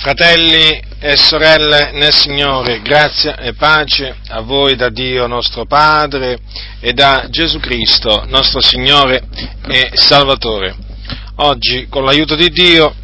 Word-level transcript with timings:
Fratelli 0.00 0.82
e 0.98 1.14
sorelle 1.18 1.90
nel 1.92 2.14
Signore, 2.14 2.80
grazia 2.80 3.36
e 3.36 3.52
pace 3.52 4.16
a 4.28 4.40
voi 4.40 4.74
da 4.74 4.88
Dio 4.88 5.26
nostro 5.26 5.66
Padre 5.66 6.38
e 6.80 6.94
da 6.94 7.26
Gesù 7.28 7.60
Cristo, 7.60 8.24
nostro 8.26 8.62
Signore 8.62 9.28
e 9.68 9.90
Salvatore. 9.92 10.74
Oggi, 11.36 11.86
con 11.90 12.06
l'aiuto 12.06 12.34
di 12.34 12.48
Dio, 12.48 12.94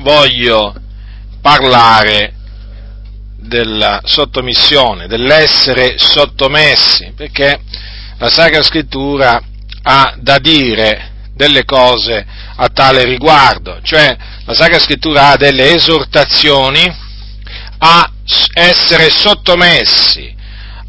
voglio 0.00 0.74
parlare 1.40 2.34
della 3.38 4.02
sottomissione, 4.04 5.06
dell'essere 5.06 5.94
sottomessi, 5.96 7.14
perché 7.16 7.62
la 8.18 8.28
Sacra 8.28 8.62
Scrittura 8.62 9.40
ha 9.84 10.14
da 10.18 10.38
dire 10.38 11.12
delle 11.32 11.64
cose 11.64 12.26
a 12.56 12.68
tale 12.68 13.04
riguardo, 13.04 13.78
cioè 13.82 14.36
la 14.48 14.54
Sacra 14.54 14.78
Scrittura 14.78 15.28
ha 15.28 15.36
delle 15.36 15.74
esortazioni 15.74 16.90
a 17.80 18.10
essere 18.54 19.10
sottomessi, 19.10 20.34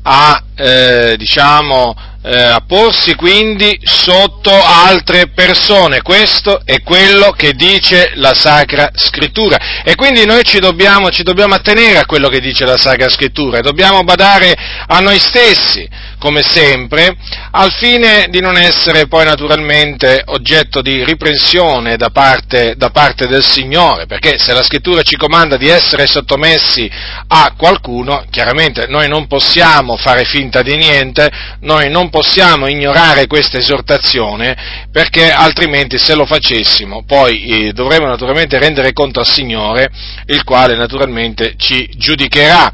a, 0.03 0.41
eh, 0.55 1.15
diciamo, 1.17 1.93
eh, 2.21 2.41
a 2.41 2.61
porsi 2.65 3.15
quindi 3.15 3.79
sotto 3.83 4.51
altre 4.51 5.29
persone. 5.29 6.01
Questo 6.01 6.61
è 6.65 6.81
quello 6.81 7.31
che 7.31 7.53
dice 7.53 8.11
la 8.15 8.33
Sacra 8.33 8.89
Scrittura. 8.93 9.83
E 9.83 9.95
quindi 9.95 10.25
noi 10.25 10.43
ci 10.43 10.59
dobbiamo, 10.59 11.09
ci 11.09 11.23
dobbiamo 11.23 11.55
attenere 11.55 11.99
a 11.99 12.05
quello 12.05 12.27
che 12.27 12.39
dice 12.39 12.65
la 12.65 12.77
Sacra 12.77 13.09
Scrittura 13.09 13.59
e 13.59 13.61
dobbiamo 13.61 14.03
badare 14.03 14.53
a 14.87 14.99
noi 14.99 15.19
stessi 15.19 15.87
come 16.19 16.41
sempre, 16.43 17.15
al 17.51 17.71
fine 17.71 18.27
di 18.29 18.41
non 18.41 18.57
essere 18.57 19.07
poi 19.07 19.23
naturalmente 19.23 20.21
oggetto 20.25 20.81
di 20.81 21.03
riprensione 21.05 21.95
da 21.95 22.09
parte, 22.09 22.75
da 22.75 22.89
parte, 22.89 23.25
del 23.25 23.43
Signore, 23.43 24.05
perché 24.05 24.37
se 24.37 24.53
la 24.53 24.61
scrittura 24.61 25.01
ci 25.01 25.15
comanda 25.15 25.55
di 25.55 25.69
essere 25.69 26.07
sottomessi 26.07 26.91
a 27.27 27.53
qualcuno, 27.57 28.25
chiaramente 28.29 28.85
noi 28.87 29.07
non 29.07 29.27
possiamo 29.27 29.95
fare 29.95 30.25
finta 30.25 30.61
di 30.61 30.75
niente, 30.75 31.31
noi 31.61 31.89
non 31.89 32.08
possiamo 32.09 32.67
ignorare 32.67 33.27
questa 33.27 33.57
esortazione, 33.57 34.87
perché 34.91 35.31
altrimenti 35.31 35.97
se 35.97 36.15
lo 36.15 36.25
facessimo 36.25 37.03
poi 37.05 37.45
eh, 37.45 37.71
dovremmo 37.73 38.07
naturalmente 38.07 38.59
rendere 38.59 38.93
conto 38.93 39.19
al 39.19 39.27
Signore, 39.27 39.89
il 40.25 40.43
quale 40.43 40.75
naturalmente 40.75 41.53
ci 41.57 41.89
giudicherà. 41.95 42.73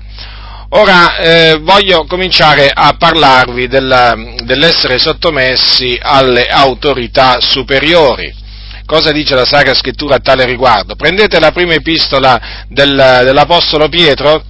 Ora 0.69 1.17
eh, 1.17 1.59
voglio 1.61 2.05
cominciare 2.05 2.69
a 2.73 2.95
parlarvi 2.97 3.67
della, 3.67 4.15
dell'essere 4.43 4.97
sottomessi 4.97 5.97
alle 6.01 6.47
autorità 6.47 7.39
superiori. 7.39 8.33
Cosa 8.85 9.11
dice 9.11 9.35
la 9.35 9.45
Sacra 9.45 9.73
Scrittura 9.73 10.15
a 10.15 10.19
tale 10.19 10.45
riguardo? 10.45 10.95
Prendete 10.95 11.39
la 11.39 11.51
prima 11.51 11.73
epistola 11.73 12.65
del, 12.67 13.21
dell'Apostolo 13.23 13.89
Pietro, 13.89 14.43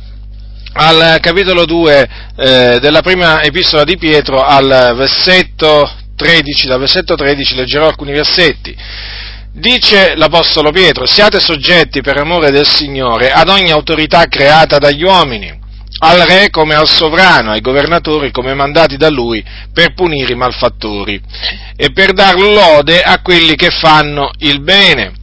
al 0.77 1.19
capitolo 1.21 1.65
2 1.65 2.09
eh, 2.35 2.79
della 2.81 3.01
prima 3.01 3.41
epistola 3.41 3.83
di 3.83 3.97
Pietro, 3.97 4.41
al 4.41 4.93
versetto 4.95 5.89
13, 6.15 6.67
dal 6.67 6.79
versetto 6.79 7.15
13 7.15 7.55
leggerò 7.55 7.87
alcuni 7.87 8.11
versetti. 8.11 8.75
Dice 9.53 10.15
l'Apostolo 10.15 10.71
Pietro, 10.71 11.05
siate 11.05 11.39
soggetti 11.39 12.01
per 12.01 12.17
amore 12.17 12.51
del 12.51 12.67
Signore 12.67 13.31
ad 13.31 13.47
ogni 13.47 13.71
autorità 13.71 14.25
creata 14.25 14.77
dagli 14.77 15.03
uomini 15.03 15.63
al 15.99 16.19
re 16.19 16.49
come 16.49 16.75
al 16.75 16.89
sovrano, 16.89 17.51
ai 17.51 17.61
governatori 17.61 18.31
come 18.31 18.53
mandati 18.53 18.97
da 18.97 19.09
lui 19.09 19.41
per 19.71 19.93
punire 19.93 20.33
i 20.33 20.35
malfattori 20.35 21.21
e 21.73 21.91
per 21.91 22.11
dar 22.11 22.35
lode 22.35 23.01
a 23.01 23.21
quelli 23.21 23.55
che 23.55 23.69
fanno 23.69 24.31
il 24.39 24.61
bene, 24.61 25.13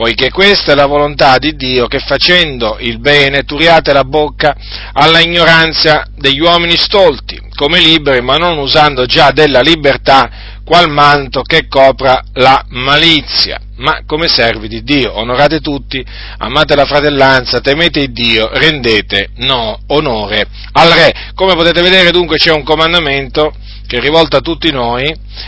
poiché 0.00 0.30
questa 0.30 0.72
è 0.72 0.74
la 0.74 0.86
volontà 0.86 1.36
di 1.36 1.54
Dio 1.56 1.86
che 1.86 1.98
facendo 1.98 2.78
il 2.80 3.00
bene 3.00 3.42
turiate 3.42 3.92
la 3.92 4.04
bocca 4.04 4.56
alla 4.94 5.20
ignoranza 5.20 6.06
degli 6.16 6.40
uomini 6.40 6.78
stolti, 6.78 7.38
come 7.54 7.80
liberi, 7.80 8.22
ma 8.22 8.36
non 8.36 8.56
usando 8.56 9.04
già 9.04 9.30
della 9.30 9.60
libertà 9.60 10.30
qual 10.64 10.88
manto 10.88 11.42
che 11.42 11.68
copra 11.68 12.18
la 12.32 12.64
malizia 12.68 13.60
ma 13.76 14.00
come 14.06 14.28
servi 14.28 14.68
di 14.68 14.82
Dio. 14.82 15.18
Onorate 15.18 15.60
tutti, 15.60 16.02
amate 16.38 16.74
la 16.74 16.86
fratellanza, 16.86 17.60
temete 17.60 18.06
Dio, 18.08 18.48
rendete 18.52 19.32
no, 19.36 19.80
onore 19.88 20.46
al 20.72 20.88
Re. 20.92 21.12
Come 21.34 21.54
potete 21.54 21.82
vedere 21.82 22.10
dunque 22.10 22.36
c'è 22.36 22.52
un 22.52 22.62
comandamento 22.62 23.52
che 23.86 23.96
è 23.96 24.00
rivolto 24.00 24.36
a 24.36 24.40
tutti 24.40 24.70
noi 24.70 25.04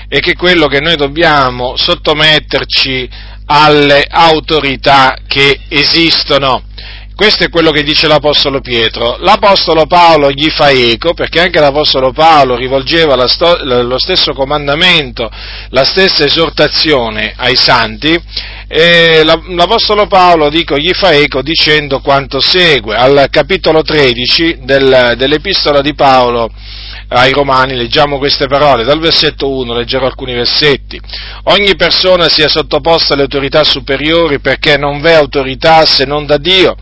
e 0.09 0.19
che 0.19 0.33
è 0.33 0.35
quello 0.35 0.67
che 0.67 0.81
noi 0.81 0.97
dobbiamo 0.97 1.77
sottometterci 1.77 3.09
alle 3.47 4.05
autorità 4.09 5.17
che 5.27 5.61
esistono. 5.69 6.65
Questo 7.15 7.45
è 7.45 7.51
quello 7.51 7.71
che 7.71 7.83
dice 7.83 8.09
l'Apostolo 8.09 8.61
Pietro. 8.61 9.17
L'Apostolo 9.21 9.87
Paolo 9.87 10.31
gli 10.31 10.49
fa 10.51 10.71
eco, 10.71 11.13
perché 11.13 11.41
anche 11.41 11.61
l'Apostolo 11.61 12.11
Paolo 12.11 12.57
rivolgeva 12.57 13.29
sto- 13.29 13.59
lo 13.63 13.99
stesso 13.99 14.33
comandamento, 14.33 15.31
la 15.69 15.85
stessa 15.85 16.25
esortazione 16.25 17.35
ai 17.37 17.55
santi, 17.55 18.19
e 18.67 19.23
l'Apostolo 19.23 20.07
Paolo 20.07 20.49
dico, 20.49 20.77
gli 20.79 20.93
fa 20.95 21.13
eco 21.13 21.43
dicendo 21.43 22.01
quanto 22.01 22.41
segue. 22.41 22.97
Al 22.97 23.29
capitolo 23.31 23.83
13 23.83 24.61
del, 24.63 25.15
dell'Epistola 25.17 25.83
di 25.83 25.95
Paolo 25.95 26.51
ai 27.13 27.33
Romani 27.33 27.75
leggiamo 27.75 28.19
queste 28.19 28.47
parole, 28.47 28.85
dal 28.85 28.99
versetto 28.99 29.49
1 29.51 29.75
leggerò 29.75 30.07
alcuni 30.07 30.35
versetti. 30.35 31.01
Ogni 31.45 31.77
persona 31.77 32.29
sia 32.29 32.49
sottoposta 32.49 33.15
alle 33.15 33.23
autorità 33.23 33.65
superiori 33.65 34.41
perché 34.41 34.77
non 34.77 35.01
v'è 35.01 35.13
autorità 35.13 35.85
se 35.85 36.05
non 36.05 36.27
da 36.27 36.39
Dio 36.39 36.77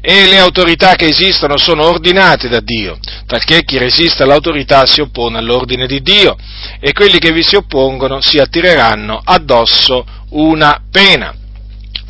e 0.00 0.26
le 0.26 0.38
autorità 0.38 0.94
che 0.94 1.06
esistono 1.06 1.56
sono 1.56 1.84
ordinate 1.84 2.48
da 2.48 2.60
Dio, 2.60 2.98
talché 3.26 3.62
chi 3.64 3.78
resiste 3.78 4.22
all'autorità 4.22 4.86
si 4.86 5.00
oppone 5.00 5.38
all'ordine 5.38 5.86
di 5.86 6.02
Dio 6.02 6.36
e 6.80 6.92
quelli 6.92 7.18
che 7.18 7.32
vi 7.32 7.42
si 7.42 7.56
oppongono 7.56 8.20
si 8.20 8.38
attireranno 8.38 9.20
addosso 9.24 10.04
una 10.30 10.82
pena 10.90 11.34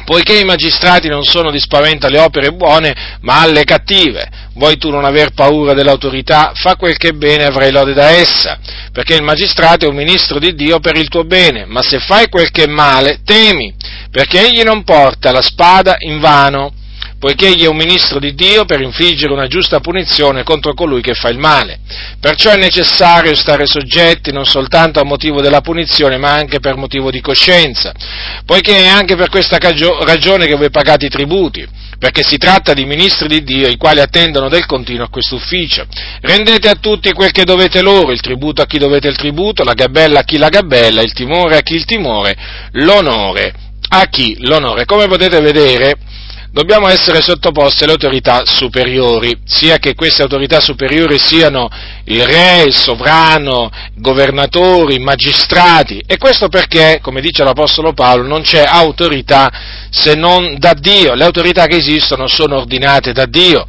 poiché 0.08 0.38
i 0.38 0.44
magistrati 0.44 1.06
non 1.06 1.22
sono 1.22 1.50
di 1.50 1.60
spavento 1.60 2.06
alle 2.06 2.18
opere 2.18 2.54
buone, 2.54 3.18
ma 3.20 3.42
alle 3.42 3.64
cattive. 3.64 4.26
Vuoi 4.54 4.78
tu 4.78 4.88
non 4.88 5.04
aver 5.04 5.34
paura 5.34 5.74
dell'autorità? 5.74 6.52
Fa 6.54 6.76
quel 6.76 6.96
che 6.96 7.08
è 7.08 7.12
bene 7.12 7.44
avrai 7.44 7.70
lode 7.70 7.92
da 7.92 8.08
essa, 8.08 8.58
perché 8.90 9.16
il 9.16 9.22
magistrato 9.22 9.84
è 9.84 9.88
un 9.88 9.94
ministro 9.94 10.38
di 10.38 10.54
Dio 10.54 10.80
per 10.80 10.96
il 10.96 11.08
tuo 11.08 11.24
bene, 11.24 11.66
ma 11.66 11.82
se 11.82 11.98
fai 11.98 12.30
quel 12.30 12.50
che 12.50 12.62
è 12.62 12.66
male, 12.66 13.20
temi, 13.22 13.74
perché 14.10 14.46
egli 14.46 14.62
non 14.62 14.82
porta 14.82 15.30
la 15.30 15.42
spada 15.42 15.96
in 15.98 16.20
vano 16.20 16.72
poiché 17.18 17.48
egli 17.48 17.64
è 17.64 17.68
un 17.68 17.76
ministro 17.76 18.18
di 18.20 18.34
Dio 18.34 18.64
per 18.64 18.80
infliggere 18.80 19.32
una 19.32 19.46
giusta 19.46 19.80
punizione 19.80 20.44
contro 20.44 20.74
colui 20.74 21.00
che 21.00 21.14
fa 21.14 21.28
il 21.28 21.38
male. 21.38 21.80
Perciò 22.20 22.52
è 22.52 22.56
necessario 22.56 23.34
stare 23.34 23.66
soggetti 23.66 24.32
non 24.32 24.44
soltanto 24.44 25.00
a 25.00 25.04
motivo 25.04 25.40
della 25.40 25.60
punizione, 25.60 26.16
ma 26.16 26.32
anche 26.32 26.60
per 26.60 26.76
motivo 26.76 27.10
di 27.10 27.20
coscienza, 27.20 27.92
poiché 28.44 28.84
è 28.84 28.86
anche 28.86 29.16
per 29.16 29.28
questa 29.28 29.58
ragione 29.58 30.46
che 30.46 30.54
voi 30.54 30.70
pagate 30.70 31.06
i 31.06 31.10
tributi, 31.10 31.66
perché 31.98 32.22
si 32.22 32.36
tratta 32.36 32.72
di 32.72 32.84
ministri 32.84 33.26
di 33.26 33.42
Dio, 33.42 33.68
i 33.68 33.76
quali 33.76 34.00
attendono 34.00 34.48
del 34.48 34.66
continuo 34.66 35.04
a 35.04 35.10
questo 35.10 35.34
ufficio. 35.34 35.86
Rendete 36.20 36.68
a 36.68 36.76
tutti 36.76 37.12
quel 37.12 37.32
che 37.32 37.44
dovete 37.44 37.82
loro, 37.82 38.12
il 38.12 38.20
tributo 38.20 38.62
a 38.62 38.66
chi 38.66 38.78
dovete 38.78 39.08
il 39.08 39.16
tributo, 39.16 39.64
la 39.64 39.74
gabella 39.74 40.20
a 40.20 40.24
chi 40.24 40.38
la 40.38 40.48
gabella, 40.48 41.02
il 41.02 41.12
timore 41.12 41.56
a 41.56 41.62
chi 41.62 41.74
il 41.74 41.84
timore, 41.84 42.36
l'onore 42.72 43.66
a 43.90 44.04
chi 44.06 44.36
l'onore. 44.40 44.84
Come 44.84 45.06
potete 45.06 45.40
vedere, 45.40 45.96
dobbiamo 46.58 46.88
essere 46.88 47.20
sottoposti 47.20 47.84
alle 47.84 47.92
autorità 47.92 48.42
superiori, 48.44 49.42
sia 49.44 49.78
che 49.78 49.94
queste 49.94 50.22
autorità 50.22 50.58
superiori 50.58 51.16
siano 51.16 51.68
il 52.06 52.26
re, 52.26 52.62
il 52.66 52.74
sovrano, 52.74 53.70
governatori, 53.94 54.98
magistrati, 54.98 56.02
e 56.04 56.16
questo 56.16 56.48
perché, 56.48 56.98
come 57.00 57.20
dice 57.20 57.44
l'Apostolo 57.44 57.92
Paolo, 57.92 58.26
non 58.26 58.42
c'è 58.42 58.64
autorità 58.66 59.48
se 59.88 60.16
non 60.16 60.56
da 60.58 60.74
Dio, 60.74 61.14
le 61.14 61.22
autorità 61.22 61.66
che 61.66 61.76
esistono 61.76 62.26
sono 62.26 62.56
ordinate 62.56 63.12
da 63.12 63.26
Dio. 63.26 63.64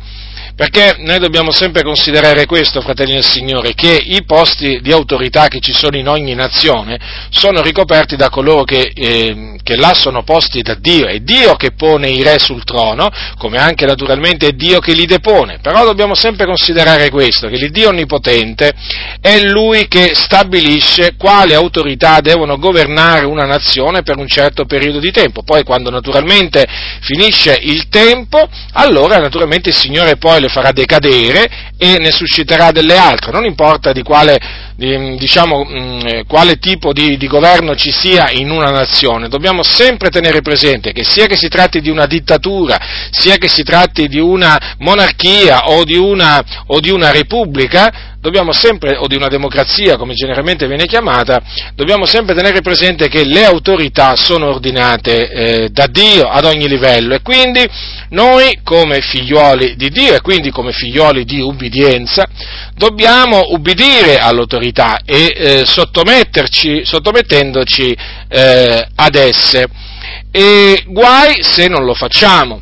Perché 0.60 0.98
noi 0.98 1.20
dobbiamo 1.20 1.52
sempre 1.52 1.84
considerare 1.84 2.46
questo, 2.46 2.82
fratelli 2.82 3.14
del 3.14 3.24
Signore, 3.24 3.74
che 3.74 3.94
i 3.94 4.26
posti 4.26 4.82
di 4.82 4.92
autorità 4.92 5.48
che 5.48 5.62
ci 5.62 5.72
sono 5.72 5.96
in 5.96 6.10
ogni 6.10 6.36
nazione 6.36 7.00
sono 7.30 7.62
ricoperti 7.62 8.18
da 8.18 8.30
coloro 8.30 8.66
che, 8.66 8.92
eh, 8.94 9.56
che 9.64 9.78
là 9.78 9.94
sono 9.94 10.24
posti 10.24 10.62
da 10.62 10.74
Dio. 10.74 11.08
È 11.08 11.20
Dio 11.20 11.56
che 11.56 11.72
pone 11.72 12.10
i 12.10 12.22
re 12.24 12.40
sul 12.40 12.66
trono, 12.66 13.10
come 13.38 13.58
anche 13.58 13.86
naturalmente 13.86 14.48
è 14.48 14.52
Dio 14.52 14.80
che 14.80 14.92
li 14.92 15.06
depone. 15.06 15.60
Però 15.62 15.86
dobbiamo 15.86 16.14
sempre 16.14 16.46
considerare 16.46 17.10
questo, 17.10 17.48
che 17.48 17.56
il 17.56 17.72
Dio 17.72 17.88
Onnipotente 17.88 18.74
è 19.22 19.40
Lui 19.40 19.88
che 19.88 20.12
stabilisce 20.14 21.16
quali 21.16 21.54
autorità 21.54 22.20
devono 22.20 22.58
governare 22.58 23.24
una 23.26 23.46
nazione 23.46 24.04
per 24.04 24.18
un 24.18 24.28
certo 24.28 24.66
periodo 24.66 25.00
di 25.00 25.12
tempo. 25.12 25.42
Poi 25.42 25.64
quando 25.64 25.90
naturalmente 25.90 26.68
finisce 27.00 27.58
il 27.62 27.88
tempo, 27.88 28.50
allora 28.74 29.20
naturalmente 29.20 29.70
il 29.70 29.76
Signore 29.76 30.18
poi 30.18 30.42
le 30.42 30.48
farà 30.50 30.72
decadere 30.72 31.50
e 31.78 31.98
ne 31.98 32.12
susciterà 32.12 32.72
delle 32.72 32.98
altre, 32.98 33.32
non 33.32 33.46
importa 33.46 33.92
di 33.92 34.04
quale, 34.04 34.38
di, 34.76 35.16
diciamo, 35.18 35.64
mh, 35.64 36.26
quale 36.28 36.58
tipo 36.58 36.92
di, 36.92 37.18
di, 37.18 37.28
governo 37.28 37.76
ci 37.76 37.92
sia 37.92 38.30
in 38.32 38.50
una 38.50 38.70
nazione, 38.70 39.30
dobbiamo 39.30 39.64
sempre 39.64 40.10
tenere 40.10 40.42
presente 40.42 40.92
che 40.92 41.04
sia 41.04 41.28
che 41.28 41.38
si 41.38 41.48
tratti 41.48 41.80
di 41.80 41.90
una 41.90 42.06
dittatura, 42.06 42.78
sia 43.12 43.38
che 43.38 43.48
si 43.48 43.64
tratti 43.64 44.08
di 44.08 44.20
una 44.20 44.76
monarchia 44.80 45.70
o 45.70 45.84
di 45.84 45.98
una, 45.98 46.44
o 46.68 46.80
di 46.80 46.90
una 46.90 47.12
repubblica, 47.12 48.09
dobbiamo 48.20 48.52
sempre, 48.52 48.98
o 48.98 49.08
di 49.08 49.16
una 49.16 49.28
democrazia 49.28 49.98
come 49.98 50.14
generalmente 50.14 50.68
viene 50.68 50.86
chiamata, 50.86 51.42
dobbiamo 51.74 52.06
sempre 52.06 52.36
tenere 52.36 52.62
presente 52.62 53.08
che 53.08 53.24
le 53.24 53.46
autorità 53.46 54.16
sono 54.16 54.48
ordinate 54.48 55.30
eh, 55.30 55.70
da 55.70 55.88
Dio 55.88 56.28
ad 56.28 56.46
ogni 56.46 56.68
livello 56.68 57.16
e 57.16 57.22
quindi 57.22 57.66
noi 58.10 58.60
come 58.64 59.02
figlioli 59.02 59.76
di 59.76 59.90
Dio 59.90 60.16
e 60.16 60.22
quindi 60.22 60.52
come 60.52 60.72
figlioli 60.72 61.24
di 61.24 61.40
ubbidienza 61.40 62.28
dobbiamo 62.76 63.48
ubbidire 63.50 64.18
all'autorità 64.18 65.00
e 65.06 65.34
eh, 65.36 65.66
sottometterci, 65.66 66.82
sottomettendoci 66.84 67.96
eh, 68.28 68.88
ad 68.96 69.16
esse. 69.16 69.68
E 70.32 70.84
guai 70.88 71.42
se 71.42 71.68
non 71.68 71.86
lo 71.86 71.94
facciamo. 71.94 72.62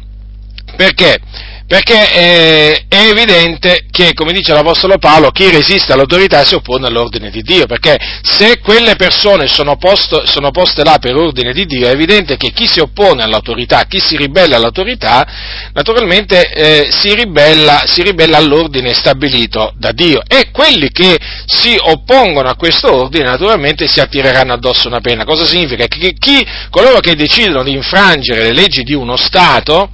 Perché? 0.75 1.19
Perché 1.67 2.09
è, 2.09 2.85
è, 2.87 3.09
evidente 3.09 3.87
che, 3.91 4.13
come 4.13 4.31
dice 4.31 4.53
l'Apostolo 4.53 4.97
Paolo, 4.99 5.31
chi 5.31 5.51
resiste 5.51 5.91
all'autorità 5.91 6.45
si 6.45 6.55
oppone 6.55 6.87
all'ordine 6.87 7.29
di 7.29 7.41
Dio, 7.41 7.65
perché 7.65 7.97
se 8.21 8.59
quelle 8.59 8.95
persone 8.95 9.47
sono, 9.47 9.75
posto, 9.75 10.25
sono 10.25 10.51
poste 10.51 10.85
là 10.85 10.97
per 10.97 11.15
ordine 11.17 11.51
di 11.51 11.65
Dio, 11.65 11.87
è 11.87 11.91
evidente 11.91 12.37
che 12.37 12.51
chi 12.51 12.67
si 12.67 12.79
oppone 12.79 13.21
all'autorità, 13.21 13.83
chi 13.83 13.99
si 13.99 14.15
ribella 14.15 14.55
all'autorità, 14.55 15.27
naturalmente 15.73 16.49
eh, 16.51 16.87
si, 16.89 17.13
ribella, 17.13 17.83
si 17.85 18.01
ribella 18.01 18.37
all'ordine 18.37 18.93
stabilito 18.93 19.73
da 19.77 19.91
Dio 19.91 20.21
e 20.25 20.51
quelli 20.51 20.89
che 20.89 21.17
si 21.45 21.75
oppongono 21.77 22.47
a 22.47 22.55
questo 22.55 22.93
ordine 22.93 23.25
naturalmente 23.25 23.87
si 23.87 23.99
attireranno 23.99 24.53
addosso 24.53 24.87
una 24.87 25.01
pena. 25.01 25.25
Cosa 25.25 25.45
significa? 25.45 25.85
Che 25.85 26.13
chi, 26.17 26.47
coloro 26.69 26.99
che 27.01 27.15
decidono 27.15 27.63
di 27.63 27.73
infrangere 27.73 28.43
le 28.43 28.53
leggi 28.53 28.83
di 28.83 28.93
uno 28.93 29.17
Stato, 29.17 29.89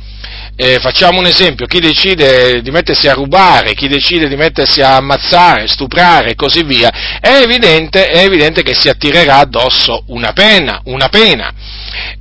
eh, 0.55 0.79
facciamo 0.79 1.19
un 1.19 1.25
esempio, 1.25 1.65
chi 1.65 1.79
decide 1.79 2.61
di 2.61 2.69
mettersi 2.69 3.07
a 3.07 3.13
rubare, 3.13 3.73
chi 3.73 3.88
decide 3.88 4.27
di 4.27 4.35
mettersi 4.35 4.81
a 4.81 4.97
ammazzare, 4.97 5.67
stuprare 5.67 6.31
e 6.31 6.35
così 6.35 6.63
via, 6.63 7.19
è 7.19 7.41
evidente, 7.41 8.05
è 8.07 8.23
evidente 8.23 8.61
che 8.61 8.75
si 8.75 8.88
attirerà 8.88 9.38
addosso 9.38 10.03
una 10.07 10.31
pena, 10.31 10.81
una 10.85 11.09
pena. 11.09 11.51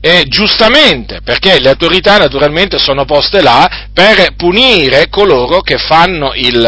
E 0.00 0.24
giustamente, 0.26 1.20
perché 1.22 1.58
le 1.60 1.70
autorità 1.70 2.18
naturalmente 2.18 2.78
sono 2.78 3.04
poste 3.04 3.40
là 3.40 3.88
per 3.92 4.34
punire 4.36 5.08
coloro 5.08 5.60
che 5.60 5.78
fanno 5.78 6.32
il, 6.34 6.64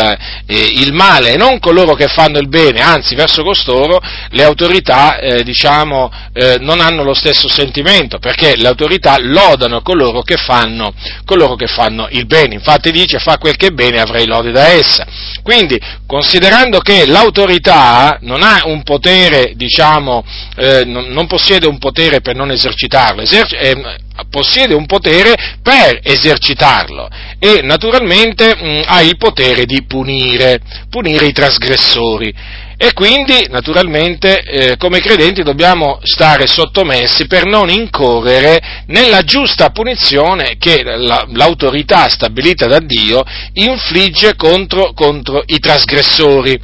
eh, 0.47 0.57
il 0.57 0.93
male 0.93 1.33
e 1.33 1.37
non 1.37 1.59
coloro 1.59 1.95
che 1.95 2.07
fanno 2.07 2.39
il 2.39 2.49
bene, 2.49 2.81
anzi 2.81 3.15
verso 3.15 3.43
costoro 3.43 4.01
le 4.31 4.43
autorità 4.43 5.19
eh, 5.19 5.43
diciamo, 5.43 6.11
eh, 6.33 6.57
non 6.61 6.81
hanno 6.81 7.03
lo 7.03 7.15
stesso 7.15 7.49
sentimento, 7.49 8.19
perché 8.19 8.57
le 8.57 8.69
autorità 8.69 9.17
lodano 9.19 9.83
coloro 9.83 10.23
che 10.23 10.37
fanno, 10.37 10.95
coloro 11.25 11.54
che 11.57 11.67
fanno 11.67 12.07
il 12.11 12.27
bene, 12.27 12.55
infatti 12.55 12.91
dice 12.91 13.19
fa 13.19 13.39
quel 13.39 13.57
che 13.57 13.69
è 13.69 13.71
bene 13.71 14.01
avrai 14.01 14.27
lode 14.27 14.51
da 14.51 14.69
essa. 14.69 15.07
Quindi, 15.43 15.79
considerando 16.07 16.79
che 16.79 17.07
l'autorità 17.07 18.19
non 18.23 18.43
ha 18.43 18.63
un 18.65 18.83
potere, 18.83 19.53
diciamo, 19.55 20.25
eh, 20.57 20.85
non, 20.85 21.07
non 21.09 21.27
possiede 21.27 21.67
un 21.67 21.79
potere 21.79 22.21
per 22.21 22.35
non 22.35 22.51
esercitarlo, 22.51 23.23
eserc- 23.23 23.53
eh, 23.53 24.03
possiede 24.31 24.75
un 24.75 24.87
potere 24.87 25.35
per 25.63 25.99
esercitarlo 26.03 27.09
e 27.39 27.61
naturalmente 27.63 28.55
mh, 28.55 28.67
mm, 28.67 28.81
ha 28.87 29.03
il 29.03 29.17
potere 29.17 29.65
di 29.65 29.85
punire, 29.85 30.61
punire 30.89 31.27
i 31.27 31.33
trasgressori. 31.33 32.63
E 32.77 32.93
quindi, 32.93 33.47
naturalmente, 33.51 34.43
eh, 34.43 34.77
come 34.77 34.99
credenti 34.99 35.43
dobbiamo 35.43 36.01
stare 36.03 36.47
sottomessi 36.49 37.27
per 37.27 37.47
non 37.47 37.71
incorrere 37.71 38.83
nella 38.87 39.23
giusta 39.23 39.71
punizione 39.71 40.57
che 40.59 40.83
la, 40.83 41.25
l'autorità 41.31 42.09
stabilita 42.09 42.67
da 42.67 42.81
Dio 42.81 43.23
infligge 43.55 44.35
contro, 44.35 44.93
contro 44.93 45.43
i 45.47 45.61
trasgressori. 45.61 46.61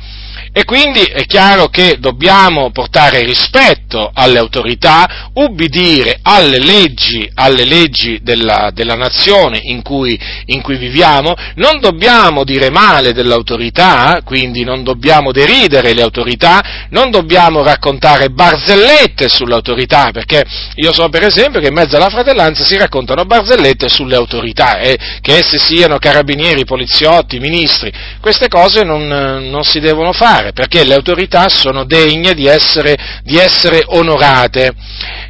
E 0.61 0.65
quindi 0.67 1.01
è 1.01 1.25
chiaro 1.25 1.69
che 1.69 1.97
dobbiamo 1.99 2.71
portare 2.71 3.25
rispetto 3.25 4.11
alle 4.12 4.39
autorità, 4.39 5.31
ubbidire 5.33 6.19
alle 6.21 6.59
leggi, 6.59 7.27
alle 7.35 7.65
leggi 7.65 8.21
della, 8.23 8.71
della 8.71 8.95
nazione 8.95 9.59
in 9.62 9.81
cui, 9.81 10.21
in 10.47 10.61
cui, 10.61 10.77
viviamo, 10.77 11.35
non 11.55 11.81
dobbiamo 11.81 12.45
dire 12.45 12.69
male 12.69 13.15
dell'autorità, 13.15 14.21
quindi 14.23 14.62
non 14.62 14.85
dobbiamo 14.85 15.33
deridere 15.33 15.95
le 15.95 16.03
autorità, 16.03 16.87
non 16.91 17.11
dobbiamo 17.11 17.62
raccontare 17.62 18.29
barzellette 18.29 19.31
sull'autorità, 19.31 20.11
perché 20.12 20.45
io 20.75 20.93
so 20.93 21.09
per 21.09 21.23
esempio 21.23 21.61
che 21.61 21.69
in 21.69 21.75
mezzo 21.75 21.97
alla 21.97 22.11
fratellanza 22.11 22.65
si 22.65 22.77
raccontano 22.77 23.25
barzellette 23.25 23.89
sulle 23.89 24.15
autorità, 24.15 24.79
eh, 24.79 24.99
che 25.23 25.39
esse 25.39 25.57
siano 25.57 25.97
carabinieri, 25.97 26.67
poliziotti, 26.67 27.39
ministri, 27.39 27.91
queste 28.21 28.49
cose 28.49 28.85
non, 28.85 29.07
non 29.07 29.65
si 29.65 29.81
devono 29.81 30.12
fare 30.12 30.49
fare, 30.50 30.52
perché 30.52 30.85
le 30.85 30.94
autorità 30.94 31.49
sono 31.49 31.85
degne 31.85 32.35
di 32.35 32.47
essere, 32.47 32.97
di 33.23 33.37
essere 33.37 33.82
onorate. 33.87 34.73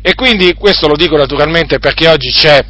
E 0.02 0.14
quindi 0.14 0.54
questo 0.54 0.88
lo 0.88 0.96
dico 0.96 1.16
naturalmente 1.16 1.78
perché 1.78 2.08
oggi 2.08 2.30
c'è 2.30 2.64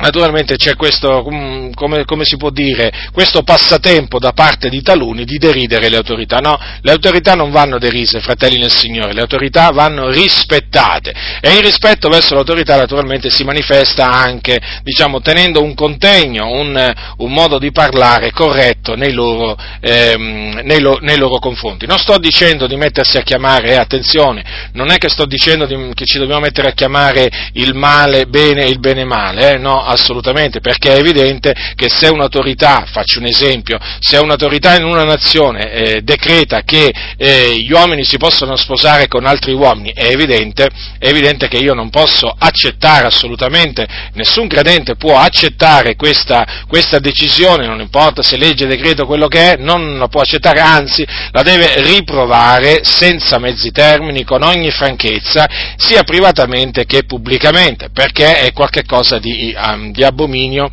Naturalmente 0.00 0.56
c'è 0.56 0.76
questo, 0.76 1.26
mm, 1.30 1.72
come, 1.74 2.04
come, 2.04 2.24
si 2.24 2.36
può 2.36 2.50
dire, 2.50 2.90
questo 3.12 3.42
passatempo 3.42 4.18
da 4.18 4.32
parte 4.32 4.68
di 4.68 4.80
taluni 4.80 5.24
di 5.24 5.36
deridere 5.36 5.88
le 5.88 5.96
autorità. 5.96 6.38
No, 6.38 6.58
le 6.80 6.90
autorità 6.90 7.34
non 7.34 7.50
vanno 7.50 7.78
derise, 7.78 8.20
fratelli 8.20 8.58
nel 8.58 8.70
Signore, 8.70 9.12
le 9.12 9.20
autorità 9.20 9.70
vanno 9.70 10.08
rispettate 10.08 11.12
e 11.40 11.54
il 11.54 11.62
rispetto 11.62 12.08
verso 12.08 12.34
l'autorità 12.34 12.76
naturalmente 12.76 13.28
si 13.30 13.44
manifesta 13.44 14.10
anche, 14.10 14.58
diciamo, 14.82 15.20
tenendo 15.20 15.62
un 15.62 15.74
contegno, 15.74 16.46
un, 16.46 16.92
un 17.18 17.32
modo 17.32 17.58
di 17.58 17.70
parlare 17.70 18.30
corretto 18.32 18.94
nei 18.96 19.12
loro, 19.12 19.56
ehm, 19.80 20.60
nei, 20.64 20.80
lo, 20.80 20.98
nei 21.02 21.18
loro, 21.18 21.38
confronti. 21.38 21.86
Non 21.86 21.98
sto 21.98 22.18
dicendo 22.18 22.66
di 22.66 22.76
mettersi 22.76 23.18
a 23.18 23.22
chiamare, 23.22 23.72
eh, 23.72 23.76
attenzione, 23.76 24.44
non 24.72 24.90
è 24.90 24.96
che 24.96 25.08
sto 25.08 25.26
dicendo 25.26 25.66
di, 25.66 25.90
che 25.94 26.06
ci 26.06 26.18
dobbiamo 26.18 26.40
mettere 26.40 26.68
a 26.68 26.72
chiamare 26.72 27.50
il 27.54 27.74
male 27.74 28.26
bene 28.26 28.64
e 28.64 28.68
il 28.70 28.78
bene 28.78 29.04
male, 29.04 29.52
eh, 29.52 29.58
no, 29.58 29.89
assolutamente, 29.90 30.60
perché 30.60 30.94
è 30.94 30.98
evidente 30.98 31.54
che 31.74 31.88
se 31.88 32.08
un'autorità, 32.08 32.84
faccio 32.90 33.18
un 33.18 33.26
esempio, 33.26 33.78
se 33.98 34.16
un'autorità 34.16 34.76
in 34.76 34.84
una 34.84 35.04
nazione 35.04 35.70
eh, 35.70 36.00
decreta 36.02 36.62
che 36.62 36.92
eh, 37.16 37.54
gli 37.58 37.72
uomini 37.72 38.04
si 38.04 38.16
possono 38.16 38.56
sposare 38.56 39.08
con 39.08 39.26
altri 39.26 39.52
uomini, 39.52 39.92
è 39.92 40.06
evidente, 40.06 40.68
è 40.98 41.08
evidente, 41.08 41.48
che 41.48 41.58
io 41.58 41.74
non 41.74 41.90
posso 41.90 42.34
accettare 42.36 43.06
assolutamente, 43.06 43.86
nessun 44.14 44.48
credente 44.48 44.96
può 44.96 45.18
accettare 45.18 45.96
questa, 45.96 46.64
questa 46.68 46.98
decisione, 46.98 47.66
non 47.66 47.80
importa 47.80 48.22
se 48.22 48.36
legge, 48.36 48.66
decreto, 48.66 49.06
quello 49.06 49.28
che 49.28 49.52
è, 49.52 49.56
non 49.56 49.98
la 49.98 50.08
può 50.08 50.20
accettare, 50.20 50.60
anzi 50.60 51.06
la 51.30 51.42
deve 51.42 51.80
riprovare 51.82 52.80
senza 52.84 53.38
mezzi 53.38 53.70
termini, 53.70 54.24
con 54.24 54.42
ogni 54.42 54.70
franchezza, 54.70 55.48
sia 55.76 56.02
privatamente 56.02 56.84
che 56.84 57.04
pubblicamente, 57.04 57.90
perché 57.90 58.40
è 58.40 58.52
qualcosa 58.52 59.18
di 59.18 59.54
um, 59.56 59.79
di 59.90 60.04
abominio, 60.04 60.70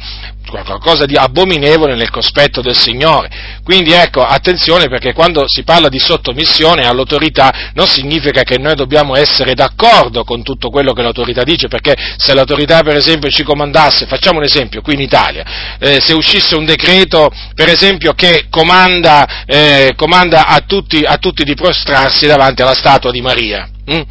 qualcosa 0.48 1.06
di 1.06 1.16
abominevole 1.16 1.96
nel 1.96 2.10
cospetto 2.10 2.62
del 2.62 2.76
Signore. 2.76 3.30
Quindi 3.64 3.92
ecco, 3.92 4.22
attenzione 4.22 4.88
perché 4.88 5.14
quando 5.14 5.44
si 5.48 5.64
parla 5.64 5.90
di 5.90 6.00
sottomissione 6.00 6.86
all'autorità 6.86 7.72
non 7.74 7.88
significa 7.88 8.44
che 8.44 8.58
noi 8.58 8.76
dobbiamo 8.76 9.16
essere 9.16 9.54
d'accordo 9.54 10.24
con 10.24 10.44
tutto 10.44 10.70
quello 10.70 10.94
che 10.94 11.02
l'autorità 11.02 11.44
dice, 11.44 11.68
perché 11.68 11.96
se 12.18 12.34
l'autorità 12.34 12.82
per 12.82 12.96
esempio 12.96 13.30
ci 13.30 13.44
comandasse, 13.44 14.06
facciamo 14.06 14.40
un 14.40 14.46
esempio, 14.46 14.82
qui 14.82 14.94
in 14.94 15.02
Italia, 15.02 15.78
eh, 15.80 16.00
se 16.00 16.14
uscisse 16.14 16.56
un 16.56 16.66
decreto 16.66 17.30
per 17.54 17.70
esempio 17.70 18.14
che 18.14 18.46
comanda, 18.50 19.46
eh, 19.46 19.94
comanda 19.96 20.48
a, 20.48 20.62
tutti, 20.62 21.04
a, 21.04 21.18
tutti, 21.18 21.44
di 21.44 21.56
prostrarsi 21.56 22.26
davanti 22.26 22.62
alla 22.62 22.74
statua 22.74 23.12
di 23.12 23.22
Maria. 23.22 23.70
Hm? 23.86 24.02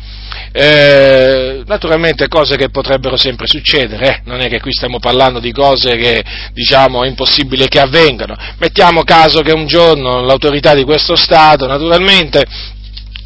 Eh, 0.59 1.65
naturalmente 1.67 2.29
cose 2.29 2.57
che 2.57 2.71
potrebbero 2.71 3.19
sempre 3.19 3.47
succedere, 3.47 4.07
eh? 4.07 4.21
non 4.25 4.41
è 4.41 4.49
che 4.49 4.59
qui 4.59 4.73
stiamo 4.73 4.99
parlando 4.99 5.39
di 5.39 5.53
cose 5.53 5.97
che 5.97 6.25
diciamo 6.55 7.05
è 7.05 7.09
impossibile 7.09 7.69
che 7.69 7.79
avvengano. 7.79 8.35
Mettiamo 8.57 9.03
caso 9.03 9.43
che 9.43 9.53
un 9.53 9.67
giorno 9.67 10.23
l'autorità 10.23 10.75
di 10.75 10.85
questo 10.85 11.15
Stato 11.15 11.67
naturalmente 11.67 12.47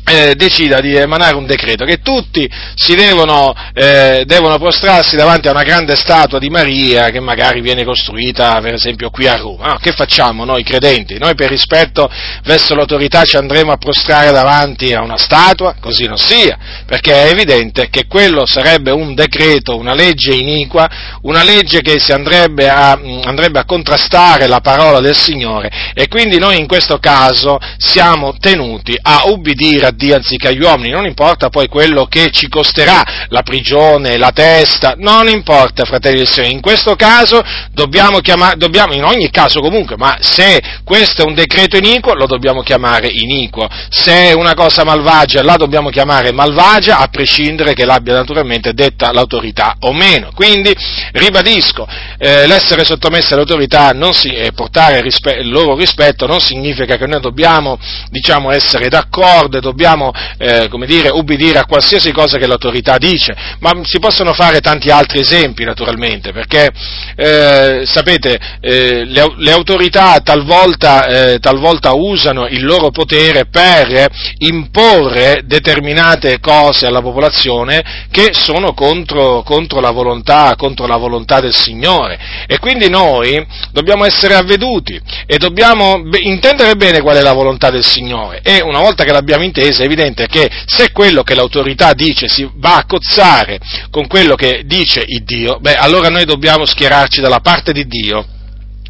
eh, 0.04 0.35
decida 0.35 0.80
di 0.80 0.95
emanare 0.97 1.37
un 1.37 1.47
decreto, 1.47 1.85
che 1.85 2.00
tutti 2.00 2.49
si 2.75 2.95
devono, 2.95 3.54
eh, 3.75 4.25
devono, 4.26 4.59
prostrarsi 4.59 5.16
davanti 5.16 5.49
a 5.49 5.52
una 5.52 5.62
grande 5.62 5.97
statua 5.97 6.38
di 6.38 6.50
Maria 6.50 7.11
che 7.11 7.21
magari 7.21 7.61
viene 7.61 7.85
costruita 7.85 8.61
per 8.61 8.75
esempio 8.75 9.11
qui 9.11 9.26
a 9.26 9.37
Roma. 9.37 9.69
No, 9.69 9.78
che 9.80 9.92
facciamo 9.92 10.45
noi 10.45 10.62
credenti? 10.62 11.19
Noi 11.19 11.35
per 11.35 11.49
rispetto 11.49 12.11
verso 12.45 12.75
l'autorità 12.75 13.25
ci 13.25 13.37
andremo 13.37 13.73
a 13.73 13.76
prostrare 13.76 14.33
davanti 14.33 14.92
a 14.92 15.02
una 15.02 15.16
statua? 15.16 15.76
Così 15.80 16.07
non 16.07 16.19
sia, 16.19 16.59
perché 16.87 17.12
è 17.12 17.30
evidente 17.30 17.88
che 17.88 18.07
quello 18.07 18.47
sarebbe 18.47 18.90
un 18.90 19.14
decreto, 19.14 19.76
una 19.76 19.95
legge 19.95 20.35
iniqua, 20.35 20.88
una 21.23 21.42
legge 21.42 21.80
che 21.80 21.99
si 21.99 22.12
andrebbe 22.12 22.69
a, 22.69 22.92
andrebbe 23.25 23.59
a 23.59 23.64
contrastare 23.64 24.47
la 24.47 24.61
parola 24.61 25.00
del 25.00 25.16
Signore 25.16 25.71
e 25.95 26.09
quindi 26.09 26.38
noi 26.38 26.59
in 26.59 26.66
questo 26.66 26.99
caso 26.99 27.59
siamo 27.78 28.37
tenuti 28.38 28.97
a 29.00 29.23
ubbidire 29.26 29.87
a 29.91 29.93
Dio 29.93 30.17
anziché 30.17 30.49
agli 30.49 30.63
uomini, 30.63 30.91
non 30.91 31.07
importa 31.07 31.49
poi 31.49 31.69
quello 31.69 32.07
che 32.07 32.31
ci 32.31 32.49
costerà, 32.49 33.03
la 33.29 33.43
prigione, 33.43 34.17
la 34.17 34.31
testa, 34.33 34.95
non 34.97 35.29
importa, 35.29 35.85
fratelli 35.85 36.19
del 36.19 36.29
Signore, 36.29 36.53
in 36.53 36.61
questo 36.61 36.95
caso 36.97 37.43
dobbiamo 37.73 38.21
chiamare, 38.21 38.57
dobbiamo, 38.57 38.95
in 38.95 39.05
ogni 39.05 39.31
caso 39.31 39.61
comunque, 39.61 39.97
ma 39.97 40.17
se 40.21 40.61
questo 40.85 41.23
è 41.23 41.27
un 41.27 41.35
decreto 41.35 41.77
iniquo, 41.77 42.15
lo 42.15 42.27
dobbiamo 42.27 42.63
chiamare 42.63 43.09
iniquo, 43.11 43.69
se 43.89 44.31
è 44.31 44.33
una 44.33 44.55
cosa 44.55 44.85
malvagia, 44.85 45.43
la 45.43 45.57
dobbiamo 45.57 45.91
chiamare 45.91 46.33
malvagia, 46.33 46.99
a 46.99 47.09
prescindere 47.09 47.75
che 47.75 47.85
l'abbia 47.85 48.15
naturalmente 48.15 48.73
detta 48.73 49.13
l'autorità 49.13 49.77
o 49.81 49.93
meno. 49.93 50.31
Quindi, 50.35 50.75
ribadisco, 51.13 51.87
eh, 52.19 52.47
l'essere 52.47 52.85
sottomessi 52.85 53.33
all'autorità 53.33 53.93
si, 54.13 54.29
e 54.29 54.53
portare 54.53 55.01
rispe- 55.01 55.39
il 55.41 55.51
loro 55.51 55.75
rispetto 55.75 56.27
non 56.27 56.41
significa 56.41 56.97
che 56.97 57.07
noi 57.07 57.21
dobbiamo, 57.21 57.79
diciamo, 58.09 58.51
essere 58.51 58.89
d'accordo 58.89 59.59
e 59.59 59.61
dobbiamo 59.61 59.80
dobbiamo, 59.81 60.13
eh, 60.37 60.69
come 60.69 60.85
dire, 60.85 61.09
ubbidire 61.09 61.59
a 61.59 61.65
qualsiasi 61.65 62.13
cosa 62.13 62.37
che 62.37 62.47
l'autorità 62.47 62.99
dice, 62.99 63.35
ma 63.61 63.73
si 63.83 63.99
possono 63.99 64.35
fare 64.35 64.61
tanti 64.61 64.91
altri 64.91 65.21
esempi 65.21 65.65
naturalmente, 65.65 66.33
perché 66.33 66.69
eh, 67.17 67.85
sapete, 67.87 68.39
eh, 68.61 69.05
le, 69.07 69.35
le, 69.39 69.53
autorità 69.53 70.21
talvolta, 70.21 71.07
eh, 71.07 71.39
talvolta, 71.39 71.95
usano 71.95 72.47
il 72.47 72.63
loro 72.63 72.91
potere 72.91 73.47
per 73.47 74.11
imporre 74.39 75.43
determinate 75.47 76.41
cose 76.41 76.87
alla 76.87 77.01
popolazione 77.01 78.07
che 78.11 78.33
sono 78.33 78.75
contro, 78.75 79.43
contro, 79.43 79.81
la 79.81 79.93
volontà, 79.93 80.55
contro 80.59 80.87
la 80.87 80.97
volontà 80.97 81.41
del 81.41 81.55
Signore. 81.55 82.19
E 82.47 82.59
quindi 82.59 82.91
noi 82.91 83.43
dobbiamo 83.73 84.05
essere 84.05 84.35
avveduti 84.35 85.01
e 85.25 85.39
dobbiamo 85.39 86.03
intendere 86.21 86.75
bene 86.75 87.01
qual 87.01 87.17
è 87.17 87.23
la 87.23 87.33
volontà 87.33 87.71
del 87.71 87.85
Signore. 87.85 88.41
E 88.43 88.61
una 88.61 88.81
volta 88.81 89.05
che 89.05 89.13
l'abbiamo 89.13 89.45
intesa 89.45 89.70
Chiesa, 89.71 89.83
è 89.83 89.87
evidente 89.87 90.27
che 90.27 90.50
se 90.67 90.91
quello 90.93 91.23
che 91.23 91.35
l'autorità 91.35 91.93
dice 91.93 92.29
si 92.29 92.49
va 92.57 92.77
a 92.77 92.87
cozzare 92.87 93.59
con 93.91 94.07
quello 94.07 94.35
che 94.35 94.62
dice 94.65 95.03
il 95.07 95.23
Dio, 95.23 95.59
beh, 95.61 95.77
allora 95.77 96.09
noi 96.09 96.25
dobbiamo 96.25 96.67
schierarci 96.67 97.21
dalla 97.21 97.41
parte 97.41 97.73
di 97.73 97.87
Dio 97.87 98.27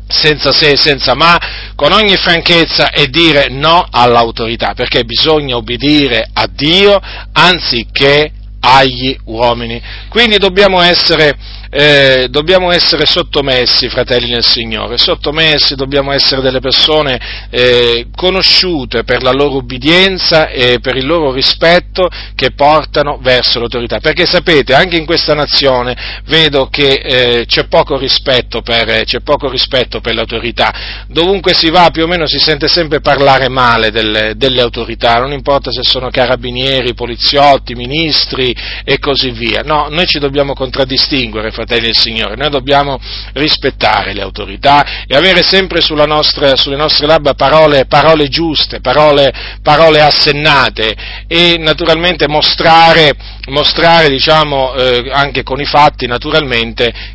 senza 0.08 0.52
se 0.52 0.70
e 0.70 0.76
senza 0.76 1.14
ma, 1.14 1.38
con 1.76 1.92
ogni 1.92 2.16
franchezza 2.16 2.90
e 2.90 3.08
dire 3.08 3.48
no 3.48 3.86
all'autorità, 3.88 4.74
perché 4.74 5.04
bisogna 5.04 5.56
obbedire 5.56 6.28
a 6.32 6.48
Dio 6.50 6.98
anziché 7.32 8.32
agli 8.60 9.16
uomini. 9.26 9.80
Quindi 10.08 10.38
dobbiamo 10.38 10.80
essere 10.80 11.36
eh, 11.70 12.26
dobbiamo 12.30 12.72
essere 12.72 13.06
sottomessi, 13.06 13.88
fratelli 13.88 14.30
nel 14.30 14.44
Signore, 14.44 14.98
sottomessi, 14.98 15.76
dobbiamo 15.76 16.10
essere 16.10 16.40
delle 16.40 16.58
persone 16.58 17.48
eh, 17.48 18.08
conosciute 18.14 19.04
per 19.04 19.22
la 19.22 19.30
loro 19.30 19.56
obbedienza 19.56 20.48
e 20.48 20.80
per 20.80 20.96
il 20.96 21.06
loro 21.06 21.32
rispetto 21.32 22.08
che 22.34 22.50
portano 22.52 23.18
verso 23.22 23.60
l'autorità. 23.60 24.00
Perché 24.00 24.26
sapete, 24.26 24.74
anche 24.74 24.96
in 24.96 25.06
questa 25.06 25.34
nazione 25.34 25.96
vedo 26.24 26.66
che 26.66 26.88
eh, 26.88 27.44
c'è, 27.46 27.68
poco 27.68 27.96
per, 27.96 29.04
c'è, 29.04 29.20
poco 29.20 29.48
rispetto 29.48 30.00
per, 30.00 30.14
l'autorità. 30.14 31.04
Dovunque 31.06 31.54
si 31.54 31.70
va 31.70 31.90
più 31.92 32.02
o 32.02 32.06
meno 32.08 32.26
si 32.26 32.40
sente 32.40 32.66
sempre 32.66 33.00
parlare 33.00 33.48
male 33.48 33.92
delle, 33.92 34.34
delle 34.36 34.60
autorità, 34.60 35.20
non 35.20 35.32
importa 35.32 35.70
se 35.70 35.82
sono 35.84 36.10
carabinieri, 36.10 36.94
poliziotti, 36.94 37.74
ministri 37.74 38.54
e 38.84 38.98
così 38.98 39.30
via. 39.30 39.62
No, 39.62 39.86
noi 39.88 40.06
ci 40.06 40.18
dobbiamo 40.18 40.54
contraddistinguere, 40.54 41.52
fratelli 41.60 41.86
del 41.86 41.96
Signore, 41.96 42.36
noi 42.36 42.48
dobbiamo 42.48 42.98
rispettare 43.34 44.14
le 44.14 44.22
autorità 44.22 45.04
e 45.06 45.14
avere 45.14 45.42
sempre 45.42 45.80
nostra, 46.06 46.56
sulle 46.56 46.76
nostre 46.76 47.06
labbra 47.06 47.34
parole, 47.34 47.84
parole 47.86 48.28
giuste, 48.28 48.80
parole, 48.80 49.32
parole, 49.62 50.00
assennate 50.00 50.94
e 51.26 51.56
naturalmente 51.58 52.26
mostrare, 52.28 53.12
mostrare 53.48 54.08
diciamo, 54.08 54.74
eh, 54.74 55.10
anche 55.12 55.42
con 55.42 55.60
i 55.60 55.66
fatti 55.66 56.06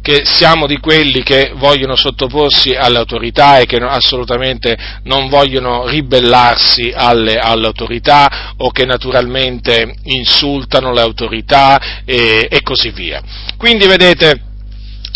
che 0.01 0.21
siamo 0.25 0.67
di 0.67 0.77
quelli 0.77 1.23
che 1.23 1.51
vogliono 1.55 1.95
sottoporsi 1.95 2.71
alle 2.71 2.97
autorità 2.97 3.59
e 3.59 3.65
che 3.65 3.77
assolutamente 3.77 4.77
non 5.03 5.27
vogliono 5.27 5.87
ribellarsi 5.87 6.91
alle, 6.93 7.37
alle 7.37 7.65
autorità 7.65 8.53
o 8.57 8.69
che 8.69 8.85
naturalmente 8.85 9.95
insultano 10.03 10.91
le 10.91 11.01
autorità 11.01 12.03
e, 12.05 12.47
e 12.49 12.61
così 12.61 12.91
via. 12.91 13.21
Quindi 13.57 13.87
vedete, 13.87 14.35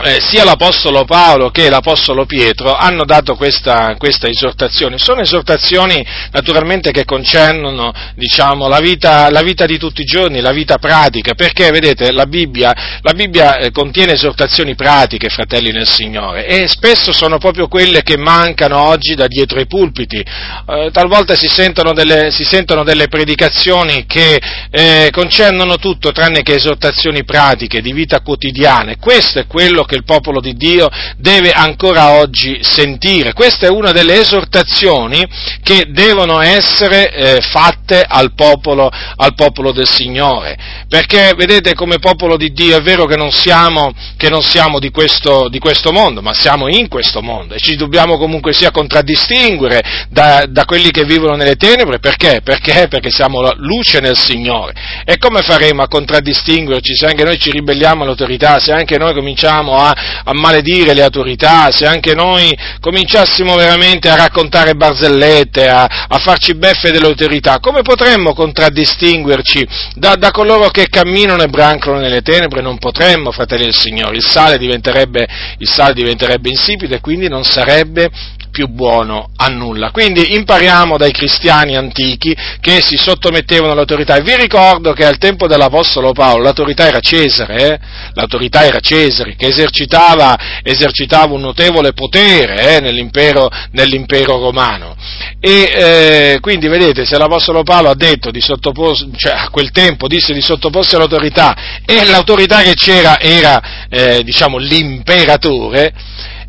eh, 0.03 0.19
sia 0.21 0.43
l'Apostolo 0.43 1.03
Paolo 1.03 1.49
che 1.49 1.69
l'Apostolo 1.69 2.25
Pietro 2.25 2.73
hanno 2.73 3.03
dato 3.03 3.35
questa, 3.35 3.95
questa, 3.97 4.27
esortazione. 4.27 4.97
Sono 4.97 5.21
esortazioni 5.21 6.05
naturalmente 6.31 6.91
che 6.91 7.05
concernono 7.05 7.91
diciamo, 8.15 8.67
la, 8.67 8.79
vita, 8.79 9.29
la, 9.29 9.41
vita, 9.41 9.65
di 9.65 9.77
tutti 9.77 10.01
i 10.01 10.05
giorni, 10.05 10.39
la 10.39 10.51
vita 10.51 10.77
pratica, 10.77 11.33
perché 11.33 11.69
vedete 11.71 12.11
la 12.11 12.25
Bibbia, 12.25 12.99
la 13.01 13.13
Bibbia 13.13 13.57
eh, 13.57 13.71
contiene 13.71 14.13
esortazioni 14.13 14.75
pratiche, 14.75 15.29
fratelli 15.29 15.71
nel 15.71 15.87
Signore, 15.87 16.45
e 16.45 16.67
spesso 16.67 17.11
sono 17.11 17.37
proprio 17.37 17.67
quelle 17.67 18.01
che 18.03 18.17
mancano 18.17 18.87
oggi 18.87 19.15
da 19.15 19.27
dietro 19.27 19.59
i 19.59 19.67
pulpiti. 19.67 20.17
Eh, 20.17 20.89
talvolta 20.91 21.35
si 21.35 21.47
sentono, 21.47 21.93
delle, 21.93 22.31
si 22.31 22.43
sentono 22.43 22.83
delle, 22.83 23.07
predicazioni 23.07 24.05
che 24.05 24.39
eh, 24.69 25.09
concernono 25.11 25.77
tutto 25.77 26.11
tranne 26.11 26.41
che 26.41 26.55
esortazioni 26.55 27.23
pratiche 27.23 27.81
di 27.81 27.91
vita 27.91 28.21
quotidiana. 28.21 28.95
Questo 28.99 29.39
è 29.39 29.47
quello 29.47 29.83
che 29.89 29.95
il 29.95 30.03
popolo 30.03 30.39
di 30.39 30.53
Dio 30.53 30.87
deve 31.17 31.51
ancora 31.51 32.11
oggi 32.11 32.59
sentire. 32.61 33.33
Questa 33.33 33.65
è 33.65 33.69
una 33.69 33.91
delle 33.91 34.19
esortazioni 34.19 35.25
che 35.63 35.87
devono 35.89 36.39
essere 36.41 37.11
eh, 37.11 37.41
fatte 37.41 38.05
al 38.07 38.33
popolo, 38.35 38.87
al 38.89 39.33
popolo, 39.33 39.71
del 39.71 39.87
Signore. 39.87 40.55
Perché, 40.87 41.33
vedete, 41.35 41.73
come 41.73 41.97
popolo 41.97 42.37
di 42.37 42.51
Dio 42.51 42.77
è 42.77 42.81
vero 42.81 43.05
che 43.05 43.15
non 43.15 43.31
siamo, 43.31 43.91
che 44.15 44.29
non 44.29 44.43
siamo 44.43 44.77
di, 44.77 44.91
questo, 44.91 45.49
di, 45.49 45.57
questo, 45.57 45.91
mondo, 45.91 46.21
ma 46.21 46.33
siamo 46.33 46.67
in 46.67 46.87
questo 46.87 47.21
mondo 47.21 47.55
e 47.55 47.59
ci 47.59 47.75
dobbiamo 47.75 48.17
comunque 48.17 48.53
sia 48.53 48.69
contraddistinguere 48.69 50.07
da, 50.09 50.45
da 50.47 50.65
quelli 50.65 50.91
che 50.91 51.03
vivono 51.03 51.35
nelle 51.35 51.55
tenebre. 51.55 51.97
Perché? 51.97 52.41
Perché? 52.43 52.87
Perché 52.87 53.09
siamo 53.09 53.41
la 53.41 53.53
luce 53.55 53.99
nel 53.99 54.17
Signore. 54.17 54.73
E 55.03 55.17
come 55.17 55.41
faremo 55.41 55.81
a 55.81 55.87
contraddistinguerci 55.87 56.95
se 56.95 57.07
anche 57.07 57.23
noi 57.23 57.39
ci 57.39 57.49
ribelliamo 57.49 58.03
all'autorità, 58.03 58.59
se 58.59 58.71
anche 58.71 58.97
noi 58.97 59.15
cominciamo 59.15 59.78
a, 59.79 59.95
a 60.23 60.33
maledire 60.33 60.93
le 60.93 61.03
autorità, 61.03 61.71
se 61.71 61.85
anche 61.85 62.13
noi 62.13 62.55
cominciassimo 62.79 63.55
veramente 63.55 64.09
a 64.09 64.15
raccontare 64.15 64.75
barzellette, 64.75 65.67
a, 65.67 65.83
a 65.83 66.17
farci 66.17 66.55
beffe 66.55 66.91
delle 66.91 67.07
autorità, 67.07 67.59
come 67.59 67.81
potremmo 67.81 68.33
contraddistinguerci 68.33 69.67
da, 69.95 70.15
da, 70.15 70.31
coloro 70.31 70.69
che 70.69 70.87
camminano 70.89 71.43
e 71.43 71.47
brancolano 71.47 72.01
nelle 72.01 72.21
tenebre? 72.21 72.61
Non 72.61 72.77
potremmo, 72.77 73.31
fratelli 73.31 73.63
del 73.65 73.75
Signore, 73.75 74.15
il 74.15 74.25
sale 74.25 74.57
diventerebbe, 74.57 75.27
il 75.57 75.69
sale 75.69 75.93
diventerebbe 75.93 76.49
insipido 76.49 76.95
e 76.95 77.01
quindi 77.01 77.27
non 77.27 77.43
sarebbe 77.43 78.09
più 78.49 78.67
buono 78.67 79.29
a 79.35 79.47
nulla. 79.47 79.91
Quindi 79.91 80.35
impariamo 80.35 80.97
dai 80.97 81.11
cristiani 81.11 81.75
antichi 81.75 82.35
che 82.59 82.81
si 82.81 82.97
sottomettevano 82.97 83.71
all'autorità. 83.71 84.15
E 84.15 84.21
vi 84.21 84.35
ricordo 84.35 84.93
che 84.93 85.05
al 85.05 85.17
tempo 85.17 85.47
dell'Apostolo 85.47 86.11
Paolo 86.11 86.43
l'autorità 86.43 86.87
era 86.87 86.99
Cesare, 86.99 87.55
eh? 87.55 87.79
l'autorità 88.13 88.65
era 88.65 88.79
Cesare, 88.79 89.35
che 89.35 89.47
esercitava, 89.47 90.37
esercitava 90.63 91.33
un 91.33 91.41
notevole 91.41 91.93
potere 91.93 92.75
eh? 92.75 92.79
nell'impero, 92.79 93.49
nell'impero, 93.71 94.39
romano. 94.39 94.95
E 95.39 95.71
eh, 95.73 96.37
quindi 96.41 96.67
vedete, 96.67 97.05
se 97.05 97.17
l'Apostolo 97.17 97.63
Paolo 97.63 97.89
ha 97.89 97.95
detto 97.95 98.31
di 98.31 98.41
sottoporsi, 98.41 99.09
cioè 99.15 99.33
a 99.33 99.49
quel 99.49 99.71
tempo 99.71 100.07
disse 100.07 100.33
di 100.33 100.41
sottoporsi 100.41 100.95
all'autorità 100.95 101.81
e 101.85 102.05
l'autorità 102.05 102.61
che 102.61 102.73
c'era 102.73 103.19
era, 103.19 103.87
eh, 103.89 104.21
diciamo, 104.23 104.57
l'imperatore, 104.57 105.93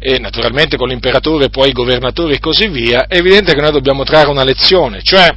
e 0.02 0.18
naturalmente 0.18 0.78
con 0.78 0.88
l'imperatore, 0.88 1.50
poi 1.50 1.68
i 1.68 1.74
governatori 1.74 2.34
e 2.34 2.40
così 2.40 2.68
via, 2.68 3.06
è 3.06 3.18
evidente 3.18 3.54
che 3.54 3.60
noi 3.60 3.70
dobbiamo 3.70 4.02
trarre 4.02 4.30
una 4.30 4.44
lezione, 4.44 5.02
cioè 5.02 5.28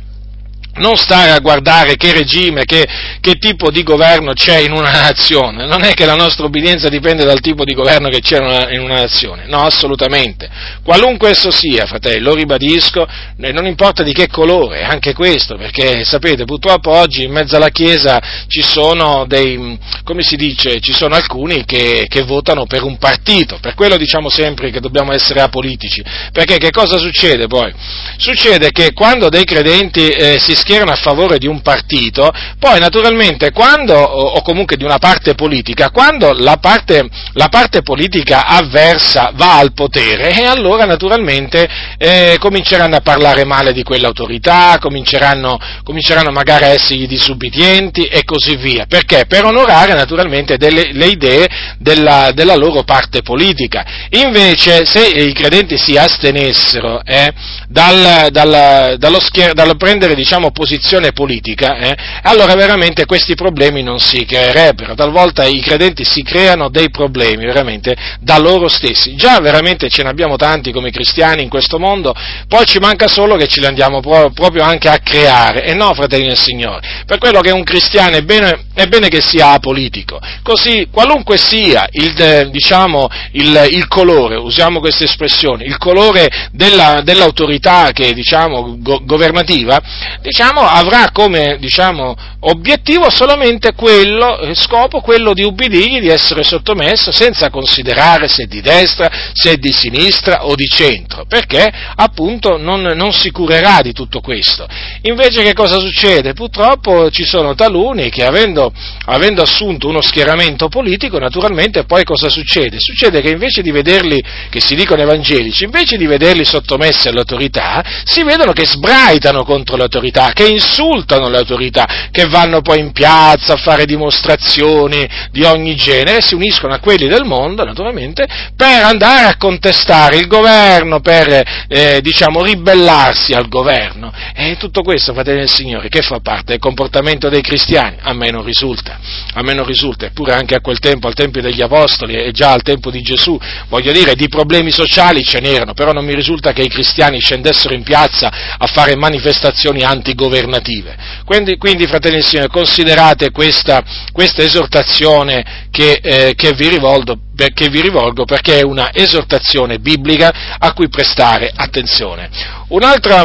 non 0.75 0.97
stare 0.97 1.31
a 1.31 1.39
guardare 1.39 1.95
che 1.95 2.13
regime, 2.13 2.65
che, 2.65 2.87
che, 3.19 3.35
tipo 3.35 3.69
di 3.69 3.83
governo 3.83 4.33
c'è 4.33 4.59
in 4.59 4.71
una 4.71 4.91
nazione. 5.09 5.67
Non 5.67 5.83
è 5.83 5.93
che 5.93 6.05
la 6.05 6.15
nostra 6.15 6.45
obbedienza 6.45 6.89
dipende 6.89 7.25
dal 7.25 7.41
tipo 7.41 7.63
di 7.63 7.73
governo 7.73 8.09
che 8.09 8.21
c'è 8.21 8.37
in 8.73 8.81
una 8.81 9.01
nazione. 9.01 9.43
No, 9.47 9.61
assolutamente. 9.61 10.49
Qualunque 10.83 11.29
esso 11.29 11.51
sia, 11.51 11.85
fratelli, 11.85 12.19
lo 12.19 12.33
ribadisco, 12.33 13.07
non 13.37 13.65
importa 13.65 14.03
di 14.03 14.13
che 14.13 14.27
colore, 14.27 14.83
anche 14.83 15.13
questo, 15.13 15.57
perché 15.57 16.03
sapete, 16.03 16.45
purtroppo 16.45 16.91
oggi 16.91 17.23
in 17.23 17.31
mezzo 17.31 17.55
alla 17.55 17.69
Chiesa 17.69 18.21
ci 18.47 18.61
sono 18.61 19.25
dei, 19.27 19.77
come 20.03 20.23
si 20.23 20.35
dice, 20.35 20.79
ci 20.79 20.93
sono 20.93 21.15
alcuni 21.15 21.65
che, 21.65 22.05
che 22.07 22.23
votano 22.23 22.65
per 22.65 22.83
un 22.83 22.97
partito. 22.97 23.57
Per 23.61 23.75
quello 23.75 23.97
diciamo 23.97 24.29
sempre 24.29 24.71
che 24.71 24.79
dobbiamo 24.79 25.13
essere 25.13 25.41
apolitici. 25.41 26.03
Perché 26.31 26.57
che 26.57 26.71
cosa 26.71 26.97
succede 26.97 27.47
poi? 27.47 27.73
Succede 28.17 28.71
che 28.71 28.93
quando 28.93 29.29
dei 29.29 29.43
credenti 29.43 30.07
eh, 30.07 30.39
si 30.39 30.55
schierano 30.63 30.91
a 30.91 30.95
favore 30.95 31.37
di 31.37 31.47
un 31.47 31.61
partito, 31.61 32.31
poi 32.57 32.79
naturalmente 32.79 33.51
quando, 33.51 33.93
o 33.93 34.41
comunque 34.41 34.77
di 34.77 34.85
una 34.85 34.97
parte 34.97 35.35
politica, 35.35 35.89
quando 35.89 36.31
la 36.31 36.55
parte, 36.57 37.05
la 37.33 37.49
parte 37.49 37.81
politica 37.81 38.45
avversa 38.45 39.31
va 39.35 39.57
al 39.57 39.73
potere, 39.73 40.33
e 40.33 40.45
allora 40.45 40.85
naturalmente 40.85 41.67
eh, 41.97 42.37
cominceranno 42.39 42.95
a 42.95 43.01
parlare 43.01 43.43
male 43.43 43.73
di 43.73 43.83
quell'autorità, 43.83 44.77
cominceranno, 44.79 45.59
cominceranno 45.83 46.31
magari 46.31 46.63
a 46.63 46.69
essergli 46.69 47.07
disubbidienti 47.07 48.05
e 48.05 48.23
così 48.23 48.55
via. 48.55 48.85
Perché? 48.87 49.25
Per 49.27 49.43
onorare 49.43 49.93
naturalmente 49.93 50.55
delle, 50.57 50.93
le 50.93 51.07
idee 51.07 51.47
della, 51.77 52.31
della, 52.33 52.55
loro 52.55 52.83
parte 52.83 53.21
politica. 53.21 54.07
Invece, 54.11 54.85
se 54.85 55.05
i 55.05 55.33
credenti 55.33 55.77
si 55.77 55.97
astenessero 55.97 57.01
eh, 57.03 57.33
dal, 57.67 58.27
dal, 58.29 58.95
dallo, 58.97 59.19
schier- 59.19 59.53
dal 59.53 59.75
prendere 59.75 60.15
diciamo, 60.15 60.51
posizione 60.53 61.11
politica, 61.11 61.75
eh, 61.77 61.97
allora 62.21 62.53
veramente 62.53 63.05
questi 63.05 63.35
problemi 63.35 63.83
non 63.83 63.99
si 63.99 64.23
creerebbero. 64.23 64.95
Talvolta 64.95 65.43
i 65.43 65.59
credenti 65.59 66.05
si 66.05 66.23
creano 66.23 66.69
dei 66.69 66.89
problemi 66.89 67.45
veramente 67.45 67.95
da 68.21 68.37
loro 68.37 68.69
stessi. 68.69 69.15
Già 69.15 69.39
veramente 69.39 69.89
ce 69.89 70.03
ne 70.03 70.09
abbiamo 70.09 70.37
tanti 70.37 70.71
come 70.71 70.91
cristiani 70.91 71.43
in 71.43 71.49
questo 71.49 71.79
mondo, 71.79 72.13
poi 72.47 72.65
ci 72.65 72.77
manca 72.77 73.07
solo 73.07 73.35
che 73.35 73.47
ce 73.47 73.59
li 73.59 73.65
andiamo 73.65 73.99
pro- 73.99 74.31
proprio 74.31 74.63
anche 74.63 74.87
a 74.87 74.99
creare. 74.99 75.65
E 75.65 75.73
no, 75.73 75.93
fratelli 75.93 76.27
del 76.27 76.37
Signore, 76.37 77.03
per 77.05 77.17
quello 77.17 77.41
che 77.41 77.51
un 77.51 77.63
cristiano 77.63 78.15
è 78.15 78.21
bene, 78.21 78.65
è 78.73 78.85
bene 78.85 79.09
che 79.09 79.21
sia 79.21 79.51
apolitico. 79.51 80.19
Così, 80.43 80.87
qualunque 80.91 81.37
sia 81.37 81.87
il, 81.91 82.21
eh, 82.21 82.49
diciamo, 82.49 83.09
il, 83.31 83.69
il 83.71 83.87
colore, 83.87 84.35
usiamo 84.35 84.79
questa 84.79 85.03
espressione, 85.03 85.63
il 85.63 85.77
colore 85.77 86.29
della, 86.51 87.01
dell'autorità 87.03 87.89
che, 87.91 88.13
diciamo, 88.13 88.77
go- 88.79 89.01
governativa, 89.03 89.81
diciamo, 90.21 90.42
avrà 90.49 91.09
come 91.11 91.57
diciamo, 91.59 92.15
obiettivo 92.41 93.09
solamente 93.09 93.73
quello, 93.73 94.39
eh, 94.39 94.55
scopo 94.55 95.01
quello 95.01 95.33
di 95.33 95.43
ubbidirgli, 95.43 95.99
di 95.99 96.09
essere 96.09 96.43
sottomesso 96.43 97.11
senza 97.11 97.49
considerare 97.49 98.27
se 98.27 98.43
è 98.43 98.45
di 98.45 98.61
destra, 98.61 99.09
se 99.33 99.51
è 99.51 99.55
di 99.55 99.71
sinistra 99.71 100.45
o 100.45 100.55
di 100.55 100.67
centro, 100.67 101.25
perché 101.25 101.71
appunto 101.95 102.57
non, 102.57 102.81
non 102.81 103.13
si 103.13 103.31
curerà 103.31 103.81
di 103.81 103.93
tutto 103.93 104.19
questo. 104.19 104.67
Invece 105.03 105.43
che 105.43 105.53
cosa 105.53 105.79
succede? 105.79 106.33
Purtroppo 106.33 107.09
ci 107.09 107.23
sono 107.23 107.55
taluni 107.55 108.09
che 108.09 108.25
avendo, 108.25 108.73
avendo 109.05 109.41
assunto 109.41 109.87
uno 109.87 110.01
schieramento 110.01 110.67
politico, 110.67 111.19
naturalmente 111.19 111.85
poi 111.85 112.03
cosa 112.03 112.29
succede? 112.29 112.77
Succede 112.79 113.21
che 113.21 113.29
invece 113.29 113.61
di 113.61 113.71
vederli, 113.71 114.21
che 114.49 114.59
si 114.59 114.75
dicono 114.75 115.01
evangelici, 115.01 115.63
invece 115.63 115.97
di 115.97 116.05
vederli 116.05 116.43
sottomessi 116.43 117.07
all'autorità, 117.07 117.83
si 118.03 118.23
vedono 118.23 118.51
che 118.51 118.65
sbraitano 118.65 119.43
contro 119.43 119.77
l'autorità, 119.77 120.31
che 120.33 120.45
insultano 120.45 121.29
le 121.29 121.37
autorità, 121.37 122.09
che 122.11 122.25
vanno 122.25 122.61
poi 122.61 122.79
in 122.79 122.91
piazza 122.91 123.53
a 123.53 123.57
fare 123.57 123.85
dimostrazioni 123.85 125.07
di 125.31 125.43
ogni 125.43 125.75
genere, 125.75 126.21
si 126.21 126.35
uniscono 126.35 126.73
a 126.73 126.79
quelli 126.79 127.07
del 127.07 127.25
mondo, 127.25 127.63
naturalmente, 127.63 128.27
per 128.55 128.83
andare 128.83 129.27
a 129.27 129.37
contestare 129.37 130.17
il 130.17 130.27
governo, 130.27 130.99
per, 130.99 131.65
eh, 131.67 131.99
diciamo, 132.01 132.43
ribellarsi 132.43 133.33
al 133.33 133.47
governo. 133.47 134.11
E 134.35 134.57
tutto 134.57 134.81
questo, 134.81 135.13
fratelli 135.13 135.39
del 135.39 135.49
Signore, 135.49 135.89
che 135.89 136.01
fa 136.01 136.19
parte 136.19 136.51
del 136.53 136.59
comportamento 136.59 137.29
dei 137.29 137.41
cristiani? 137.41 137.97
A 138.01 138.13
me 138.13 138.29
non 138.29 138.43
risulta, 138.43 138.99
a 139.33 139.41
me 139.41 139.53
non 139.53 139.65
risulta, 139.65 140.05
eppure 140.05 140.33
anche 140.33 140.55
a 140.55 140.61
quel 140.61 140.79
tempo, 140.79 141.07
al 141.07 141.13
tempo 141.13 141.39
degli 141.39 141.61
Apostoli 141.61 142.15
e 142.15 142.31
già 142.31 142.51
al 142.51 142.61
tempo 142.61 142.89
di 142.89 143.01
Gesù, 143.01 143.39
voglio 143.67 143.91
dire, 143.91 144.15
di 144.15 144.27
problemi 144.27 144.71
sociali 144.71 145.23
ce 145.23 145.39
n'erano, 145.39 145.73
però 145.73 145.91
non 145.91 146.05
mi 146.05 146.15
risulta 146.15 146.51
che 146.53 146.61
i 146.61 146.69
cristiani 146.69 147.19
scendessero 147.19 147.73
in 147.73 147.83
piazza 147.83 148.31
a 148.57 148.65
fare 148.67 148.95
manifestazioni 148.95 149.83
antigovernative. 150.23 150.95
Quindi, 151.25 151.57
quindi 151.57 151.87
fratelli 151.87 152.15
del 152.15 152.23
Signore, 152.23 152.47
considerate 152.47 153.31
questa, 153.31 153.83
questa 154.11 154.41
esortazione 154.43 155.67
che, 155.71 155.99
eh, 156.01 156.33
che, 156.35 156.53
vi 156.53 156.69
rivolgo, 156.69 157.17
che 157.53 157.69
vi 157.69 157.81
rivolgo 157.81 158.25
perché 158.25 158.59
è 158.59 158.63
una 158.63 158.89
esortazione 158.93 159.79
biblica 159.79 160.57
a 160.57 160.73
cui 160.73 160.89
prestare 160.89 161.51
attenzione. 161.53 162.29
Un'altra, 162.69 163.23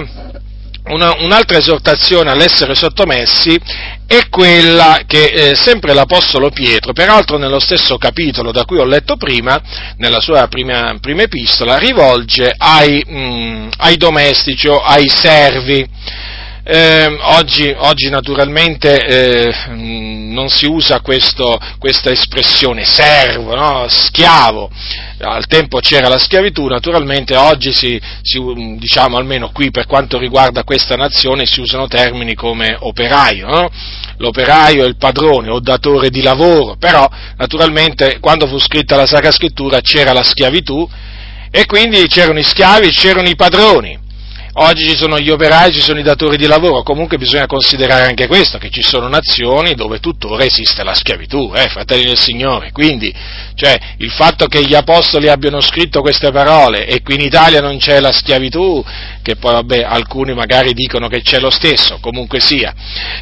una, 0.88 1.14
un'altra 1.18 1.58
esortazione 1.58 2.30
all'essere 2.30 2.74
sottomessi 2.74 3.58
è 4.06 4.28
quella 4.30 5.02
che 5.06 5.24
eh, 5.24 5.54
sempre 5.54 5.92
l'Apostolo 5.92 6.48
Pietro, 6.48 6.94
peraltro 6.94 7.36
nello 7.36 7.60
stesso 7.60 7.98
capitolo 7.98 8.52
da 8.52 8.64
cui 8.64 8.78
ho 8.78 8.86
letto 8.86 9.16
prima, 9.16 9.60
nella 9.98 10.20
sua 10.20 10.46
prima, 10.48 10.96
prima 10.98 11.22
epistola, 11.22 11.76
rivolge 11.76 12.54
ai, 12.56 13.04
mh, 13.06 13.18
mm, 13.18 13.68
ai 13.78 13.96
domestici 13.98 14.66
o 14.66 14.80
ai 14.80 15.08
servi. 15.08 15.86
Eh, 16.70 17.16
oggi, 17.22 17.74
oggi, 17.74 18.10
naturalmente 18.10 19.02
eh, 19.06 19.54
non 19.68 20.50
si 20.50 20.66
usa 20.66 21.00
questo, 21.00 21.58
questa 21.78 22.10
espressione 22.10 22.84
servo, 22.84 23.54
no? 23.54 23.86
schiavo, 23.88 24.70
al 25.20 25.46
tempo 25.46 25.78
c'era 25.78 26.08
la 26.08 26.18
schiavitù, 26.18 26.66
naturalmente 26.66 27.36
oggi 27.36 27.72
si, 27.72 27.98
si, 28.20 28.38
diciamo 28.76 29.16
almeno 29.16 29.48
qui 29.50 29.70
per 29.70 29.86
quanto 29.86 30.18
riguarda 30.18 30.62
questa 30.62 30.94
nazione 30.94 31.46
si 31.46 31.60
usano 31.60 31.86
termini 31.86 32.34
come 32.34 32.76
operaio, 32.78 33.46
no? 33.46 33.70
l'operaio 34.18 34.84
è 34.84 34.88
il 34.88 34.98
padrone 34.98 35.48
o 35.48 35.60
datore 35.60 36.10
di 36.10 36.20
lavoro, 36.20 36.76
però 36.78 37.08
naturalmente 37.38 38.18
quando 38.20 38.46
fu 38.46 38.58
scritta 38.58 38.94
la 38.94 39.06
Sacra 39.06 39.30
Scrittura 39.30 39.80
c'era 39.80 40.12
la 40.12 40.22
schiavitù 40.22 40.86
e 41.50 41.64
quindi 41.64 42.06
c'erano 42.08 42.40
i 42.40 42.44
schiavi, 42.44 42.90
c'erano 42.90 43.30
i 43.30 43.36
padroni. 43.36 44.06
Oggi 44.60 44.88
ci 44.88 44.96
sono 44.96 45.20
gli 45.20 45.30
operai, 45.30 45.72
ci 45.72 45.80
sono 45.80 46.00
i 46.00 46.02
datori 46.02 46.36
di 46.36 46.48
lavoro, 46.48 46.82
comunque 46.82 47.16
bisogna 47.16 47.46
considerare 47.46 48.06
anche 48.06 48.26
questo, 48.26 48.58
che 48.58 48.70
ci 48.70 48.82
sono 48.82 49.06
nazioni 49.06 49.74
dove 49.74 50.00
tuttora 50.00 50.42
esiste 50.42 50.82
la 50.82 50.94
schiavitù, 50.94 51.52
eh, 51.54 51.68
fratelli 51.68 52.06
del 52.06 52.18
Signore. 52.18 52.72
Quindi, 52.72 53.14
cioè, 53.54 53.78
il 53.98 54.10
fatto 54.10 54.46
che 54.46 54.64
gli 54.64 54.74
apostoli 54.74 55.28
abbiano 55.28 55.60
scritto 55.60 56.00
queste 56.00 56.32
parole 56.32 56.88
e 56.88 57.02
qui 57.02 57.14
in 57.14 57.20
Italia 57.20 57.60
non 57.60 57.78
c'è 57.78 58.00
la 58.00 58.10
schiavitù, 58.10 58.84
che 59.22 59.36
poi 59.36 59.52
vabbè, 59.52 59.84
alcuni 59.84 60.34
magari 60.34 60.72
dicono 60.72 61.06
che 61.06 61.22
c'è 61.22 61.38
lo 61.38 61.50
stesso, 61.50 61.98
comunque 62.00 62.40
sia, 62.40 62.74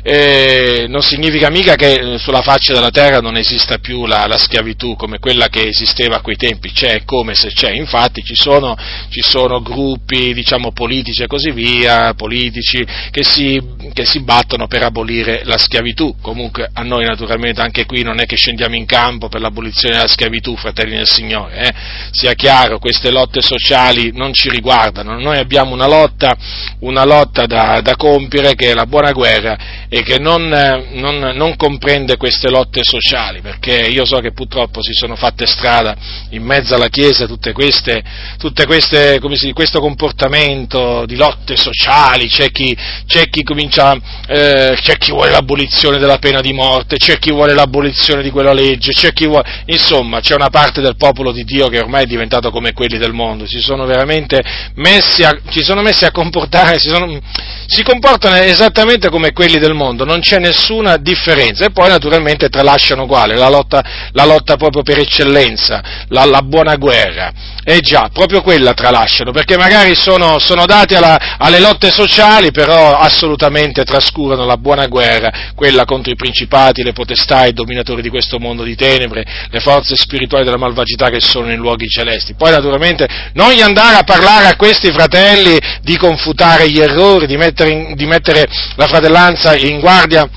eh, 0.03 0.87
non 0.89 1.03
significa 1.03 1.51
mica 1.51 1.75
che 1.75 2.17
sulla 2.17 2.41
faccia 2.41 2.73
della 2.73 2.91
terra 2.91 3.19
non 3.19 3.37
esista 3.37 3.77
più 3.77 4.07
la, 4.07 4.27
la, 4.27 4.39
schiavitù 4.39 4.97
come 4.97 5.19
quella 5.19 5.49
che 5.49 5.69
esisteva 5.69 6.17
a 6.17 6.21
quei 6.23 6.37
tempi, 6.37 6.73
c'è 6.73 7.03
come 7.05 7.35
se 7.35 7.49
c'è, 7.49 7.73
infatti 7.73 8.23
ci 8.23 8.37
sono, 8.37 8.75
ci 9.11 9.21
sono 9.21 9.61
gruppi, 9.61 10.33
diciamo, 10.33 10.73
politici 10.73 11.25
e 11.27 11.29
così 11.29 11.51
via, 11.51 12.15
politici, 12.15 12.85
che 13.11 13.23
si, 13.23 13.61
che 13.93 14.05
si, 14.05 14.21
battono 14.21 14.67
per 14.67 14.83
abolire 14.83 15.43
la 15.45 15.59
schiavitù. 15.59 16.17
Comunque 16.21 16.71
a 16.73 16.83
noi 16.83 17.05
naturalmente 17.05 17.61
anche 17.61 17.85
qui 17.85 18.03
non 18.03 18.21
è 18.21 18.27
che 18.27 18.37
scendiamo 18.37 18.75
in 18.75 18.87
campo 18.87 19.29
per 19.29 19.41
l'abolizione 19.41 19.97
della 19.97 20.09
schiavitù, 20.09 20.57
fratelli 20.57 20.97
del 20.97 21.09
Signore, 21.09 21.59
eh? 21.59 21.73
sia 22.11 22.33
chiaro, 22.35 22.79
queste 22.79 23.11
lotte 23.11 23.43
sociali 23.43 24.11
non 24.13 24.33
ci 24.33 24.49
riguardano, 24.49 25.19
noi 25.19 25.39
abbiamo 25.39 25.75
una 25.75 25.87
lotta, 25.87 26.37
una 26.81 27.05
lotta 27.05 27.47
da, 27.47 27.81
da 27.81 27.97
compiere 27.97 28.55
che 28.55 28.71
è 28.71 28.75
la 28.75 28.87
buona 28.87 29.13
guerra 29.13 29.87
e 29.89 30.03
che 30.03 30.19
non, 30.19 30.49
non, 30.93 31.19
non 31.35 31.57
comprende 31.57 32.17
queste 32.17 32.49
lotte 32.49 32.83
sociali, 32.83 33.41
perché 33.41 33.87
io 33.91 34.05
so 34.05 34.19
che 34.19 34.33
purtroppo 34.33 34.83
si 34.83 34.93
sono 34.93 35.17
fatte 35.17 35.47
strada 35.47 35.97
in 36.31 36.43
mezzo 36.43 36.75
alla 36.75 36.89
Chiesa 36.89 37.27
tutte 37.27 37.53
queste, 37.53 38.03
tutte 38.39 38.67
queste 38.67 39.19
si, 39.35 39.53
questo 39.53 39.81
comportamento 39.81 41.06
di 41.07 41.17
lotte 41.17 41.57
sociali, 41.57 42.29
c'è 42.29 42.51
chi, 42.51 42.77
c'è 43.07 43.29
chi 43.29 43.43
comincia, 43.43 43.97
eh, 44.27 44.79
c'è 44.81 44.97
chi 44.99 45.11
vuole 45.11 45.31
l'abolizione 45.31 45.99
della 45.99 46.19
pena 46.19 46.41
di 46.41 46.53
morte, 46.53 46.97
c'è 46.97 47.19
chi 47.19 47.31
vuole 47.31 47.55
l'abolizione 47.55 48.23
di 48.23 48.31
quella 48.31 48.53
legge, 48.53 48.93
c'è 48.93 49.13
chi 49.13 49.27
vuole, 49.27 49.63
insomma, 49.67 50.21
c'è 50.21 50.35
una 50.35 50.51
parte 50.51 50.81
del 50.81 50.97
popolo 50.97 51.33
di 51.33 51.45
Dio 51.45 51.69
che 51.69 51.79
ormai 51.79 52.05
è 52.05 52.07
diventato 52.07 52.51
come 52.51 52.73
quelli 52.73 52.99
del 52.99 53.13
mondo, 53.13 53.47
si 53.47 53.61
sono 53.61 53.87
veramente 53.87 54.43
messi 54.75 55.23
a, 55.23 55.39
sono 55.63 55.83
messi 55.83 56.05
a 56.05 56.11
comportare, 56.11 56.79
si, 56.79 56.89
sono, 56.89 57.19
si 57.67 57.83
comportano 57.83 58.37
esattamente 58.37 59.09
come 59.09 59.33
quelli 59.33 59.59
del 59.59 59.75
mondo, 59.75 60.05
non 60.05 60.21
c'è 60.21 60.39
nessuna 60.39 60.97
differenza 60.97 61.65
e 61.65 61.71
poi 61.71 61.89
naturalmente 61.89 62.49
tralasciano 62.49 63.07
quale? 63.07 63.37
La 63.37 63.49
lotta, 63.49 63.85
la 64.13 64.25
lotta 64.25 64.57
proprio 64.57 64.83
per 64.83 64.99
eccellenza, 64.99 65.83
la, 66.09 66.25
la 66.25 66.43
buona 66.43 66.77
guerra. 66.77 67.33
Eh 67.65 67.81
già, 67.81 68.11
proprio 68.13 68.43
quella 68.43 68.75
tralasciano, 68.75 69.33
perché 69.33 69.57
magari 69.57 69.95
sono, 69.95 70.39
sono 70.39 70.67
dati 70.67 70.95
alla, 70.97 71.37
alle 71.39 71.61
lotte 71.61 71.91
sociali, 71.91 72.51
però 72.51 72.97
assolutamente 72.97 73.85
trascurano 73.85 74.45
la 74.45 74.57
buona 74.57 74.87
guerra, 74.87 75.53
quella 75.55 75.85
contro 75.85 76.13
i 76.13 76.17
principati, 76.17 76.83
le 76.83 76.93
potestà 76.93 77.45
e 77.45 77.49
i 77.49 77.53
dominatori 77.53 78.03
di 78.03 78.09
questo 78.09 78.39
mondo 78.39 78.63
di 78.63 78.75
tenebre, 78.75 79.25
le 79.51 79.61
forze 79.61 79.97
spirituali 79.97 80.45
della 80.45 80.59
malvagità 80.59 81.09
che 81.09 81.21
sono 81.21 81.47
nei 81.47 81.57
luoghi 81.57 81.89
celesti. 81.89 82.35
Poi 82.35 82.51
naturalmente 82.51 83.07
non 83.35 83.53
gli 83.53 83.61
andare 83.61 83.97
a 83.97 84.05
parlare 84.05 84.47
a 84.47 84.57
questi 84.57 84.91
fratelli 84.91 85.59
di 85.83 85.97
confutare 85.97 86.71
gli 86.71 86.81
errori, 86.81 87.27
di 87.27 87.37
mettere, 87.37 87.71
in, 87.71 87.95
di 87.95 88.07
mettere 88.07 88.47
la 88.77 88.87
fratellanza 88.87 89.55
in 89.57 89.81
guardia 89.81 90.29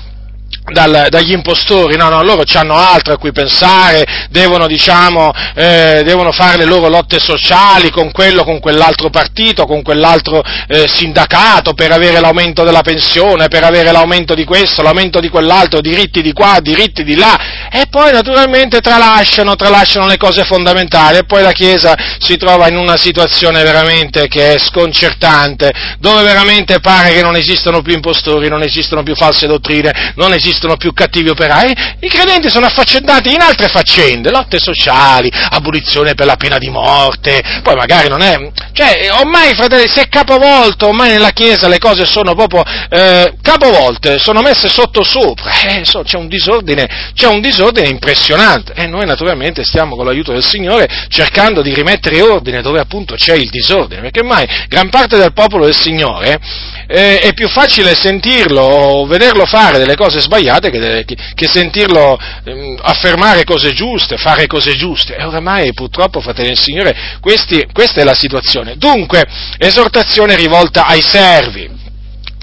dal, 0.72 1.06
dagli 1.08 1.32
impostori, 1.32 1.96
no, 1.96 2.08
no, 2.08 2.22
loro 2.22 2.42
hanno 2.54 2.76
altro 2.76 3.14
a 3.14 3.18
cui 3.18 3.32
pensare, 3.32 4.28
devono, 4.30 4.66
diciamo, 4.66 5.30
eh, 5.54 6.02
devono 6.04 6.32
fare 6.32 6.56
le 6.56 6.64
loro 6.64 6.88
lotte 6.88 7.18
sociali 7.18 7.90
con 7.90 8.10
quello, 8.12 8.44
con 8.44 8.60
quell'altro 8.60 9.10
partito, 9.10 9.66
con 9.66 9.82
quell'altro 9.82 10.42
eh, 10.68 10.86
sindacato 10.86 11.74
per 11.74 11.92
avere 11.92 12.20
l'aumento 12.20 12.64
della 12.64 12.82
pensione, 12.82 13.48
per 13.48 13.64
avere 13.64 13.90
l'aumento 13.92 14.34
di 14.34 14.44
questo, 14.44 14.82
l'aumento 14.82 15.20
di 15.20 15.28
quell'altro, 15.28 15.80
diritti 15.80 16.22
di 16.22 16.32
qua, 16.32 16.58
diritti 16.60 17.02
di 17.04 17.16
là, 17.16 17.68
e 17.70 17.86
poi 17.90 18.12
naturalmente 18.12 18.80
tralasciano, 18.80 19.56
tralasciano 19.56 20.06
le 20.06 20.16
cose 20.16 20.44
fondamentali. 20.44 21.18
E 21.18 21.24
poi 21.24 21.42
la 21.42 21.52
Chiesa 21.52 21.96
si 22.18 22.36
trova 22.36 22.68
in 22.68 22.76
una 22.76 22.96
situazione 22.96 23.62
veramente 23.62 24.28
che 24.28 24.54
è 24.54 24.58
sconcertante, 24.58 25.70
dove 25.98 26.22
veramente 26.22 26.80
pare 26.80 27.12
che 27.12 27.22
non 27.22 27.36
esistano 27.36 27.82
più 27.82 27.94
impostori, 27.94 28.48
non 28.48 28.62
esistono 28.62 29.02
più 29.02 29.14
false 29.14 29.46
dottrine, 29.46 30.12
non 30.16 30.32
esistono 30.32 30.59
esistono 30.60 30.76
più 30.76 30.92
cattivi 30.92 31.30
operai, 31.30 31.74
i 32.00 32.08
credenti 32.08 32.50
sono 32.50 32.66
affaccendati 32.66 33.32
in 33.32 33.40
altre 33.40 33.68
faccende, 33.68 34.30
lotte 34.30 34.58
sociali, 34.58 35.30
abolizione 35.32 36.14
per 36.14 36.26
la 36.26 36.36
pena 36.36 36.58
di 36.58 36.68
morte, 36.68 37.40
poi 37.62 37.74
magari 37.74 38.08
non 38.08 38.20
è... 38.20 38.50
Cioè, 38.72 39.08
ormai, 39.18 39.54
fratelli, 39.54 39.88
si 39.88 40.00
è 40.00 40.08
capovolto, 40.08 40.88
ormai 40.88 41.10
nella 41.10 41.30
Chiesa 41.30 41.68
le 41.68 41.78
cose 41.78 42.04
sono 42.04 42.34
proprio 42.34 42.62
eh, 42.90 43.34
capovolte, 43.40 44.18
sono 44.18 44.42
messe 44.42 44.68
sotto 44.68 45.02
sopra, 45.02 45.50
eh, 45.66 45.84
so, 45.84 46.02
c'è, 46.02 46.16
un 46.16 46.28
disordine, 46.28 47.10
c'è 47.14 47.26
un 47.26 47.40
disordine 47.40 47.88
impressionante 47.88 48.74
e 48.74 48.86
noi 48.86 49.06
naturalmente 49.06 49.64
stiamo 49.64 49.96
con 49.96 50.04
l'aiuto 50.04 50.32
del 50.32 50.44
Signore 50.44 50.88
cercando 51.08 51.62
di 51.62 51.72
rimettere 51.72 52.20
ordine 52.20 52.60
dove 52.60 52.80
appunto 52.80 53.14
c'è 53.14 53.34
il 53.34 53.48
disordine, 53.48 54.02
perché 54.02 54.20
ormai 54.20 54.46
gran 54.68 54.88
parte 54.90 55.16
del 55.16 55.32
popolo 55.32 55.64
del 55.64 55.74
Signore 55.74 56.38
eh, 56.86 57.18
è 57.18 57.32
più 57.32 57.48
facile 57.48 57.94
sentirlo 57.94 58.60
o 58.60 59.06
vederlo 59.06 59.46
fare 59.46 59.78
delle 59.78 59.96
cose 59.96 60.20
sbagliate 60.20 60.39
sbagliate 60.40 60.70
che, 60.70 61.16
che 61.34 61.46
sentirlo 61.46 62.18
eh, 62.44 62.76
affermare 62.80 63.44
cose 63.44 63.72
giuste, 63.72 64.16
fare 64.16 64.46
cose 64.46 64.74
giuste. 64.74 65.16
E 65.16 65.24
oramai 65.24 65.72
purtroppo, 65.72 66.20
fratelli 66.20 66.48
del 66.48 66.58
Signore, 66.58 66.96
questi, 67.20 67.66
questa 67.72 68.00
è 68.00 68.04
la 68.04 68.14
situazione. 68.14 68.76
Dunque, 68.76 69.26
esortazione 69.58 70.34
rivolta 70.34 70.86
ai 70.86 71.02
servi 71.02 71.79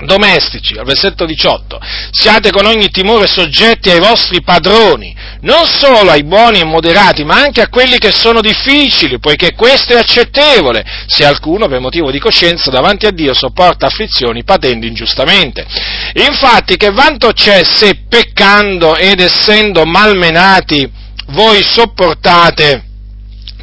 domestici, 0.06 0.78
al 0.78 0.86
versetto 0.86 1.26
18, 1.26 1.80
siate 2.12 2.52
con 2.52 2.66
ogni 2.66 2.90
timore 2.90 3.28
soggetti 3.28 3.90
ai 3.90 4.00
vostri 4.00 4.42
padroni, 4.42 5.16
non 5.42 5.66
solo 5.66 6.12
ai 6.12 6.24
buoni 6.24 6.60
e 6.60 6.66
moderati, 6.66 7.24
ma 7.24 7.36
anche 7.36 7.62
a 7.62 7.70
quelli 7.70 7.98
che 7.98 8.12
sono 8.12 8.42
difficili, 8.42 9.20
poiché 9.20 9.54
questo 9.54 9.94
è 9.94 9.98
accettevole, 9.98 10.86
se 11.08 11.26
alcuno 11.26 11.68
per 11.68 11.80
motivo 11.80 12.12
di 12.12 12.20
coscienza 12.20 12.70
davanti 12.70 13.06
a 13.06 13.12
Dio 13.12 13.34
sopporta 13.34 13.88
afflizioni 13.88 14.44
patendo 14.44 14.86
ingiustamente. 14.86 15.66
Infatti 16.14 16.78
che 16.78 16.92
vanto 16.92 17.32
c'è 17.32 17.64
se 17.64 18.04
peccando 18.08 18.96
ed 18.96 19.20
essendo 19.20 19.86
malmenati 19.86 20.90
voi 21.30 21.62
sopportate 21.64 22.87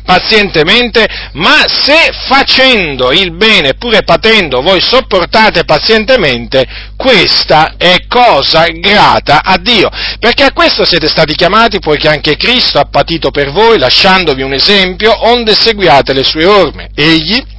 pazientemente, 0.05 1.07
ma 1.33 1.65
se 1.67 2.13
facendo 2.27 3.11
il 3.11 3.33
bene, 3.33 3.75
pure 3.75 4.03
patendo, 4.03 4.61
voi 4.61 4.81
sopportate 4.81 5.65
pazientemente, 5.65 6.65
questa 6.97 7.75
è 7.77 8.07
cosa 8.07 8.67
grata 8.67 9.43
a 9.43 9.57
Dio, 9.59 9.91
perché 10.19 10.45
a 10.45 10.53
questo 10.53 10.85
siete 10.85 11.09
stati 11.09 11.35
chiamati, 11.35 11.79
poiché 11.79 12.09
anche 12.09 12.37
Cristo 12.37 12.79
ha 12.79 12.87
patito 12.87 13.31
per 13.31 13.51
voi, 13.51 13.79
lasciandovi 13.79 14.43
un 14.43 14.53
esempio, 14.53 15.29
onde 15.29 15.55
seguiate 15.55 16.13
le 16.13 16.25
sue 16.25 16.45
orme. 16.45 16.91
Egli, 16.95 17.53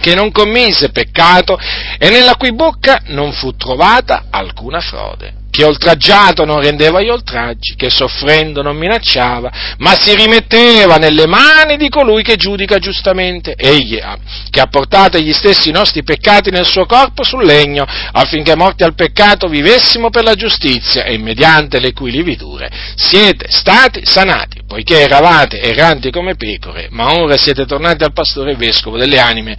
che 0.00 0.14
non 0.14 0.30
commise 0.30 0.90
peccato 0.90 1.58
e 1.98 2.08
nella 2.08 2.36
cui 2.36 2.54
bocca 2.54 3.02
non 3.06 3.32
fu 3.32 3.56
trovata 3.56 4.26
alcuna 4.30 4.80
frode 4.80 5.37
che 5.58 5.64
oltraggiato 5.64 6.44
non 6.44 6.62
rendeva 6.62 7.02
gli 7.02 7.08
oltraggi, 7.08 7.74
che 7.74 7.90
soffrendo 7.90 8.62
non 8.62 8.76
minacciava, 8.76 9.50
ma 9.78 9.98
si 9.98 10.14
rimetteva 10.14 10.98
nelle 10.98 11.26
mani 11.26 11.76
di 11.76 11.88
colui 11.88 12.22
che 12.22 12.36
giudica 12.36 12.78
giustamente, 12.78 13.54
egli 13.56 13.98
ha, 13.98 14.16
che 14.50 14.60
ha 14.60 14.68
portato 14.68 15.18
gli 15.18 15.32
stessi 15.32 15.72
nostri 15.72 16.04
peccati 16.04 16.50
nel 16.50 16.64
suo 16.64 16.86
corpo 16.86 17.24
sul 17.24 17.44
legno, 17.44 17.84
affinché 17.84 18.54
morti 18.54 18.84
al 18.84 18.94
peccato 18.94 19.48
vivessimo 19.48 20.10
per 20.10 20.22
la 20.22 20.34
giustizia 20.34 21.02
e 21.02 21.18
mediante 21.18 21.80
le 21.80 21.92
cui 21.92 22.12
lividure 22.12 22.70
siete 22.94 23.46
stati 23.48 24.02
sanati, 24.04 24.62
poiché 24.64 25.00
eravate 25.00 25.60
erranti 25.60 26.12
come 26.12 26.36
pecore, 26.36 26.86
ma 26.92 27.14
ora 27.14 27.36
siete 27.36 27.66
tornati 27.66 28.04
al 28.04 28.12
pastore 28.12 28.54
vescovo 28.54 28.96
delle 28.96 29.18
anime 29.18 29.56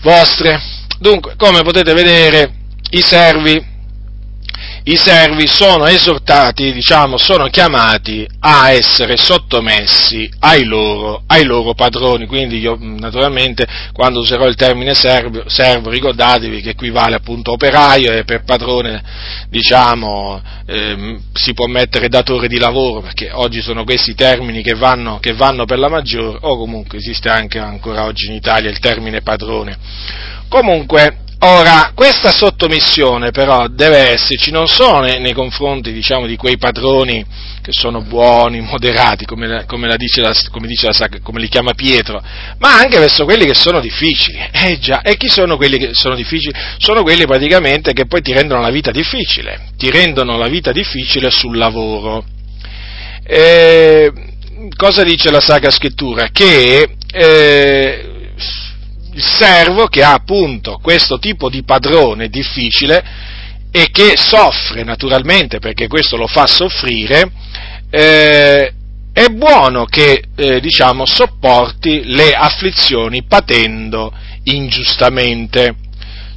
vostre. 0.00 0.58
Dunque, 0.98 1.34
come 1.36 1.60
potete 1.60 1.92
vedere, 1.92 2.52
i 2.92 3.02
servi 3.02 3.70
i 4.84 4.96
servi 4.96 5.46
sono 5.46 5.86
esortati, 5.86 6.72
diciamo, 6.72 7.18
sono 7.18 7.48
chiamati 7.48 8.26
a 8.40 8.70
essere 8.70 9.16
sottomessi 9.18 10.30
ai 10.38 10.64
loro, 10.64 11.22
ai 11.26 11.44
loro 11.44 11.74
padroni. 11.74 12.26
Quindi 12.26 12.58
io 12.58 12.78
naturalmente 12.80 13.66
quando 13.92 14.20
userò 14.20 14.46
il 14.46 14.54
termine 14.54 14.94
servo, 14.94 15.44
servo 15.48 15.90
ricordatevi 15.90 16.62
che 16.62 16.70
equivale 16.70 17.16
appunto 17.16 17.52
operaio 17.52 18.12
e 18.12 18.24
per 18.24 18.44
padrone 18.44 19.02
diciamo 19.48 20.40
eh, 20.66 21.18
si 21.32 21.52
può 21.52 21.66
mettere 21.66 22.08
datore 22.08 22.48
di 22.48 22.58
lavoro 22.58 23.00
perché 23.00 23.30
oggi 23.32 23.60
sono 23.60 23.84
questi 23.84 24.14
termini 24.14 24.62
che 24.62 24.74
vanno, 24.74 25.18
che 25.18 25.34
vanno 25.34 25.66
per 25.66 25.78
la 25.78 25.88
maggiore 25.88 26.38
o 26.40 26.56
comunque 26.56 26.98
esiste 26.98 27.28
anche 27.28 27.58
ancora 27.58 28.04
oggi 28.04 28.26
in 28.26 28.32
Italia 28.32 28.70
il 28.70 28.78
termine 28.78 29.20
padrone. 29.20 29.76
Comunque 30.48 31.28
Ora, 31.42 31.92
questa 31.94 32.30
sottomissione 32.30 33.30
però 33.30 33.66
deve 33.66 34.10
esserci 34.10 34.50
non 34.50 34.68
solo 34.68 35.00
nei, 35.00 35.20
nei 35.20 35.32
confronti 35.32 35.90
diciamo, 35.90 36.26
di 36.26 36.36
quei 36.36 36.58
padroni 36.58 37.24
che 37.62 37.72
sono 37.72 38.02
buoni, 38.02 38.60
moderati, 38.70 39.24
come, 39.24 39.64
come, 39.66 39.86
la 39.86 39.96
dice 39.96 40.20
la, 40.20 40.34
come, 40.50 40.66
dice 40.66 40.88
la, 40.88 41.08
come, 41.22 41.40
li 41.40 41.48
chiama 41.48 41.72
Pietro, 41.72 42.22
ma 42.58 42.78
anche 42.78 42.98
verso 42.98 43.24
quelli 43.24 43.46
che 43.46 43.54
sono 43.54 43.80
difficili. 43.80 44.38
Eh 44.70 44.78
già, 44.78 45.00
e 45.00 45.16
chi 45.16 45.28
sono 45.28 45.56
quelli 45.56 45.78
che 45.78 45.94
sono 45.94 46.14
difficili? 46.14 46.52
Sono 46.76 47.02
quelli 47.02 47.24
praticamente 47.24 47.94
che 47.94 48.04
poi 48.06 48.20
ti 48.20 48.34
rendono 48.34 48.60
la 48.60 48.70
vita 48.70 48.90
difficile, 48.90 49.70
ti 49.78 49.90
rendono 49.90 50.36
la 50.36 50.48
vita 50.48 50.72
difficile 50.72 51.30
sul 51.30 51.56
lavoro. 51.56 52.22
Eh, 53.24 54.12
cosa 54.76 55.02
dice 55.02 55.30
la 55.30 55.40
Sacra 55.40 55.70
Scrittura? 55.70 56.28
Che 56.30 56.96
eh, 57.10 58.10
il 59.12 59.22
servo 59.22 59.86
che 59.86 60.02
ha 60.02 60.12
appunto 60.12 60.78
questo 60.82 61.18
tipo 61.18 61.48
di 61.48 61.62
padrone 61.62 62.28
difficile 62.28 63.04
e 63.72 63.90
che 63.90 64.14
soffre 64.16 64.82
naturalmente 64.82 65.58
perché 65.58 65.86
questo 65.86 66.16
lo 66.16 66.26
fa 66.26 66.46
soffrire, 66.46 67.30
eh, 67.90 68.72
è 69.12 69.26
buono 69.28 69.84
che 69.84 70.22
eh, 70.36 70.60
diciamo, 70.60 71.04
sopporti 71.06 72.02
le 72.04 72.34
afflizioni 72.34 73.24
patendo 73.24 74.12
ingiustamente. 74.44 75.74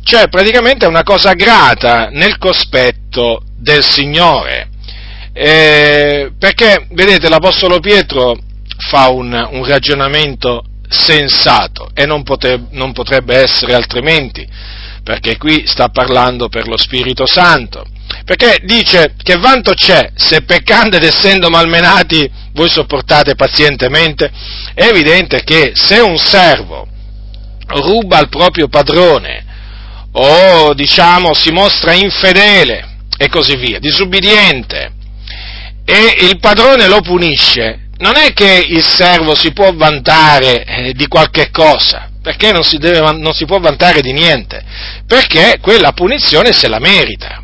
Cioè 0.04 0.28
praticamente 0.28 0.86
è 0.86 0.90
una 0.90 1.04
cosa 1.04 1.34
grata 1.34 2.10
nel 2.10 2.38
cospetto 2.38 3.44
del 3.58 3.84
Signore. 3.84 4.70
Eh, 5.32 6.32
perché, 6.38 6.88
vedete, 6.92 7.30
l'Apostolo 7.30 7.80
Pietro 7.80 8.38
fa 8.78 9.10
un, 9.10 9.32
un 9.52 9.66
ragionamento 9.66 10.64
sensato 10.94 11.90
e 11.94 12.06
non, 12.06 12.24
pote, 12.24 12.68
non 12.72 12.94
potrebbe 12.94 13.36
essere 13.36 13.74
altrimenti, 13.74 14.48
perché 15.04 15.38
qui 15.38 15.64
sta 15.66 15.90
parlando 15.90 16.48
per 16.50 16.68
lo 16.68 16.78
Spirito 16.78 17.26
Santo. 17.26 17.86
Perché 18.26 18.60
dice 18.64 19.16
che 19.22 19.38
vanto 19.38 19.74
c'è 19.74 20.12
se 20.16 20.44
peccando 20.44 20.98
ed 20.98 21.04
essendo 21.04 21.50
malmenati 21.50 22.30
voi 22.54 22.70
sopportate 22.70 23.36
pazientemente? 23.36 24.32
È 24.74 24.86
evidente 24.86 25.44
che 25.44 25.72
se 25.74 26.00
un 26.00 26.18
servo 26.18 26.88
ruba 27.68 28.18
al 28.18 28.30
proprio 28.30 28.68
padrone 28.68 29.46
o 30.12 30.74
diciamo 30.74 31.34
si 31.34 31.52
mostra 31.52 31.94
infedele 31.94 32.92
e 33.18 33.30
così 33.30 33.56
via, 33.56 33.80
disubbidiente, 33.80 34.92
e 35.86 36.28
il 36.30 36.40
padrone 36.40 36.88
lo 36.88 37.02
punisce, 37.02 37.83
non 37.98 38.16
è 38.16 38.34
che 38.34 38.66
il 38.68 38.84
servo 38.84 39.36
si 39.36 39.52
può 39.54 39.72
vantare 39.74 40.64
eh, 40.66 40.94
di 40.94 41.08
qualche 41.08 41.50
cosa, 41.52 42.10
perché 42.22 42.52
non 42.52 42.64
si, 42.64 42.78
deve, 42.78 43.00
non 43.00 43.34
si 43.34 43.46
può 43.46 43.60
vantare 43.60 44.02
di 44.02 44.12
niente, 44.14 44.64
perché 45.06 45.58
quella 45.62 45.92
punizione 45.92 46.54
se 46.54 46.68
la 46.68 46.80
merita. 46.80 47.42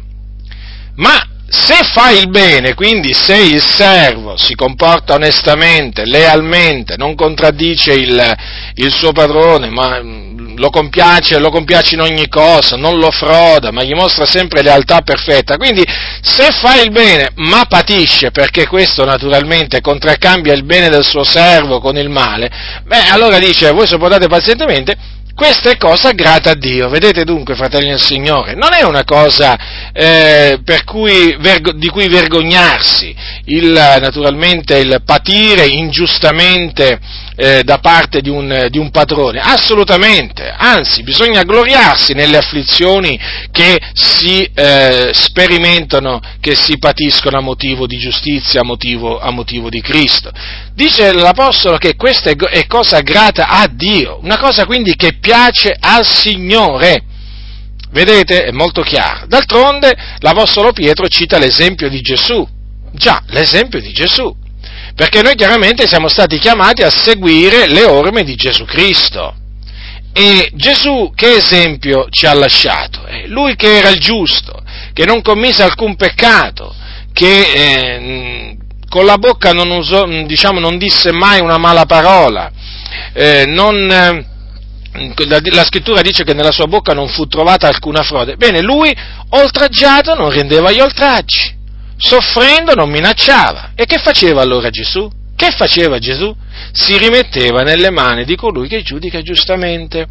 Ma 0.95 1.27
se 1.47 1.83
fa 1.93 2.11
il 2.11 2.29
bene, 2.29 2.75
quindi 2.75 3.13
se 3.13 3.35
il 3.35 3.61
servo 3.61 4.37
si 4.37 4.53
comporta 4.53 5.15
onestamente, 5.15 6.05
lealmente, 6.05 6.95
non 6.95 7.15
contraddice 7.15 7.93
il, 7.93 8.35
il 8.75 8.91
suo 8.91 9.11
padrone, 9.11 9.69
ma 9.69 10.01
mm, 10.01 10.28
lo 10.59 10.69
compiace, 10.69 11.39
lo 11.39 11.49
compiace 11.49 11.95
in 11.95 12.01
ogni 12.01 12.27
cosa, 12.27 12.75
non 12.75 12.99
lo 12.99 13.09
froda, 13.11 13.71
ma 13.71 13.81
gli 13.83 13.93
mostra 13.93 14.25
sempre 14.25 14.61
lealtà 14.61 15.01
perfetta. 15.01 15.55
Quindi 15.55 15.83
se 16.21 16.51
fa 16.51 16.79
il 16.81 16.91
bene, 16.91 17.31
ma 17.35 17.65
patisce, 17.65 18.31
perché 18.31 18.67
questo 18.67 19.05
naturalmente 19.05 19.81
contraccambia 19.81 20.53
il 20.53 20.65
bene 20.65 20.89
del 20.89 21.05
suo 21.05 21.23
servo 21.23 21.79
con 21.79 21.97
il 21.97 22.09
male, 22.09 22.51
beh, 22.83 23.07
allora 23.09 23.39
dice, 23.39 23.71
voi 23.71 23.87
sopportate 23.87 24.27
pazientemente, 24.27 24.95
questa 25.39 25.69
è 25.69 25.77
cosa 25.77 26.11
grata 26.11 26.51
a 26.51 26.53
Dio. 26.53 26.89
Vedete 26.89 27.23
dunque, 27.23 27.55
fratelli 27.55 27.87
del 27.87 28.01
Signore, 28.01 28.55
non 28.55 28.73
è 28.73 28.83
una 28.83 29.05
cosa 29.05 29.57
eh, 29.93 30.59
cui, 30.83 31.37
vergo, 31.39 31.71
di 31.71 31.87
cui 31.87 32.09
vergognarsi, 32.09 33.15
il, 33.45 33.71
naturalmente 33.71 34.77
il 34.79 35.01
patire 35.05 35.65
ingiustamente 35.65 36.99
eh, 37.37 37.63
da 37.63 37.77
parte 37.77 38.19
di 38.19 38.27
un, 38.27 38.67
di 38.69 38.77
un, 38.77 38.91
padrone, 38.91 39.39
assolutamente, 39.39 40.53
anzi 40.57 41.03
bisogna 41.03 41.43
gloriarsi 41.43 42.11
nelle 42.13 42.35
afflizioni 42.35 43.17
che 43.49 43.79
si 43.93 44.43
eh, 44.53 45.11
sperimentano, 45.13 46.19
che 46.41 46.53
si 46.53 46.77
patiscono 46.79 47.37
a 47.37 47.41
motivo 47.41 47.87
di 47.87 47.97
giustizia, 47.97 48.59
a 48.59 48.65
motivo, 48.65 49.17
a 49.19 49.31
motivo 49.31 49.69
di 49.69 49.79
Cristo. 49.79 50.31
Dice 50.79 51.11
l'Apostolo 51.11 51.75
che 51.75 51.97
questa 51.97 52.29
è, 52.29 52.65
cosa 52.65 53.01
grata 53.01 53.49
a 53.49 53.67
Dio, 53.69 54.19
una 54.21 54.37
cosa 54.37 54.65
quindi 54.65 54.95
che 54.95 55.17
piace 55.19 55.75
al 55.77 56.05
Signore. 56.05 57.03
Vedete? 57.91 58.45
È 58.45 58.51
molto 58.51 58.81
chiaro. 58.81 59.27
D'altronde 59.27 59.93
l'Apostolo 60.19 60.71
Pietro 60.71 61.09
cita 61.09 61.37
l'esempio 61.37 61.89
di 61.89 61.99
Gesù. 61.99 62.47
Già, 62.93 63.21
l'esempio 63.27 63.81
di 63.81 63.91
Gesù 63.91 64.33
perché 64.95 65.21
noi 65.21 65.35
chiaramente 65.35 65.85
siamo 65.85 66.07
stati 66.07 66.37
chiamati 66.39 66.81
a 66.83 66.89
seguire 66.89 67.67
le 67.67 67.83
orme 67.83 68.23
di 68.23 68.35
Gesù 68.35 68.63
Cristo. 68.63 69.35
E 70.13 70.49
Gesù 70.53 71.11
che 71.13 71.35
esempio 71.35 72.07
ci 72.09 72.25
ha 72.25 72.33
lasciato? 72.33 73.05
Eh, 73.05 73.27
lui 73.27 73.57
che 73.57 73.79
era 73.79 73.89
il 73.89 73.99
giusto, 73.99 74.63
che 74.93 75.03
non 75.03 75.21
commise 75.21 75.61
alcun 75.61 75.97
peccato, 75.97 76.73
che 77.11 77.51
eh, 77.51 78.57
con 78.89 79.05
la 79.05 79.17
bocca 79.17 79.51
non, 79.51 79.69
usò, 79.71 80.05
diciamo, 80.05 80.59
non 80.59 80.77
disse 80.77 81.11
mai 81.11 81.39
una 81.39 81.57
mala 81.57 81.85
parola, 81.85 82.51
eh, 83.13 83.45
non, 83.47 83.87
la, 83.87 85.39
la, 85.41 85.63
scrittura 85.63 86.01
dice 86.01 86.23
che 86.23 86.33
nella 86.33 86.51
sua 86.51 86.65
bocca 86.65 86.93
non 86.93 87.07
fu 87.07 87.27
trovata 87.27 87.67
alcuna 87.67 88.03
frode. 88.03 88.35
Bene, 88.35 88.61
lui 88.61 88.93
oltraggiato 89.29 90.15
non 90.15 90.29
rendeva 90.29 90.71
gli 90.71 90.79
oltraggi 90.79 91.57
soffrendo 91.99 92.73
non 92.73 92.89
minacciava. 92.89 93.71
E 93.75 93.85
che 93.85 93.99
faceva 93.99 94.41
allora 94.41 94.69
Gesù? 94.69 95.07
Che 95.35 95.51
faceva 95.51 95.99
Gesù? 95.99 96.35
Si 96.71 96.97
rimetteva 96.97 97.61
nelle 97.61 97.91
mani 97.91 98.25
di 98.25 98.35
colui 98.35 98.67
che 98.67 98.81
giudica 98.81 99.21
giustamente. 99.21 100.07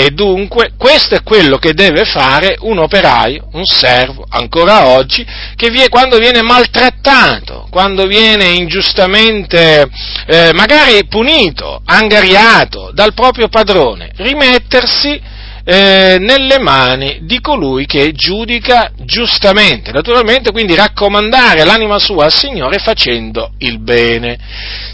E 0.00 0.10
dunque 0.10 0.74
questo 0.78 1.16
è 1.16 1.24
quello 1.24 1.58
che 1.58 1.74
deve 1.74 2.04
fare 2.04 2.54
un 2.60 2.78
operaio, 2.78 3.48
un 3.54 3.64
servo, 3.64 4.24
ancora 4.28 4.86
oggi, 4.86 5.26
che 5.56 5.70
vie, 5.70 5.88
quando 5.88 6.18
viene 6.18 6.40
maltrattato, 6.40 7.66
quando 7.68 8.06
viene 8.06 8.44
ingiustamente 8.44 9.90
eh, 10.24 10.52
magari 10.54 11.04
punito, 11.08 11.82
angariato 11.84 12.92
dal 12.94 13.12
proprio 13.12 13.48
padrone, 13.48 14.12
rimettersi 14.18 15.20
eh, 15.64 16.16
nelle 16.20 16.60
mani 16.60 17.18
di 17.22 17.40
colui 17.40 17.84
che 17.84 18.12
giudica 18.12 18.92
giustamente. 18.98 19.90
Naturalmente 19.90 20.52
quindi 20.52 20.76
raccomandare 20.76 21.64
l'anima 21.64 21.98
sua 21.98 22.26
al 22.26 22.32
Signore 22.32 22.78
facendo 22.78 23.50
il 23.58 23.80
bene, 23.80 24.38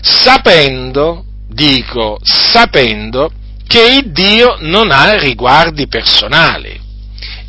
sapendo, 0.00 1.26
dico, 1.46 2.16
sapendo 2.22 3.30
che 3.74 4.04
Dio 4.06 4.58
non 4.60 4.92
ha 4.92 5.18
riguardi 5.18 5.88
personali 5.88 6.80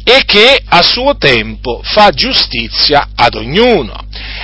e 0.04 0.24
che 0.26 0.60
a 0.66 0.82
suo 0.82 1.18
tempo 1.18 1.82
fa 1.84 2.10
giustizia 2.10 3.10
ad 3.14 3.36
ognuno. 3.36 3.94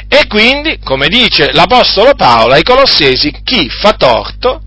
E 0.08 0.28
quindi, 0.28 0.78
come 0.78 1.08
dice 1.08 1.52
l'Apostolo 1.54 2.14
Paolo 2.14 2.54
ai 2.54 2.62
Colossesi, 2.62 3.34
chi 3.44 3.68
fa 3.68 3.94
torto 3.94 4.62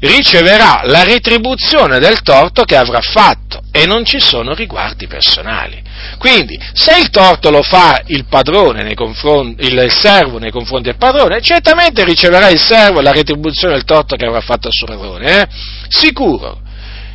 riceverà 0.00 0.82
la 0.84 1.02
retribuzione 1.02 1.98
del 1.98 2.22
torto 2.22 2.64
che 2.64 2.76
avrà 2.76 3.00
fatto 3.00 3.62
e 3.72 3.86
non 3.86 4.04
ci 4.04 4.20
sono 4.20 4.54
riguardi 4.54 5.06
personali. 5.06 5.82
Quindi, 6.18 6.58
se 6.72 6.96
il 6.98 7.10
torto 7.10 7.50
lo 7.50 7.62
fa 7.62 8.02
il 8.06 8.26
padrone 8.26 8.82
nei 8.82 8.94
confronti, 8.94 9.66
il 9.66 9.90
servo 9.90 10.38
nei 10.38 10.50
confronti 10.50 10.88
del 10.90 10.98
padrone, 10.98 11.40
certamente 11.40 12.04
riceverà 12.04 12.48
il 12.48 12.60
servo 12.60 13.00
la 13.00 13.12
retribuzione 13.12 13.74
del 13.74 13.84
torto 13.84 14.16
che 14.16 14.26
avrà 14.26 14.40
fatto 14.40 14.68
al 14.68 14.72
suo 14.72 14.86
padrone, 14.86 15.40
eh? 15.40 15.48
sicuro. 15.88 16.60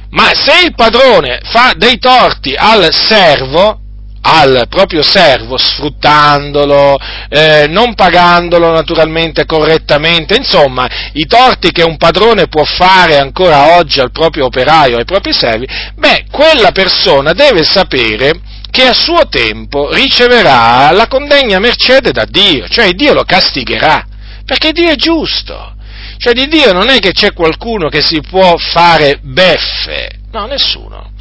Ma 0.10 0.32
se 0.34 0.65
il 0.65 0.76
padrone 0.76 1.39
fa 1.43 1.74
dei 1.76 1.98
torti 1.98 2.54
al 2.56 2.93
servo, 2.93 3.80
al 4.25 4.67
proprio 4.69 5.01
servo, 5.01 5.57
sfruttandolo, 5.57 6.97
eh, 7.29 7.65
non 7.67 7.93
pagandolo 7.93 8.71
naturalmente 8.71 9.45
correttamente, 9.45 10.36
insomma, 10.36 10.88
i 11.13 11.25
torti 11.25 11.71
che 11.71 11.83
un 11.83 11.97
padrone 11.97 12.47
può 12.47 12.63
fare 12.63 13.17
ancora 13.17 13.77
oggi 13.77 13.99
al 13.99 14.12
proprio 14.12 14.45
operaio, 14.45 14.97
ai 14.97 15.05
propri 15.05 15.33
servi, 15.33 15.67
beh, 15.95 16.25
quella 16.31 16.71
persona 16.71 17.33
deve 17.33 17.63
sapere 17.63 18.39
che 18.71 18.88
a 18.88 18.93
suo 18.93 19.27
tempo 19.27 19.93
riceverà 19.93 20.89
la 20.91 21.07
condegna 21.07 21.59
mercede 21.59 22.12
da 22.12 22.25
Dio, 22.25 22.67
cioè 22.69 22.91
Dio 22.91 23.13
lo 23.13 23.23
castigherà, 23.23 24.05
perché 24.45 24.71
Dio 24.71 24.89
è 24.89 24.95
giusto. 24.95 25.71
Cioè 26.17 26.33
di 26.33 26.47
Dio 26.47 26.71
non 26.71 26.89
è 26.89 26.99
che 26.99 27.12
c'è 27.12 27.33
qualcuno 27.33 27.89
che 27.89 28.01
si 28.01 28.21
può 28.21 28.55
fare 28.57 29.19
beffe, 29.21 30.21
no, 30.31 30.45
nessuno. 30.45 31.12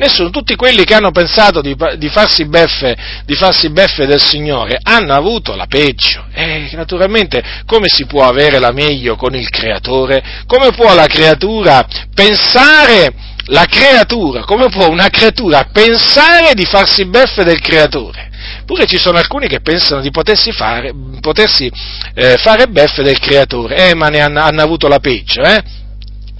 Nessuno, 0.00 0.30
tutti 0.30 0.56
quelli 0.56 0.84
che 0.84 0.94
hanno 0.94 1.10
pensato 1.10 1.60
di, 1.60 1.76
di, 1.98 2.08
farsi, 2.08 2.46
beffe, 2.46 2.96
di 3.26 3.34
farsi 3.34 3.68
beffe 3.68 4.06
del 4.06 4.18
Signore 4.18 4.78
hanno 4.82 5.12
avuto 5.12 5.54
la 5.54 5.66
peggio. 5.66 6.24
E 6.32 6.70
naturalmente 6.72 7.42
come 7.66 7.86
si 7.88 8.06
può 8.06 8.26
avere 8.26 8.58
la 8.58 8.72
meglio 8.72 9.16
con 9.16 9.34
il 9.34 9.50
Creatore? 9.50 10.22
Come 10.46 10.70
può 10.70 10.94
la 10.94 11.04
creatura 11.04 11.86
pensare, 12.14 13.12
la 13.48 13.66
creatura, 13.66 14.44
come 14.44 14.70
può 14.70 14.88
una 14.88 15.10
creatura 15.10 15.68
pensare 15.70 16.54
di 16.54 16.64
farsi 16.64 17.04
beffe 17.04 17.44
del 17.44 17.60
Creatore? 17.60 18.30
Pure 18.64 18.86
ci 18.86 18.96
sono 18.96 19.18
alcuni 19.18 19.48
che 19.48 19.60
pensano 19.60 20.00
di 20.00 20.10
potersi 20.10 20.50
fare, 20.50 20.94
potersi, 21.20 21.70
eh, 22.14 22.38
fare 22.38 22.68
beffe 22.68 23.02
del 23.02 23.18
Creatore, 23.18 23.90
eh, 23.90 23.94
ma 23.94 24.08
ne 24.08 24.20
hanno, 24.20 24.40
hanno 24.40 24.62
avuto 24.62 24.88
la 24.88 24.98
peggio, 24.98 25.42
eh? 25.42 25.79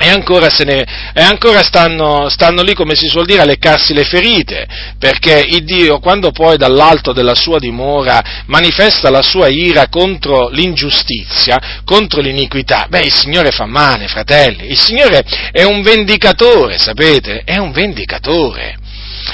E 0.03 0.09
ancora, 0.09 0.49
ne, 0.65 0.87
e 1.13 1.21
ancora 1.21 1.63
stanno, 1.63 2.31
stanno, 2.31 2.63
lì, 2.63 2.73
come 2.73 2.95
si 2.95 3.07
suol 3.07 3.27
dire, 3.27 3.43
a 3.43 3.45
leccarsi 3.45 3.93
le 3.93 4.05
ferite, 4.05 4.67
perché 4.99 5.45
il 5.47 5.63
Dio, 5.63 5.99
quando 5.99 6.31
poi 6.31 6.57
dall'alto 6.57 7.13
della 7.13 7.35
sua 7.35 7.59
dimora 7.59 8.45
manifesta 8.47 9.11
la 9.11 9.21
sua 9.21 9.49
ira 9.49 9.89
contro 9.89 10.49
l'ingiustizia, 10.49 11.83
contro 11.85 12.23
l'iniquità, 12.23 12.87
beh, 12.89 13.03
il 13.03 13.13
Signore 13.13 13.51
fa 13.51 13.67
male, 13.67 14.09
fratelli, 14.09 14.71
il 14.71 14.79
Signore 14.79 15.23
è 15.53 15.65
un 15.65 15.83
vendicatore, 15.83 16.79
sapete? 16.79 17.43
È 17.45 17.59
un 17.59 17.71
vendicatore. 17.71 18.79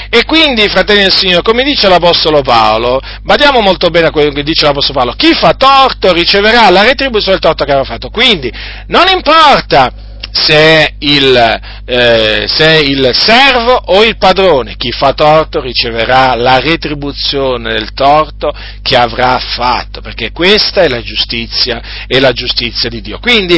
E 0.09 0.25
quindi, 0.25 0.67
fratelli 0.67 1.03
del 1.03 1.13
Signore, 1.13 1.43
come 1.43 1.63
dice 1.63 1.87
l'Apostolo 1.87 2.41
Paolo, 2.41 2.99
badiamo 3.23 3.61
molto 3.61 3.89
bene 3.89 4.07
a 4.07 4.11
quello 4.11 4.31
che 4.31 4.43
dice 4.43 4.65
l'Apostolo 4.65 4.99
Paolo, 4.99 5.13
chi 5.13 5.33
fa 5.33 5.53
torto 5.53 6.11
riceverà 6.11 6.69
la 6.69 6.83
retribuzione 6.83 7.37
del 7.39 7.49
torto 7.49 7.63
che 7.63 7.71
aveva 7.71 7.85
fatto. 7.85 8.09
Quindi, 8.09 8.51
non 8.87 9.07
importa 9.07 10.03
se 10.41 10.95
il, 10.99 11.59
eh, 11.85 12.45
se 12.47 12.79
il 12.79 13.09
servo 13.13 13.73
o 13.73 14.03
il 14.03 14.17
padrone, 14.17 14.75
chi 14.75 14.91
fa 14.91 15.13
torto 15.13 15.61
riceverà 15.61 16.35
la 16.35 16.59
retribuzione 16.59 17.73
del 17.73 17.93
torto 17.93 18.53
che 18.81 18.95
avrà 18.95 19.39
fatto, 19.39 20.01
perché 20.01 20.31
questa 20.31 20.83
è 20.83 20.87
la 20.87 21.01
giustizia, 21.01 22.05
è 22.05 22.19
la 22.19 22.31
giustizia 22.31 22.89
di 22.89 23.01
Dio. 23.01 23.19
Quindi 23.19 23.57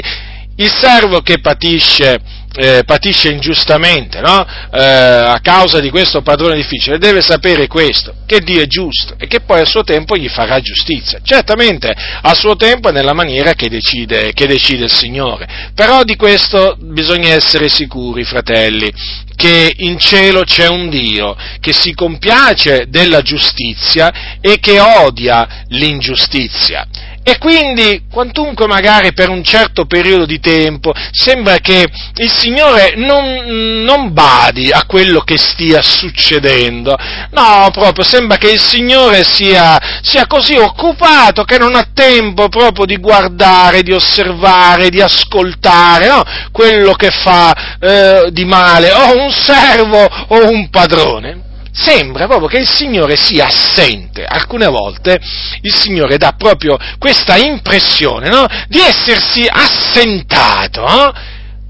il 0.55 0.71
servo 0.71 1.21
che 1.21 1.39
patisce 1.39 2.19
eh, 2.55 2.83
patisce 2.85 3.29
ingiustamente 3.29 4.19
no? 4.21 4.45
eh, 4.71 4.79
a 4.81 5.39
causa 5.41 5.79
di 5.79 5.89
questo 5.89 6.21
padrone 6.21 6.55
difficile, 6.55 6.97
deve 6.97 7.21
sapere 7.21 7.67
questo, 7.67 8.15
che 8.25 8.39
Dio 8.39 8.61
è 8.61 8.67
giusto 8.67 9.15
e 9.17 9.27
che 9.27 9.41
poi 9.41 9.61
a 9.61 9.65
suo 9.65 9.83
tempo 9.83 10.15
gli 10.15 10.29
farà 10.29 10.59
giustizia. 10.59 11.19
Certamente 11.23 11.93
a 12.21 12.33
suo 12.33 12.55
tempo 12.55 12.91
nella 12.91 13.13
maniera 13.13 13.53
che 13.53 13.69
decide, 13.69 14.33
che 14.33 14.47
decide 14.47 14.85
il 14.85 14.91
Signore. 14.91 15.71
Però 15.75 16.03
di 16.03 16.15
questo 16.15 16.75
bisogna 16.79 17.29
essere 17.29 17.69
sicuri, 17.69 18.23
fratelli, 18.23 18.91
che 19.35 19.73
in 19.77 19.97
cielo 19.99 20.43
c'è 20.43 20.67
un 20.67 20.89
Dio 20.89 21.35
che 21.59 21.71
si 21.71 21.93
compiace 21.93 22.87
della 22.89 23.21
giustizia 23.21 24.37
e 24.41 24.59
che 24.59 24.79
odia 24.79 25.65
l'ingiustizia 25.69 26.85
E 27.29 27.37
quindi, 27.37 28.05
quantunque 28.11 28.65
magari 28.65 29.13
per 29.13 29.29
un 29.29 29.43
certo 29.43 29.85
periodo 29.85 30.25
di 30.25 30.39
tempo, 30.39 30.91
sembra 31.11 31.57
che 31.57 31.85
il 32.15 32.31
Signore 32.31 32.95
non, 32.95 33.83
non, 33.83 34.11
badi 34.11 34.71
a 34.71 34.83
quello 34.87 35.19
che 35.19 35.37
stia 35.37 35.79
succedendo. 35.83 36.97
No, 37.29 37.69
proprio 37.71 38.03
sembra 38.03 38.37
che 38.37 38.49
il 38.49 38.59
Signore 38.59 39.23
sia, 39.23 39.79
sia 40.01 40.25
così 40.25 40.55
occupato 40.55 41.43
che 41.43 41.59
non 41.59 41.75
ha 41.75 41.85
tempo 41.93 42.49
proprio 42.49 42.85
di 42.85 42.97
guardare, 42.97 43.83
di 43.83 43.91
osservare, 43.91 44.89
di 44.89 44.99
ascoltare 44.99 46.07
no? 46.07 46.23
quello 46.51 46.93
che 46.93 47.11
fa 47.11 47.77
eh, 47.79 48.29
di 48.31 48.45
male, 48.45 48.91
o 48.91 49.15
un 49.15 49.29
servo 49.29 50.03
o 50.29 50.49
un 50.49 50.67
padrone 50.71 51.43
sembra 51.79 52.27
proprio 52.27 52.47
che 52.47 52.57
il 52.57 52.67
Signore 52.67 53.15
sia 53.15 53.47
assente. 53.47 54.25
Alcune 54.25 54.67
volte 54.67 55.19
il 55.61 55.73
Signore 55.73 56.17
dà 56.17 56.33
proprio 56.37 56.77
questa 56.97 57.37
impressione 57.37 58.29
no? 58.29 58.45
di 58.67 58.79
essersi 58.79 59.47
assentato. 59.49 60.81
No? 60.81 61.13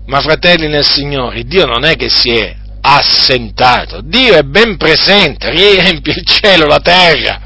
Ma 0.07 0.21
fratelli 0.21 0.67
nel 0.67 0.85
Signore, 0.85 1.43
Dio 1.43 1.65
non 1.65 1.85
è 1.85 1.95
che 1.95 2.09
si 2.09 2.31
è 2.31 2.55
assentato, 2.81 3.99
Dio 4.01 4.35
è 4.35 4.41
ben 4.41 4.77
presente, 4.77 5.49
riempie 5.51 6.13
il 6.15 6.25
cielo, 6.25 6.65
la 6.65 6.79
terra. 6.79 7.39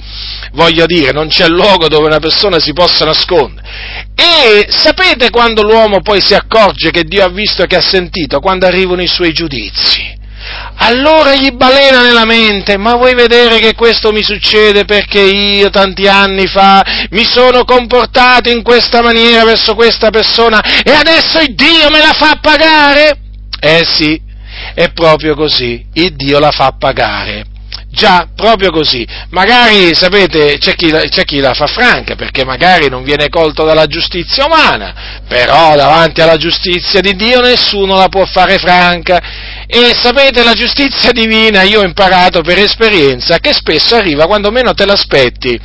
Voglio 0.53 0.85
dire, 0.85 1.11
non 1.11 1.27
c'è 1.27 1.47
luogo 1.47 1.87
dove 1.87 2.05
una 2.05 2.19
persona 2.19 2.59
si 2.59 2.71
possa 2.71 3.05
nascondere. 3.05 3.67
E 4.15 4.67
sapete 4.69 5.31
quando 5.31 5.63
l'uomo 5.63 6.01
poi 6.01 6.21
si 6.21 6.35
accorge 6.35 6.91
che 6.91 7.03
Dio 7.03 7.25
ha 7.25 7.29
visto 7.29 7.63
e 7.63 7.67
che 7.67 7.75
ha 7.75 7.81
sentito? 7.81 8.39
Quando 8.39 8.67
arrivano 8.67 9.01
i 9.01 9.07
suoi 9.07 9.33
giudizi 9.33 10.02
allora 10.75 11.35
gli 11.35 11.51
balena 11.51 12.01
nella 12.01 12.25
mente, 12.25 12.77
ma 12.77 12.95
vuoi 12.95 13.13
vedere 13.13 13.59
che 13.59 13.73
questo 13.73 14.11
mi 14.11 14.23
succede 14.23 14.85
perché 14.85 15.19
io 15.19 15.69
tanti 15.69 16.07
anni 16.07 16.47
fa 16.47 16.83
mi 17.11 17.23
sono 17.23 17.63
comportato 17.63 18.49
in 18.49 18.63
questa 18.63 19.01
maniera 19.01 19.43
verso 19.43 19.75
questa 19.75 20.09
persona 20.09 20.61
e 20.83 20.91
adesso 20.91 21.39
il 21.39 21.53
Dio 21.55 21.89
me 21.89 21.99
la 21.99 22.13
fa 22.13 22.37
pagare? 22.41 23.17
Eh 23.59 23.85
sì, 23.85 24.19
è 24.73 24.91
proprio 24.91 25.35
così, 25.35 25.85
il 25.93 26.15
Dio 26.15 26.39
la 26.39 26.51
fa 26.51 26.75
pagare. 26.77 27.45
Già, 27.93 28.27
proprio 28.35 28.71
così. 28.71 29.07
Magari, 29.29 29.93
sapete, 29.93 30.57
c'è 30.57 30.73
chi, 30.73 30.89
c'è 30.89 31.23
chi, 31.25 31.39
la 31.39 31.53
fa 31.53 31.67
franca, 31.67 32.15
perché 32.15 32.43
magari 32.43 32.89
non 32.89 33.03
viene 33.03 33.29
colto 33.29 33.65
dalla 33.65 33.85
giustizia 33.85 34.45
umana, 34.45 35.21
però 35.27 35.75
davanti 35.75 36.19
alla 36.19 36.37
giustizia 36.37 37.01
di 37.01 37.15
Dio 37.15 37.39
nessuno 37.39 37.95
la 37.95 38.09
può 38.09 38.25
fare 38.25 38.57
franca. 38.57 39.21
E 39.67 39.93
sapete, 39.95 40.43
la 40.43 40.53
giustizia 40.53 41.11
divina, 41.11 41.63
io 41.63 41.81
ho 41.81 41.83
imparato 41.83 42.41
per 42.41 42.59
esperienza, 42.59 43.39
che 43.39 43.53
spesso 43.53 43.95
arriva 43.95 44.25
quando 44.25 44.51
meno 44.51 44.73
te 44.73 44.85
l'aspetti. 44.85 45.59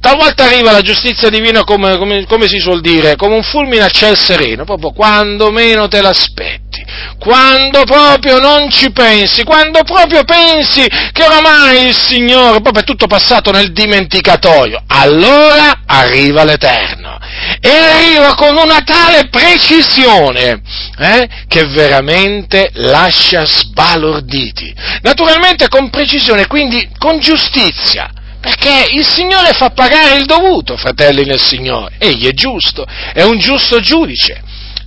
Talvolta 0.00 0.44
arriva 0.44 0.72
la 0.72 0.80
giustizia 0.80 1.28
divina 1.28 1.64
come, 1.64 1.96
come, 1.96 2.24
come 2.26 2.48
si 2.48 2.58
suol 2.58 2.80
dire, 2.80 3.16
come 3.16 3.34
un 3.34 3.42
fulmine 3.42 3.82
a 3.82 3.88
ciel 3.88 4.16
sereno, 4.16 4.64
proprio 4.64 4.92
quando 4.92 5.50
meno 5.50 5.88
te 5.88 6.00
l'aspetti, 6.00 6.69
quando 7.18 7.84
proprio 7.84 8.38
non 8.38 8.70
ci 8.70 8.90
pensi, 8.90 9.44
quando 9.44 9.82
proprio 9.82 10.24
pensi 10.24 10.86
che 10.86 11.22
oramai 11.22 11.86
il 11.86 11.96
Signore, 11.96 12.60
proprio 12.60 12.82
è 12.82 12.86
tutto 12.86 13.06
passato 13.06 13.50
nel 13.50 13.72
dimenticatoio, 13.72 14.82
allora 14.86 15.82
arriva 15.86 16.44
l'Eterno 16.44 17.18
e 17.60 17.70
arriva 17.70 18.34
con 18.34 18.56
una 18.56 18.80
tale 18.82 19.28
precisione 19.28 20.62
eh, 20.98 21.28
che 21.46 21.66
veramente 21.66 22.70
lascia 22.74 23.44
sbalorditi. 23.44 24.74
Naturalmente 25.02 25.68
con 25.68 25.90
precisione, 25.90 26.46
quindi 26.46 26.88
con 26.98 27.18
giustizia. 27.20 28.10
Perché 28.40 28.86
il 28.92 29.04
Signore 29.04 29.52
fa 29.52 29.68
pagare 29.68 30.16
il 30.16 30.24
dovuto, 30.24 30.78
fratelli 30.78 31.26
nel 31.26 31.40
Signore. 31.40 31.96
Egli 31.98 32.26
è 32.26 32.32
giusto, 32.32 32.86
è 33.12 33.22
un 33.22 33.38
giusto 33.38 33.80
giudice. 33.80 34.42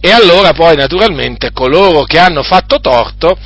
E 0.05 0.11
allora 0.11 0.51
poi 0.51 0.75
naturalmente 0.75 1.53
coloro 1.53 2.03
che 2.03 2.19
hanno 2.19 2.43
fatto 2.43 2.81
torto 2.81 3.37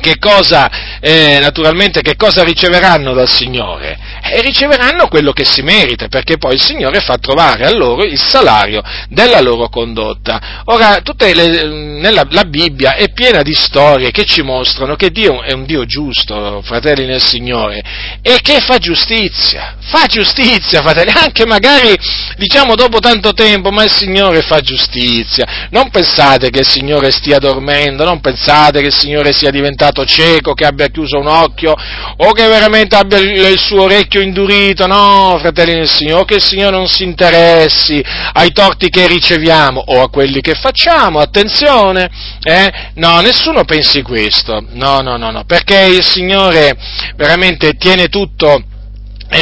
che 0.00 0.18
cosa, 0.18 0.98
eh, 0.98 1.38
naturalmente, 1.40 2.00
che 2.02 2.16
cosa 2.16 2.42
riceveranno 2.42 3.14
dal 3.14 3.28
Signore? 3.28 3.96
E 4.30 4.40
riceveranno 4.40 5.08
quello 5.08 5.32
che 5.32 5.44
si 5.44 5.62
merita, 5.62 6.08
perché 6.08 6.36
poi 6.36 6.54
il 6.54 6.62
Signore 6.62 7.00
fa 7.00 7.16
trovare 7.16 7.64
a 7.66 7.72
loro 7.72 8.04
il 8.04 8.20
salario 8.20 8.82
della 9.08 9.40
loro 9.40 9.68
condotta. 9.68 10.62
Ora, 10.66 11.00
le, 11.18 11.64
nella, 11.64 12.26
la 12.30 12.44
Bibbia 12.44 12.94
è 12.94 13.12
piena 13.12 13.42
di 13.42 13.54
storie 13.54 14.10
che 14.10 14.24
ci 14.24 14.42
mostrano 14.42 14.96
che 14.96 15.10
Dio 15.10 15.42
è 15.42 15.52
un 15.52 15.64
Dio 15.64 15.84
giusto, 15.84 16.62
fratelli 16.62 17.06
nel 17.06 17.22
Signore, 17.22 17.82
e 18.22 18.38
che 18.42 18.60
fa 18.60 18.78
giustizia, 18.78 19.76
fa 19.80 20.06
giustizia, 20.06 20.82
fratelli, 20.82 21.12
anche 21.14 21.46
magari, 21.46 21.96
diciamo, 22.36 22.74
dopo 22.74 22.98
tanto 22.98 23.32
tempo, 23.32 23.70
ma 23.70 23.84
il 23.84 23.92
Signore 23.92 24.42
fa 24.42 24.60
giustizia. 24.60 25.68
Non 25.70 25.90
pensate 25.90 26.50
che 26.50 26.60
il 26.60 26.68
Signore 26.68 27.10
stia 27.10 27.38
dormendo, 27.38 28.04
non 28.04 28.20
pensate 28.20 28.80
che 28.80 28.88
il 28.88 28.94
Signore 28.94 29.32
sia 29.32 29.50
diventato 29.50 29.64
diventato 29.66 30.04
cieco, 30.04 30.54
che 30.54 30.64
abbia 30.64 30.88
chiuso 30.88 31.18
un 31.18 31.26
occhio, 31.26 31.74
o 32.16 32.32
che 32.32 32.46
veramente 32.46 32.96
abbia 32.96 33.18
il 33.18 33.58
suo 33.58 33.82
orecchio 33.82 34.15
indurito, 34.20 34.86
no, 34.86 35.36
fratelli 35.40 35.74
del 35.74 35.88
Signore, 35.88 36.24
che 36.24 36.34
il 36.34 36.44
Signore 36.44 36.76
non 36.76 36.88
si 36.88 37.04
interessi 37.04 38.02
ai 38.32 38.52
torti 38.52 38.88
che 38.88 39.06
riceviamo 39.06 39.82
o 39.86 40.02
a 40.02 40.10
quelli 40.10 40.40
che 40.40 40.54
facciamo, 40.54 41.20
attenzione, 41.20 42.10
eh? 42.42 42.90
no, 42.94 43.20
nessuno 43.20 43.64
pensi 43.64 44.02
questo, 44.02 44.64
no, 44.72 45.00
no, 45.00 45.16
no, 45.16 45.30
no, 45.30 45.44
perché 45.44 45.78
il 45.80 46.04
Signore 46.04 46.76
veramente 47.16 47.74
tiene 47.74 48.08
tutto 48.08 48.62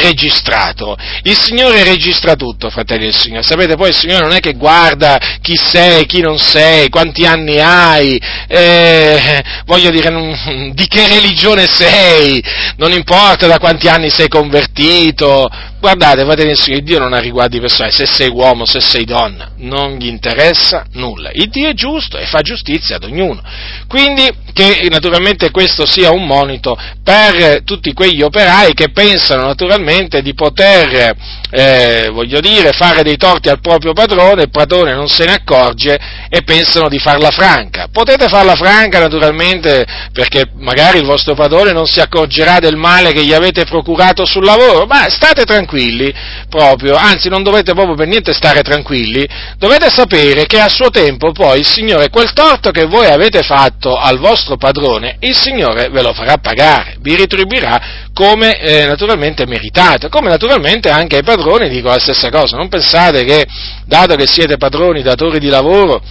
registrato. 0.01 0.97
Il 1.23 1.37
Signore 1.37 1.83
registra 1.83 2.35
tutto, 2.35 2.69
fratelli 2.69 3.05
del 3.05 3.15
Signore. 3.15 3.43
Sapete, 3.43 3.75
poi 3.75 3.89
il 3.89 3.95
Signore 3.95 4.23
non 4.23 4.35
è 4.35 4.39
che 4.39 4.53
guarda 4.53 5.19
chi 5.41 5.55
sei, 5.55 6.05
chi 6.05 6.21
non 6.21 6.37
sei, 6.37 6.89
quanti 6.89 7.25
anni 7.25 7.59
hai, 7.59 8.19
eh, 8.47 9.43
voglio 9.65 9.89
dire, 9.89 10.09
non, 10.09 10.71
di 10.73 10.87
che 10.87 11.07
religione 11.07 11.67
sei, 11.67 12.43
non 12.77 12.91
importa 12.91 13.47
da 13.47 13.59
quanti 13.59 13.87
anni 13.87 14.09
sei 14.09 14.27
convertito, 14.27 15.49
Guardate, 15.85 16.23
fratelli 16.23 16.47
del 16.47 16.57
Signore, 16.57 16.81
Dio 16.81 16.97
non 16.97 17.13
ha 17.13 17.19
riguardi 17.19 17.59
personali, 17.59 17.91
se 17.91 18.07
sei 18.07 18.27
uomo, 18.27 18.65
se 18.65 18.81
sei 18.81 19.05
donna, 19.05 19.51
non 19.57 19.97
gli 19.97 20.07
interessa 20.07 20.83
nulla. 20.93 21.29
Il 21.31 21.49
Dio 21.49 21.69
è 21.69 21.73
giusto 21.75 22.17
e 22.17 22.25
fa 22.25 22.41
giustizia 22.41 22.95
ad 22.95 23.03
ognuno. 23.03 23.39
Quindi, 23.87 24.27
che 24.51 24.87
naturalmente 24.89 25.51
questo 25.51 25.85
sia 25.85 26.09
un 26.09 26.25
monito 26.25 26.75
per 27.03 27.61
tutti 27.63 27.93
quegli 27.93 28.23
operai 28.23 28.73
che 28.73 28.89
pensano 28.89 29.45
naturalmente 29.45 30.23
di 30.23 30.33
poter, 30.33 31.15
eh, 31.57 32.09
voglio 32.11 32.41
dire, 32.41 32.71
fare 32.73 33.01
dei 33.01 33.15
torti 33.15 33.47
al 33.47 33.61
proprio 33.61 33.93
padrone, 33.93 34.43
il 34.43 34.49
padrone 34.49 34.93
non 34.93 35.07
se 35.07 35.23
ne 35.23 35.35
accorge 35.35 35.97
e 36.27 36.41
pensano 36.43 36.89
di 36.89 36.99
farla 36.99 37.29
franca. 37.31 37.87
Potete 37.89 38.27
farla 38.27 38.55
franca 38.55 38.99
naturalmente 38.99 39.85
perché 40.11 40.49
magari 40.57 40.97
il 40.97 41.05
vostro 41.05 41.33
padrone 41.33 41.71
non 41.71 41.85
si 41.85 42.01
accorgerà 42.01 42.59
del 42.59 42.75
male 42.75 43.13
che 43.13 43.23
gli 43.23 43.31
avete 43.31 43.63
procurato 43.63 44.25
sul 44.25 44.43
lavoro, 44.43 44.85
ma 44.85 45.09
state 45.09 45.45
tranquilli 45.45 46.13
proprio, 46.49 46.95
anzi 46.95 47.29
non 47.29 47.41
dovete 47.41 47.73
proprio 47.73 47.95
per 47.95 48.07
niente 48.07 48.33
stare 48.33 48.61
tranquilli, 48.61 49.25
dovete 49.57 49.87
sapere 49.89 50.45
che 50.47 50.59
a 50.59 50.67
suo 50.67 50.89
tempo 50.89 51.31
poi 51.31 51.59
il 51.59 51.65
Signore, 51.65 52.09
quel 52.09 52.33
torto 52.33 52.71
che 52.71 52.83
voi 52.83 53.07
avete 53.07 53.43
fatto 53.43 53.95
al 53.95 54.17
vostro 54.17 54.57
padrone, 54.57 55.17
il 55.21 55.35
Signore 55.35 55.87
ve 55.89 56.01
lo 56.01 56.13
farà 56.13 56.37
pagare, 56.37 56.97
vi 56.99 57.15
ritribuirà 57.15 58.03
come 58.15 58.57
eh, 58.59 58.85
naturalmente 58.85 59.45
meritate, 59.45 60.07
come 60.07 60.29
naturalmente 60.29 60.89
anche 60.89 61.17
ai 61.17 61.23
padroni 61.23 61.67
dico 61.67 61.89
la 61.89 61.99
stessa 61.99 62.29
cosa, 62.29 62.55
non 62.55 62.69
pensate 62.69 63.25
che 63.25 63.45
dato 63.85 64.15
che 64.15 64.25
siete 64.25 64.55
padroni, 64.55 65.01
datori 65.01 65.37
di 65.37 65.49
lavoro, 65.49 66.01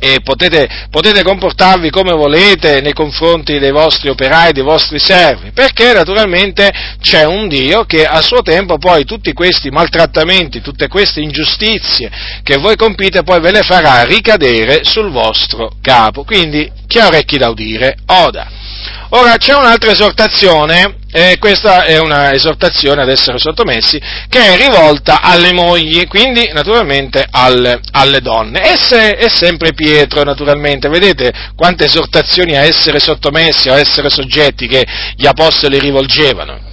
e 0.00 0.18
potete, 0.24 0.68
potete, 0.90 1.22
comportarvi 1.22 1.88
come 1.90 2.10
volete 2.10 2.80
nei 2.80 2.92
confronti 2.92 3.60
dei 3.60 3.70
vostri 3.70 4.08
operai, 4.08 4.50
dei 4.50 4.64
vostri 4.64 4.98
servi, 4.98 5.52
perché 5.52 5.92
naturalmente 5.92 6.72
c'è 7.00 7.24
un 7.24 7.46
Dio 7.46 7.84
che 7.84 8.04
a 8.04 8.20
suo 8.20 8.42
tempo 8.42 8.78
poi 8.78 9.04
tutti 9.04 9.32
questi 9.32 9.70
maltrattamenti, 9.70 10.60
tutte 10.60 10.88
queste 10.88 11.20
ingiustizie 11.20 12.10
che 12.42 12.56
voi 12.56 12.74
compite 12.74 13.22
poi 13.22 13.40
ve 13.40 13.52
le 13.52 13.62
farà 13.62 14.02
ricadere 14.02 14.80
sul 14.82 15.12
vostro 15.12 15.76
capo. 15.80 16.24
Quindi 16.24 16.68
chi 16.88 16.98
ha 16.98 17.06
orecchi 17.06 17.38
da 17.38 17.48
udire, 17.48 17.98
oda. 18.06 18.61
Ora 19.10 19.36
c'è 19.36 19.54
un'altra 19.54 19.90
esortazione, 19.90 20.96
e 21.12 21.36
questa 21.38 21.84
è 21.84 21.98
una 21.98 22.32
esortazione 22.32 23.02
ad 23.02 23.10
essere 23.10 23.38
sottomessi, 23.38 24.00
che 24.28 24.38
è 24.38 24.56
rivolta 24.56 25.20
alle 25.20 25.52
mogli, 25.52 26.06
quindi 26.06 26.50
naturalmente 26.54 27.26
alle, 27.30 27.80
alle 27.92 28.20
donne. 28.20 28.62
Esse 28.62 29.16
è 29.16 29.28
sempre 29.28 29.74
Pietro, 29.74 30.22
naturalmente, 30.22 30.88
vedete 30.88 31.32
quante 31.54 31.84
esortazioni 31.84 32.56
a 32.56 32.62
essere 32.62 32.98
sottomessi 32.98 33.68
a 33.68 33.78
essere 33.78 34.08
soggetti 34.08 34.66
che 34.66 34.86
gli 35.14 35.26
apostoli 35.26 35.78
rivolgevano. 35.78 36.70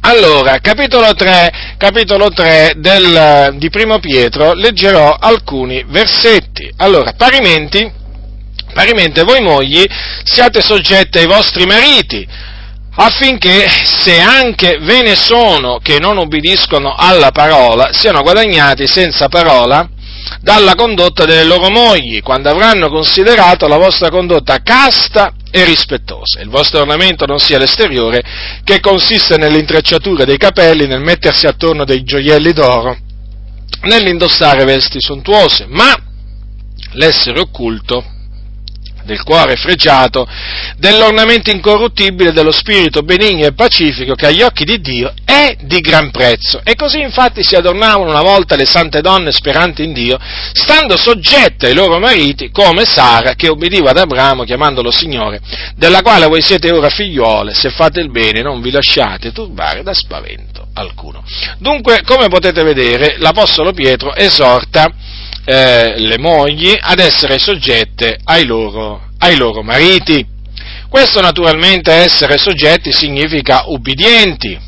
Allora, 0.00 0.58
capitolo 0.60 1.14
3, 1.14 1.74
capitolo 1.78 2.28
3 2.30 2.74
del, 2.76 3.54
di 3.56 3.70
Primo 3.70 3.98
Pietro, 3.98 4.52
leggerò 4.52 5.16
alcuni 5.18 5.84
versetti. 5.88 6.70
Allora, 6.76 7.14
parimenti, 7.14 7.90
Parimente 8.76 9.22
voi 9.22 9.40
mogli 9.40 9.82
siate 10.22 10.60
soggette 10.60 11.20
ai 11.20 11.26
vostri 11.26 11.64
mariti, 11.64 12.28
affinché 12.96 13.66
se 13.66 14.20
anche 14.20 14.76
ve 14.82 15.00
ne 15.00 15.16
sono 15.16 15.78
che 15.78 15.98
non 15.98 16.18
obbediscono 16.18 16.94
alla 16.94 17.30
parola, 17.30 17.88
siano 17.94 18.20
guadagnati 18.20 18.86
senza 18.86 19.28
parola 19.30 19.88
dalla 20.42 20.74
condotta 20.74 21.24
delle 21.24 21.44
loro 21.44 21.70
mogli, 21.70 22.20
quando 22.20 22.50
avranno 22.50 22.90
considerato 22.90 23.66
la 23.66 23.78
vostra 23.78 24.10
condotta 24.10 24.60
casta 24.62 25.32
e 25.50 25.64
rispettosa. 25.64 26.42
Il 26.42 26.50
vostro 26.50 26.80
ornamento 26.80 27.24
non 27.24 27.38
sia 27.38 27.56
l'esteriore, 27.56 28.22
che 28.62 28.80
consiste 28.80 29.38
nell'intrecciatura 29.38 30.26
dei 30.26 30.36
capelli, 30.36 30.86
nel 30.86 31.00
mettersi 31.00 31.46
attorno 31.46 31.86
dei 31.86 32.04
gioielli 32.04 32.52
d'oro, 32.52 32.94
nell'indossare 33.84 34.64
vesti 34.64 35.00
sontuose, 35.00 35.64
ma 35.66 35.96
l'essere 36.92 37.40
occulto 37.40 38.10
del 39.06 39.22
cuore 39.22 39.56
fregiato, 39.56 40.28
dell'ornamento 40.76 41.50
incorruttibile 41.50 42.32
dello 42.32 42.52
spirito 42.52 43.02
benigno 43.02 43.46
e 43.46 43.54
pacifico 43.54 44.14
che 44.14 44.26
agli 44.26 44.42
occhi 44.42 44.64
di 44.64 44.80
Dio 44.80 45.14
è 45.24 45.56
di 45.62 45.80
gran 45.80 46.10
prezzo. 46.10 46.60
E 46.62 46.74
così 46.74 47.00
infatti 47.00 47.42
si 47.42 47.54
adornavano 47.54 48.10
una 48.10 48.20
volta 48.20 48.56
le 48.56 48.66
sante 48.66 49.00
donne 49.00 49.32
speranti 49.32 49.84
in 49.84 49.94
Dio, 49.94 50.18
stando 50.52 50.96
soggette 50.98 51.68
ai 51.68 51.74
loro 51.74 51.98
mariti, 51.98 52.50
come 52.50 52.84
Sara 52.84 53.34
che 53.34 53.48
obbediva 53.48 53.90
ad 53.90 53.98
Abramo 53.98 54.44
chiamandolo 54.44 54.90
Signore, 54.90 55.40
della 55.76 56.02
quale 56.02 56.26
voi 56.26 56.42
siete 56.42 56.70
ora 56.70 56.90
figliuole, 56.90 57.54
se 57.54 57.70
fate 57.70 58.00
il 58.00 58.10
bene 58.10 58.42
non 58.42 58.60
vi 58.60 58.70
lasciate 58.70 59.32
turbare 59.32 59.82
da 59.82 59.94
spavento 59.94 60.66
alcuno. 60.74 61.24
Dunque, 61.58 62.02
come 62.04 62.28
potete 62.28 62.62
vedere, 62.62 63.16
l'Apostolo 63.18 63.72
Pietro 63.72 64.14
esorta 64.14 64.92
eh, 65.46 65.94
le 65.98 66.18
mogli 66.18 66.76
ad 66.78 66.98
essere 66.98 67.38
soggette 67.38 68.18
ai 68.24 68.44
loro, 68.44 69.10
ai 69.18 69.36
loro 69.36 69.62
mariti. 69.62 70.26
Questo 70.88 71.20
naturalmente 71.20 71.92
essere 71.92 72.36
soggetti 72.36 72.92
significa 72.92 73.64
ubbidienti, 73.66 74.58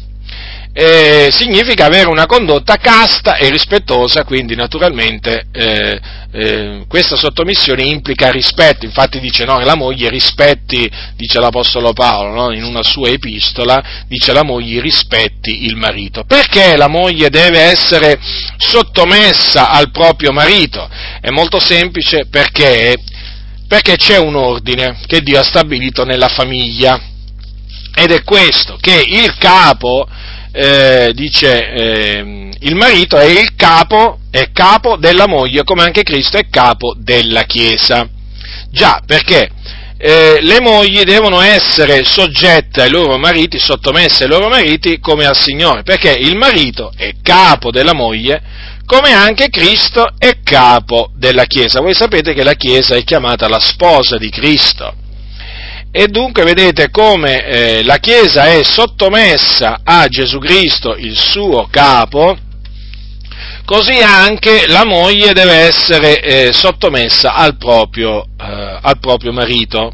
eh, 0.81 1.31
significa 1.33 1.87
avere 1.87 2.09
una 2.09 2.27
condotta 2.27 2.77
casta 2.77 3.35
e 3.35 3.51
rispettosa, 3.51 4.23
quindi 4.23 4.55
naturalmente 4.55 5.47
eh, 5.51 6.01
eh, 6.31 6.85
questa 6.87 7.17
sottomissione 7.17 7.83
implica 7.83 8.31
rispetto, 8.31 8.85
infatti 8.85 9.19
dice 9.19 9.45
no, 9.45 9.59
la 9.59 9.75
moglie 9.75 10.09
rispetti, 10.09 10.89
dice 11.17 11.41
l'Apostolo 11.41 11.93
Paolo 11.93 12.33
no, 12.33 12.53
in 12.53 12.63
una 12.63 12.85
sua 12.85 13.09
epistola, 13.09 14.05
dice 14.07 14.33
la 14.33 14.45
moglie 14.45 14.81
rispetti 14.81 15.65
il 15.65 15.75
marito. 15.75 16.23
Perché 16.23 16.77
la 16.77 16.87
moglie 16.87 17.29
deve 17.29 17.59
essere 17.59 18.17
sottomessa 18.57 19.71
al 19.71 19.91
proprio 19.91 20.31
marito? 20.31 20.89
È 21.21 21.31
molto 21.31 21.59
semplice 21.59 22.27
perché, 22.31 22.95
perché 23.67 23.97
c'è 23.97 24.17
un 24.17 24.37
ordine 24.37 25.01
che 25.07 25.23
Dio 25.23 25.41
ha 25.41 25.43
stabilito 25.43 26.05
nella 26.05 26.29
famiglia 26.29 27.01
ed 27.97 28.13
è 28.13 28.23
questo, 28.23 28.79
che 28.81 29.03
il 29.05 29.35
capo 29.39 30.07
eh, 30.53 31.13
dice 31.15 31.73
eh, 31.73 32.51
il 32.61 32.75
marito 32.75 33.17
è 33.17 33.25
il 33.25 33.55
capo, 33.55 34.19
è 34.31 34.51
capo 34.53 34.97
della 34.97 35.27
moglie, 35.27 35.65
come 35.65 35.83
anche 35.83 36.03
Cristo 36.03 36.37
è 36.39 36.49
capo 36.49 36.95
della 36.99 37.43
Chiesa. 37.43 38.09
Già, 38.71 39.01
perché 39.05 39.51
eh, 39.97 40.39
le 40.41 40.61
mogli 40.61 41.03
devono 41.03 41.41
essere 41.41 42.05
soggette 42.05 42.83
ai 42.83 42.91
loro 42.91 43.19
mariti, 43.19 43.59
sottomesse 43.59 44.25
ai 44.25 44.31
loro 44.31 44.49
mariti 44.49 45.01
come 45.01 45.27
al 45.27 45.37
Signore, 45.37 45.83
perché 45.83 46.13
il 46.13 46.37
marito 46.37 46.93
è 46.97 47.15
capo 47.23 47.71
della 47.71 47.95
moglie, 47.95 48.43
come 48.85 49.13
anche 49.13 49.51
Cristo 49.51 50.15
è 50.17 50.39
capo 50.43 51.11
della 51.15 51.45
Chiesa. 51.45 51.81
Voi 51.81 51.95
sapete 51.95 52.33
che 52.33 52.45
la 52.45 52.55
Chiesa 52.55 52.95
è 52.95 53.05
chiamata 53.05 53.49
la 53.49 53.61
sposa 53.61 54.17
di 54.17 54.31
Cristo. 54.31 54.95
E 55.91 56.07
dunque 56.09 56.45
vedete 56.45 56.91
come 56.91 57.45
eh, 57.45 57.83
la 57.83 57.97
Chiesa 57.97 58.47
è 58.47 58.63
sottomessa 58.63 59.81
a 59.83 60.07
Gesù 60.07 60.39
Cristo, 60.39 60.95
il 60.95 61.17
suo 61.17 61.67
capo, 61.71 62.37
così 63.65 63.99
anche 64.03 64.67
la 64.67 64.85
moglie 64.85 65.33
deve 65.33 65.55
essere 65.55 66.21
eh, 66.21 66.53
sottomessa 66.53 67.35
al 67.35 67.57
proprio, 67.57 68.23
eh, 68.23 68.79
al 68.83 68.99
proprio, 69.01 69.33
marito. 69.33 69.93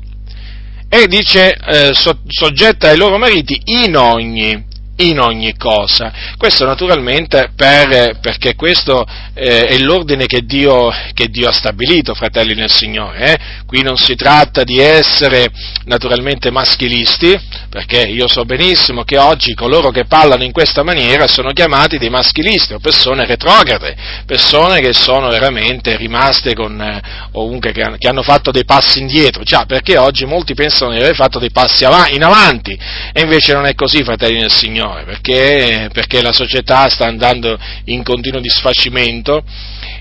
E 0.88 1.06
dice 1.06 1.54
eh, 1.54 1.90
so, 1.94 2.18
soggetta 2.26 2.88
ai 2.88 2.96
loro 2.96 3.16
mariti 3.16 3.60
in 3.66 3.96
ogni, 3.96 4.64
in 4.96 5.18
ogni 5.18 5.56
cosa. 5.56 6.12
Questo 6.36 6.64
naturalmente 6.64 7.50
per, 7.56 8.18
perché 8.20 8.54
questo 8.54 9.04
eh, 9.34 9.66
è 9.66 9.78
l'ordine 9.78 10.26
che 10.26 10.42
Dio, 10.44 10.90
che 11.12 11.28
Dio, 11.28 11.48
ha 11.48 11.52
stabilito, 11.52 12.14
fratelli 12.14 12.54
nel 12.54 12.70
Signore. 12.70 13.32
Eh? 13.32 13.38
Qui 13.66 13.82
non 13.82 13.96
si 13.96 14.14
tratta 14.14 14.62
di 14.62 14.78
essere 14.78 15.48
naturalmente 15.86 16.50
maschilisti, 16.50 17.38
perché 17.68 18.02
io 18.02 18.28
so 18.28 18.44
benissimo 18.44 19.02
che 19.02 19.18
oggi 19.18 19.54
coloro 19.54 19.90
che 19.90 20.04
parlano 20.04 20.44
in 20.44 20.52
questa 20.52 20.84
maniera 20.84 21.26
sono 21.26 21.50
chiamati 21.50 21.98
dei 21.98 22.10
maschilisti 22.10 22.74
o 22.74 22.78
persone 22.78 23.26
retrograde, 23.26 23.96
persone 24.26 24.80
che 24.80 24.92
sono 24.92 25.28
veramente 25.28 25.96
rimaste 25.96 26.54
con, 26.54 26.80
eh, 26.80 27.00
ovunque, 27.32 27.72
che, 27.72 27.94
che 27.98 28.08
hanno 28.08 28.22
fatto 28.22 28.52
dei 28.52 28.64
passi 28.64 29.00
indietro, 29.00 29.42
già 29.42 29.64
perché 29.66 29.98
oggi 29.98 30.24
molti 30.24 30.54
pensano 30.54 30.92
di 30.92 30.98
aver 30.98 31.14
fatto 31.14 31.38
dei 31.38 31.50
passi 31.50 31.84
in 31.84 32.22
avanti, 32.22 32.78
e 33.12 33.20
invece 33.20 33.52
non 33.52 33.66
è 33.66 33.74
così, 33.74 34.04
fratelli 34.04 34.38
nel 34.38 34.52
Signore 34.52 34.83
Signore, 34.84 35.04
perché, 35.04 35.88
perché 35.92 36.20
la 36.20 36.32
società 36.32 36.88
sta 36.90 37.06
andando 37.06 37.58
in 37.86 38.02
continuo 38.02 38.40
disfacimento 38.40 39.42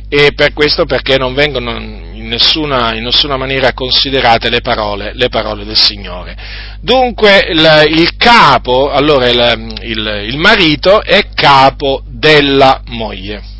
e 0.10 0.34
per 0.36 0.52
questo 0.52 0.86
perché 0.86 1.18
non 1.18 1.34
vengono 1.34 1.72
in 1.72 2.28
nessuna, 2.28 2.94
in 2.94 3.04
nessuna 3.04 3.38
maniera 3.38 3.74
considerate 3.74 4.50
le 4.50 4.60
parole, 4.60 5.14
le 5.16 5.30
parole, 5.30 5.64
del 5.64 5.78
Signore. 5.78 6.36
Dunque 6.82 7.48
il, 7.50 7.86
il 7.96 8.18
capo, 8.18 8.92
allora 8.92 9.30
il, 9.30 9.74
il, 9.84 10.26
il 10.28 10.38
marito 10.38 11.02
è 11.02 11.30
capo 11.34 12.04
della 12.06 12.82
moglie. 12.88 13.52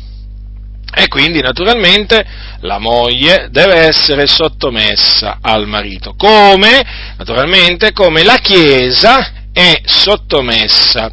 E 0.96 1.08
quindi 1.08 1.40
naturalmente 1.40 2.24
la 2.60 2.78
moglie 2.78 3.48
deve 3.50 3.76
essere 3.76 4.26
sottomessa 4.26 5.38
al 5.40 5.66
marito, 5.66 6.14
come 6.16 7.14
naturalmente 7.16 7.92
come 7.92 8.22
la 8.22 8.36
Chiesa 8.36 9.42
è 9.54 9.80
sottomessa 9.84 11.10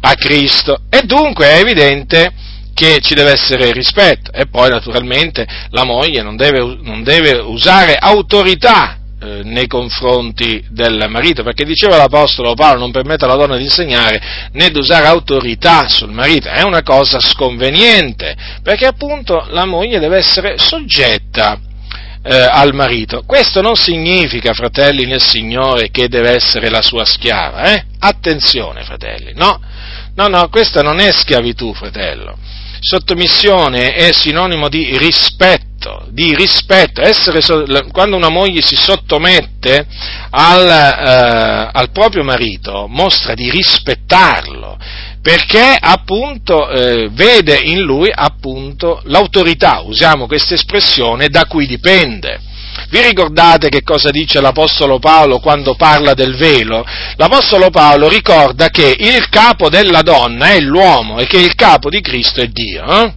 a 0.00 0.14
Cristo. 0.14 0.82
E 0.88 1.02
dunque 1.02 1.46
è 1.46 1.58
evidente 1.58 2.32
che 2.72 3.00
ci 3.00 3.14
deve 3.14 3.32
essere 3.32 3.72
rispetto. 3.72 4.32
E 4.32 4.46
poi 4.46 4.70
naturalmente 4.70 5.46
la 5.70 5.84
moglie 5.84 6.22
non 6.22 6.36
deve, 6.36 6.78
non 6.80 7.02
deve 7.02 7.32
usare 7.32 7.96
autorità 7.96 9.00
eh, 9.20 9.42
nei 9.42 9.66
confronti 9.66 10.64
del 10.70 11.06
marito, 11.10 11.42
perché 11.42 11.64
diceva 11.64 11.98
l'Apostolo 11.98 12.54
Paolo 12.54 12.78
non 12.78 12.92
permette 12.92 13.26
alla 13.26 13.36
donna 13.36 13.56
di 13.56 13.64
insegnare 13.64 14.48
né 14.52 14.70
di 14.70 14.78
usare 14.78 15.06
autorità 15.06 15.88
sul 15.88 16.10
marito, 16.10 16.48
è 16.48 16.62
una 16.62 16.82
cosa 16.82 17.20
sconveniente, 17.20 18.34
perché 18.62 18.86
appunto 18.86 19.46
la 19.50 19.66
moglie 19.66 19.98
deve 19.98 20.16
essere 20.16 20.54
soggetta 20.56 21.60
eh, 22.22 22.34
al 22.34 22.74
marito. 22.74 23.22
Questo 23.26 23.60
non 23.60 23.76
significa, 23.76 24.52
fratelli 24.52 25.06
nel 25.06 25.22
Signore, 25.22 25.90
che 25.90 26.08
deve 26.08 26.34
essere 26.34 26.68
la 26.68 26.82
sua 26.82 27.04
schiava, 27.04 27.72
eh? 27.72 27.84
Attenzione, 27.98 28.82
fratelli, 28.84 29.32
no, 29.34 29.60
no, 30.14 30.28
no, 30.28 30.48
questa 30.48 30.82
non 30.82 30.98
è 30.98 31.12
schiavitù, 31.12 31.72
fratello. 31.74 32.36
Sottomissione 32.82 33.92
è 33.92 34.10
sinonimo 34.10 34.70
di 34.70 34.96
rispetto, 34.96 36.06
di 36.10 36.34
rispetto. 36.34 37.02
Essere, 37.02 37.42
quando 37.92 38.16
una 38.16 38.30
moglie 38.30 38.62
si 38.62 38.74
sottomette 38.74 39.86
al, 40.30 40.66
eh, 40.66 41.70
al 41.72 41.90
proprio 41.90 42.24
marito, 42.24 42.86
mostra 42.88 43.34
di 43.34 43.50
rispettarlo 43.50 44.78
perché 45.22 45.76
appunto 45.78 46.68
eh, 46.70 47.08
vede 47.10 47.60
in 47.64 47.80
lui 47.80 48.10
appunto 48.12 49.00
l'autorità, 49.04 49.80
usiamo 49.84 50.26
questa 50.26 50.54
espressione, 50.54 51.28
da 51.28 51.44
cui 51.44 51.66
dipende. 51.66 52.40
Vi 52.88 53.02
ricordate 53.02 53.68
che 53.68 53.82
cosa 53.82 54.10
dice 54.10 54.40
l'Apostolo 54.40 54.98
Paolo 54.98 55.38
quando 55.38 55.74
parla 55.74 56.14
del 56.14 56.36
velo? 56.36 56.84
L'Apostolo 57.16 57.70
Paolo 57.70 58.08
ricorda 58.08 58.68
che 58.68 58.96
il 58.98 59.28
capo 59.28 59.68
della 59.68 60.02
donna 60.02 60.52
è 60.52 60.60
l'uomo 60.60 61.18
e 61.18 61.26
che 61.26 61.38
il 61.38 61.54
capo 61.54 61.90
di 61.90 62.00
Cristo 62.00 62.40
è 62.40 62.46
Dio. 62.46 62.84
Eh? 62.84 63.14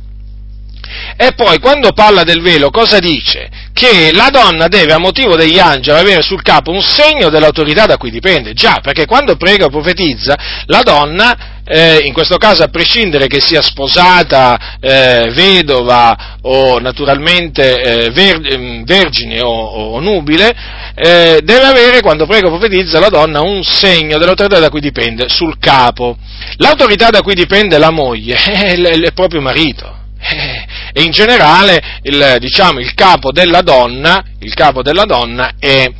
E 1.16 1.34
poi 1.34 1.60
quando 1.60 1.92
parla 1.94 2.24
del 2.24 2.42
velo 2.42 2.70
cosa 2.70 3.00
dice? 3.00 3.50
Che 3.74 4.12
la 4.14 4.30
donna 4.30 4.68
deve 4.68 4.94
a 4.94 5.00
motivo 5.00 5.36
degli 5.36 5.58
angeli 5.58 5.98
avere 5.98 6.22
sul 6.22 6.44
capo 6.44 6.70
un 6.70 6.84
segno 6.84 7.30
dell'autorità 7.30 7.88
da 7.88 7.98
cui 7.98 8.12
dipende. 8.12 8.54
Già, 8.54 8.80
perché 8.84 9.08
quando 9.08 9.36
prega 9.36 9.66
o 9.66 9.70
profetizza, 9.70 10.38
la 10.68 10.84
donna, 10.84 11.62
eh, 11.66 12.02
in 12.04 12.14
questo 12.14 12.38
caso 12.38 12.62
a 12.62 12.68
prescindere 12.68 13.26
che 13.26 13.42
sia 13.42 13.64
sposata, 13.64 14.78
eh, 14.80 15.32
vedova 15.34 16.38
o 16.42 16.78
naturalmente 16.80 17.82
eh, 17.82 18.10
ver- 18.12 18.58
mm, 18.58 18.84
vergine 18.84 19.42
o, 19.42 19.50
o 19.50 20.00
nubile, 20.00 20.54
eh, 20.94 21.40
deve 21.44 21.66
avere, 21.66 22.02
quando 22.02 22.28
prega 22.28 22.48
o 22.48 22.56
profetizza, 22.56 23.00
la 23.00 23.10
donna 23.10 23.42
un 23.42 23.64
segno 23.64 24.20
dell'autorità 24.20 24.60
da 24.60 24.70
cui 24.70 24.82
dipende 24.82 25.30
sul 25.30 25.58
capo. 25.58 26.16
L'autorità 26.58 27.10
da 27.10 27.22
cui 27.22 27.34
dipende 27.34 27.80
la 27.80 27.90
moglie 27.90 28.36
è 28.38 28.72
il 28.72 29.12
proprio 29.16 29.42
marito 29.42 30.02
e 30.94 31.02
in 31.02 31.12
generale 31.12 32.00
il, 32.04 32.38
diciamo, 32.40 32.80
il, 32.80 32.94
capo 32.94 33.32
della 33.32 33.62
donna, 33.62 34.24
il 34.40 34.54
capo 34.54 34.82
della 34.82 35.06
donna 35.06 35.54
è, 35.60 35.92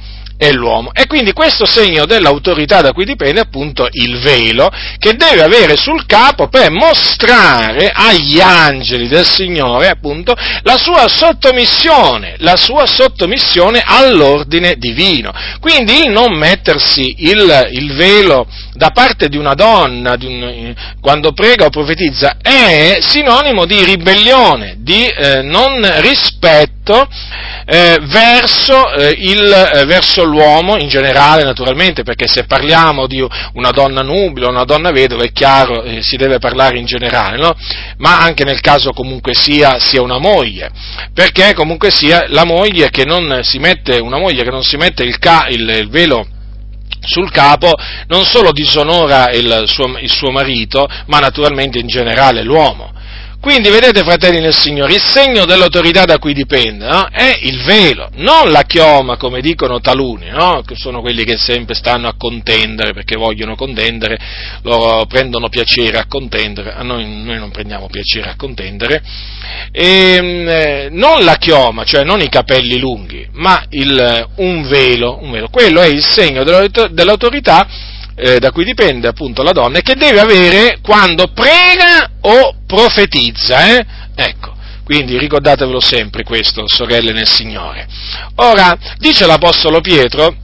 è, 0.48 0.52
l'uomo. 0.52 0.92
E 0.94 1.08
quindi 1.08 1.34
questo 1.34 1.66
segno 1.66 2.06
dell'autorità 2.06 2.82
da 2.82 2.92
cui 2.92 3.06
dipende 3.06 3.40
appunto 3.40 3.88
il 3.92 4.20
velo 4.20 4.70
che 4.98 5.16
deve 5.16 5.42
avere 5.42 5.76
sul 5.76 6.06
capo 6.06 6.48
per 6.48 6.72
mostrare 6.72 7.92
agli 7.94 8.40
angeli 8.40 9.08
del 9.08 9.26
Signore 9.26 9.88
appunto 9.88 10.36
la 10.62 10.78
sua 10.78 11.08
sottomissione, 11.08 12.36
la 12.40 12.56
sua 12.56 12.86
sottomissione 12.86 13.82
all'ordine 13.86 14.76
divino. 14.78 15.32
Quindi 15.60 16.04
il 16.06 16.12
non 16.12 16.38
mettersi 16.38 17.16
il, 17.20 17.70
il 17.72 17.94
velo 17.94 18.48
da 18.74 18.90
parte 18.90 19.30
di 19.30 19.38
una 19.38 19.54
donna 19.54 20.16
di 20.16 20.26
un, 20.26 20.74
quando 21.00 21.32
prega 21.34 21.66
o 21.66 21.70
profetizza 21.70 22.38
è 22.42 22.98
sinonimo 23.02 23.66
di 23.66 23.84
ribellione, 23.84 24.76
di 24.80 25.06
eh, 25.06 25.42
non 25.42 25.82
rispetto 26.02 27.08
eh, 27.66 28.00
verso, 28.02 28.92
eh, 28.94 29.16
eh, 29.20 29.86
verso, 29.86 30.24
l'uomo 30.24 30.33
in 30.42 30.88
generale, 30.88 31.44
naturalmente, 31.44 32.04
perché 32.04 32.28
se 32.28 32.46
parliamo 32.46 33.08
di 33.08 33.26
una 33.54 33.72
donna 33.72 34.02
nubile 34.02 34.48
o 34.48 34.50
una 34.50 34.64
donna 34.64 34.92
vedova, 34.92 35.24
è 35.24 35.32
chiaro, 35.32 35.84
eh, 35.84 36.02
si 36.02 36.18
deve 36.18 36.40
parlare 36.40 36.78
in 36.78 36.86
generale, 36.86 37.38
no? 37.38 37.56
ma 37.98 38.20
anche 38.20 38.44
nel 38.44 38.62
caso 38.62 38.92
comunque 38.92 39.34
sia, 39.34 39.80
sia, 39.80 40.02
una 40.02 40.18
moglie, 40.18 40.72
perché 41.14 41.54
comunque 41.54 41.92
sia 41.92 42.26
la 42.28 42.46
moglie 42.46 42.90
che 42.90 43.06
non 43.06 43.40
si 43.44 43.60
mette, 43.60 44.00
una 44.00 44.18
moglie 44.18 44.44
che 44.44 44.52
non 44.52 44.64
si 44.64 44.78
mette 44.78 45.04
il, 45.04 45.18
ca, 45.20 45.48
il, 45.50 45.70
il 45.70 45.90
velo 45.90 46.28
sul 47.06 47.32
capo 47.32 47.74
non 48.08 48.24
solo 48.24 48.52
disonora 48.52 49.30
il 49.32 49.64
suo, 49.66 49.98
il 49.98 50.12
suo 50.12 50.32
marito, 50.32 50.88
ma 51.08 51.20
naturalmente 51.20 51.80
in 51.80 51.88
generale 51.88 52.44
l'uomo. 52.44 52.92
Quindi 53.44 53.70
vedete, 53.70 54.04
fratelli 54.04 54.40
nel 54.40 54.56
Signore, 54.56 54.94
il 54.94 55.02
segno 55.02 55.44
dell'autorità 55.44 56.06
da 56.06 56.18
cui 56.18 56.34
dipende 56.34 56.88
no? 56.88 57.10
è 57.12 57.40
il 57.42 57.62
velo, 57.64 58.08
non 58.14 58.50
la 58.52 58.62
chioma, 58.62 59.18
come 59.18 59.42
dicono 59.42 59.82
taluni, 59.82 60.30
no? 60.30 60.64
che 60.66 60.76
sono 60.78 61.02
quelli 61.02 61.26
che 61.26 61.36
sempre 61.36 61.76
stanno 61.76 62.08
a 62.08 62.16
contendere 62.18 62.94
perché 62.94 63.18
vogliono 63.18 63.58
contendere, 63.58 64.18
loro 64.62 65.06
prendono 65.08 65.50
piacere 65.50 65.98
a 65.98 66.06
contendere, 66.08 66.72
a 66.72 66.84
noi, 66.84 67.06
noi 67.06 67.38
non 67.38 67.52
prendiamo 67.52 67.88
piacere 67.88 68.30
a 68.30 68.36
contendere, 68.38 69.04
e, 69.74 70.14
ehm, 70.16 70.48
eh, 70.48 70.88
non 70.92 71.26
la 71.26 71.36
chioma, 71.36 71.84
cioè 71.84 72.06
non 72.06 72.22
i 72.22 72.30
capelli 72.30 72.80
lunghi, 72.80 73.28
ma 73.34 73.62
il, 73.72 74.26
un, 74.38 74.66
velo, 74.70 75.20
un 75.22 75.32
velo, 75.32 75.50
quello 75.50 75.82
è 75.82 75.88
il 75.88 76.02
segno 76.02 76.46
dell'autorità 76.46 77.68
eh, 78.16 78.40
da 78.40 78.52
cui 78.52 78.64
dipende 78.64 79.08
appunto 79.08 79.44
la 79.44 79.52
donna 79.52 79.80
e 79.80 79.82
che 79.82 79.96
deve 79.96 80.20
avere 80.20 80.80
quando 80.82 81.28
prega 81.28 82.10
o 82.22 82.56
profetizza. 82.66 83.76
Eh? 83.76 83.86
Ecco. 84.16 84.52
Quindi 84.84 85.18
ricordatevelo 85.18 85.80
sempre 85.80 86.24
questo, 86.24 86.68
sorelle 86.68 87.14
nel 87.14 87.28
Signore. 87.28 87.88
Ora, 88.36 88.78
dice 88.98 89.26
l'Apostolo 89.26 89.80
Pietro 89.80 90.36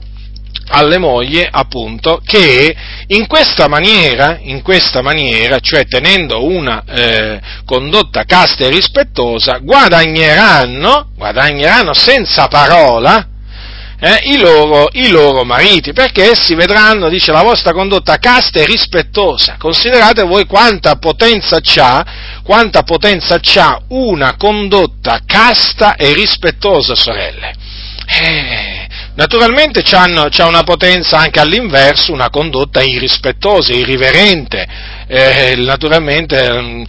alle 0.70 0.98
mogli, 0.98 1.46
appunto, 1.48 2.22
che 2.24 2.74
in 3.08 3.26
questa 3.26 3.68
maniera, 3.68 4.38
in 4.40 4.62
questa 4.62 5.02
maniera 5.02 5.58
cioè 5.58 5.86
tenendo 5.86 6.44
una 6.44 6.82
eh, 6.86 7.40
condotta 7.64 8.24
casta 8.24 8.64
e 8.64 8.70
rispettosa, 8.70 9.58
guadagneranno, 9.58 11.10
guadagneranno 11.16 11.92
senza 11.92 12.46
parola, 12.46 13.26
eh, 14.00 14.30
i, 14.30 14.38
loro, 14.38 14.88
i, 14.92 15.10
loro, 15.10 15.44
mariti, 15.44 15.92
perché 15.92 16.30
essi 16.30 16.54
vedranno, 16.54 17.08
dice, 17.10 17.32
la 17.32 17.42
vostra 17.42 17.72
condotta 17.72 18.16
casta 18.16 18.58
e 18.58 18.64
rispettosa. 18.64 19.56
Considerate 19.58 20.22
voi 20.22 20.46
quanta 20.46 20.96
potenza 20.96 21.60
c'ha, 21.60 22.04
quanta 22.42 22.82
potenza 22.82 23.38
c'ha 23.40 23.78
una 23.88 24.36
condotta 24.36 25.20
casta 25.26 25.96
e 25.96 26.14
rispettosa, 26.14 26.94
sorelle. 26.94 27.52
Eh, 28.12 28.88
naturalmente 29.14 29.82
c'ha 29.82 30.06
una 30.46 30.62
potenza 30.64 31.18
anche 31.18 31.38
all'inverso, 31.38 32.12
una 32.12 32.30
condotta 32.30 32.82
irrispettosa, 32.82 33.72
irriverente, 33.72 34.66
eh, 35.12 35.56
naturalmente 35.56 36.52
mm, 36.52 36.82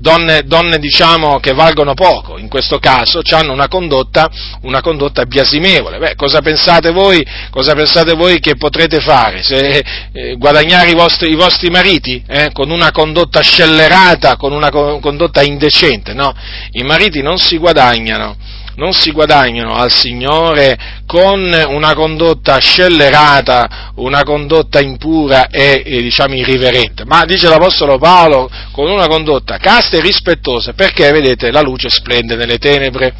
donne, 0.00 0.42
donne 0.44 0.80
diciamo, 0.80 1.38
che 1.38 1.52
valgono 1.52 1.94
poco, 1.94 2.36
in 2.36 2.48
questo 2.48 2.80
caso 2.80 3.20
hanno 3.30 3.52
una 3.52 3.68
condotta, 3.68 4.28
una 4.62 4.80
condotta 4.80 5.24
biasimevole. 5.26 5.98
Beh, 5.98 6.14
cosa 6.16 6.40
pensate 6.40 6.90
voi, 6.90 7.24
cosa 7.50 7.74
pensate 7.74 8.14
voi 8.14 8.40
che 8.40 8.56
potrete 8.56 8.98
fare? 8.98 9.44
Se, 9.44 9.84
eh, 10.12 10.34
guadagnare 10.36 10.90
i 10.90 10.94
vostri, 10.94 11.30
i 11.30 11.36
vostri 11.36 11.70
mariti 11.70 12.20
eh, 12.26 12.50
con 12.52 12.68
una 12.70 12.90
condotta 12.90 13.40
scellerata, 13.40 14.36
con 14.36 14.52
una 14.52 14.70
condotta 14.70 15.40
indecente? 15.42 16.14
No, 16.14 16.34
i 16.72 16.82
mariti 16.82 17.22
non 17.22 17.38
si 17.38 17.58
guadagnano 17.58 18.36
non 18.76 18.92
si 18.92 19.10
guadagnano 19.10 19.74
al 19.74 19.90
Signore 19.90 20.78
con 21.06 21.40
una 21.68 21.94
condotta 21.94 22.58
scellerata, 22.58 23.92
una 23.96 24.22
condotta 24.22 24.80
impura 24.80 25.48
e, 25.48 25.82
e 25.84 26.02
diciamo 26.02 26.34
irriverente, 26.34 27.04
ma 27.04 27.24
dice 27.24 27.48
l'Apostolo 27.48 27.98
Paolo 27.98 28.50
con 28.72 28.88
una 28.90 29.06
condotta 29.06 29.58
casta 29.58 29.96
e 29.96 30.00
rispettosa, 30.00 30.72
perché 30.72 31.10
vedete 31.12 31.50
la 31.50 31.60
luce 31.60 31.90
splende 31.90 32.36
nelle 32.36 32.58
tenebre 32.58 33.14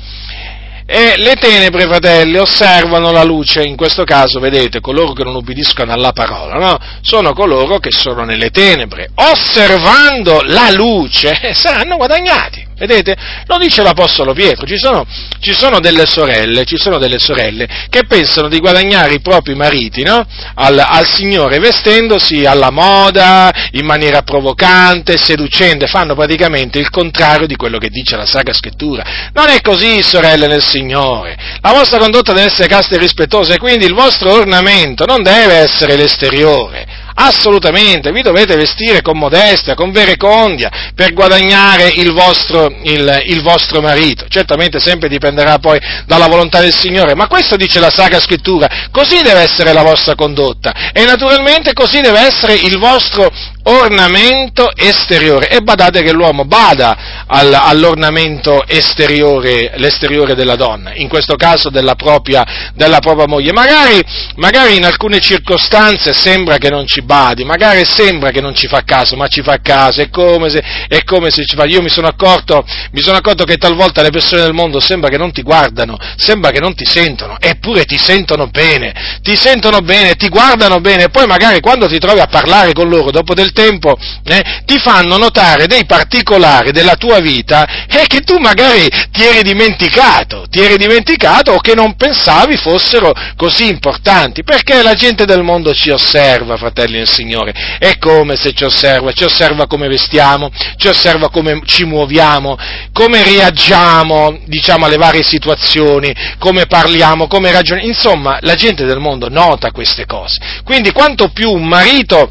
e 0.85 1.15
le 1.17 1.37
tenebre, 1.37 1.87
fratelli, 1.87 2.37
osservano 2.37 3.13
la 3.13 3.23
luce, 3.23 3.63
in 3.63 3.77
questo 3.77 4.05
caso, 4.05 4.41
vedete, 4.41 4.81
coloro 4.81 5.13
che 5.13 5.23
non 5.23 5.35
ubbidiscono 5.35 5.93
alla 5.93 6.13
parola, 6.13 6.57
no? 6.57 6.79
Sono 7.01 7.33
coloro 7.33 7.79
che 7.79 7.91
sono 7.91 8.25
nelle 8.25 8.51
tenebre. 8.51 9.11
Osservando 9.15 10.43
la 10.43 10.71
luce, 10.71 11.39
saranno 11.55 11.97
guadagnati. 11.97 12.72
Vedete? 12.83 13.17
Lo 13.47 13.59
dice 13.59 13.81
l'Apostolo 13.81 14.33
Pietro, 14.33 14.67
ci 14.67 14.77
sono, 14.77 15.07
ci 15.39 15.53
sono, 15.53 15.79
delle 15.79 16.05
sorelle, 16.05 16.65
ci 16.65 16.77
sono 16.77 16.99
delle 16.99 17.21
sorelle 17.21 17.69
che 17.89 18.07
pensano 18.09 18.49
di 18.49 18.59
guadagnare 18.59 19.15
i 19.15 19.21
propri 19.21 19.55
mariti 19.55 20.03
no? 20.03 20.27
al, 20.55 20.77
al, 20.85 21.07
Signore 21.07 21.61
vestendosi 21.61 22.45
alla 22.45 22.71
moda, 22.71 23.53
in 23.73 23.85
maniera 23.85 24.23
provocante, 24.23 25.17
seducente, 25.17 25.87
fanno 25.87 26.17
praticamente 26.17 26.81
il 26.81 26.91
contrario 26.91 27.47
di 27.47 27.55
quello 27.55 27.79
che 27.79 27.89
dice 27.89 28.17
la 28.17 28.27
Sacra 28.27 28.53
Scrittura. 28.53 29.31
Non 29.33 29.47
è 29.47 29.61
così, 29.61 30.03
sorelle 30.03 30.49
nel 30.49 30.65
Signore. 30.65 31.37
La 31.61 31.71
vostra 31.71 31.99
condotta 31.99 32.33
deve 32.33 32.49
essere 32.49 32.67
casta 32.67 32.97
e 32.97 32.99
rispettosa 32.99 33.55
e 33.55 33.59
quindi 33.59 33.85
il 33.85 33.95
vostro 33.95 34.33
ornamento 34.33 35.05
non 35.05 35.23
deve 35.23 35.55
essere 35.55 35.95
l'esteriore 35.95 36.92
Assolutamente, 37.15 38.11
vi 38.11 38.23
dovete 38.23 38.57
vestire 38.57 39.03
con 39.03 39.19
modestia, 39.19 39.75
con 39.75 39.91
verecondia, 39.93 40.71
per 40.95 41.13
guadagnare 41.13 41.93
il 41.97 42.13
vostro, 42.13 42.73
il, 42.83 43.23
il 43.27 43.43
vostro, 43.43 43.81
marito. 43.81 44.27
Certamente 44.29 44.81
sempre 44.81 45.09
dipenderà 45.09 45.59
poi 45.59 45.81
dalla 46.07 46.29
volontà 46.29 46.61
del 46.61 46.75
Signore, 46.75 47.15
ma 47.15 47.27
questo 47.27 47.57
dice 47.57 47.81
la 47.81 47.91
Sacra 47.91 48.21
Scrittura, 48.21 48.89
così 48.91 49.23
deve 49.23 49.41
essere 49.41 49.73
la 49.73 49.83
vostra 49.83 50.15
condotta 50.15 50.91
e 50.93 51.05
naturalmente 51.05 51.73
così 51.73 52.01
deve 52.01 52.21
essere 52.21 52.55
il 52.55 52.79
vostro 52.79 53.31
ornamento 53.65 54.71
esteriore. 54.75 55.49
E 55.49 55.61
badate 55.61 56.03
che 56.03 56.13
l'uomo 56.13 56.45
bada 56.45 57.25
al, 57.27 57.53
all'ornamento 57.53 58.67
esteriore, 58.67 59.73
l'esteriore 59.77 60.35
della 60.35 60.57
donna, 60.57 60.93
in 60.95 61.09
questo 61.09 61.37
caso 61.37 61.71
della 61.71 61.95
propria, 61.95 62.73
della 62.75 62.99
propria 62.99 63.27
moglie. 63.27 63.53
Magari, 63.53 64.03
magari 64.37 64.77
in 64.77 64.85
alcune 64.85 65.21
circostanze 65.21 66.13
sembra 66.13 66.59
che 66.59 66.71
non 66.71 66.87
ci 66.87 67.02
badi, 67.03 67.45
magari 67.45 67.85
sembra 67.85 68.31
che 68.31 68.41
non 68.41 68.55
ci 68.55 68.67
fa 68.67 68.83
caso, 68.85 69.17
ma 69.17 69.27
ci 69.27 69.43
fa 69.43 69.59
caso, 69.61 70.01
è 70.01 70.11
come 70.11 70.49
se, 70.51 70.63
è 70.89 71.03
come 71.05 71.31
se 71.31 71.45
ci 71.45 71.57
fa. 71.57 71.65
Io 71.65 71.83
mi 71.83 71.89
sono, 71.89 72.07
accorto, 72.07 72.65
mi 72.93 73.01
sono 73.01 73.17
accorto 73.17 73.45
che 73.45 73.57
talvolta 73.57 74.03
le 74.03 74.11
persone 74.11 74.43
del 74.43 74.53
mondo 74.53 74.81
sembra 74.81 75.09
che 75.09 75.19
non 75.19 75.33
ti 75.33 75.43
guardano, 75.43 75.97
sembra 76.17 76.51
che 76.51 76.61
non 76.61 76.75
ti 76.75 76.85
sentono, 76.85 77.37
eppure 77.39 77.85
ti 77.85 77.99
sentono 77.99 78.47
bene, 78.47 79.21
ti 79.23 79.37
sentono 79.37 79.81
bene, 79.81 80.15
ti 80.15 80.29
guardano 80.29 80.81
bene, 80.81 81.05
e 81.05 81.09
poi 81.11 81.27
magari 81.27 81.61
quando 81.61 81.87
ti 81.87 81.99
trovi 81.99 82.21
a 82.21 82.27
parlare 82.27 82.73
con 82.73 82.89
loro 82.89 83.11
dopo 83.11 83.35
del 83.35 83.53
tempo 83.53 83.97
eh, 84.25 84.63
ti 84.65 84.79
fanno 84.79 85.17
notare 85.17 85.67
dei 85.67 85.85
particolari 85.85 86.73
della 86.73 86.97
tua 86.97 87.21
vita 87.21 87.87
eh, 87.87 88.07
che 88.07 88.21
tu 88.21 88.39
magari 88.39 88.89
ti 89.11 89.25
eri 89.25 89.43
dimenticato, 89.43 90.47
ti 90.49 90.61
eri 90.61 90.77
dimenticato 90.77 91.53
o 91.53 91.61
che 91.61 91.75
non 91.75 91.95
pensavi 91.97 92.57
fossero 92.57 93.13
così 93.37 93.69
importanti, 93.69 94.43
perché 94.43 94.83
la 94.83 94.95
gente 94.95 95.25
del 95.25 95.43
mondo 95.43 95.73
ci 95.75 95.91
osserva, 95.91 96.57
fratelli 96.93 96.99
del 96.99 97.09
Signore, 97.09 97.53
è 97.79 97.99
come 97.99 98.37
se 98.37 98.53
ci 98.53 98.65
osserva, 98.65 99.13
ci 99.13 99.25
osserva 99.25 99.67
come 99.67 99.89
vestiamo, 99.89 100.51
ci 100.77 100.89
osserva 100.89 101.31
come 101.31 101.63
ci 101.65 101.85
muoviamo, 101.85 102.57
come 102.93 103.25
reagiamo, 103.25 104.39
diciamo, 104.45 104.87
alle 104.87 104.97
varie 104.97 105.23
situazioni, 105.23 106.15
come 106.39 106.67
parliamo, 106.67 107.27
come 107.27 107.51
ragioniamo, 107.51 107.89
insomma, 107.89 108.39
la 108.43 108.55
gente 108.55 108.85
del 108.85 108.99
mondo 108.99 109.29
nota 109.29 109.71
queste 109.73 110.05
cose. 110.05 110.39
Quindi 110.65 110.93
quanto 110.93 111.31
più 111.31 111.51
un 111.51 111.67
marito 111.67 112.31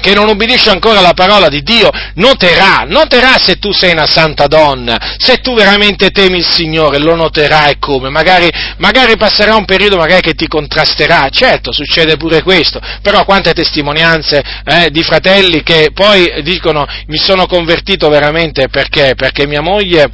che 0.00 0.14
non 0.14 0.28
ubbidisce 0.28 0.70
ancora 0.70 1.00
la 1.00 1.12
parola 1.12 1.48
di 1.48 1.62
Dio, 1.62 1.90
noterà, 2.14 2.84
noterà 2.86 3.38
se 3.38 3.58
tu 3.58 3.72
sei 3.72 3.92
una 3.92 4.06
santa 4.06 4.46
donna, 4.46 5.16
se 5.18 5.36
tu 5.36 5.54
veramente 5.54 6.10
temi 6.10 6.38
il 6.38 6.46
Signore, 6.48 6.98
lo 6.98 7.14
noterà 7.14 7.68
e 7.68 7.78
come, 7.78 8.08
magari, 8.08 8.50
magari 8.78 9.16
passerà 9.16 9.54
un 9.54 9.64
periodo 9.64 9.96
magari 9.96 10.22
che 10.22 10.34
ti 10.34 10.46
contrasterà, 10.46 11.28
certo 11.30 11.72
succede 11.72 12.16
pure 12.16 12.42
questo, 12.42 12.80
però 13.02 13.24
quante 13.24 13.52
testimonianze 13.52 14.42
eh, 14.64 14.90
di 14.90 15.02
fratelli 15.02 15.62
che 15.62 15.90
poi 15.92 16.42
dicono 16.42 16.86
mi 17.06 17.18
sono 17.18 17.46
convertito 17.46 18.08
veramente 18.08 18.68
perché? 18.68 19.14
Perché 19.14 19.46
mia 19.46 19.60
moglie 19.62 20.10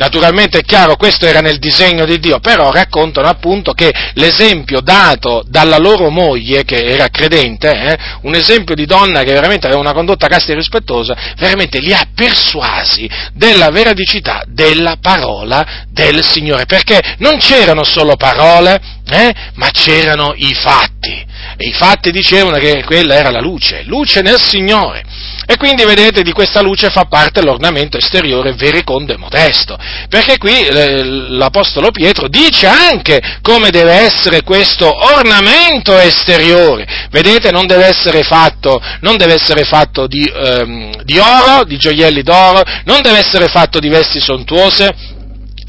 Naturalmente 0.00 0.60
è 0.60 0.62
chiaro, 0.62 0.96
questo 0.96 1.26
era 1.26 1.40
nel 1.40 1.58
disegno 1.58 2.06
di 2.06 2.18
Dio, 2.18 2.38
però 2.38 2.70
raccontano 2.70 3.28
appunto 3.28 3.74
che 3.74 3.92
l'esempio 4.14 4.80
dato 4.80 5.44
dalla 5.46 5.76
loro 5.76 6.08
moglie, 6.08 6.64
che 6.64 6.86
era 6.86 7.08
credente, 7.08 7.70
eh, 7.70 7.98
un 8.22 8.34
esempio 8.34 8.74
di 8.74 8.86
donna 8.86 9.22
che 9.24 9.29
veramente 9.32 9.66
aveva 9.66 9.80
una 9.80 9.92
condotta 9.92 10.26
casta 10.26 10.52
e 10.52 10.54
rispettosa, 10.54 11.34
veramente 11.36 11.80
li 11.80 11.92
ha 11.92 12.06
persuasi 12.14 13.08
della 13.32 13.70
veridicità 13.70 14.42
della 14.46 14.96
parola 15.00 15.86
del 15.90 16.24
Signore, 16.24 16.66
perché 16.66 17.16
non 17.18 17.38
c'erano 17.38 17.84
solo 17.84 18.16
parole, 18.16 18.80
eh, 19.06 19.34
ma 19.54 19.70
c'erano 19.70 20.32
i 20.36 20.54
fatti. 20.54 21.26
E 21.56 21.68
i 21.68 21.72
fatti 21.72 22.10
dicevano 22.10 22.58
che 22.58 22.84
quella 22.84 23.14
era 23.14 23.30
la 23.30 23.40
luce, 23.40 23.82
luce 23.84 24.22
nel 24.22 24.40
Signore. 24.40 25.04
E 25.50 25.56
quindi 25.56 25.82
vedete 25.82 26.22
di 26.22 26.30
questa 26.30 26.60
luce 26.60 26.90
fa 26.90 27.06
parte 27.06 27.42
l'ornamento 27.42 27.96
esteriore 27.96 28.52
vericondo 28.52 29.12
e 29.12 29.16
modesto, 29.16 29.76
perché 30.08 30.38
qui 30.38 30.60
eh, 30.60 31.02
l'Apostolo 31.02 31.90
Pietro 31.90 32.28
dice 32.28 32.68
anche 32.68 33.20
come 33.42 33.70
deve 33.70 33.94
essere 33.94 34.44
questo 34.44 34.88
ornamento 35.12 35.98
esteriore. 35.98 36.86
Vedete, 37.10 37.50
non 37.50 37.66
deve 37.66 37.86
essere 37.86 38.22
fatto, 38.22 38.80
deve 39.16 39.34
essere 39.34 39.64
fatto 39.64 40.06
di, 40.06 40.22
ehm, 40.24 41.02
di 41.02 41.18
oro, 41.18 41.64
di 41.64 41.76
gioielli 41.78 42.22
d'oro, 42.22 42.62
non 42.84 43.02
deve 43.02 43.18
essere 43.18 43.48
fatto 43.48 43.80
di 43.80 43.88
vesti 43.88 44.20
sontuose, 44.20 45.18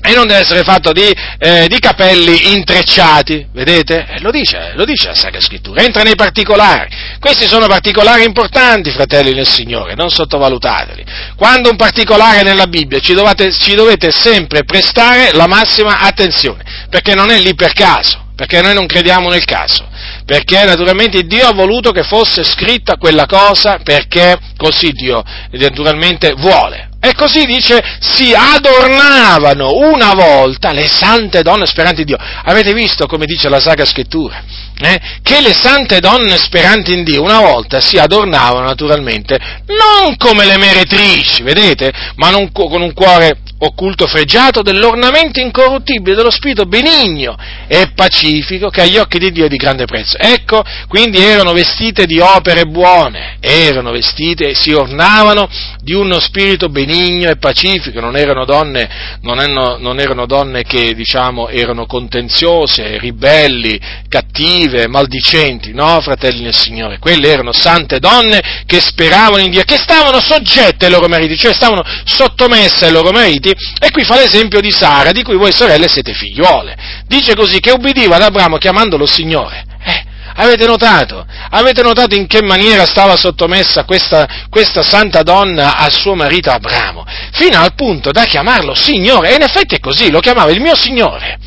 e 0.04 0.14
non 0.16 0.26
deve 0.28 0.42
essere 0.42 0.64
fatto 0.64 0.92
di, 0.92 1.14
eh, 1.38 1.68
di 1.68 1.80
capelli 1.80 2.54
intrecciati, 2.54 3.48
vedete? 3.54 4.08
Eh, 4.10 4.20
lo 4.22 4.32
dice, 4.32 4.72
lo 4.76 4.84
dice 4.84 5.10
la 5.10 5.16
Sacra 5.16 5.40
Scrittura, 5.40 5.82
entra 5.82 6.02
nei 6.02 6.16
particolari. 6.16 6.90
Questi 7.20 7.46
sono 7.46 7.68
particolari 7.68 8.24
importanti, 8.24 8.90
fratelli 8.90 9.34
del 9.34 9.48
Signore, 9.48 9.94
non 9.94 10.10
sottovalutateli. 10.10 11.06
Quando 11.36 11.70
un 11.70 11.76
particolare 11.76 12.42
nella 12.42 12.66
Bibbia 12.66 13.00
ci 13.00 13.14
dovete, 13.14 13.52
ci 13.52 13.76
dovete 13.76 14.12
sempre 14.12 14.64
prestare 14.64 15.32
la 15.34 15.48
massima 15.48 16.00
attenzione, 16.00 16.64
perché 16.90 17.14
non 17.14 17.30
è 17.30 17.40
lì 17.40 17.54
per 17.54 17.74
caso, 17.74 18.30
perché 18.36 18.62
noi 18.62 18.74
non 18.74 18.88
crediamo 18.88 19.30
nel 19.30 19.46
caso 19.46 19.90
perché 20.26 20.64
naturalmente 20.64 21.24
Dio 21.24 21.48
ha 21.48 21.54
voluto 21.54 21.92
che 21.92 22.04
fosse 22.04 22.44
scritta 22.44 22.98
quella 22.98 23.26
cosa 23.26 23.80
perché 23.84 24.38
così 24.56 24.92
Dio 24.92 25.24
naturalmente 25.52 26.34
vuole. 26.38 26.91
E 27.04 27.16
così 27.16 27.46
dice, 27.46 27.82
si 28.00 28.32
adornavano 28.32 29.72
una 29.74 30.14
volta 30.14 30.72
le 30.72 30.88
sante 30.88 31.42
donne 31.42 31.66
speranti 31.66 32.02
in 32.02 32.06
Dio. 32.06 32.18
Avete 32.18 32.74
visto 32.74 33.08
come 33.08 33.26
dice 33.26 33.50
la 33.50 33.60
Sacra 33.60 33.86
Scrittura? 33.86 34.44
Eh? 34.80 35.00
Che 35.24 35.42
le 35.42 35.54
sante 35.54 36.00
donne 36.00 36.38
speranti 36.38 36.94
in 36.94 37.04
Dio 37.04 37.24
una 37.24 37.40
volta 37.40 37.82
si 37.82 37.98
adornavano 37.98 38.66
naturalmente 38.66 39.38
non 39.66 40.16
come 40.18 40.46
le 40.46 40.58
meretrici, 40.58 41.42
vedete? 41.42 41.92
Ma 42.16 42.30
non, 42.30 42.52
con 42.52 42.82
un 42.82 42.94
cuore 42.94 43.38
occulto 43.64 44.08
fregiato 44.08 44.62
dell'ornamento 44.62 45.40
incorruttibile 45.40 46.16
dello 46.16 46.32
spirito 46.32 46.66
benigno 46.66 47.38
e 47.68 47.92
pacifico 47.94 48.70
che 48.70 48.82
agli 48.82 48.98
occhi 48.98 49.20
di 49.20 49.32
Dio 49.32 49.46
è 49.46 49.50
di 49.50 49.58
grande 49.58 49.86
prezzo. 49.86 50.18
Ecco, 50.18 50.64
quindi 50.88 51.22
erano 51.22 51.54
vestite 51.54 52.06
di 52.06 52.20
opere 52.20 52.66
buone, 52.66 53.38
erano 53.40 53.92
vestite 53.92 54.56
si 54.56 54.72
ornavano 54.72 55.48
di 55.82 55.94
uno 55.94 56.20
spirito 56.20 56.70
benigno 56.70 57.30
e 57.30 57.38
pacifico, 57.38 58.00
non 58.00 58.16
erano 58.16 58.46
donne, 58.46 59.18
non 59.22 59.40
erano, 59.40 59.78
non 59.78 60.00
erano 60.00 60.26
donne 60.26 60.64
che 60.64 60.94
diciamo 60.96 61.50
erano 61.50 61.86
contenziose, 61.86 62.98
ribelli, 62.98 63.80
cattive, 64.08 64.88
maldicenti, 64.88 65.72
no, 65.74 66.00
fratelli 66.02 66.42
nel 66.42 66.56
Signore, 66.56 66.98
quelle 67.00 67.30
erano 67.30 67.54
sante 67.54 68.00
donne 68.00 68.64
che 68.66 68.80
speravano 68.80 69.44
in 69.44 69.52
Dio, 69.52 69.64
che 69.64 69.78
stavano 69.78 70.20
soggette 70.20 70.86
ai 70.86 70.92
loro 70.92 71.08
mariti, 71.08 71.38
cioè 71.38 71.54
stavano 71.54 71.84
sottomesse 72.06 72.86
ai 72.86 72.92
loro 72.92 73.12
mariti 73.12 73.51
e 73.52 73.92
qui 73.92 74.04
fa 74.04 74.18
l'esempio 74.18 74.60
di 74.60 74.72
Sara, 74.72 75.12
di 75.12 75.24
cui 75.24 75.36
voi 75.36 75.52
sorelle 75.52 75.88
siete 75.88 76.14
figliuole. 76.14 76.76
Dice 77.08 77.36
così 77.36 77.60
che 77.60 77.72
ubbidiva 77.72 78.16
ad 78.16 78.22
Abramo 78.24 78.58
chiamandolo 78.58 79.06
Signore. 79.06 79.66
Eh, 79.84 80.04
avete 80.36 80.66
notato? 80.66 81.26
Avete 81.50 81.82
notato 81.82 82.16
in 82.16 82.28
che 82.28 82.42
maniera 82.42 82.86
stava 82.86 83.16
sottomessa 83.16 83.84
questa, 83.84 84.28
questa 84.50 84.82
santa 84.82 85.24
donna 85.24 85.78
al 85.78 85.92
suo 85.92 86.16
marito 86.16 86.50
Abramo? 86.50 87.06
Fino 87.34 87.60
al 87.60 87.74
punto 87.76 88.12
da 88.12 88.26
chiamarlo 88.26 88.74
Signore. 88.76 89.32
E 89.32 89.36
in 89.36 89.42
effetti 89.42 89.76
è 89.76 89.80
così, 89.80 90.10
lo 90.10 90.20
chiamava 90.20 90.52
il 90.52 90.62
mio 90.62 90.76
Signore. 90.76 91.38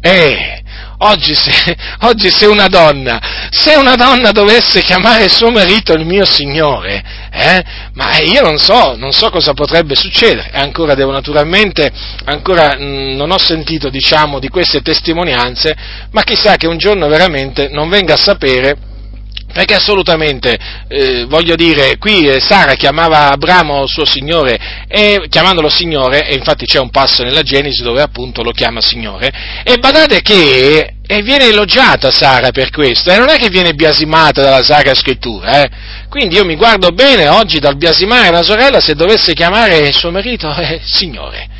Eh, 0.00 0.62
Oggi 0.98 1.34
se, 1.34 1.76
oggi 2.02 2.30
se, 2.30 2.46
una 2.46 2.68
donna, 2.68 3.20
se 3.50 3.74
una 3.74 3.96
donna 3.96 4.32
dovesse 4.32 4.80
chiamare 4.80 5.28
suo 5.28 5.50
marito 5.50 5.92
il 5.92 6.06
mio 6.06 6.24
Signore, 6.24 7.04
eh, 7.30 7.64
ma 7.92 8.18
io 8.18 8.40
non 8.40 8.56
so, 8.58 8.96
non 8.96 9.12
so 9.12 9.28
cosa 9.28 9.52
potrebbe 9.52 9.94
succedere. 9.94 10.50
Ancora 10.52 10.94
devo 10.94 11.12
naturalmente, 11.12 11.92
ancora 12.24 12.76
mh, 12.78 12.82
mm, 12.82 13.16
non 13.16 13.30
ho 13.30 13.38
sentito, 13.38 13.90
diciamo, 13.90 14.38
di 14.38 14.48
queste 14.48 14.80
testimonianze, 14.80 15.76
ma 16.12 16.22
chissà 16.22 16.56
che 16.56 16.66
un 16.66 16.78
giorno 16.78 17.08
veramente 17.08 17.68
non 17.68 17.90
venga 17.90 18.14
a 18.14 18.18
sapere 18.18 18.85
perché 19.56 19.72
assolutamente, 19.72 20.54
eh, 20.86 21.24
voglio 21.24 21.54
dire, 21.54 21.96
qui 21.96 22.28
eh, 22.28 22.40
Sara 22.40 22.74
chiamava 22.74 23.30
Abramo 23.30 23.86
suo 23.86 24.04
signore, 24.04 24.84
e, 24.86 25.24
chiamandolo 25.30 25.70
signore, 25.70 26.28
e 26.28 26.34
infatti 26.34 26.66
c'è 26.66 26.78
un 26.78 26.90
passo 26.90 27.22
nella 27.22 27.40
Genesi 27.40 27.82
dove 27.82 28.02
appunto 28.02 28.42
lo 28.42 28.50
chiama 28.50 28.82
signore, 28.82 29.32
e 29.64 29.78
badate 29.78 30.20
che 30.20 30.90
e 31.08 31.22
viene 31.22 31.46
elogiata 31.46 32.10
Sara 32.10 32.50
per 32.50 32.68
questo, 32.68 33.10
e 33.10 33.16
non 33.16 33.30
è 33.30 33.38
che 33.38 33.48
viene 33.48 33.72
biasimata 33.72 34.42
dalla 34.42 34.62
Sacra 34.62 34.94
Scrittura, 34.94 35.62
eh? 35.62 35.70
quindi 36.10 36.34
io 36.34 36.44
mi 36.44 36.56
guardo 36.56 36.90
bene 36.90 37.26
oggi 37.28 37.58
dal 37.58 37.78
biasimare 37.78 38.30
la 38.30 38.42
sorella 38.42 38.80
se 38.80 38.94
dovesse 38.94 39.32
chiamare 39.32 39.90
suo 39.92 40.10
marito 40.10 40.52
eh, 40.54 40.82
signore. 40.84 41.55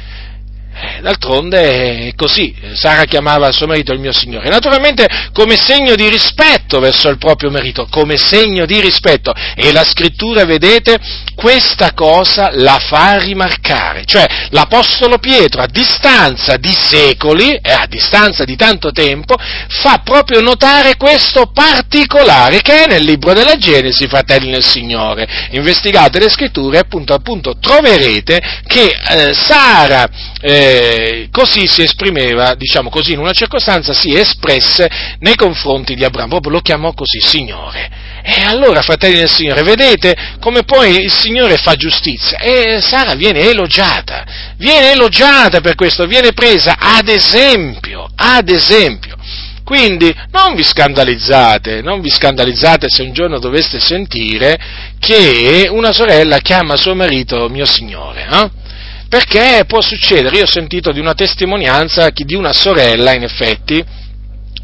Eh, 0.78 1.00
d'altronde 1.00 2.08
è 2.08 2.14
così, 2.14 2.54
Sara 2.74 3.04
chiamava 3.04 3.50
suo 3.50 3.66
marito 3.66 3.94
il 3.94 3.98
mio 3.98 4.12
Signore, 4.12 4.50
naturalmente 4.50 5.06
come 5.32 5.56
segno 5.56 5.94
di 5.94 6.06
rispetto 6.10 6.80
verso 6.80 7.08
il 7.08 7.16
proprio 7.16 7.50
marito, 7.50 7.86
come 7.90 8.18
segno 8.18 8.66
di 8.66 8.78
rispetto, 8.80 9.32
e 9.54 9.72
la 9.72 9.84
scrittura, 9.84 10.44
vedete, 10.44 10.98
questa 11.34 11.94
cosa 11.94 12.50
la 12.52 12.78
fa 12.78 13.18
rimarcare, 13.18 14.04
cioè 14.04 14.26
l'Apostolo 14.50 15.16
Pietro 15.16 15.62
a 15.62 15.66
distanza 15.66 16.56
di 16.58 16.72
secoli, 16.72 17.52
e 17.54 17.72
a 17.72 17.86
distanza 17.88 18.44
di 18.44 18.56
tanto 18.56 18.90
tempo, 18.90 19.34
fa 19.80 20.02
proprio 20.04 20.42
notare 20.42 20.96
questo 20.96 21.50
particolare 21.54 22.60
che 22.60 22.84
è 22.84 22.86
nel 22.86 23.02
libro 23.02 23.32
della 23.32 23.56
Genesi, 23.56 24.06
fratelli 24.08 24.50
nel 24.50 24.64
Signore. 24.64 25.26
Investigate 25.52 26.18
le 26.18 26.28
scritture 26.28 26.76
e 26.76 26.80
appunto, 26.80 27.14
appunto 27.14 27.56
troverete 27.58 28.62
che 28.66 28.94
eh, 29.08 29.32
Sara 29.32 30.06
eh, 30.40 30.64
così 31.30 31.66
si 31.66 31.82
esprimeva, 31.82 32.54
diciamo 32.54 32.90
così, 32.90 33.12
in 33.12 33.18
una 33.18 33.32
circostanza 33.32 33.92
si 33.92 34.14
espresse 34.16 34.88
nei 35.20 35.34
confronti 35.34 35.94
di 35.94 36.04
Abramo, 36.04 36.28
proprio 36.28 36.52
lo 36.52 36.60
chiamò 36.60 36.92
così, 36.92 37.20
Signore. 37.20 37.90
E 38.22 38.42
allora, 38.42 38.82
fratelli 38.82 39.18
del 39.18 39.30
Signore, 39.30 39.62
vedete 39.62 40.16
come 40.40 40.64
poi 40.64 41.04
il 41.04 41.12
Signore 41.12 41.56
fa 41.56 41.74
giustizia 41.74 42.38
e 42.38 42.80
Sara 42.80 43.14
viene 43.14 43.40
elogiata, 43.40 44.24
viene 44.56 44.92
elogiata 44.92 45.60
per 45.60 45.74
questo, 45.76 46.06
viene 46.06 46.32
presa 46.32 46.76
ad 46.78 47.08
esempio, 47.08 48.08
ad 48.16 48.48
esempio. 48.48 49.14
Quindi 49.62 50.14
non 50.30 50.54
vi 50.54 50.62
scandalizzate, 50.62 51.82
non 51.82 52.00
vi 52.00 52.08
scandalizzate 52.08 52.88
se 52.88 53.02
un 53.02 53.12
giorno 53.12 53.40
doveste 53.40 53.80
sentire 53.80 54.56
che 55.00 55.68
una 55.68 55.92
sorella 55.92 56.38
chiama 56.38 56.76
suo 56.76 56.94
marito 56.94 57.48
mio 57.48 57.64
signore. 57.64 58.28
Eh? 58.30 58.50
Perché 59.08 59.64
può 59.66 59.80
succedere, 59.80 60.36
io 60.36 60.42
ho 60.42 60.50
sentito 60.50 60.90
di 60.92 61.00
una 61.00 61.14
testimonianza 61.14 62.10
di 62.10 62.34
una 62.34 62.52
sorella, 62.52 63.12
in 63.12 63.22
effetti, 63.22 63.84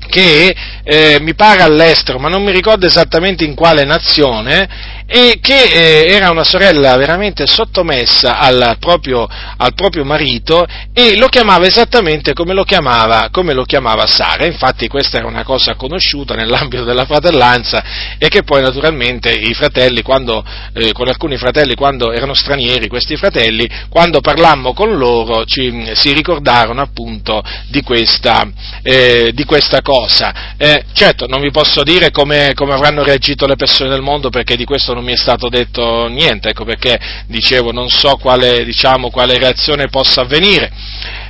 che 0.09 0.55
eh, 0.83 1.19
mi 1.21 1.35
pare 1.35 1.63
all'estero, 1.63 2.19
ma 2.19 2.29
non 2.29 2.43
mi 2.43 2.51
ricordo 2.51 2.87
esattamente 2.87 3.45
in 3.45 3.55
quale 3.55 3.85
nazione, 3.85 5.02
e 5.15 5.41
che 5.43 5.63
eh, 5.65 6.15
era 6.15 6.31
una 6.31 6.43
sorella 6.43 6.97
veramente 6.97 7.47
sottomessa 7.47 8.39
al 8.39 8.77
proprio, 8.81 9.29
al 9.29 9.75
proprio, 9.75 10.07
marito 10.07 10.65
e 10.95 11.19
lo 11.19 11.29
chiamava 11.29 11.67
esattamente 11.67 12.33
come 12.33 12.55
lo 12.55 12.65
chiamava, 12.65 13.29
come 13.31 13.53
lo 13.53 13.65
chiamava 13.65 14.07
Sara. 14.07 14.47
Infatti 14.47 14.89
questa 14.89 15.19
era 15.19 15.27
una 15.27 15.45
cosa 15.45 15.75
conosciuta 15.75 16.35
nell'ambito 16.35 16.85
della 16.85 17.05
fratellanza 17.05 18.17
e 18.17 18.29
che 18.29 18.43
poi 18.43 18.63
naturalmente 18.63 19.31
i 19.31 19.53
fratelli, 19.53 20.01
quando, 20.01 20.43
eh, 20.73 20.93
con 20.93 21.07
alcuni 21.09 21.37
fratelli 21.37 21.75
quando 21.75 22.11
erano 22.11 22.33
stranieri, 22.33 22.89
questi 22.89 23.19
fratelli, 23.19 23.69
quando 23.91 24.23
parlammo 24.23 24.73
con 24.73 24.97
loro 24.97 25.45
ci, 25.45 25.91
si 25.93 26.15
ricordarono 26.15 26.81
appunto 26.81 27.43
di 27.69 27.83
questa, 27.83 28.51
eh, 28.83 29.31
di 29.35 29.45
questa 29.45 29.83
cosa. 29.83 30.55
Eh, 30.57 30.85
certo, 30.95 31.27
non 31.27 31.43
vi 31.43 31.51
posso 31.51 31.83
dire 31.83 32.11
come, 32.11 32.53
come 32.55 32.73
avranno 32.73 33.03
reagito 33.03 33.47
le 33.47 33.57
persone 33.57 33.91
del 33.91 34.01
mondo 34.01 34.31
perché 34.31 34.57
di 34.57 34.65
questo 34.65 34.95
non 34.95 35.01
non 35.03 35.05
mi 35.05 35.13
è 35.13 35.17
stato 35.17 35.49
detto 35.49 36.07
niente, 36.07 36.51
ecco 36.51 36.65
perché 36.65 36.99
dicevo 37.27 37.73
non 37.73 37.91
so 37.91 38.17
quale, 38.17 38.65
diciamo, 38.65 39.11
quale 39.11 39.37
reazione 39.37 39.89
possa 39.89 40.23
avvenire 40.23 40.71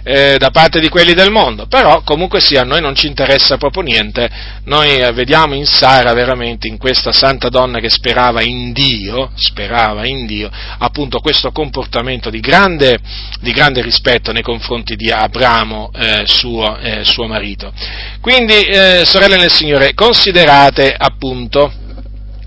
eh, 0.04 0.36
da 0.36 0.50
parte 0.50 0.78
di 0.78 0.88
quelli 0.88 1.14
del 1.14 1.30
mondo, 1.30 1.66
però 1.66 2.02
comunque 2.02 2.40
sia 2.40 2.62
a 2.62 2.64
noi 2.64 2.80
non 2.80 2.94
ci 2.94 3.06
interessa 3.06 3.56
proprio 3.56 3.82
niente, 3.82 4.28
noi 4.64 4.96
eh, 4.96 5.12
vediamo 5.12 5.54
in 5.54 5.64
Sara 5.64 6.12
veramente, 6.12 6.68
in 6.68 6.76
questa 6.76 7.12
santa 7.12 7.48
donna 7.48 7.78
che 7.78 7.88
sperava 7.88 8.42
in 8.42 8.72
Dio, 8.72 9.30
sperava 9.34 10.06
in 10.06 10.26
Dio, 10.26 10.50
appunto 10.78 11.20
questo 11.20 11.50
comportamento 11.50 12.30
di 12.30 12.40
grande, 12.40 12.98
di 13.40 13.52
grande 13.52 13.80
rispetto 13.80 14.32
nei 14.32 14.42
confronti 14.42 14.96
di 14.96 15.10
Abramo, 15.10 15.90
eh, 15.94 16.22
suo, 16.26 16.76
eh, 16.78 17.04
suo, 17.04 17.26
marito. 17.26 17.72
Quindi, 18.20 18.54
eh, 18.54 19.04
sorelle 19.06 19.36
nel 19.36 19.50
Signore, 19.50 19.94
considerate 19.94 20.94
appunto 20.96 21.72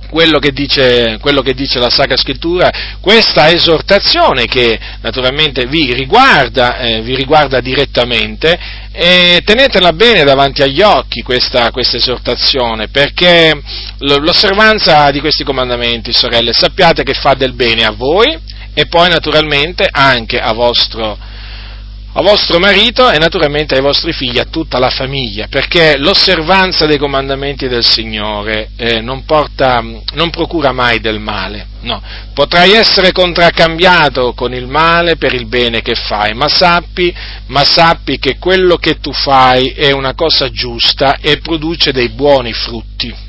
quello 0.10 0.40
che, 0.40 0.52
dice, 0.52 1.18
quello 1.20 1.42
che 1.42 1.54
dice 1.54 1.80
la 1.80 1.90
Sacra 1.90 2.18
Scrittura, 2.18 2.70
questa 3.00 3.50
esortazione 3.50 4.46
che 4.46 4.80
naturalmente 5.02 5.66
vi 5.66 5.94
riguarda, 5.94 6.78
eh, 6.80 7.02
vi 7.02 7.16
riguarda 7.16 7.60
direttamente, 7.60 8.58
e 8.92 9.42
tenetela 9.44 9.92
bene 9.92 10.24
davanti 10.24 10.62
agli 10.62 10.82
occhi 10.82 11.22
questa, 11.22 11.72
questa 11.72 11.98
esortazione, 11.98 12.88
perché 12.88 13.52
l'osservanza 14.00 15.12
di 15.12 15.20
questi 15.20 15.44
comandamenti, 15.44 16.14
sorelle, 16.14 16.54
sappiate 16.54 17.04
che 17.04 17.14
fa 17.14 17.34
del 17.34 17.54
bene 17.54 17.84
a 17.84 17.92
voi 17.92 18.38
e 18.74 18.88
poi 18.88 19.10
naturalmente 19.10 19.88
anche 19.90 20.40
a 20.40 20.54
vostro 20.54 21.18
a 22.18 22.22
vostro 22.22 22.60
marito 22.60 23.12
e 23.12 23.18
naturalmente 23.18 23.76
ai 23.76 23.82
vostri 23.82 24.14
figli, 24.14 24.40
a 24.40 24.46
tutta 24.46 24.80
la 24.80 24.90
famiglia, 24.90 25.48
perché 25.50 25.98
l'osservanza 25.98 26.86
dei 26.86 26.98
comandamenti 26.98 27.68
del 27.68 27.84
Signore 27.84 28.70
eh, 28.78 29.02
non, 29.02 29.26
porta, 29.26 29.84
non 30.14 30.30
procura 30.30 30.72
mai 30.72 31.02
del 31.02 31.20
male, 31.20 31.68
no, 31.82 32.02
potrai 32.34 32.72
essere 32.72 33.12
contraccambiato 33.12 34.34
con 34.34 34.54
il 34.54 34.66
male 34.66 35.18
per 35.18 35.34
il 35.34 35.46
bene 35.46 35.82
che 35.82 35.96
fai, 35.96 36.34
ma 36.34 36.48
sappi, 36.48 37.14
ma 37.48 37.66
sappi 37.66 38.18
che 38.18 38.38
quello 38.38 38.78
che 38.78 39.00
tu 39.00 39.12
fai 39.12 39.72
è 39.72 39.92
una 39.92 40.14
cosa 40.14 40.50
giusta 40.50 41.18
e 41.20 41.40
produce 41.40 41.92
dei 41.92 42.10
buoni 42.10 42.54
frutti 42.54 43.25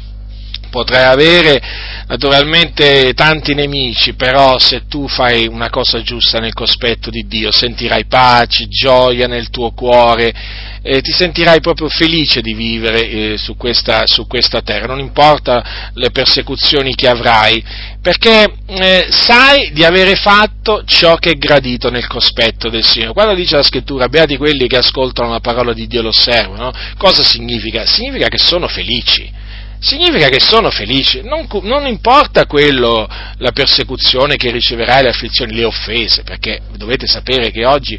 potrai 0.77 1.05
avere 1.05 1.59
naturalmente 2.07 3.15
tanti 3.15 3.55
nemici, 3.55 4.13
però 4.13 4.59
se 4.59 4.83
tu 4.87 5.09
fai 5.09 5.47
una 5.47 5.71
cosa 5.71 6.03
giusta 6.03 6.39
nel 6.39 6.53
cospetto 6.53 7.09
di 7.09 7.25
Dio, 7.27 7.51
sentirai 7.51 8.05
pace, 8.05 8.69
gioia 8.69 9.27
nel 9.27 9.49
tuo 9.49 9.71
cuore, 9.71 10.35
eh, 10.83 11.01
ti 11.01 11.13
sentirai 11.13 11.61
proprio 11.61 11.89
felice 11.89 12.43
di 12.43 12.53
vivere 12.53 13.09
eh, 13.09 13.39
su, 13.39 13.57
questa, 13.57 14.07
su, 14.07 14.27
questa, 14.27 14.61
terra, 14.61 14.87
non 14.87 14.99
importa 14.99 15.91
le 15.95 16.11
persecuzioni 16.11 16.95
che 16.95 17.09
avrai, 17.09 17.65
perché 18.03 18.53
eh, 18.67 19.07
sai 19.09 19.73
di 19.73 19.83
avere 19.83 20.15
fatto 20.15 20.85
ciò 20.85 21.17
che 21.17 21.31
è 21.31 21.39
gradito 21.39 21.89
nel 21.91 22.07
cospetto 22.07 22.69
del 22.69 22.85
Signore. 22.85 23.15
Quando 23.15 23.35
dice 23.35 23.57
la 23.57 23.63
scrittura, 23.63 24.11
beati 24.11 24.37
quelli 24.37 24.69
che 24.69 24.77
ascoltano 24.77 25.31
la 25.31 25.41
parola 25.41 25.73
di 25.73 25.87
Dio 25.87 26.01
e 26.01 26.03
lo 26.03 26.09
osservano, 26.11 26.71
cosa 26.99 27.23
significa? 27.23 27.87
Significa 27.87 28.29
che 28.29 28.39
sono 28.39 28.69
felici 28.69 29.45
significa 29.79 30.29
che 30.29 30.41
sono 30.41 30.71
felici, 30.71 31.23
non, 31.23 31.47
non, 31.63 31.87
importa 31.87 32.47
quello, 32.47 33.09
la 33.39 33.53
persecuzione 33.53 34.37
che 34.37 34.51
riceverai, 34.51 35.03
le 35.03 35.11
afflizioni, 35.11 35.55
le 35.55 35.65
offese, 35.65 36.23
perché 36.23 36.61
dovete 36.77 37.07
sapere 37.07 37.51
che 37.51 37.65
oggi, 37.65 37.99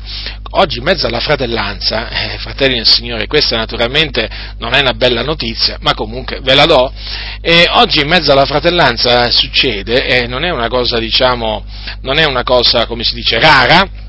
oggi 0.52 0.80
in 0.80 0.84
mezzo 0.84 1.08
alla 1.08 1.20
fratellanza, 1.20 2.10
eh, 2.10 2.38
fratelli 2.40 2.76
del 2.76 2.88
Signore, 2.88 3.28
questa 3.28 3.56
naturalmente 3.56 4.30
non 4.58 4.74
è 4.74 4.80
una 4.80 4.94
bella 4.94 5.22
notizia, 5.22 5.78
ma 5.82 5.94
comunque 5.94 6.40
ve 6.42 6.56
la 6.56 6.66
do, 6.66 6.92
e 7.42 7.66
oggi 7.70 8.02
in 8.02 8.08
mezzo 8.08 8.32
alla 8.32 8.46
fratellanza 8.46 9.30
succede, 9.30 10.06
eh, 10.06 10.28
non 10.28 10.44
è 10.44 10.50
una 10.50 10.68
cosa, 10.68 11.00
diciamo, 11.00 11.66
non 12.02 12.18
è 12.18 12.26
una 12.26 12.44
cosa, 12.44 12.86
come 12.86 13.04
si 13.04 13.16
dice, 13.16 13.40
rara, 13.40 14.06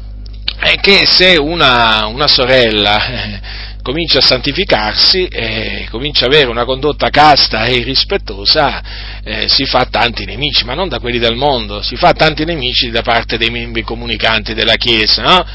è 0.60 0.74
che 0.80 1.06
se 1.06 1.36
una, 1.36 2.06
una 2.06 2.26
sorella 2.26 3.06
eh, 3.06 3.40
comincia 3.82 4.18
a 4.18 4.22
santificarsi, 4.22 5.26
eh, 5.26 5.86
comincia 5.90 6.26
ad 6.26 6.32
avere 6.32 6.50
una 6.50 6.64
condotta 6.64 7.10
casta 7.10 7.64
e 7.64 7.82
rispettosa, 7.82 8.82
eh, 9.22 9.48
si 9.48 9.64
fa 9.64 9.86
tanti 9.86 10.24
nemici, 10.24 10.64
ma 10.64 10.74
non 10.74 10.88
da 10.88 10.98
quelli 10.98 11.18
del 11.18 11.36
mondo, 11.36 11.82
si 11.82 11.96
fa 11.96 12.12
tanti 12.12 12.44
nemici 12.44 12.90
da 12.90 13.02
parte 13.02 13.38
dei 13.38 13.50
membri 13.50 13.82
comunicanti 13.82 14.54
della 14.54 14.76
Chiesa, 14.76 15.22
no? 15.22 15.46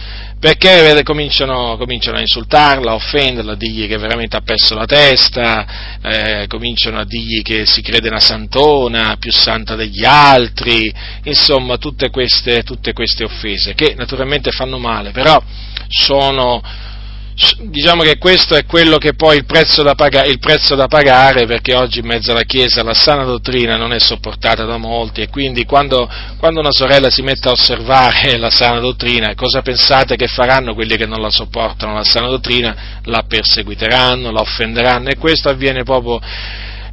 Perché 0.44 0.82
vede, 0.82 1.04
cominciano, 1.04 1.78
cominciano, 1.78 2.18
a 2.18 2.20
insultarla, 2.20 2.92
a 2.92 2.96
offenderla, 2.96 3.54
a 3.54 3.56
dirgli 3.56 3.88
che 3.88 3.98
veramente 3.98 4.36
ha 4.36 4.42
perso 4.42 4.76
la 4.76 4.84
testa, 4.84 5.98
eh, 6.02 6.48
cominciano 6.50 7.00
a 7.00 7.06
dirgli 7.06 7.42
che 7.42 7.66
si 7.66 7.82
crede 7.82 8.10
una 8.10 8.20
santona, 8.20 9.16
più 9.18 9.32
santa 9.32 9.76
degli 9.78 10.04
altri, 10.04 10.94
insomma 11.24 11.78
tutte 11.78 12.10
queste, 12.10 12.64
tutte 12.64 12.92
queste 12.92 13.24
offese, 13.24 13.74
che 13.74 13.94
naturalmente 13.96 14.52
fanno 14.52 14.80
male, 14.80 15.12
però 15.12 15.42
sono, 15.88 16.62
diciamo 17.64 18.04
che 18.04 18.18
questo 18.18 18.56
è 18.56 18.66
quello 18.66 18.98
che 18.98 19.16
poi 19.16 19.38
il 19.38 19.46
prezzo, 19.46 19.82
da 19.82 19.96
pagare, 19.96 20.28
il 20.30 20.40
prezzo 20.40 20.76
da 20.76 20.88
pagare 20.88 21.46
perché 21.48 21.74
oggi 21.74 22.00
in 22.00 22.06
mezzo 22.06 22.32
alla 22.32 22.44
Chiesa 22.44 22.84
la 22.84 22.94
sana 22.94 23.24
dottrina 23.24 23.76
non 23.76 23.92
è 23.92 24.00
sopportata 24.00 24.66
da 24.66 24.78
molti 24.78 25.22
e 25.22 25.30
quindi 25.30 25.66
quando, 25.66 26.10
quando 26.38 26.60
una 26.60 26.72
sorella 26.72 27.10
si 27.10 27.24
mette 27.24 27.50
a 27.50 27.52
osservare 27.52 28.38
la 28.38 28.52
sana 28.52 28.80
dottrina 28.80 29.34
cosa 29.36 29.62
pensate 29.62 30.16
che 30.16 30.28
faranno 30.28 30.76
quelli 30.76 30.96
che 30.96 31.08
non 31.08 31.22
la 31.22 31.32
sopportano 31.32 31.94
la 31.94 32.04
sana 32.04 32.28
dottrina? 32.28 33.02
La 33.06 33.24
perseguiteranno, 33.28 34.32
la 34.32 34.42
offenderanno 34.42 35.10
e 35.10 35.18
questo 35.18 35.50
avviene 35.50 35.84
proprio 35.84 36.22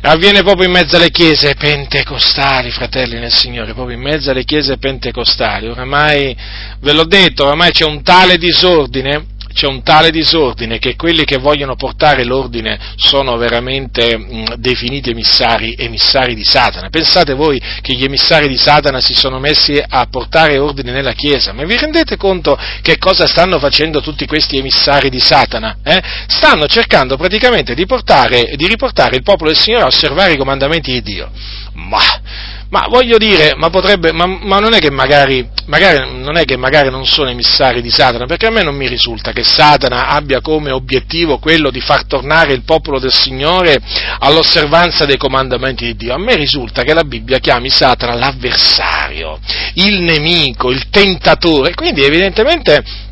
avviene 0.02 0.42
proprio 0.42 0.66
in 0.66 0.72
mezzo 0.72 0.96
alle 0.96 1.10
chiese 1.10 1.54
pentecostali, 1.54 2.70
fratelli 2.70 3.18
nel 3.18 3.32
Signore, 3.32 3.74
proprio 3.74 3.96
in 3.96 4.02
mezzo 4.02 4.30
alle 4.30 4.44
chiese 4.44 4.78
pentecostali. 4.78 5.68
Oramai, 5.68 6.34
ve 6.80 6.92
l'ho 6.94 7.04
detto, 7.04 7.44
oramai 7.44 7.70
c'è 7.70 7.84
un 7.84 8.02
tale 8.02 8.38
disordine 8.38 9.38
c'è 9.52 9.66
un 9.66 9.82
tale 9.82 10.10
disordine 10.10 10.78
che 10.78 10.96
quelli 10.96 11.24
che 11.24 11.38
vogliono 11.38 11.76
portare 11.76 12.24
l'ordine 12.24 12.78
sono 12.96 13.36
veramente 13.36 14.16
mh, 14.16 14.54
definiti 14.56 15.10
emissari, 15.10 15.74
emissari 15.76 16.34
di 16.34 16.44
Satana. 16.44 16.88
Pensate 16.88 17.34
voi 17.34 17.60
che 17.80 17.94
gli 17.94 18.04
emissari 18.04 18.48
di 18.48 18.56
Satana 18.56 19.00
si 19.00 19.14
sono 19.14 19.38
messi 19.38 19.82
a 19.86 20.06
portare 20.06 20.58
ordine 20.58 20.92
nella 20.92 21.12
Chiesa, 21.12 21.52
ma 21.52 21.64
vi 21.64 21.76
rendete 21.76 22.16
conto 22.16 22.58
che 22.82 22.98
cosa 22.98 23.26
stanno 23.26 23.58
facendo 23.58 24.00
tutti 24.00 24.26
questi 24.26 24.58
emissari 24.58 25.10
di 25.10 25.20
Satana? 25.20 25.78
Eh? 25.82 26.02
Stanno 26.26 26.66
cercando 26.66 27.16
praticamente 27.16 27.74
di, 27.74 27.86
portare, 27.86 28.52
di 28.56 28.66
riportare 28.66 29.16
il 29.16 29.22
popolo 29.22 29.50
del 29.50 29.58
Signore 29.58 29.84
a 29.84 29.88
osservare 29.88 30.32
i 30.32 30.36
comandamenti 30.36 30.92
di 30.92 31.02
Dio. 31.02 31.30
Ma 31.72 32.59
ma 32.70 32.86
voglio 32.88 33.18
dire, 33.18 33.54
ma, 33.56 33.68
potrebbe, 33.68 34.12
ma, 34.12 34.26
ma 34.26 34.60
non, 34.60 34.74
è 34.74 34.90
magari, 34.90 35.48
magari, 35.66 36.22
non 36.22 36.36
è 36.36 36.44
che 36.44 36.56
magari 36.56 36.88
non 36.88 37.04
sono 37.04 37.28
emissari 37.28 37.82
di 37.82 37.90
Satana, 37.90 38.26
perché 38.26 38.46
a 38.46 38.50
me 38.50 38.62
non 38.62 38.76
mi 38.76 38.86
risulta 38.86 39.32
che 39.32 39.42
Satana 39.42 40.06
abbia 40.06 40.40
come 40.40 40.70
obiettivo 40.70 41.38
quello 41.38 41.70
di 41.70 41.80
far 41.80 42.04
tornare 42.06 42.52
il 42.52 42.62
popolo 42.62 43.00
del 43.00 43.12
Signore 43.12 43.76
all'osservanza 44.20 45.04
dei 45.04 45.16
comandamenti 45.16 45.84
di 45.84 45.96
Dio. 45.96 46.14
A 46.14 46.18
me 46.18 46.36
risulta 46.36 46.82
che 46.82 46.94
la 46.94 47.02
Bibbia 47.02 47.38
chiami 47.38 47.70
Satana 47.70 48.14
l'avversario, 48.14 49.40
il 49.74 50.00
nemico, 50.02 50.70
il 50.70 50.88
tentatore, 50.90 51.74
quindi 51.74 52.04
evidentemente 52.04 53.08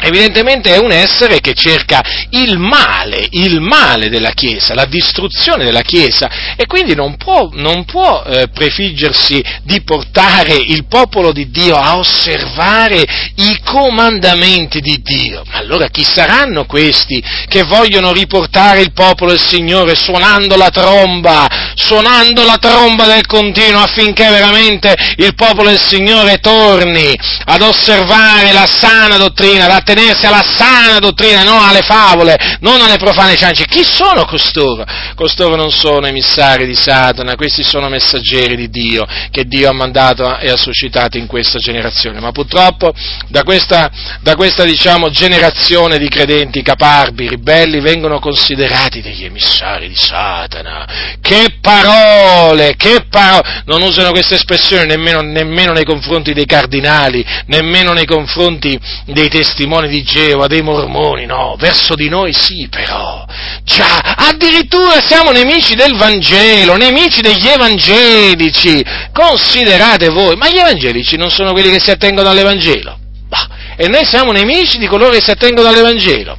evidentemente 0.00 0.74
è 0.74 0.78
un 0.78 0.90
essere 0.90 1.40
che 1.40 1.54
cerca 1.54 2.02
il 2.30 2.58
male, 2.58 3.26
il 3.30 3.60
male 3.60 4.08
della 4.08 4.30
Chiesa, 4.30 4.74
la 4.74 4.86
distruzione 4.86 5.64
della 5.64 5.82
Chiesa 5.82 6.54
e 6.56 6.66
quindi 6.66 6.94
non 6.94 7.16
può, 7.16 7.48
non 7.52 7.84
può 7.84 8.22
eh, 8.22 8.48
prefiggersi 8.48 9.42
di 9.62 9.82
portare 9.82 10.54
il 10.54 10.86
popolo 10.86 11.32
di 11.32 11.50
Dio 11.50 11.76
a 11.76 11.96
osservare 11.96 13.04
i 13.36 13.60
comandamenti 13.64 14.80
di 14.80 15.00
Dio. 15.02 15.42
Ma 15.50 15.58
allora 15.58 15.88
chi 15.88 16.04
saranno 16.04 16.64
questi 16.64 17.22
che 17.48 17.62
vogliono 17.64 18.12
riportare 18.12 18.80
il 18.80 18.92
popolo 18.92 19.30
del 19.30 19.40
Signore 19.40 19.94
suonando 19.94 20.56
la 20.56 20.70
tromba, 20.70 21.48
suonando 21.74 22.44
la 22.44 22.58
tromba 22.58 23.06
del 23.06 23.26
continuo 23.26 23.82
affinché 23.82 24.28
veramente 24.28 24.94
il 25.16 25.34
popolo 25.34 25.68
del 25.68 25.80
Signore 25.80 26.38
torni 26.38 27.14
ad 27.44 27.62
osservare 27.62 28.52
la 28.52 28.66
sana 28.66 29.16
dottrina, 29.16 29.64
ad 29.64 29.70
attenersi 29.90 30.26
alla 30.26 30.42
sana 30.42 30.98
dottrina, 30.98 31.42
non 31.42 31.62
alle 31.62 31.82
favole, 31.82 32.36
non 32.60 32.80
alle 32.80 32.96
profane 32.96 33.36
ciance. 33.36 33.64
Chi 33.66 33.84
sono 33.84 34.24
costoro? 34.24 34.84
Costoro 35.14 35.56
non 35.56 35.70
sono 35.70 36.06
emissari 36.06 36.66
di 36.66 36.74
Satana, 36.74 37.34
questi 37.34 37.62
sono 37.62 37.88
messaggeri 37.88 38.56
di 38.56 38.70
Dio, 38.70 39.06
che 39.30 39.44
Dio 39.44 39.68
ha 39.68 39.72
mandato 39.72 40.38
e 40.38 40.50
ha 40.50 40.56
suscitato 40.56 41.18
in 41.18 41.26
questa 41.26 41.58
generazione. 41.58 42.20
Ma 42.20 42.32
purtroppo 42.32 42.92
da 43.28 43.42
questa, 43.42 43.90
da 44.20 44.34
questa 44.36 44.64
diciamo, 44.64 45.10
generazione 45.10 45.98
di 45.98 46.08
credenti 46.08 46.62
caparbi, 46.62 47.28
ribelli, 47.28 47.80
vengono 47.80 48.18
considerati 48.18 49.02
degli 49.02 49.24
emissari 49.24 49.88
di 49.88 49.96
Satana. 49.96 51.18
Che 51.20 51.56
parole, 51.60 52.74
che 52.76 53.06
parole! 53.08 53.62
Non 53.66 53.82
usano 53.82 54.10
queste 54.10 54.34
espressioni 54.34 54.86
nemmeno, 54.86 55.20
nemmeno 55.20 55.72
nei 55.72 55.84
confronti 55.84 56.32
dei 56.32 56.46
cardinali, 56.46 57.24
nemmeno 57.46 57.92
nei 57.92 58.06
confronti 58.06 58.78
dei 59.06 59.28
testimoni 59.28 59.79
testimoni 59.80 59.88
di 59.88 60.02
Geova, 60.02 60.46
dei 60.46 60.62
mormoni, 60.62 61.26
no, 61.26 61.56
verso 61.58 61.94
di 61.94 62.08
noi 62.08 62.32
sì 62.32 62.68
però, 62.68 63.24
già, 63.64 64.14
addirittura 64.16 65.00
siamo 65.00 65.30
nemici 65.30 65.74
del 65.74 65.96
Vangelo, 65.96 66.76
nemici 66.76 67.20
degli 67.20 67.46
evangelici, 67.46 68.84
considerate 69.12 70.08
voi, 70.08 70.36
ma 70.36 70.48
gli 70.48 70.58
evangelici 70.58 71.16
non 71.16 71.30
sono 71.30 71.52
quelli 71.52 71.70
che 71.70 71.80
si 71.80 71.90
attengono 71.90 72.28
all'Evangelo. 72.28 72.98
Bah, 73.28 73.48
e 73.76 73.88
noi 73.88 74.04
siamo 74.04 74.32
nemici 74.32 74.78
di 74.78 74.86
coloro 74.86 75.12
che 75.12 75.22
si 75.22 75.30
attengono 75.30 75.68
all'Evangelo. 75.68 76.36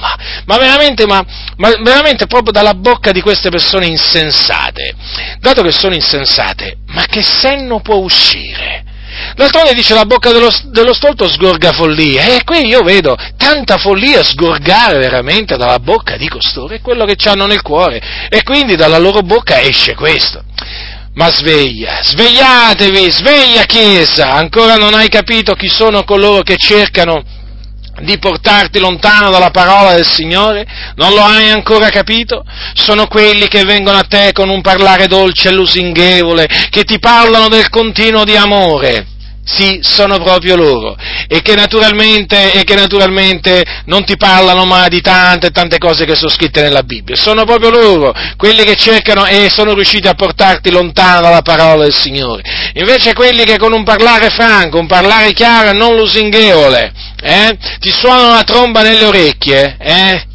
Ma, 0.00 0.14
ma, 0.46 0.58
veramente, 0.58 1.06
ma, 1.06 1.24
ma, 1.56 1.70
veramente 1.82 2.26
proprio 2.26 2.52
dalla 2.52 2.74
bocca 2.74 3.10
di 3.10 3.20
queste 3.20 3.50
persone 3.50 3.86
insensate, 3.86 4.94
dato 5.40 5.62
che 5.62 5.72
sono 5.72 5.94
insensate, 5.94 6.78
ma 6.88 7.04
che 7.06 7.22
senno 7.22 7.80
può 7.80 7.96
uscire? 7.96 8.84
D'altronde 9.34 9.74
dice 9.74 9.94
la 9.94 10.04
bocca 10.04 10.32
dello, 10.32 10.50
dello, 10.64 10.92
stolto 10.92 11.28
sgorga 11.28 11.72
follia, 11.72 12.36
e 12.36 12.44
qui 12.44 12.66
io 12.66 12.82
vedo 12.82 13.16
tanta 13.36 13.78
follia 13.78 14.22
sgorgare 14.22 14.98
veramente 14.98 15.56
dalla 15.56 15.78
bocca 15.78 16.16
di 16.16 16.28
costoro, 16.28 16.74
è 16.74 16.80
quello 16.80 17.04
che 17.04 17.16
hanno 17.28 17.46
nel 17.46 17.62
cuore, 17.62 18.00
e 18.28 18.42
quindi 18.42 18.76
dalla 18.76 18.98
loro 18.98 19.20
bocca 19.20 19.60
esce 19.60 19.94
questo. 19.94 20.42
Ma 21.14 21.30
sveglia, 21.32 22.00
svegliatevi, 22.02 23.10
sveglia 23.10 23.64
Chiesa, 23.64 24.34
ancora 24.34 24.76
non 24.76 24.94
hai 24.94 25.08
capito 25.08 25.54
chi 25.54 25.68
sono 25.68 26.04
coloro 26.04 26.42
che 26.42 26.56
cercano 26.56 27.24
di 28.00 28.18
portarti 28.18 28.78
lontano 28.78 29.30
dalla 29.30 29.50
parola 29.50 29.94
del 29.94 30.06
Signore? 30.06 30.66
Non 30.96 31.12
lo 31.12 31.22
hai 31.22 31.50
ancora 31.50 31.90
capito? 31.90 32.44
Sono 32.74 33.06
quelli 33.06 33.48
che 33.48 33.64
vengono 33.64 33.98
a 33.98 34.04
te 34.04 34.32
con 34.32 34.48
un 34.48 34.60
parlare 34.60 35.06
dolce 35.06 35.48
e 35.48 35.52
lusinghevole, 35.52 36.48
che 36.70 36.84
ti 36.84 36.98
parlano 36.98 37.48
del 37.48 37.68
continuo 37.68 38.24
di 38.24 38.36
amore 38.36 39.16
sì, 39.48 39.80
sono 39.82 40.18
proprio 40.18 40.56
loro, 40.56 40.94
e 41.26 41.40
che, 41.40 41.54
e 41.54 42.64
che 42.64 42.74
naturalmente, 42.74 43.64
non 43.86 44.04
ti 44.04 44.18
parlano 44.18 44.66
mai 44.66 44.90
di 44.90 45.00
tante 45.00 45.50
tante 45.50 45.78
cose 45.78 46.04
che 46.04 46.14
sono 46.14 46.28
scritte 46.28 46.60
nella 46.60 46.82
Bibbia, 46.82 47.16
sono 47.16 47.44
proprio 47.44 47.70
loro, 47.70 48.12
quelli 48.36 48.62
che 48.62 48.76
cercano 48.76 49.24
e 49.24 49.48
sono 49.50 49.72
riusciti 49.72 50.06
a 50.06 50.12
portarti 50.12 50.70
lontano 50.70 51.22
dalla 51.22 51.40
parola 51.40 51.84
del 51.84 51.94
Signore. 51.94 52.42
Invece 52.74 53.14
quelli 53.14 53.44
che 53.44 53.56
con 53.56 53.72
un 53.72 53.84
parlare 53.84 54.28
franco, 54.28 54.78
un 54.78 54.86
parlare 54.86 55.32
chiaro 55.32 55.70
e 55.70 55.72
non 55.72 55.96
lusinghevole, 55.96 56.92
eh, 57.20 57.58
ti 57.80 57.90
suonano 57.90 58.34
la 58.34 58.44
tromba 58.44 58.82
nelle 58.82 59.04
orecchie, 59.04 59.76
eh, 59.78 60.26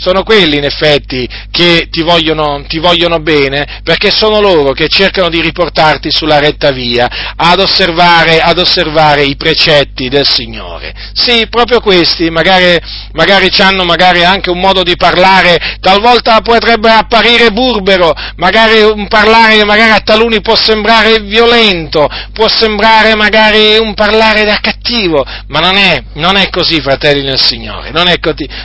sono 0.00 0.22
quelli 0.22 0.56
in 0.56 0.64
effetti 0.64 1.28
che 1.50 1.88
ti 1.90 2.00
vogliono, 2.00 2.64
ti 2.66 2.78
vogliono, 2.78 3.20
bene, 3.20 3.80
perché 3.84 4.10
sono 4.10 4.40
loro 4.40 4.72
che 4.72 4.88
cercano 4.88 5.28
di 5.28 5.42
riportarti 5.42 6.10
sulla 6.10 6.38
retta 6.38 6.70
via, 6.70 7.34
ad 7.36 7.60
osservare, 7.60 8.40
ad 8.40 8.58
osservare 8.58 9.24
i 9.24 9.36
precetti 9.36 10.08
del 10.08 10.26
Signore. 10.26 10.94
Sì, 11.12 11.46
proprio 11.50 11.80
questi, 11.80 12.30
magari, 12.30 12.78
magari 13.12 13.48
hanno 13.58 13.84
magari 13.84 14.24
anche 14.24 14.48
un 14.48 14.58
modo 14.58 14.82
di 14.82 14.96
parlare, 14.96 15.76
talvolta 15.80 16.40
potrebbe 16.40 16.90
apparire 16.90 17.50
burbero, 17.50 18.14
magari 18.36 18.80
un 18.80 19.06
parlare 19.06 19.58
che 19.58 19.64
magari 19.66 19.90
a 19.90 20.00
taluni 20.00 20.40
può 20.40 20.56
sembrare 20.56 21.20
violento, 21.20 22.08
può 22.32 22.48
sembrare 22.48 23.14
magari 23.14 23.76
un 23.76 23.92
parlare 23.92 24.44
da 24.44 24.58
cattivo, 24.62 25.26
ma 25.48 25.58
non 25.60 25.76
è, 25.76 26.02
non 26.14 26.36
è 26.36 26.48
così, 26.48 26.80
fratelli 26.80 27.22
nel 27.22 27.38
Signore, 27.38 27.90
non 27.90 28.08
è 28.08 28.18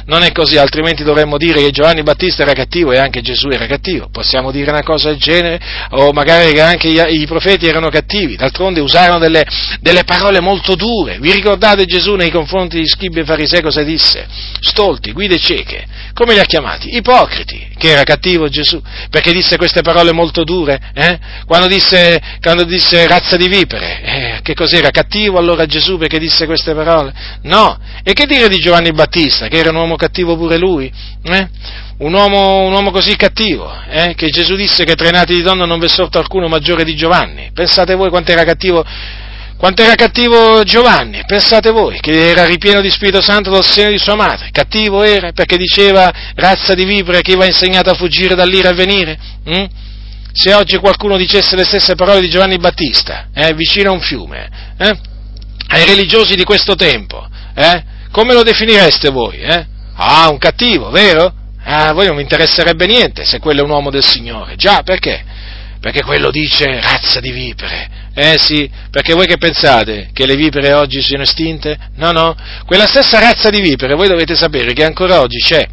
non 0.06 0.24
è 0.24 0.32
così 0.32 0.58
altrimenti 0.58 1.04
dovremmo 1.04 1.25
potremmo 1.26 1.38
dire 1.38 1.62
che 1.62 1.72
Giovanni 1.72 2.04
Battista 2.04 2.44
era 2.44 2.54
cattivo 2.54 2.92
e 2.92 3.00
anche 3.00 3.22
Gesù 3.22 3.50
era 3.50 3.66
cattivo, 3.66 4.08
possiamo 4.12 4.52
dire 4.52 4.70
una 4.70 4.84
cosa 4.84 5.10
del 5.10 5.18
genere, 5.18 5.60
o 5.92 6.12
magari 6.12 6.54
che 6.54 6.62
anche 6.62 6.88
i, 6.88 7.26
profeti 7.26 7.66
erano 7.66 7.90
cattivi, 7.90 8.36
d'altronde 8.36 8.80
usarono 8.80 9.20
delle, 9.20 9.46
delle, 9.82 10.04
parole 10.04 10.40
molto 10.40 10.76
dure. 10.76 11.18
Vi 11.20 11.32
ricordate 11.32 11.86
Gesù 11.86 12.14
nei 12.14 12.30
confronti 12.30 12.80
di 12.80 12.88
scribi 12.88 13.22
e 13.22 13.26
farisei 13.26 13.62
cosa 13.62 13.82
disse? 13.82 14.28
Stolti, 14.60 15.12
guide 15.12 15.38
cieche, 15.40 15.86
come 16.14 16.34
li 16.34 16.40
ha 16.40 16.46
chiamati? 16.46 16.96
Ipocriti, 16.96 17.70
che 17.78 17.90
era 17.90 18.04
cattivo 18.04 18.48
Gesù, 18.48 18.82
perché 19.10 19.32
disse 19.32 19.58
queste 19.58 19.82
parole 19.82 20.12
molto 20.12 20.44
dure, 20.44 20.80
eh? 20.94 21.20
quando, 21.46 21.68
disse, 21.68 22.22
quando, 22.40 22.64
disse, 22.64 23.08
razza 23.08 23.36
di 23.36 23.48
vipere, 23.48 24.02
eh, 24.04 24.40
che 24.44 24.54
cos'era? 24.54 24.92
Cattivo 24.92 25.40
allora 25.40 25.66
Gesù 25.66 25.98
perché 25.98 26.20
disse 26.20 26.46
queste 26.46 26.74
parole? 26.74 27.14
No, 27.44 27.78
e 28.04 28.14
che 28.14 28.28
dire 28.28 28.48
di 28.48 28.58
Giovanni 28.58 28.92
Battista, 28.92 29.48
che 29.48 29.58
era 29.58 29.72
un 29.72 29.78
uomo 29.78 29.96
cattivo 29.96 30.38
pure 30.38 30.58
lui? 30.58 30.92
Eh? 31.28 31.50
Un, 31.98 32.14
uomo, 32.14 32.66
un, 32.66 32.74
uomo, 32.74 32.92
così 32.92 33.16
cattivo, 33.16 33.74
eh? 33.90 34.14
che 34.16 34.30
Gesù 34.30 34.56
disse 34.56 34.84
che 34.84 34.94
tra 34.94 35.08
i 35.08 35.12
nati 35.12 35.34
di 35.34 35.42
donna 35.42 35.66
non 35.66 35.80
v'è 35.80 35.88
sorto 35.88 36.20
alcuno 36.20 36.48
maggiore 36.48 36.84
di 36.84 36.96
Giovanni. 36.96 37.50
Pensate 37.52 37.96
voi 37.96 38.10
quanto 38.10 38.32
era 38.32 38.44
cattivo, 38.44 38.86
cattivo 39.58 40.64
Giovanni, 40.64 41.24
pensate 41.26 41.72
voi, 41.72 42.00
che 42.00 42.30
era 42.30 42.46
ripieno 42.46 42.80
di 42.80 42.92
Spirito 42.92 43.22
Santo 43.22 43.50
dal 43.50 43.66
seno 43.66 43.90
di 43.90 43.98
sua 43.98 44.14
madre. 44.14 44.50
Cattivo 44.52 45.02
era 45.02 45.32
perché 45.32 45.58
diceva 45.58 46.14
razza 46.36 46.76
di 46.76 46.86
vipere 46.86 47.22
che 47.24 47.36
va 47.36 47.46
insegnato 47.46 47.90
a 47.90 47.96
fuggire 47.96 48.36
dall'ira 48.36 48.70
e 48.70 48.74
venire. 48.74 49.18
Hm? 49.46 49.66
Se 50.32 50.54
oggi 50.54 50.78
qualcuno 50.78 51.18
dicesse 51.18 51.56
le 51.56 51.64
stesse 51.64 51.96
parole 51.96 52.20
di 52.20 52.30
Giovanni 52.30 52.58
Battista, 52.58 53.30
eh, 53.34 53.54
vicino 53.56 53.90
a 53.90 53.94
un 53.94 54.02
fiume, 54.02 54.50
eh, 54.78 55.00
ai 55.70 55.86
religiosi 55.86 56.36
di 56.36 56.44
questo 56.44 56.76
tempo, 56.76 57.26
eh, 57.56 57.84
come 58.12 58.34
lo 58.34 58.44
definireste 58.44 59.10
voi? 59.10 59.40
Ah, 59.96 60.30
un 60.30 60.38
cattivo, 60.38 60.90
vero? 60.90 61.34
Ah, 61.64 61.90
a 61.90 61.94
voi 61.94 62.08
non 62.08 62.16
vi 62.16 62.22
interesserebbe 62.22 62.86
niente 62.86 63.26
se 63.26 63.40
quello 63.40 63.62
è 63.62 63.64
un 63.64 63.72
uomo 63.72 63.90
del 63.90 64.04
Signore. 64.04 64.56
Già, 64.56 64.82
perché? 64.84 65.24
Perché 65.80 66.04
quello 66.04 66.32
dice 66.32 66.80
razza 66.80 67.20
di 67.20 67.32
vipere. 67.32 67.90
Eh 68.14 68.38
sì, 68.40 68.70
perché 68.90 69.14
voi 69.14 69.28
che 69.28 69.38
pensate? 69.38 70.10
Che 70.14 70.26
le 70.26 70.36
vipere 70.36 70.74
oggi 70.74 71.02
siano 71.02 71.24
estinte? 71.24 71.78
No, 71.96 72.12
no, 72.12 72.36
quella 72.66 72.88
stessa 72.88 73.20
razza 73.20 73.50
di 73.50 73.60
vipere, 73.60 73.94
voi 73.94 74.08
dovete 74.08 74.36
sapere 74.36 74.74
che 74.74 74.84
ancora 74.84 75.20
oggi 75.20 75.40
c'è 75.40 75.68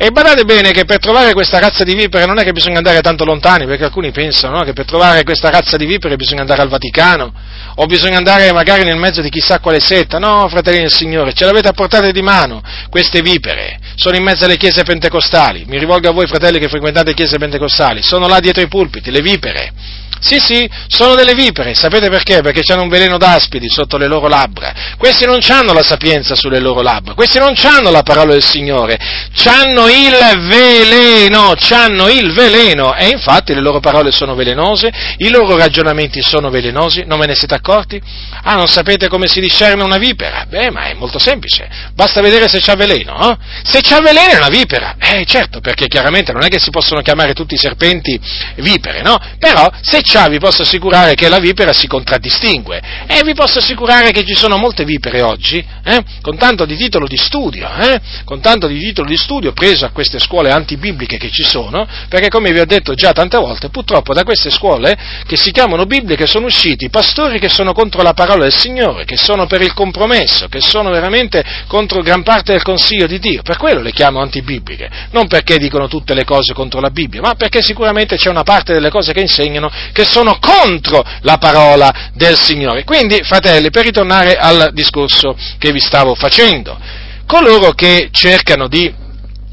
e 0.00 0.12
badate 0.12 0.44
bene 0.44 0.70
che 0.70 0.84
per 0.84 1.00
trovare 1.00 1.32
questa 1.32 1.58
razza 1.58 1.82
di 1.82 1.92
vipere 1.92 2.24
non 2.24 2.38
è 2.38 2.44
che 2.44 2.52
bisogna 2.52 2.76
andare 2.76 3.00
tanto 3.00 3.24
lontani, 3.24 3.66
perché 3.66 3.82
alcuni 3.82 4.12
pensano 4.12 4.58
no, 4.58 4.62
che 4.62 4.72
per 4.72 4.84
trovare 4.84 5.24
questa 5.24 5.50
razza 5.50 5.76
di 5.76 5.86
vipere 5.86 6.14
bisogna 6.14 6.42
andare 6.42 6.62
al 6.62 6.68
Vaticano, 6.68 7.32
o 7.74 7.86
bisogna 7.86 8.16
andare 8.16 8.52
magari 8.52 8.84
nel 8.84 8.96
mezzo 8.96 9.20
di 9.20 9.28
chissà 9.28 9.58
quale 9.58 9.80
setta. 9.80 10.20
No, 10.20 10.46
fratelli 10.48 10.78
del 10.78 10.92
Signore, 10.92 11.32
ce 11.32 11.44
l'avete 11.44 11.66
a 11.66 11.72
portata 11.72 12.08
di 12.12 12.22
mano, 12.22 12.62
queste 12.90 13.22
vipere. 13.22 13.80
Sono 13.96 14.14
in 14.14 14.22
mezzo 14.22 14.44
alle 14.44 14.56
chiese 14.56 14.84
pentecostali. 14.84 15.64
Mi 15.66 15.78
rivolgo 15.78 16.08
a 16.08 16.12
voi, 16.12 16.28
fratelli, 16.28 16.60
che 16.60 16.68
frequentate 16.68 17.12
chiese 17.12 17.36
pentecostali. 17.36 18.00
Sono 18.00 18.28
là 18.28 18.38
dietro 18.38 18.62
i 18.62 18.68
pulpiti, 18.68 19.10
le 19.10 19.20
vipere 19.20 19.72
sì, 20.20 20.38
sì, 20.38 20.68
sono 20.88 21.14
delle 21.14 21.34
vipere, 21.34 21.74
sapete 21.74 22.08
perché? 22.08 22.40
Perché 22.40 22.62
hanno 22.72 22.82
un 22.82 22.88
veleno 22.88 23.18
d'aspidi 23.18 23.68
sotto 23.68 23.96
le 23.96 24.06
loro 24.06 24.28
labbra. 24.28 24.72
Questi 24.96 25.24
non 25.24 25.40
hanno 25.48 25.72
la 25.72 25.82
sapienza 25.82 26.34
sulle 26.34 26.58
loro 26.58 26.82
labbra, 26.82 27.14
questi 27.14 27.38
non 27.38 27.54
hanno 27.62 27.90
la 27.90 28.02
parola 28.02 28.32
del 28.32 28.44
Signore, 28.44 28.98
hanno 29.44 29.88
il 29.88 30.46
veleno, 30.46 31.54
hanno 31.70 32.08
il 32.08 32.32
veleno 32.32 32.94
e 32.94 33.08
infatti 33.08 33.54
le 33.54 33.60
loro 33.60 33.80
parole 33.80 34.10
sono 34.10 34.34
velenose, 34.34 34.90
i 35.18 35.30
loro 35.30 35.56
ragionamenti 35.56 36.20
sono 36.22 36.50
velenosi, 36.50 37.04
non 37.06 37.18
ve 37.18 37.26
ne 37.26 37.34
siete 37.34 37.54
accorti? 37.54 38.00
Ah, 38.42 38.54
non 38.54 38.68
sapete 38.68 39.08
come 39.08 39.26
si 39.28 39.40
discerne 39.40 39.82
una 39.82 39.98
vipera? 39.98 40.46
Beh, 40.48 40.70
ma 40.70 40.86
è 40.86 40.94
molto 40.94 41.18
semplice, 41.18 41.68
basta 41.94 42.20
vedere 42.20 42.48
se 42.48 42.60
c'ha 42.60 42.74
veleno, 42.74 43.30
eh? 43.30 43.36
Se 43.62 43.80
c'ha 43.80 44.00
veleno 44.00 44.32
è 44.32 44.36
una 44.36 44.48
vipera, 44.48 44.96
eh 44.98 45.24
certo, 45.24 45.60
perché 45.60 45.86
chiaramente 45.86 46.32
non 46.32 46.42
è 46.42 46.48
che 46.48 46.58
si 46.58 46.70
possono 46.70 47.00
chiamare 47.00 47.32
tutti 47.32 47.54
i 47.54 47.58
serpenti 47.58 48.20
vipere, 48.56 49.02
no? 49.02 49.18
Però 49.38 49.70
se 49.80 50.00
c'ha 50.08 50.28
vi 50.28 50.38
posso 50.38 50.62
assicurare 50.62 51.14
che 51.14 51.28
la 51.28 51.38
vipera 51.38 51.74
si 51.74 51.86
contraddistingue. 51.86 52.80
E 53.06 53.20
vi 53.24 53.34
posso 53.34 53.58
assicurare 53.58 54.10
che 54.10 54.24
ci 54.24 54.34
sono 54.34 54.56
molte 54.56 54.84
vipere 54.84 55.20
oggi, 55.20 55.62
eh, 55.84 56.02
con 56.22 56.38
tanto 56.38 56.64
di 56.64 56.76
titolo 56.76 57.06
di 57.06 57.18
studio, 57.18 57.68
eh, 57.78 58.00
con 58.24 58.40
tanto 58.40 58.66
di 58.66 58.78
titolo 58.78 59.08
di 59.08 59.16
studio 59.16 59.52
preso 59.52 59.84
a 59.84 59.90
queste 59.90 60.18
scuole 60.18 60.50
antibibliche 60.50 61.18
che 61.18 61.30
ci 61.30 61.44
sono, 61.44 61.86
perché 62.08 62.28
come 62.28 62.52
vi 62.52 62.60
ho 62.60 62.64
detto 62.64 62.94
già 62.94 63.12
tante 63.12 63.36
volte, 63.36 63.68
purtroppo 63.68 64.14
da 64.14 64.24
queste 64.24 64.50
scuole 64.50 64.96
che 65.26 65.36
si 65.36 65.50
chiamano 65.50 65.84
bibliche 65.84 66.26
sono 66.26 66.46
usciti 66.46 66.88
pastori 66.88 67.38
che 67.38 67.48
sono 67.48 67.72
contro 67.72 68.02
la 68.02 68.14
parola 68.14 68.44
del 68.44 68.54
Signore, 68.54 69.04
che 69.04 69.16
sono 69.16 69.46
per 69.46 69.60
il 69.60 69.74
compromesso, 69.74 70.48
che 70.48 70.60
sono 70.60 70.90
veramente 70.90 71.44
contro 71.66 72.00
gran 72.00 72.22
parte 72.22 72.52
del 72.52 72.62
consiglio 72.62 73.06
di 73.06 73.18
Dio, 73.18 73.42
per 73.42 73.58
quello 73.58 73.82
le 73.82 73.92
chiamo 73.92 74.20
antibibliche, 74.20 74.88
non 75.10 75.26
perché 75.26 75.58
dicono 75.58 75.86
tutte 75.86 76.14
le 76.14 76.24
cose 76.24 76.54
contro 76.54 76.80
la 76.80 76.90
Bibbia, 76.90 77.20
ma 77.20 77.34
perché 77.34 77.60
sicuramente 77.62 78.16
c'è 78.16 78.30
una 78.30 78.42
parte 78.42 78.72
delle 78.72 78.90
cose 78.90 79.12
che 79.12 79.20
insegnano 79.20 79.70
che 79.98 80.04
sono 80.04 80.38
contro 80.38 81.02
la 81.22 81.38
parola 81.38 82.10
del 82.14 82.36
Signore. 82.36 82.84
Quindi, 82.84 83.20
fratelli, 83.24 83.70
per 83.70 83.84
ritornare 83.84 84.36
al 84.36 84.70
discorso 84.72 85.36
che 85.58 85.72
vi 85.72 85.80
stavo 85.80 86.14
facendo, 86.14 86.78
coloro 87.26 87.72
che 87.72 88.08
cercano 88.12 88.68
di 88.68 88.94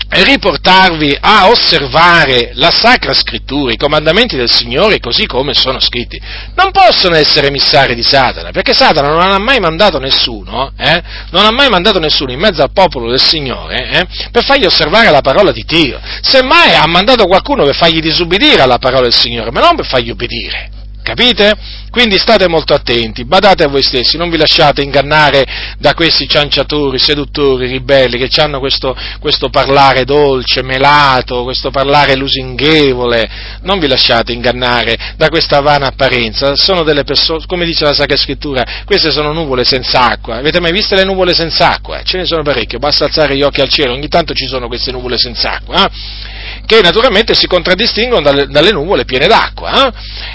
riportarvi 0.10 1.18
a 1.20 1.48
osservare 1.48 2.52
la 2.54 2.72
Sacra 2.72 3.14
Scrittura, 3.14 3.72
i 3.72 3.78
comandamenti 3.78 4.36
del 4.36 4.50
Signore 4.50 5.00
così 5.00 5.26
come 5.26 5.54
sono 5.54 5.80
scritti, 5.80 6.20
non 6.56 6.72
possono 6.72 7.16
essere 7.16 7.48
emissari 7.48 7.96
di 7.96 8.04
Satana, 8.04 8.52
perché 8.52 8.74
Satana 8.74 9.10
non 9.10 9.32
ha 9.32 9.40
mai 9.40 9.60
mandato 9.60 10.00
nessuno, 10.00 10.72
eh, 10.78 11.02
non 11.32 11.46
ha 11.46 11.52
mai 11.52 11.70
mandato 11.70 12.00
nessuno 12.00 12.32
in 12.32 12.40
mezzo 12.40 12.62
al 12.62 12.72
popolo 12.72 13.10
del 13.10 13.22
Signore 13.22 13.90
eh, 13.90 14.08
per 14.32 14.44
fargli 14.44 14.66
osservare 14.66 15.10
la 15.10 15.22
parola 15.22 15.52
di 15.52 15.64
Dio, 15.66 16.00
semmai 16.22 16.76
ha 16.76 16.86
mandato 16.88 17.26
qualcuno 17.26 17.64
per 17.64 17.76
fargli 17.76 18.00
disubbidire 18.00 18.62
alla 18.62 18.78
parola 18.78 19.04
del 19.04 19.14
Signore, 19.14 19.52
ma 19.52 19.62
non 19.62 19.76
per 19.76 19.86
fargli 19.86 20.12
obbedire. 20.12 20.75
Capite? 21.06 21.54
Quindi 21.92 22.18
state 22.18 22.48
molto 22.48 22.74
attenti, 22.74 23.26
badate 23.26 23.64
a 23.64 23.68
voi 23.68 23.84
stessi, 23.84 24.18
non 24.18 24.32
vi 24.32 24.38
lasciate 24.38 24.82
ingannare 24.82 25.46
da 25.78 25.94
questi 25.94 26.28
cianciatori, 26.28 26.98
seduttori, 26.98 27.68
ribelli 27.68 28.18
che 28.18 28.42
hanno 28.42 28.58
questo, 28.58 28.98
questo 29.20 29.50
parlare 29.50 30.04
dolce, 30.04 30.64
melato, 30.64 31.44
questo 31.44 31.70
parlare 31.70 32.16
lusinghevole, 32.16 33.30
non 33.62 33.78
vi 33.78 33.88
lasciate 33.88 34.34
ingannare 34.34 35.14
da 35.16 35.30
questa 35.30 35.62
vana 35.62 35.86
apparenza, 35.86 36.56
sono 36.56 36.82
delle 36.82 37.04
persone, 37.04 37.46
come 37.46 37.66
dice 37.66 37.86
la 37.86 37.94
Sacra 37.94 38.18
Scrittura, 38.18 38.66
queste 38.84 39.12
sono 39.12 39.32
nuvole 39.32 39.64
senza 39.64 40.10
acqua, 40.10 40.38
avete 40.38 40.60
mai 40.60 40.72
visto 40.72 40.96
le 40.96 41.04
nuvole 41.04 41.36
senza 41.36 41.72
acqua? 41.72 42.02
Ce 42.02 42.18
ne 42.18 42.26
sono 42.26 42.42
parecchie, 42.42 42.80
basta 42.80 43.06
alzare 43.06 43.36
gli 43.38 43.44
occhi 43.44 43.62
al 43.62 43.70
cielo, 43.70 43.94
ogni 43.94 44.08
tanto 44.08 44.34
ci 44.34 44.48
sono 44.48 44.66
queste 44.66 44.92
nuvole 44.92 45.20
senza 45.20 45.52
acqua, 45.52 45.86
eh? 45.86 46.34
Che 46.66 46.82
naturalmente 46.82 47.34
si 47.34 47.48
contraddistinguono 47.48 48.22
dalle, 48.22 48.48
dalle 48.48 48.72
nuvole 48.72 49.06
piene 49.06 49.28
d'acqua. 49.28 49.88
Eh? 49.88 49.94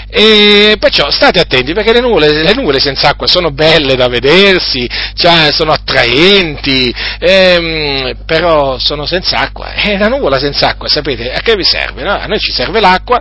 E 0.09 0.75
perciò 0.79 1.09
state 1.09 1.39
attenti 1.39 1.73
perché 1.73 1.93
le 1.93 2.01
nuvole, 2.01 2.43
le 2.43 2.53
nuvole 2.53 2.79
senza 2.79 3.09
acqua 3.09 3.27
sono 3.27 3.51
belle 3.51 3.95
da 3.95 4.07
vedersi, 4.07 4.89
cioè 5.15 5.49
sono 5.51 5.71
attraenti, 5.71 6.93
ehm, 7.19 8.17
però 8.25 8.77
sono 8.77 9.05
senza 9.05 9.37
acqua. 9.37 9.73
E 9.73 9.97
la 9.97 10.07
nuvola 10.07 10.39
senza 10.39 10.69
acqua, 10.69 10.87
sapete, 10.87 11.31
a 11.31 11.39
che 11.41 11.55
vi 11.55 11.63
serve? 11.63 12.03
No? 12.03 12.11
A 12.11 12.25
noi 12.25 12.39
ci 12.39 12.51
serve 12.51 12.79
l'acqua, 12.79 13.19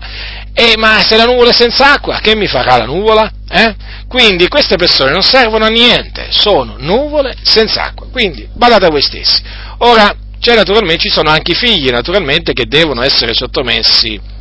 e, 0.53 0.75
ma 0.77 1.01
se 1.01 1.17
la 1.17 1.25
nuvola 1.25 1.51
è 1.51 1.55
senza 1.55 1.93
acqua, 1.93 2.19
che 2.21 2.35
mi 2.35 2.47
farà 2.47 2.77
la 2.77 2.85
nuvola? 2.85 3.31
Eh? 3.49 3.75
Quindi 4.09 4.49
queste 4.49 4.77
persone 4.77 5.11
non 5.11 5.23
servono 5.23 5.65
a 5.65 5.69
niente, 5.69 6.29
sono 6.31 6.77
nuvole 6.79 7.37
senza 7.43 7.83
acqua. 7.83 8.09
Quindi 8.11 8.49
badate 8.53 8.87
a 8.87 8.91
voi 8.91 9.03
stessi. 9.03 9.41
Ora, 9.79 10.13
cioè, 10.41 10.55
naturalmente 10.55 11.03
ci 11.03 11.11
sono 11.11 11.31
anche 11.31 11.53
i 11.53 11.55
figli, 11.55 11.91
naturalmente, 11.91 12.53
che 12.53 12.67
devono 12.67 13.03
essere 13.03 13.35
sottomessi 13.35 14.39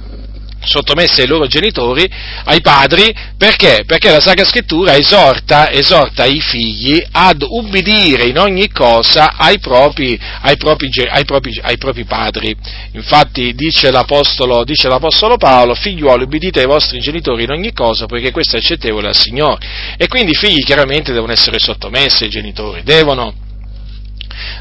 sottomessi 0.61 1.21
ai 1.21 1.27
loro 1.27 1.47
genitori, 1.47 2.09
ai 2.45 2.61
padri, 2.61 3.13
perché? 3.37 3.83
Perché 3.85 4.11
la 4.11 4.19
Sacra 4.19 4.45
Scrittura 4.45 4.95
esorta, 4.95 5.71
esorta 5.71 6.25
i 6.25 6.41
figli 6.41 7.01
ad 7.11 7.43
ubbidire 7.47 8.25
in 8.25 8.37
ogni 8.37 8.69
cosa 8.69 9.35
ai 9.37 9.59
propri, 9.59 10.19
ai 10.41 10.57
propri, 10.57 10.89
ai 11.09 11.25
propri, 11.25 11.59
ai 11.61 11.77
propri 11.77 12.03
padri. 12.03 12.55
Infatti 12.93 13.53
dice 13.53 13.91
l'Apostolo, 13.91 14.63
dice 14.63 14.87
l'Apostolo 14.87 15.37
Paolo, 15.37 15.75
figliuoli 15.75 16.23
ubbidite 16.23 16.59
ai 16.59 16.67
vostri 16.67 16.99
genitori 16.99 17.43
in 17.43 17.51
ogni 17.51 17.73
cosa, 17.73 18.05
poiché 18.05 18.31
questo 18.31 18.57
è 18.57 18.59
accettevole 18.59 19.07
al 19.07 19.15
Signore. 19.15 19.65
E 19.97 20.07
quindi 20.07 20.31
i 20.31 20.35
figli 20.35 20.63
chiaramente 20.63 21.13
devono 21.13 21.31
essere 21.31 21.59
sottomessi 21.59 22.23
ai 22.23 22.29
genitori, 22.29 22.83
devono 22.83 23.47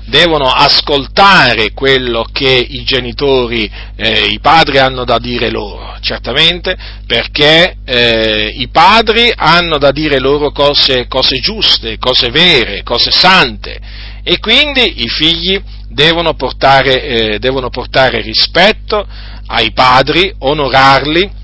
devono 0.05 0.47
ascoltare 0.47 1.73
quello 1.73 2.27
che 2.33 2.49
i 2.49 2.83
genitori, 2.85 3.71
eh, 3.97 4.27
i 4.31 4.41
padri 4.41 4.79
hanno 4.79 5.05
da 5.05 5.19
dire 5.19 5.51
loro, 5.51 5.97
certamente, 6.01 6.77
perché 7.07 7.77
eh, 7.85 8.53
i 8.57 8.69
padri 8.69 9.33
hanno 9.35 9.79
da 9.79 9.91
dire 9.91 10.19
loro 10.19 10.51
cose, 10.51 11.07
cose 11.07 11.39
giuste, 11.41 11.99
cose 11.99 12.31
vere, 12.31 12.83
cose 12.83 13.11
sante. 13.11 13.79
E 14.23 14.39
quindi 14.39 15.03
i 15.03 15.09
figli 15.09 15.61
devono 15.89 16.35
portare, 16.35 17.03
eh, 17.03 17.39
devono 17.39 17.71
portare 17.71 18.21
rispetto 18.21 19.07
ai 19.47 19.73
padri, 19.73 20.35
onorarli, 20.39 21.38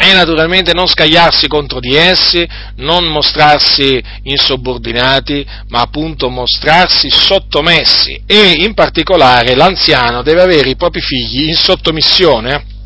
e 0.00 0.12
naturalmente 0.12 0.72
non 0.74 0.86
scagliarsi 0.86 1.48
contro 1.48 1.80
di 1.80 1.96
essi, 1.96 2.46
non 2.76 3.04
mostrarsi 3.06 4.00
insubordinati, 4.22 5.44
ma 5.68 5.80
appunto 5.80 6.28
mostrarsi 6.28 7.10
sottomessi. 7.10 8.22
E 8.24 8.52
in 8.58 8.74
particolare 8.74 9.56
l'anziano 9.56 10.22
deve 10.22 10.42
avere 10.42 10.70
i 10.70 10.76
propri 10.76 11.00
figli 11.00 11.48
in 11.48 11.56
sottomissione. 11.56 12.76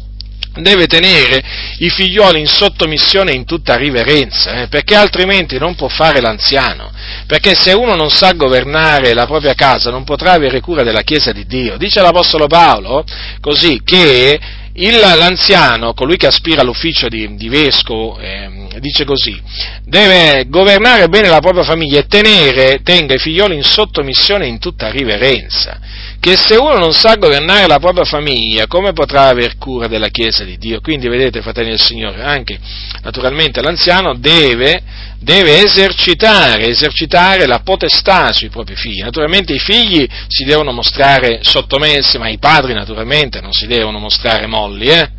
Deve 0.55 0.87
tenere 0.87 1.43
i 1.79 1.89
figlioli 1.89 2.39
in 2.39 2.47
sottomissione 2.47 3.33
in 3.33 3.47
tutta 3.47 3.77
riverenza, 3.77 4.63
eh, 4.63 4.69
perché 4.69 4.95
altrimenti 4.95 5.59
non 5.59 5.75
può 5.75 5.89
fare 5.89 6.21
l'anziano, 6.21 6.91
perché 7.27 7.55
se 7.55 7.73
uno 7.73 7.95
non 7.95 8.11
sa 8.11 8.33
governare 8.33 9.15
la 9.15 9.25
propria 9.25 9.55
casa 9.55 9.91
non 9.91 10.05
potrà 10.05 10.33
avere 10.33 10.61
cura 10.61 10.83
della 10.83 11.01
Chiesa 11.03 11.33
di 11.33 11.47
Dio. 11.47 11.79
Dice 11.79 12.03
l'Apostolo 12.03 12.49
Paolo 12.49 13.03
così 13.41 13.81
che 13.83 14.39
il, 14.75 14.99
l'anziano, 14.99 15.93
colui 15.93 16.17
che 16.17 16.27
aspira 16.27 16.63
all'ufficio 16.63 17.09
di, 17.09 17.35
di 17.37 17.49
vescovo, 17.49 18.19
eh, 18.19 18.69
dice 18.79 19.05
così, 19.05 19.41
deve 19.85 20.47
governare 20.49 21.09
bene 21.09 21.29
la 21.29 21.41
propria 21.41 21.63
famiglia 21.63 21.99
e 21.99 22.07
tenere, 22.07 22.81
tenga 22.83 23.15
i 23.15 23.19
figlioli 23.19 23.55
in 23.55 23.63
sottomissione 23.63 24.47
in 24.47 24.59
tutta 24.59 24.91
riverenza, 24.91 25.79
che 26.23 26.37
se 26.37 26.55
uno 26.55 26.79
non 26.79 26.93
sa 26.93 27.17
governare 27.17 27.67
la 27.67 27.81
propria 27.81 28.05
famiglia, 28.05 28.69
come 28.69 28.93
potrà 28.93 29.27
aver 29.27 29.59
cura 29.59 29.89
della 29.89 30.07
Chiesa 30.07 30.45
di 30.45 30.57
Dio? 30.57 30.81
Quindi 30.81 31.09
vedete, 31.09 31.43
fratelli 31.43 31.71
del 31.71 31.81
Signore, 31.81 32.23
anche 32.23 32.61
naturalmente 33.03 33.61
l'anziano 33.61 34.15
deve, 34.15 34.85
deve 35.19 35.65
esercitare, 35.65 36.69
esercitare 36.69 37.47
la 37.47 37.59
potestà 37.65 38.31
sui 38.31 38.51
propri 38.51 38.77
figli. 38.77 39.01
Naturalmente 39.01 39.53
i 39.53 39.59
figli 39.59 40.07
si 40.29 40.45
devono 40.45 40.71
mostrare 40.71 41.41
sottomessi, 41.43 42.19
ma 42.19 42.29
i 42.29 42.39
padri 42.39 42.73
naturalmente 42.73 43.41
non 43.41 43.51
si 43.51 43.67
devono 43.67 43.99
mostrare 43.99 44.47
molli, 44.47 44.87
eh? 44.87 45.11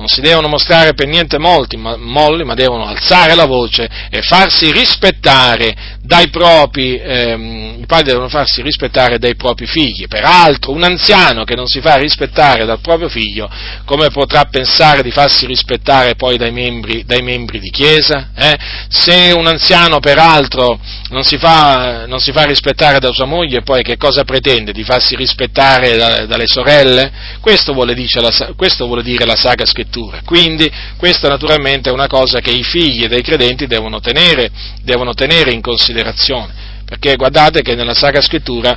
Non 0.00 0.08
si 0.08 0.20
devono 0.20 0.48
mostrare 0.48 0.94
per 0.94 1.06
niente 1.06 1.38
molti, 1.38 1.76
ma, 1.76 1.96
molli, 1.96 2.44
ma 2.44 2.54
devono 2.54 2.86
alzare 2.86 3.34
la 3.34 3.46
voce 3.46 3.88
e 4.10 4.22
farsi 4.22 4.72
rispettare 4.72 5.98
dai 6.02 6.28
propri, 6.28 6.98
ehm, 6.98 7.76
i 7.80 7.86
padri 7.86 8.10
devono 8.10 8.28
farsi 8.28 8.62
rispettare 8.62 9.18
dai 9.18 9.36
propri 9.36 9.66
figli. 9.66 10.08
Peraltro 10.08 10.72
un 10.72 10.82
anziano 10.82 11.44
che 11.44 11.54
non 11.54 11.66
si 11.66 11.80
fa 11.80 11.96
rispettare 11.96 12.64
dal 12.64 12.80
proprio 12.80 13.08
figlio, 13.08 13.48
come 13.84 14.08
potrà 14.10 14.44
pensare 14.46 15.02
di 15.02 15.10
farsi 15.10 15.46
rispettare 15.46 16.16
poi 16.16 16.36
dai 16.36 16.50
membri, 16.50 17.04
dai 17.04 17.22
membri 17.22 17.60
di 17.60 17.70
chiesa? 17.70 18.30
Eh? 18.34 18.58
Se 18.88 19.32
un 19.36 19.46
anziano 19.46 20.00
peraltro 20.00 20.80
non 21.10 21.22
si, 21.22 21.38
fa, 21.38 22.06
non 22.06 22.18
si, 22.20 22.32
fa, 22.32 22.44
rispettare 22.44 22.98
da 22.98 23.12
sua 23.12 23.26
moglie, 23.26 23.62
poi 23.62 23.82
che 23.82 23.96
cosa 23.96 24.24
pretende? 24.24 24.72
Di 24.72 24.82
farsi 24.82 25.14
rispettare 25.14 25.96
da, 25.96 26.26
dalle 26.26 26.46
sorelle? 26.46 27.12
Questo 27.40 27.72
vuole, 27.72 27.94
la, 27.94 28.52
questo 28.56 28.86
vuole 28.86 29.02
dire 29.02 29.24
la 29.24 29.36
Sacra 29.36 29.66
Scrittura. 29.66 29.89
Quindi 30.24 30.70
questa 30.96 31.28
naturalmente 31.28 31.90
è 31.90 31.92
una 31.92 32.06
cosa 32.06 32.40
che 32.40 32.50
i 32.50 32.62
figli 32.62 33.06
dei 33.06 33.22
credenti 33.22 33.66
devono 33.66 34.00
tenere, 34.00 34.50
devono 34.82 35.12
tenere 35.12 35.52
in 35.52 35.60
considerazione, 35.60 36.52
perché 36.84 37.16
guardate 37.16 37.62
che 37.62 37.74
nella 37.74 37.94
Sacra 37.94 38.22
Scrittura 38.22 38.76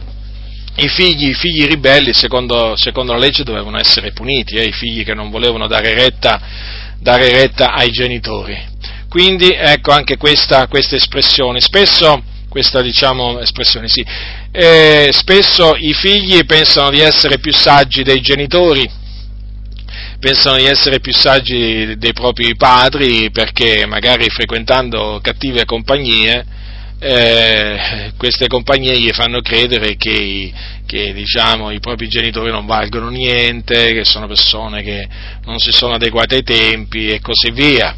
i 0.75 0.87
figli, 0.87 1.29
i 1.29 1.33
figli 1.33 1.65
ribelli, 1.65 2.13
secondo, 2.13 2.75
secondo, 2.75 3.13
la 3.13 3.19
legge, 3.19 3.43
dovevano 3.43 3.77
essere 3.77 4.11
puniti, 4.11 4.55
eh, 4.55 4.63
i 4.63 4.71
figli 4.71 5.03
che 5.03 5.13
non 5.13 5.29
volevano 5.29 5.67
dare 5.67 5.93
retta, 5.93 6.41
dare 6.99 7.29
retta 7.29 7.73
ai 7.73 7.91
genitori. 7.91 8.71
Quindi 9.07 9.51
ecco 9.51 9.91
anche 9.91 10.17
questa, 10.17 10.67
questa 10.67 10.95
espressione. 10.95 11.61
Spesso, 11.61 12.23
questa 12.49 12.81
diciamo 12.81 13.39
espressione 13.39 13.87
sì, 13.87 14.03
eh, 14.51 15.09
spesso 15.11 15.75
i 15.75 15.93
figli 15.93 16.43
pensano 16.45 16.89
di 16.89 16.99
essere 16.99 17.37
più 17.37 17.53
saggi 17.53 18.01
dei 18.01 18.21
genitori, 18.21 18.89
pensano 20.23 20.55
di 20.55 20.63
essere 20.63 21.01
più 21.01 21.11
saggi 21.11 21.97
dei 21.97 22.13
propri 22.13 22.55
padri 22.55 23.29
perché 23.29 23.85
magari 23.85 24.29
frequentando 24.29 25.19
cattive 25.21 25.65
compagnie 25.65 26.45
eh, 26.97 28.13
queste 28.15 28.47
compagnie 28.47 28.97
gli 28.97 29.11
fanno 29.11 29.41
credere 29.41 29.97
che, 29.97 30.49
che 30.85 31.11
diciamo, 31.11 31.71
i 31.71 31.81
propri 31.81 32.07
genitori 32.07 32.49
non 32.49 32.65
valgono 32.65 33.09
niente, 33.09 33.91
che 33.91 34.05
sono 34.05 34.25
persone 34.25 34.81
che 34.81 35.05
non 35.43 35.59
si 35.59 35.73
sono 35.73 35.95
adeguate 35.95 36.35
ai 36.35 36.43
tempi 36.43 37.09
e 37.09 37.19
così 37.19 37.51
via. 37.51 37.97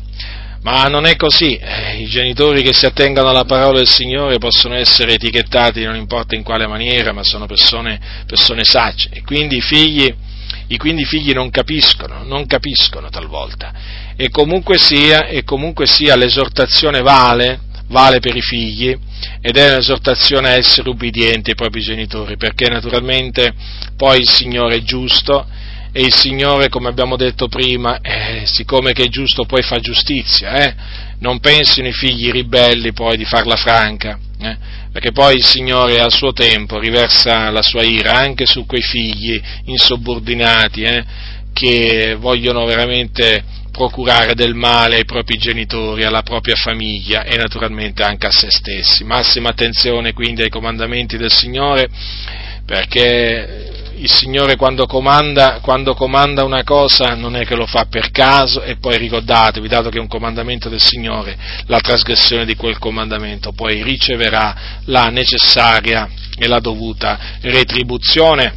Ma 0.63 0.85
non 0.85 1.05
è 1.05 1.15
così, 1.15 1.55
eh, 1.55 1.97
i 1.99 2.07
genitori 2.07 2.63
che 2.63 2.73
si 2.73 2.87
attengono 2.87 3.29
alla 3.29 3.45
parola 3.45 3.77
del 3.77 3.87
Signore 3.87 4.39
possono 4.39 4.73
essere 4.73 5.13
etichettati 5.13 5.83
non 5.83 5.95
importa 5.95 6.35
in 6.35 6.41
quale 6.41 6.65
maniera, 6.65 7.13
ma 7.13 7.21
sono 7.23 7.45
persone, 7.45 7.99
persone 8.25 8.63
sagge 8.63 9.09
e 9.11 9.21
quindi 9.21 9.57
i 9.57 9.61
figli, 9.61 10.11
i 10.67 10.77
quindi 10.77 11.05
figli 11.05 11.31
non 11.31 11.49
capiscono, 11.49 12.23
non 12.23 12.45
capiscono 12.45 13.09
talvolta. 13.09 13.73
E 14.15 14.29
comunque 14.29 14.77
sia, 14.77 15.27
e 15.27 15.43
comunque 15.43 15.85
sia 15.85 16.15
l'esortazione 16.15 17.01
vale, 17.01 17.59
vale 17.87 18.19
per 18.19 18.35
i 18.35 18.41
figli 18.41 18.97
ed 19.41 19.57
è 19.57 19.73
un'esortazione 19.73 20.49
a 20.49 20.55
essere 20.57 20.89
ubbidienti 20.89 21.51
ai 21.51 21.55
propri 21.55 21.81
genitori, 21.81 22.37
perché 22.37 22.67
naturalmente 22.67 23.53
poi 23.95 24.19
il 24.19 24.29
Signore 24.29 24.77
è 24.77 24.81
giusto 24.81 25.47
e 25.91 26.01
il 26.01 26.13
Signore, 26.13 26.67
come 26.67 26.89
abbiamo 26.89 27.15
detto 27.15 27.47
prima, 27.47 28.01
eh, 28.01 28.43
siccome 28.45 28.91
che 28.91 29.03
è 29.03 29.07
giusto 29.07 29.45
poi 29.45 29.61
fa 29.61 29.79
giustizia, 29.79 30.51
eh? 30.65 30.75
non 31.19 31.39
pensino 31.39 31.87
i 31.87 31.93
figli 31.93 32.31
ribelli 32.31 32.91
poi 32.91 33.15
di 33.15 33.23
farla 33.23 33.55
franca, 33.55 34.19
eh? 34.39 34.57
Perché 34.95 35.11
poi 35.11 35.35
il 35.35 35.43
Signore 35.43 35.99
al 35.99 36.13
suo 36.13 36.31
tempo 36.31 36.79
riversa 36.79 37.49
la 37.49 37.61
sua 37.61 37.83
ira 37.83 38.13
anche 38.13 38.45
su 38.45 38.65
quei 38.65 38.81
figli 38.81 39.37
insubordinati 39.65 40.83
eh, 40.83 41.03
che 41.51 42.15
vogliono 42.17 42.63
veramente 42.63 43.43
procurare 43.71 44.35
del 44.35 44.53
male 44.53 44.95
ai 44.95 45.03
propri 45.03 45.37
genitori, 45.37 46.05
alla 46.05 46.21
propria 46.21 46.55
famiglia 46.55 47.25
e 47.25 47.35
naturalmente 47.35 48.03
anche 48.03 48.27
a 48.27 48.31
se 48.31 48.49
stessi. 48.49 49.03
Massima 49.03 49.49
attenzione 49.49 50.13
quindi 50.13 50.43
ai 50.43 50.49
comandamenti 50.49 51.17
del 51.17 51.29
Signore 51.33 51.89
perché 52.65 53.84
il 54.05 54.11
Signore 54.11 54.55
quando 54.55 54.85
comanda, 54.85 55.57
quando 55.61 55.95
comanda, 55.95 56.43
una 56.43 56.63
cosa 56.63 57.15
non 57.15 57.35
è 57.35 57.43
che 57.43 57.55
lo 57.55 57.65
fa 57.65 57.87
per 57.89 58.11
caso 58.11 58.61
e 58.61 58.77
poi 58.77 58.99
ricordatevi, 58.99 59.67
dato 59.67 59.89
che 59.89 59.97
è 59.97 60.01
un 60.01 60.07
comandamento 60.07 60.69
del 60.69 60.79
Signore, 60.79 61.35
la 61.65 61.79
trasgressione 61.79 62.45
di 62.45 62.55
quel 62.55 62.77
comandamento 62.77 63.51
poi 63.51 63.81
riceverà 63.81 64.81
la 64.85 65.09
necessaria 65.09 66.07
e 66.37 66.47
la 66.47 66.59
dovuta 66.59 67.17
retribuzione. 67.41 68.53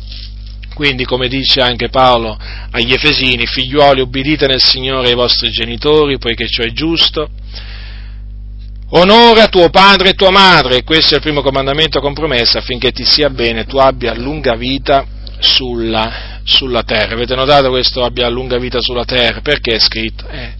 Quindi, 0.74 1.06
come 1.06 1.28
dice 1.28 1.60
anche 1.60 1.88
Paolo 1.88 2.38
agli 2.70 2.92
Efesini, 2.92 3.46
figliuoli, 3.46 4.02
obbedite 4.02 4.46
nel 4.46 4.62
Signore 4.62 5.08
ai 5.08 5.14
vostri 5.14 5.50
genitori, 5.50 6.18
poiché 6.18 6.46
ciò 6.46 6.62
è 6.62 6.70
giusto. 6.72 7.30
Onora 8.90 9.48
tuo 9.48 9.70
padre 9.70 10.10
e 10.10 10.14
tua 10.14 10.30
madre, 10.30 10.84
questo 10.84 11.14
è 11.14 11.16
il 11.16 11.22
primo 11.22 11.40
comandamento 11.40 12.00
con 12.00 12.12
promessa, 12.12 12.58
affinché 12.58 12.92
ti 12.92 13.04
sia 13.04 13.30
bene, 13.30 13.64
tu 13.64 13.78
abbia 13.78 14.14
lunga 14.14 14.54
vita 14.54 15.16
sulla, 15.40 16.40
sulla 16.44 16.82
terra. 16.82 17.14
Avete 17.14 17.34
notato 17.34 17.68
questo 17.70 18.04
abbia 18.04 18.28
lunga 18.28 18.58
vita 18.58 18.80
sulla 18.80 19.04
terra? 19.04 19.40
Perché 19.40 19.74
è 19.74 19.78
scritto? 19.78 20.26
Eh, 20.28 20.54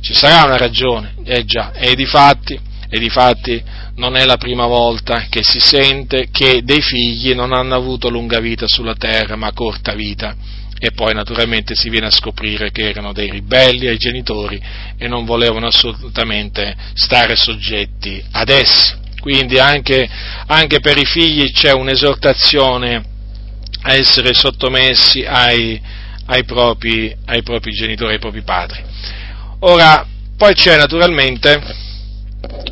ci 0.00 0.14
sarà 0.14 0.44
una 0.44 0.56
ragione, 0.56 1.14
eh 1.24 1.44
già, 1.44 1.72
e 1.72 1.94
di 1.94 2.06
fatti, 2.06 2.58
e 2.88 2.98
di 2.98 3.08
fatti 3.08 3.62
non 3.96 4.16
è 4.16 4.24
la 4.24 4.36
prima 4.36 4.66
volta 4.66 5.26
che 5.28 5.42
si 5.42 5.58
sente 5.58 6.28
che 6.30 6.60
dei 6.62 6.80
figli 6.80 7.34
non 7.34 7.52
hanno 7.52 7.74
avuto 7.74 8.08
lunga 8.08 8.38
vita 8.38 8.66
sulla 8.68 8.94
terra, 8.94 9.36
ma 9.36 9.52
corta 9.52 9.94
vita. 9.94 10.36
E 10.78 10.90
poi 10.92 11.14
naturalmente 11.14 11.74
si 11.74 11.88
viene 11.88 12.06
a 12.06 12.10
scoprire 12.10 12.70
che 12.70 12.90
erano 12.90 13.14
dei 13.14 13.30
ribelli 13.30 13.86
ai 13.86 13.96
genitori 13.96 14.60
e 14.98 15.08
non 15.08 15.24
volevano 15.24 15.68
assolutamente 15.68 16.76
stare 16.92 17.34
soggetti 17.34 18.22
ad 18.32 18.50
essi. 18.50 18.94
Quindi 19.18 19.58
anche, 19.58 20.08
anche 20.46 20.80
per 20.80 20.98
i 20.98 21.06
figli 21.06 21.50
c'è 21.50 21.72
un'esortazione 21.72 23.15
a 23.86 23.94
essere 23.94 24.34
sottomessi 24.34 25.24
ai, 25.24 25.80
ai, 26.26 26.44
propri, 26.44 27.16
ai 27.26 27.42
propri 27.44 27.70
genitori, 27.70 28.14
ai 28.14 28.18
propri 28.18 28.42
padri. 28.42 28.82
Ora, 29.60 30.04
poi 30.36 30.54
c'è 30.54 30.76
naturalmente 30.76 31.62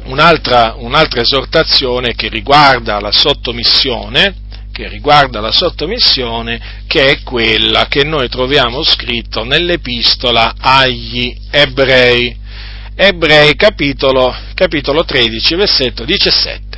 un'altra, 0.06 0.74
un'altra 0.76 1.20
esortazione 1.20 2.14
che 2.14 2.28
riguarda 2.28 2.98
la 2.98 3.12
sottomissione, 3.12 4.42
che 4.72 4.88
riguarda 4.88 5.40
la 5.40 5.52
sottomissione, 5.52 6.82
che 6.88 7.06
è 7.06 7.22
quella 7.22 7.86
che 7.86 8.02
noi 8.02 8.28
troviamo 8.28 8.82
scritto 8.82 9.44
nell'epistola 9.44 10.54
agli 10.58 11.32
ebrei. 11.48 12.42
Ebrei 12.96 13.54
capitolo, 13.54 14.34
capitolo 14.54 15.04
13, 15.04 15.54
versetto 15.54 16.04
17. 16.04 16.73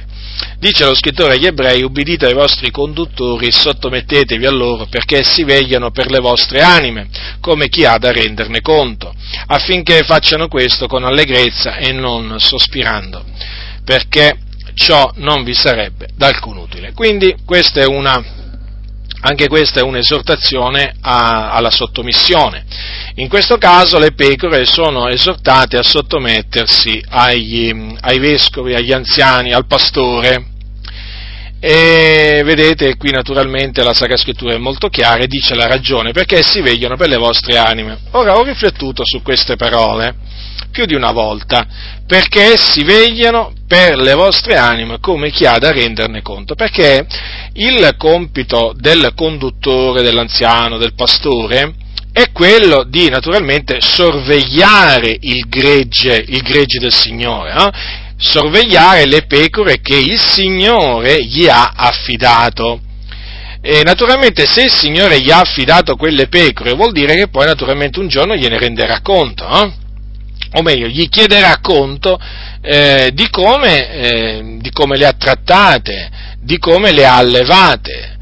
Dice 0.59 0.85
lo 0.85 0.95
scrittore 0.95 1.35
agli 1.35 1.47
ebrei, 1.47 1.83
ubbidite 1.83 2.27
ai 2.27 2.35
vostri 2.35 2.71
conduttori 2.71 3.51
sottomettetevi 3.51 4.47
a 4.47 4.51
loro 4.51 4.87
perché 4.87 5.19
essi 5.19 5.45
vegliano 5.45 5.91
per 5.91 6.11
le 6.11 6.19
vostre 6.19 6.61
anime, 6.61 7.09
come 7.41 7.69
chi 7.69 7.85
ha 7.85 7.97
da 7.99 8.13
renderne 8.13 8.61
conto, 8.61 9.15
affinché 9.47 10.03
facciano 10.05 10.49
questo 10.49 10.87
con 10.87 11.05
allegrezza 11.05 11.77
e 11.77 11.93
non 11.93 12.37
sospirando, 12.39 13.25
perché 13.85 14.39
ciò 14.75 15.11
non 15.17 15.43
vi 15.43 15.55
sarebbe 15.55 16.09
d'alcun 16.15 16.59
utile. 16.59 16.93
Quindi 16.93 17.35
questa 17.45 17.81
è 17.81 17.87
una, 17.87 18.23
anche 19.29 19.49
questa 19.49 19.81
è 19.81 19.83
un'esortazione 19.83 20.95
a, 21.01 21.51
alla 21.51 21.71
sottomissione. 21.71 22.65
In 23.17 23.29
questo 23.29 23.59
caso 23.59 23.99
le 23.99 24.13
pecore 24.13 24.65
sono 24.67 25.09
esortate 25.09 25.77
a 25.77 25.83
sottomettersi 25.83 27.03
agli, 27.09 27.75
ai 28.01 28.19
vescovi, 28.21 28.75
agli 28.75 28.93
anziani, 28.93 29.53
al 29.53 29.67
pastore. 29.67 30.56
E 31.69 32.43
vedete, 32.45 32.97
qui 32.97 33.11
naturalmente 33.11 33.83
la 33.83 33.93
Sacra 33.93 34.17
Scrittura 34.17 34.55
è 34.55 34.57
molto 34.57 34.87
chiara 34.87 35.25
e 35.25 35.27
dice 35.27 35.57
la 35.57 35.67
ragione 35.67 36.13
perché 36.13 36.41
si 36.45 36.61
vegliano 36.61 36.95
per 36.95 37.09
le 37.09 37.17
vostre 37.17 37.59
anime. 37.59 37.99
Ora 38.13 38.37
ho 38.37 38.45
riflettuto 38.45 39.03
su 39.05 39.21
queste 39.21 39.57
parole 39.57 40.15
più 40.71 40.85
di 40.85 40.95
una 40.95 41.11
volta, 41.11 41.67
perché 42.07 42.53
essi 42.53 42.85
vegliano 42.85 43.53
per 43.67 43.97
le 43.97 44.15
vostre 44.15 44.57
anime 44.57 45.01
come 45.01 45.33
chi 45.33 45.45
ha 45.45 45.59
da 45.59 45.73
renderne 45.73 46.23
conto, 46.23 46.55
perché 46.55 47.05
il 47.55 47.95
compito 47.99 48.73
del 48.77 49.11
conduttore, 49.17 50.03
dell'anziano, 50.03 50.79
del 50.79 50.95
pastore, 50.95 51.75
è 52.13 52.31
quello 52.31 52.85
di 52.85 53.09
naturalmente 53.09 53.81
sorvegliare 53.81 55.17
il 55.19 55.49
gregge, 55.49 56.25
il 56.29 56.43
gregge 56.43 56.79
del 56.79 56.93
Signore, 56.93 57.51
eh? 57.51 58.05
Sorvegliare 58.17 59.07
le 59.07 59.27
pecore 59.27 59.81
che 59.81 59.97
il 59.97 60.19
Signore 60.19 61.25
gli 61.25 61.47
ha 61.47 61.73
affidato. 61.75 62.81
E 63.61 63.83
naturalmente 63.83 64.47
se 64.47 64.65
il 64.65 64.73
Signore 64.73 65.21
gli 65.21 65.31
ha 65.31 65.41
affidato 65.41 65.97
quelle 65.97 66.29
pecore 66.29 66.75
vuol 66.75 66.93
dire 66.93 67.17
che 67.17 67.29
poi 67.29 67.47
naturalmente 67.47 67.99
un 67.99 68.09
giorno 68.09 68.37
gliene 68.37 68.59
renderà 68.59 69.01
conto. 69.01 69.47
Eh? 69.49 69.85
o 70.53 70.63
meglio, 70.63 70.87
gli 70.87 71.09
chiederà 71.09 71.59
conto 71.61 72.19
eh, 72.63 73.11
di, 73.13 73.29
come, 73.31 73.91
eh, 73.91 74.57
di, 74.61 74.71
come, 74.71 74.97
le 74.97 75.07
ha 75.07 75.13
trattate, 75.13 76.11
di 76.41 76.59
come 76.59 76.93
le 76.93 77.05
ha 77.05 77.17
allevate, 77.17 78.17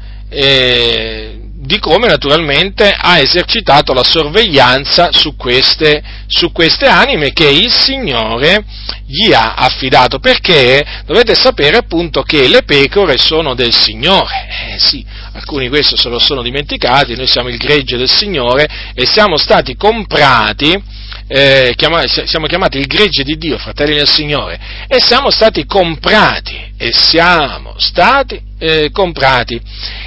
di 1.65 1.79
come 1.79 2.07
naturalmente 2.07 2.95
ha 2.95 3.19
esercitato 3.19 3.93
la 3.93 4.03
sorveglianza 4.03 5.09
su 5.11 5.35
queste, 5.35 6.01
su 6.27 6.51
queste 6.51 6.85
anime 6.85 7.33
che 7.33 7.47
il 7.47 7.71
Signore 7.71 8.63
gli 9.05 9.33
ha 9.33 9.55
affidato, 9.55 10.19
perché 10.19 10.83
dovete 11.05 11.33
sapere 11.35 11.77
appunto 11.77 12.21
che 12.21 12.47
le 12.47 12.63
pecore 12.63 13.17
sono 13.17 13.55
del 13.55 13.73
Signore, 13.73 14.73
eh 14.73 14.79
sì, 14.79 15.05
alcuni 15.33 15.69
questo 15.69 15.97
se 15.97 16.09
lo 16.09 16.19
sono 16.19 16.41
dimenticati, 16.41 17.15
noi 17.15 17.27
siamo 17.27 17.49
il 17.49 17.57
gregge 17.57 17.97
del 17.97 18.09
Signore 18.09 18.67
e 18.93 19.05
siamo 19.05 19.37
stati 19.37 19.75
comprati 19.75 20.93
eh, 21.27 21.73
chiama, 21.75 22.03
siamo 22.07 22.45
chiamati 22.45 22.77
il 22.77 22.85
gregge 22.85 23.23
di 23.23 23.37
Dio, 23.37 23.57
fratelli 23.57 23.95
del 23.95 24.07
Signore, 24.07 24.59
e 24.87 24.99
siamo 24.99 25.31
stati 25.31 25.65
comprati, 25.65 26.55
e 26.77 26.91
siamo 26.93 27.73
stati 27.77 28.39
eh, 28.59 28.91
comprati. 28.91 29.59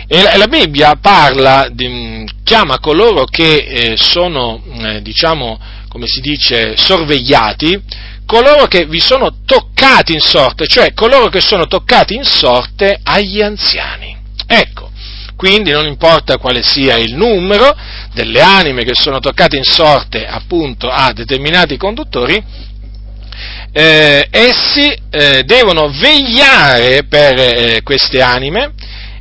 E 0.06 0.22
la, 0.22 0.36
la, 0.36 0.46
Bibbia 0.46 0.96
parla, 1.00 1.68
di, 1.72 2.24
chiama 2.44 2.78
coloro 2.78 3.24
che 3.24 3.56
eh, 3.56 3.96
sono, 3.96 4.62
eh, 4.80 5.02
diciamo, 5.02 5.58
come 5.88 6.06
si 6.06 6.20
dice, 6.20 6.76
sorvegliati, 6.76 7.82
coloro 8.24 8.66
che 8.66 8.84
vi 8.84 9.00
sono 9.00 9.38
toccati 9.44 10.12
in 10.12 10.20
sorte, 10.20 10.66
cioè 10.66 10.92
coloro 10.92 11.28
che 11.28 11.40
sono 11.40 11.66
toccati 11.66 12.14
in 12.14 12.24
sorte 12.24 13.00
agli 13.02 13.40
anziani. 13.40 14.16
Ecco, 14.46 14.88
quindi 15.39 15.70
non 15.70 15.86
importa 15.86 16.36
quale 16.36 16.64
sia 16.64 16.97
il 16.97 17.14
numero 17.14 17.72
delle 18.12 18.41
anime 18.41 18.82
che 18.82 18.97
sono 18.97 19.20
toccate 19.20 19.57
in 19.57 19.62
sorte 19.62 20.26
appunto 20.26 20.89
a 20.89 21.12
determinati 21.12 21.76
conduttori, 21.76 22.43
eh, 23.70 24.26
essi 24.32 24.93
eh, 25.09 25.45
devono 25.45 25.93
vegliare 25.93 27.05
per 27.05 27.39
eh, 27.39 27.82
queste 27.84 28.20
anime 28.20 28.72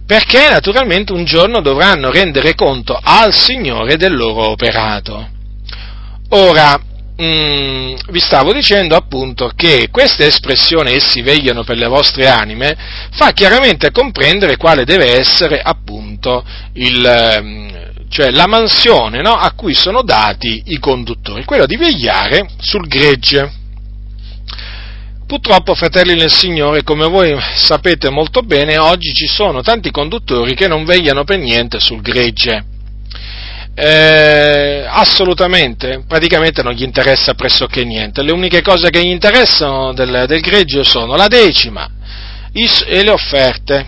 perché 0.07 0.49
naturalmente 0.49 1.13
un 1.13 1.24
giorno 1.24 1.61
dovranno 1.61 2.09
rendere 2.09 2.55
conto 2.55 2.99
al 2.99 3.32
Signore 3.32 3.95
del 3.95 4.15
loro 4.15 4.49
operato. 4.49 5.30
Ora, 6.30 6.82
Mm, 7.20 7.95
vi 8.09 8.20
stavo 8.20 8.53
dicendo 8.53 8.95
appunto 8.95 9.51
che 9.55 9.88
questa 9.89 10.24
espressione 10.24 10.91
essi 10.91 11.24
vegliano 11.24 11.63
per 11.63 11.76
le 11.76 11.88
vostre 11.88 12.28
anime 12.28 12.78
fa 13.09 13.32
chiaramente 13.32 13.89
comprendere 13.89 14.55
quale 14.55 14.86
deve 14.86 15.18
essere 15.18 15.59
appunto 15.59 16.45
il, 16.74 17.03
ehm, 17.03 18.07
cioè 18.09 18.30
la 18.30 18.45
mansione 18.45 19.24
no, 19.24 19.32
a 19.32 19.51
cui 19.53 19.74
sono 19.74 20.03
dati 20.03 20.61
i 20.68 20.78
conduttori, 20.78 21.43
quello 21.43 21.65
di 21.65 21.76
vegliare 21.76 22.49
sul 22.59 22.88
gregge. 22.88 23.51
Purtroppo, 25.26 25.74
fratelli 25.74 26.13
nel 26.13 26.32
Signore, 26.32 26.84
come 26.84 27.07
voi 27.07 27.36
sapete 27.55 28.11
molto 28.11 28.43
bene, 28.43 28.78
oggi 28.78 29.11
ci 29.13 29.26
sono 29.26 29.63
tanti 29.63 29.89
conduttori 29.89 30.53
che 30.53 30.68
non 30.68 30.86
vegliano 30.86 31.24
per 31.24 31.39
niente 31.39 31.80
sul 31.80 31.99
gregge 31.99 32.76
eh, 33.80 34.86
assolutamente, 34.88 36.03
praticamente 36.07 36.63
non 36.63 36.73
gli 36.73 36.82
interessa 36.82 37.36
pressoché 37.36 37.84
niente. 37.84 38.23
Le 38.23 38.32
uniche 38.32 38.63
cose 38.63 38.89
che 38.89 39.03
gli 39.03 39.11
interessano 39.11 39.93
del, 39.93 40.25
del 40.28 40.41
greggio 40.41 40.84
sono 40.84 41.15
la 41.15 41.28
decima 41.28 41.88
is, 42.53 42.84
e 42.88 43.03
le 43.03 43.11
offerte. 43.11 43.86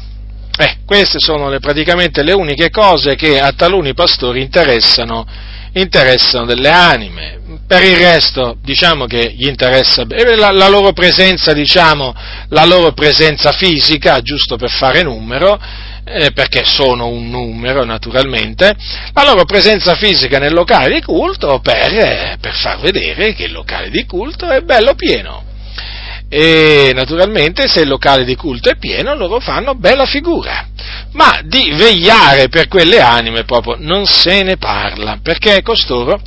Eh, 0.60 0.78
queste 0.86 1.18
sono 1.20 1.50
le, 1.50 1.60
praticamente 1.60 2.22
le 2.22 2.34
uniche 2.34 2.70
cose 2.70 3.16
che 3.16 3.40
a 3.40 3.52
taluni 3.54 3.96
pastori 3.96 4.42
interessano, 4.42 5.26
interessano 5.74 6.46
delle 6.46 6.70
anime. 6.70 7.38
Per 7.68 7.84
il 7.84 7.98
resto, 7.98 8.58
diciamo 8.62 9.06
che 9.06 9.34
gli 9.36 9.48
interessa 9.48 10.04
la, 10.08 10.52
la 10.52 10.68
loro 10.68 10.92
presenza, 10.92 11.54
diciamo, 11.54 12.16
la 12.50 12.66
loro 12.66 12.94
presenza 12.94 13.52
fisica, 13.52 14.22
giusto 14.22 14.56
per 14.56 14.70
fare 14.72 15.04
numero, 15.04 15.60
eh, 16.04 16.32
perché 16.32 16.64
sono 16.66 17.08
un 17.08 17.30
numero 17.30 17.86
naturalmente, 17.86 18.76
la 19.14 19.24
loro 19.24 19.46
presenza 19.46 19.96
fisica 19.96 20.40
nel 20.40 20.54
locale 20.54 20.96
di 20.96 21.02
culto 21.02 21.60
per, 21.60 21.94
eh, 21.94 22.38
per 22.40 22.54
far 22.54 22.80
vedere 22.80 23.34
che 23.34 23.44
il 23.44 23.52
locale 23.52 23.90
di 23.90 24.06
culto 24.06 24.48
è 24.50 24.62
bello 24.62 24.96
pieno. 24.96 25.46
E 26.32 26.92
naturalmente 26.94 27.68
se 27.68 27.82
il 27.82 27.88
locale 27.88 28.24
di 28.24 28.36
culto 28.36 28.70
è 28.70 28.78
pieno 28.78 29.16
loro 29.16 29.40
fanno 29.40 29.74
bella 29.74 30.06
figura, 30.06 30.68
ma 31.14 31.41
di 31.43 31.72
vegliare 31.72 32.49
per 32.49 32.68
quelle 32.68 32.99
anime 32.99 33.43
proprio 33.43 33.76
non 33.80 34.05
se 34.05 34.43
ne 34.43 34.57
parla, 34.57 35.20
perché 35.22 35.62
costoro 35.62 36.20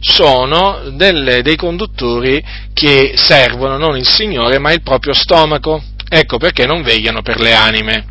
sono 0.00 0.90
delle, 0.92 1.42
dei 1.42 1.56
conduttori 1.56 2.42
che 2.72 3.12
servono 3.16 3.76
non 3.76 3.96
il 3.96 4.06
Signore 4.06 4.58
ma 4.58 4.72
il 4.72 4.82
proprio 4.82 5.12
stomaco. 5.12 5.82
Ecco 6.08 6.38
perché 6.38 6.66
non 6.66 6.82
vegliano 6.82 7.22
per 7.22 7.38
le 7.38 7.54
anime. 7.54 8.04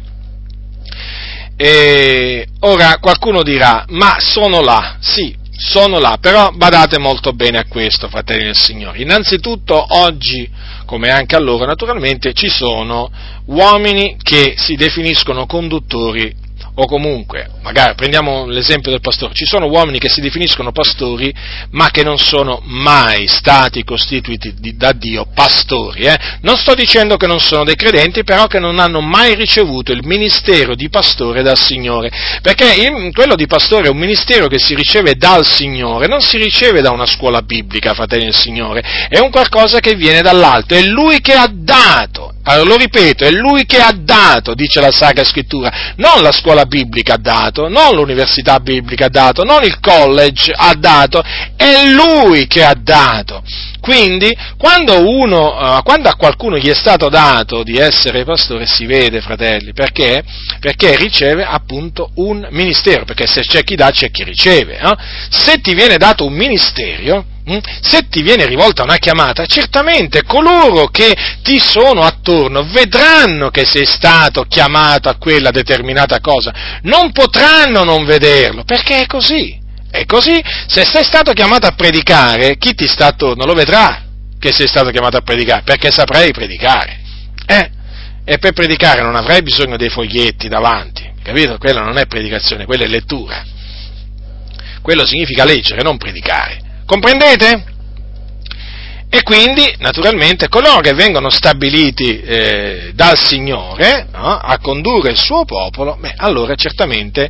E 1.58 2.48
ora 2.62 2.98
qualcuno 3.02 3.44
dirà, 3.44 3.84
ma 3.90 4.16
sono 4.20 4.62
là, 4.62 4.96
sì, 5.02 5.36
sono 5.60 6.00
là, 6.00 6.18
però 6.22 6.52
badate 6.52 6.98
molto 6.98 7.34
bene 7.34 7.60
a 7.60 7.66
questo, 7.66 8.08
fratelli 8.08 8.46
del 8.46 8.56
Signore. 8.56 9.02
Innanzitutto 9.02 9.86
oggi, 9.90 10.50
come 10.86 11.10
anche 11.10 11.36
allora 11.36 11.66
naturalmente, 11.66 12.34
ci 12.34 12.48
sono 12.48 13.12
uomini 13.46 14.16
che 14.22 14.54
si 14.58 14.76
definiscono 14.76 15.46
conduttori 15.46 16.34
o 16.80 16.86
comunque, 16.86 17.50
magari 17.62 17.94
prendiamo 17.96 18.46
l'esempio 18.46 18.90
del 18.90 19.02
pastore, 19.02 19.34
ci 19.34 19.46
sono 19.46 19.68
uomini 19.68 20.00
che 20.00 20.08
si 20.08 20.22
definiscono 20.22 20.72
pastori 20.72 21.34
ma 21.72 21.90
che 21.90 22.04
non 22.04 22.18
sono 22.18 22.62
mai 22.64 23.28
stati 23.28 23.84
costituiti 23.84 24.54
da 24.76 24.94
Dio 24.94 25.28
pastori. 25.34 26.04
Eh? 26.04 26.18
Non 26.42 26.56
sto 26.56 26.74
dicendo 26.76 27.18
che 27.18 27.28
non 27.28 27.40
sono 27.40 27.66
dei 27.66 27.76
credenti, 27.76 28.24
però 28.24 28.48
che 28.48 28.60
non 28.60 28.80
hanno 28.80 29.02
mai 29.02 29.36
ricevuto 29.36 29.92
il 29.92 30.06
ministero 30.06 30.74
di 30.74 30.90
pastore 30.90 31.44
dal 31.44 31.58
Signore, 31.58 32.12
perché 32.42 32.74
il, 32.76 33.14
quello 33.14 33.36
di 33.36 33.46
pastore 33.46 33.88
è 33.88 33.92
un 33.92 33.98
ministero 33.98 34.48
che 34.48 34.58
si 34.58 34.74
riceve 34.74 35.16
dal 35.16 35.46
Signore, 35.46 36.08
non 36.08 36.22
si 36.22 36.38
riceve 36.38 36.80
da 36.80 36.92
una 36.92 37.06
scuola 37.06 37.42
biblica, 37.42 37.94
fratelli 37.94 38.24
del 38.24 38.36
Signore, 38.36 38.82
è 39.10 39.20
un 39.20 39.32
qualcosa 39.32 39.80
che 39.80 39.96
viene 39.96 40.22
dall'alto, 40.22 40.76
è 40.76 40.82
Lui 40.84 41.20
che 41.20 41.34
ha 41.34 41.50
dato 41.52 42.36
allora 42.44 42.70
lo 42.70 42.78
ripeto, 42.78 43.26
è 43.26 43.32
lui 43.32 43.66
che 43.66 43.80
ha 43.80 43.94
dato, 43.94 44.54
dice 44.54 44.80
la 44.80 44.92
Sacra 44.92 45.24
Scrittura, 45.24 45.94
non 45.98 46.22
la 46.22 46.32
scuola 46.32 46.66
biblica 46.66 47.16
ha 47.16 47.18
dato, 47.18 47.68
non 47.68 47.96
l'università 47.96 48.60
biblica 48.60 49.06
ha 49.06 49.10
dato, 49.10 49.44
non 49.44 49.64
il 49.64 49.80
college 49.80 50.52
ha 50.56 50.74
dato, 50.74 51.22
è 51.56 51.86
lui 51.88 52.48
che 52.48 52.64
ha 52.64 52.76
dato. 52.76 53.44
Quindi, 53.82 54.36
quando, 54.58 55.08
uno, 55.08 55.78
uh, 55.78 55.84
quando, 55.84 56.10
a 56.10 56.16
qualcuno 56.16 56.58
gli 56.58 56.68
è 56.68 56.76
stato 56.76 57.10
dato 57.10 57.64
di 57.64 57.78
essere 57.78 58.24
pastore, 58.24 58.66
si 58.66 58.86
vede, 58.86 59.22
fratelli, 59.22 59.74
perché? 59.74 60.24
Perché 60.60 60.96
riceve 60.96 61.44
appunto 61.44 62.12
un 62.16 62.48
ministero, 62.52 63.06
perché 63.06 63.26
se 63.26 63.42
c'è 63.42 63.64
chi 63.64 63.76
dà, 63.76 63.92
c'è 63.92 64.12
chi 64.12 64.24
riceve. 64.24 64.78
Eh? 64.78 64.96
Se 65.30 65.60
ti 65.62 65.74
viene 65.74 65.98
dato 65.98 66.26
un 66.26 66.34
ministero, 66.34 67.26
se 67.82 68.08
ti 68.10 68.22
viene 68.22 68.46
rivolta 68.46 68.84
una 68.84 68.98
chiamata, 68.98 69.46
certamente 69.46 70.24
coloro 70.24 70.88
che 70.88 71.16
ti 71.42 71.60
sono 71.60 72.04
attorno 72.04 72.64
vedranno 72.64 73.50
che 73.50 73.66
sei 73.66 73.86
stato 73.86 74.44
chiamato 74.44 75.10
a 75.10 75.16
quella 75.18 75.50
determinata 75.50 76.20
cosa, 76.20 76.80
non 76.84 77.12
potranno 77.12 77.84
non 77.84 78.06
vederlo, 78.06 78.64
perché 78.64 79.02
è 79.02 79.06
così. 79.06 79.58
E 79.92 80.06
così, 80.06 80.40
se 80.68 80.86
sei 80.86 81.04
stato 81.04 81.32
chiamato 81.34 81.66
a 81.66 81.72
predicare, 81.72 82.58
chi 82.58 82.76
ti 82.76 82.88
sta 82.88 83.08
attorno 83.08 83.46
lo 83.46 83.54
vedrà 83.54 84.04
che 84.38 84.52
sei 84.54 84.68
stato 84.68 84.92
chiamato 84.92 85.18
a 85.18 85.22
predicare, 85.22 85.64
perché 85.64 85.90
saprai 85.92 86.32
predicare. 86.32 87.00
Eh? 87.46 87.72
E 88.24 88.38
per 88.38 88.54
predicare 88.54 89.02
non 89.02 89.16
avrai 89.16 89.42
bisogno 89.42 89.76
dei 89.76 89.90
foglietti 89.90 90.48
davanti, 90.48 91.12
capito? 91.24 91.58
Quella 91.58 91.82
non 91.82 91.98
è 91.98 92.06
predicazione, 92.06 92.66
quella 92.66 92.84
è 92.84 92.88
lettura. 92.88 93.44
Quello 94.82 95.06
significa 95.06 95.44
leggere, 95.44 95.82
non 95.82 95.98
predicare. 95.98 96.69
Comprendete? 96.90 97.66
E 99.12 99.22
quindi, 99.22 99.76
naturalmente, 99.78 100.48
coloro 100.48 100.80
che 100.80 100.94
vengono 100.94 101.30
stabiliti 101.30 102.20
eh, 102.20 102.92
dal 102.96 103.16
Signore 103.16 104.08
no, 104.12 104.40
a 104.40 104.58
condurre 104.58 105.12
il 105.12 105.18
suo 105.18 105.46
popolo, 105.46 105.98
beh, 106.00 106.16
allora 106.18 106.56
certamente 106.56 107.30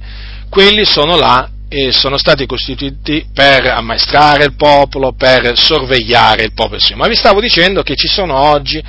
quelli 0.49 0.85
sono 0.85 1.17
là 1.17 1.49
e 1.67 1.91
sono 1.91 2.17
stati 2.17 2.45
costituiti 2.45 3.25
per 3.33 3.67
ammaestrare 3.67 4.45
il 4.45 4.55
popolo, 4.55 5.11
per 5.11 5.57
sorvegliare 5.59 6.43
il 6.43 6.53
popolo. 6.53 6.79
Ma 6.95 7.07
vi 7.07 7.15
stavo 7.15 7.41
dicendo 7.41 7.83
che 7.83 7.95
ci 7.95 8.07
sono 8.07 8.37
oggi 8.37 8.81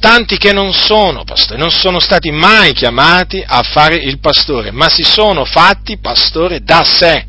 tanti 0.00 0.36
che 0.36 0.52
non 0.52 0.74
sono 0.74 1.24
pastori, 1.24 1.58
non 1.58 1.70
sono 1.70 1.98
stati 1.98 2.30
mai 2.30 2.74
chiamati 2.74 3.42
a 3.44 3.62
fare 3.62 3.96
il 3.96 4.18
pastore, 4.18 4.70
ma 4.70 4.90
si 4.90 5.02
sono 5.02 5.46
fatti 5.46 5.98
pastore 5.98 6.60
da 6.60 6.84
sé. 6.84 7.28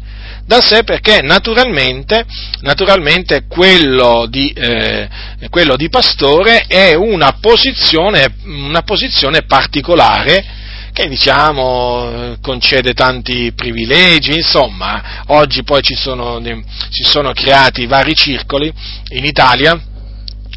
Da 0.51 0.59
sé 0.59 0.83
perché 0.83 1.21
naturalmente, 1.21 2.25
naturalmente 2.59 3.45
quello, 3.47 4.25
di, 4.27 4.49
eh, 4.49 5.07
quello 5.49 5.77
di 5.77 5.87
pastore 5.87 6.65
è 6.67 6.93
una 6.93 7.37
posizione, 7.39 8.35
una 8.43 8.81
posizione 8.81 9.43
particolare 9.43 10.43
che 10.91 11.07
diciamo 11.07 12.35
concede 12.41 12.91
tanti 12.91 13.53
privilegi, 13.53 14.33
insomma, 14.33 15.23
oggi 15.27 15.63
poi 15.63 15.81
ci 15.81 15.95
sono, 15.95 16.41
si 16.89 17.03
sono 17.03 17.31
creati 17.31 17.85
vari 17.85 18.13
circoli 18.13 18.69
in 19.11 19.23
Italia, 19.23 19.81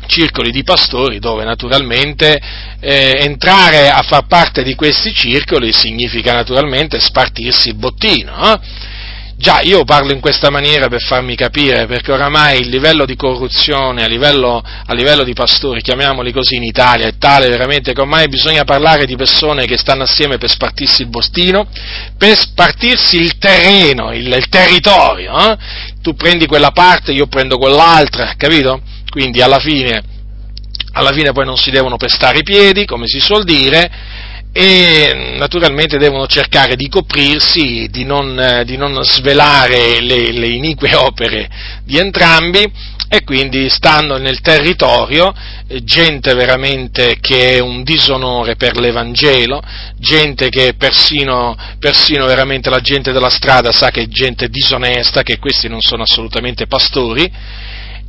circoli 0.07 0.51
di 0.51 0.65
pastori 0.65 1.21
dove 1.21 1.45
naturalmente 1.45 2.41
eh, 2.81 3.13
entrare 3.21 3.91
a 3.91 4.03
far 4.03 4.27
parte 4.27 4.65
di 4.65 4.75
questi 4.75 5.15
circoli 5.15 5.73
significa 5.73 6.35
naturalmente 6.35 6.99
spartirsi 6.99 7.69
il 7.69 7.77
bottino. 7.77 8.55
Eh? 8.55 8.93
Già, 9.37 9.61
io 9.63 9.83
parlo 9.85 10.13
in 10.13 10.21
questa 10.21 10.49
maniera 10.49 10.89
per 10.89 11.03
farmi 11.03 11.35
capire, 11.35 11.87
perché 11.87 12.13
oramai 12.13 12.61
il 12.61 12.69
livello 12.69 13.05
di 13.05 13.17
corruzione 13.17 14.05
a 14.05 14.07
livello, 14.07 14.63
a 14.63 14.95
livello, 14.95 15.25
di 15.25 15.33
pastori, 15.33 15.83
chiamiamoli 15.83 16.33
così 16.33 16.55
in 16.55 16.63
Italia, 16.63 17.09
è 17.09 17.19
tale 17.19 17.49
veramente 17.49 17.93
che 17.93 18.01
ormai 18.01 18.29
bisogna 18.29 18.63
parlare 18.63 19.07
di 19.07 19.17
persone 19.17 19.67
che 19.67 19.77
stanno 19.77 20.05
assieme 20.05 20.39
per 20.39 20.51
spartirsi 20.51 21.03
il 21.03 21.09
bostino, 21.09 21.67
per 22.17 22.37
spartirsi 22.37 23.17
il 23.17 23.37
terreno, 23.37 24.13
il, 24.13 24.27
il 24.27 24.49
territorio. 24.49 25.37
Eh? 25.37 25.57
Tu 26.01 26.15
prendi 26.15 26.47
quella 26.47 26.71
parte, 26.71 27.13
io 27.13 27.27
prendo 27.27 27.59
quell'altra, 27.59 28.35
capito? 28.37 28.83
Quindi 29.11 29.43
alla 29.43 29.59
fine, 29.59 30.03
alla 30.93 31.13
fine 31.13 31.33
poi 31.33 31.45
non 31.45 31.57
si 31.57 31.71
devono 31.71 31.97
pestare 31.97 32.39
i 32.39 32.43
piedi, 32.45 32.85
come 32.85 33.09
si 33.09 33.19
suol 33.19 33.43
dire, 33.43 33.91
e 34.57 35.35
naturalmente 35.37 35.99
devono 35.99 36.29
cercare 36.29 36.77
di 36.77 36.89
coprirsi, 36.89 37.89
di 37.91 38.05
non, 38.05 38.63
di 38.65 38.77
non 38.77 39.03
svelare 39.03 40.01
le, 40.01 40.31
le, 40.31 40.47
inique 40.47 40.95
opere 40.95 41.51
di 41.83 41.99
entrambi 41.99 42.65
e 43.09 43.25
quindi 43.25 43.69
stanno 43.69 44.17
nel 44.17 44.41
territorio 44.41 45.35
eh, 45.67 45.83
gente 45.83 46.35
veramente 46.35 47.19
che 47.21 47.57
è 47.57 47.59
un 47.59 47.83
disonore 47.83 48.55
per 48.55 48.77
l'Evangelo, 48.79 49.61
gente 49.99 50.51
che 50.51 50.75
persino, 50.79 51.57
persino 51.81 52.25
veramente 52.25 52.71
la 52.71 52.81
gente 52.81 53.11
della 53.11 53.31
strada 53.31 53.73
sa 53.73 53.91
che 53.91 54.03
è 54.03 54.07
gente 54.07 54.49
disonesta, 54.49 55.25
che 55.25 55.41
questi 55.41 55.69
non 55.69 55.81
sono 55.81 56.05
assolutamente 56.05 56.69
pastori, 56.69 57.29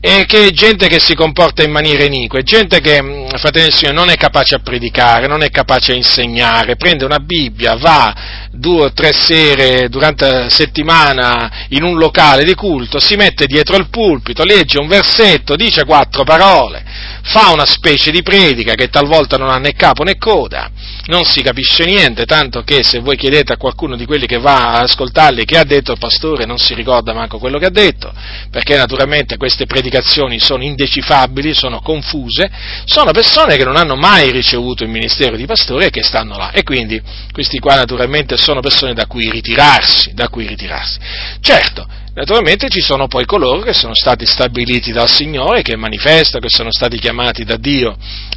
e 0.08 0.28
che 0.28 0.46
è 0.46 0.52
gente 0.52 0.88
che 0.88 1.00
si 1.00 1.16
comporta 1.16 1.64
in 1.64 1.72
maniera 1.72 2.04
iniqua, 2.04 2.38
è 2.38 2.44
gente 2.44 2.80
che, 2.80 3.02
mm, 3.02 3.30
fratelli 3.38 3.66
del 3.66 3.74
Signore, 3.74 3.98
non 3.98 4.10
è 4.12 4.16
capace 4.18 4.54
a 4.54 4.60
predicare, 4.60 5.26
non 5.26 5.42
è 5.42 5.50
capace 5.50 5.94
a 5.94 5.96
insegnare, 5.96 6.76
prende 6.76 7.06
una 7.06 7.18
Bibbia, 7.18 7.76
va 7.76 8.14
due 8.52 8.84
o 8.84 8.94
tre 8.94 9.14
sere 9.14 9.90
durante 9.90 10.30
la 10.30 10.50
settimana 10.50 11.66
in 11.70 11.82
un 11.82 11.98
locale 11.98 12.44
di 12.44 12.54
culto, 12.54 13.00
si 13.00 13.16
mette 13.16 13.48
dietro 13.48 13.78
il 13.78 13.90
pulpito, 13.90 14.44
legge 14.44 14.78
un 14.78 14.88
versetto, 14.88 15.56
dice 15.56 15.86
quattro 15.86 16.24
parole, 16.24 16.84
fa 17.24 17.50
una 17.50 17.66
specie 17.66 18.12
di 18.12 18.22
predica 18.22 18.76
che 18.76 18.90
talvolta 18.90 19.38
non 19.38 19.50
ha 19.50 19.58
né 19.58 19.74
capo 19.74 20.04
né 20.04 20.18
coda, 20.18 20.70
non 21.08 21.26
si 21.26 21.42
capisce 21.42 21.84
niente, 21.84 22.26
tanto 22.26 22.62
che 22.62 22.84
se 22.84 23.00
voi 23.00 23.18
chiedete 23.18 23.54
a 23.54 23.58
qualcuno 23.58 23.96
di 23.96 24.06
quelli 24.06 24.28
che 24.28 24.38
va 24.38 24.74
ad 24.74 24.84
ascoltarli 24.84 25.46
che 25.46 25.58
ha 25.58 25.64
detto 25.64 25.94
il 25.94 26.00
pastore 26.00 26.46
non 26.46 26.60
si 26.60 26.76
ricorda 26.76 27.12
manco 27.12 27.40
quello 27.40 27.58
che 27.58 27.66
ha 27.66 27.72
detto, 27.72 28.14
perché 28.52 28.78
naturalmente 28.78 29.38
queste 29.38 29.66
predicazioni 29.66 29.94
predicazioni 29.96 30.40
sono 30.40 30.64
indecifabili, 30.64 31.54
sono 31.54 31.80
confuse, 31.80 32.50
sono 32.86 33.12
persone 33.12 33.56
che 33.56 33.64
non 33.64 33.78
hanno 33.78 33.96
mai 33.96 34.32
ricevuto 34.32 34.84
il 34.84 34.90
ministero 34.90 35.38
di 35.38 35.46
pastore 35.46 35.88
e 35.88 35.90
che 35.90 36.04
stanno 36.04 36.38
là. 36.38 36.52
E 36.52 36.64
quindi 36.64 37.02
questi 37.32 37.60
qua 37.60 37.76
naturalmente 37.76 38.38
sono 38.38 38.60
persone 38.60 38.94
da 38.94 39.06
cui 39.06 39.30
ritirarsi, 39.30 40.14
da 40.14 40.28
cui 40.28 40.48
ritirarsi. 40.48 41.00
Certo, 41.40 41.88
naturalmente 42.14 42.70
ci 42.70 42.82
sono 42.82 43.08
poi 43.08 43.26
coloro 43.26 43.62
che 43.62 43.74
sono 43.74 43.94
stati 43.94 44.26
stabiliti 44.26 44.92
dal 44.92 45.10
Signore, 45.10 45.62
che 45.62 45.78
manifestano, 45.78 46.46
che 46.46 46.54
sono 46.54 46.72
stati 46.72 46.98
chiamati 47.00 47.46
da 47.46 47.58
Dio 47.58 47.96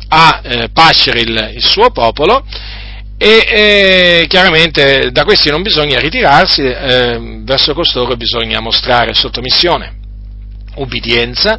a 0.09 0.41
eh, 0.43 0.69
pascere 0.73 1.21
il, 1.21 1.53
il 1.55 1.65
suo 1.65 1.91
popolo 1.91 2.45
e 3.21 3.45
eh, 3.49 4.27
chiaramente 4.29 5.11
da 5.11 5.25
questi 5.25 5.51
non 5.51 5.63
bisogna 5.63 5.99
ritirarsi, 5.99 6.63
eh, 6.63 7.41
verso 7.43 7.75
costoro 7.75 8.15
bisogna 8.15 8.61
mostrare 8.61 9.13
sottomissione 9.13 9.98
ubbidienza, 10.81 11.59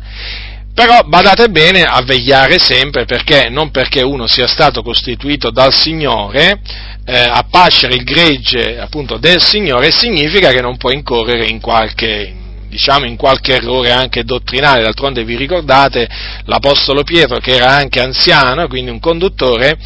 però 0.73 1.01
badate 1.03 1.49
bene 1.49 1.83
a 1.83 2.01
vegliare 2.01 2.57
sempre 2.57 3.05
perché 3.05 3.49
non 3.49 3.69
perché 3.69 4.01
uno 4.01 4.27
sia 4.27 4.47
stato 4.47 4.81
costituito 4.81 5.51
dal 5.51 5.73
Signore 5.73 6.61
eh, 7.05 7.19
a 7.19 7.45
pascere 7.49 7.95
il 7.95 8.03
gregge 8.03 8.79
appunto 8.79 9.17
del 9.17 9.41
Signore 9.41 9.91
significa 9.91 10.51
che 10.51 10.61
non 10.61 10.77
può 10.77 10.91
incorrere 10.91 11.47
in 11.47 11.59
qualche, 11.59 12.33
diciamo 12.69 13.05
in 13.05 13.15
qualche 13.15 13.55
errore 13.55 13.91
anche 13.91 14.23
dottrinale, 14.23 14.83
d'altronde 14.83 15.23
vi 15.23 15.35
ricordate 15.35 16.07
l'Apostolo 16.45 17.03
Pietro 17.03 17.39
che 17.39 17.55
era 17.55 17.71
anche 17.71 17.99
anziano, 17.99 18.67
quindi 18.67 18.91
un 18.91 18.99
conduttore, 18.99 19.77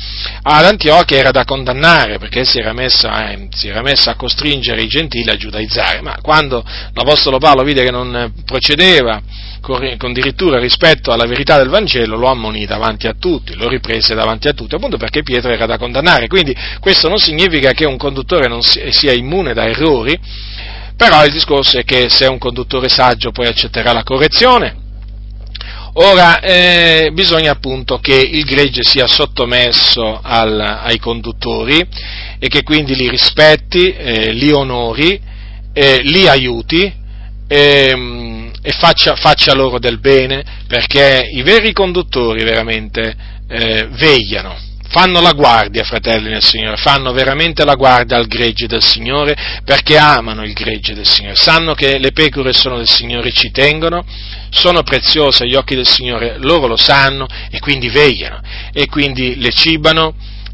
ad 0.41 0.65
Antiochia 0.65 1.17
era 1.17 1.31
da 1.31 1.45
condannare 1.45 2.19
perché 2.19 2.43
si 2.45 2.59
era 2.59 2.73
messo, 2.73 3.09
eh, 3.09 3.47
si 3.51 3.67
era 3.67 3.81
messo 3.81 4.09
a 4.09 4.15
costringere 4.15 4.81
i 4.81 4.87
gentili 4.87 5.29
a 5.29 5.37
giudaizzare, 5.37 6.01
ma 6.01 6.17
quando 6.21 6.63
l'Apostolo 6.93 7.37
Paolo 7.37 7.63
vide 7.63 7.83
che 7.83 7.91
non 7.91 8.33
procedeva 8.45 9.21
con 9.97 10.11
dirittura 10.11 10.59
rispetto 10.59 11.13
alla 11.13 11.25
verità 11.25 11.55
del 11.55 11.69
Vangelo, 11.69 12.17
lo 12.17 12.27
ammonì 12.27 12.65
davanti 12.65 13.07
a 13.07 13.15
tutti, 13.17 13.55
lo 13.55 13.69
riprese 13.69 14.13
davanti 14.13 14.49
a 14.49 14.53
tutti, 14.53 14.75
appunto 14.75 14.97
perché 14.97 15.23
Pietro 15.23 15.53
era 15.53 15.65
da 15.65 15.77
condannare. 15.77 16.27
Quindi 16.27 16.53
questo 16.81 17.07
non 17.07 17.17
significa 17.17 17.71
che 17.71 17.85
un 17.85 17.95
conduttore 17.95 18.49
non 18.49 18.61
sia 18.61 19.13
immune 19.13 19.53
da 19.53 19.65
errori, 19.65 20.19
però 20.95 21.23
il 21.25 21.31
discorso 21.31 21.77
è 21.77 21.83
che 21.83 22.09
se 22.09 22.25
è 22.25 22.29
un 22.29 22.37
conduttore 22.37 22.89
saggio 22.89 23.31
poi 23.31 23.47
accetterà 23.47 23.91
la 23.91 24.03
correzione. 24.03 24.81
Ora, 25.95 26.39
eh, 26.39 27.11
bisogna 27.13 27.51
appunto 27.51 27.99
che 27.99 28.15
il 28.15 28.45
gregge 28.45 28.81
sia 28.83 29.05
sottomesso 29.05 30.19
al, 30.23 30.59
ai 30.59 30.97
conduttori 30.97 31.85
e 32.39 32.47
che 32.47 32.63
quindi 32.63 32.95
li 32.95 33.09
rispetti, 33.09 33.93
eh, 33.93 34.31
li 34.31 34.51
onori, 34.51 35.21
eh, 35.71 36.01
li 36.01 36.27
aiuti 36.27 36.91
ehm, 37.47 38.51
e 38.59 38.71
faccia, 38.71 39.15
faccia, 39.15 39.53
loro 39.53 39.77
del 39.77 39.99
bene, 39.99 40.43
perché 40.67 41.29
i 41.31 41.43
veri 41.43 41.73
conduttori 41.73 42.43
veramente 42.43 43.15
eh, 43.47 43.87
vegliano 43.91 44.71
fanno 44.93 45.21
la 45.21 45.31
guardia, 45.31 45.83
fratelli 45.83 46.29
nel 46.29 46.43
Signore, 46.43 46.77
fanno 46.77 47.11
veramente 47.13 47.65
la 47.65 47.73
guardia 47.73 48.15
al 48.15 48.27
gregge 48.27 48.67
del 48.67 48.83
Signore 48.83 49.35
perché 49.65 49.97
amano 49.97 50.43
il 50.43 50.53
gregge 50.53 50.93
del 50.93 51.07
Signore, 51.07 51.35
sanno 51.35 51.73
che 51.73 51.97
le 51.97 52.11
pecore 52.11 52.53
sono 52.53 52.77
del 52.77 52.87
Signore, 52.87 53.31
ci 53.31 53.49
tengono, 53.49 54.05
sono 54.51 54.83
preziose 54.83 55.45
agli 55.45 55.55
occhi 55.55 55.73
del 55.73 55.87
Signore, 55.87 56.35
loro 56.37 56.67
lo 56.67 56.77
sanno 56.77 57.25
e 57.49 57.59
quindi 57.59 57.89
vegliano 57.89 58.39
e 58.71 58.85
quindi 58.85 59.39
le 59.39 59.49
cibano 59.49 60.13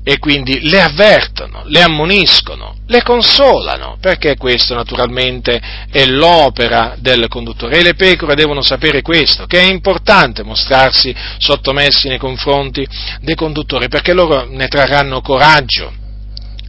e 0.09 0.17
quindi 0.17 0.67
le 0.67 0.81
avvertono, 0.81 1.61
le 1.65 1.83
ammoniscono, 1.83 2.77
le 2.87 3.03
consolano, 3.03 3.97
perché 4.01 4.37
questo 4.37 4.73
naturalmente 4.73 5.61
è 5.91 6.03
l'opera 6.07 6.95
del 6.97 7.27
conduttore. 7.27 7.77
E 7.77 7.83
le 7.83 7.93
pecore 7.93 8.33
devono 8.33 8.63
sapere 8.63 9.03
questo, 9.03 9.45
che 9.45 9.59
è 9.59 9.69
importante 9.69 10.41
mostrarsi 10.41 11.15
sottomessi 11.37 12.07
nei 12.07 12.17
confronti 12.17 12.87
dei 13.21 13.35
conduttori, 13.35 13.87
perché 13.87 14.13
loro 14.13 14.47
ne 14.49 14.67
trarranno 14.67 15.21
coraggio 15.21 15.98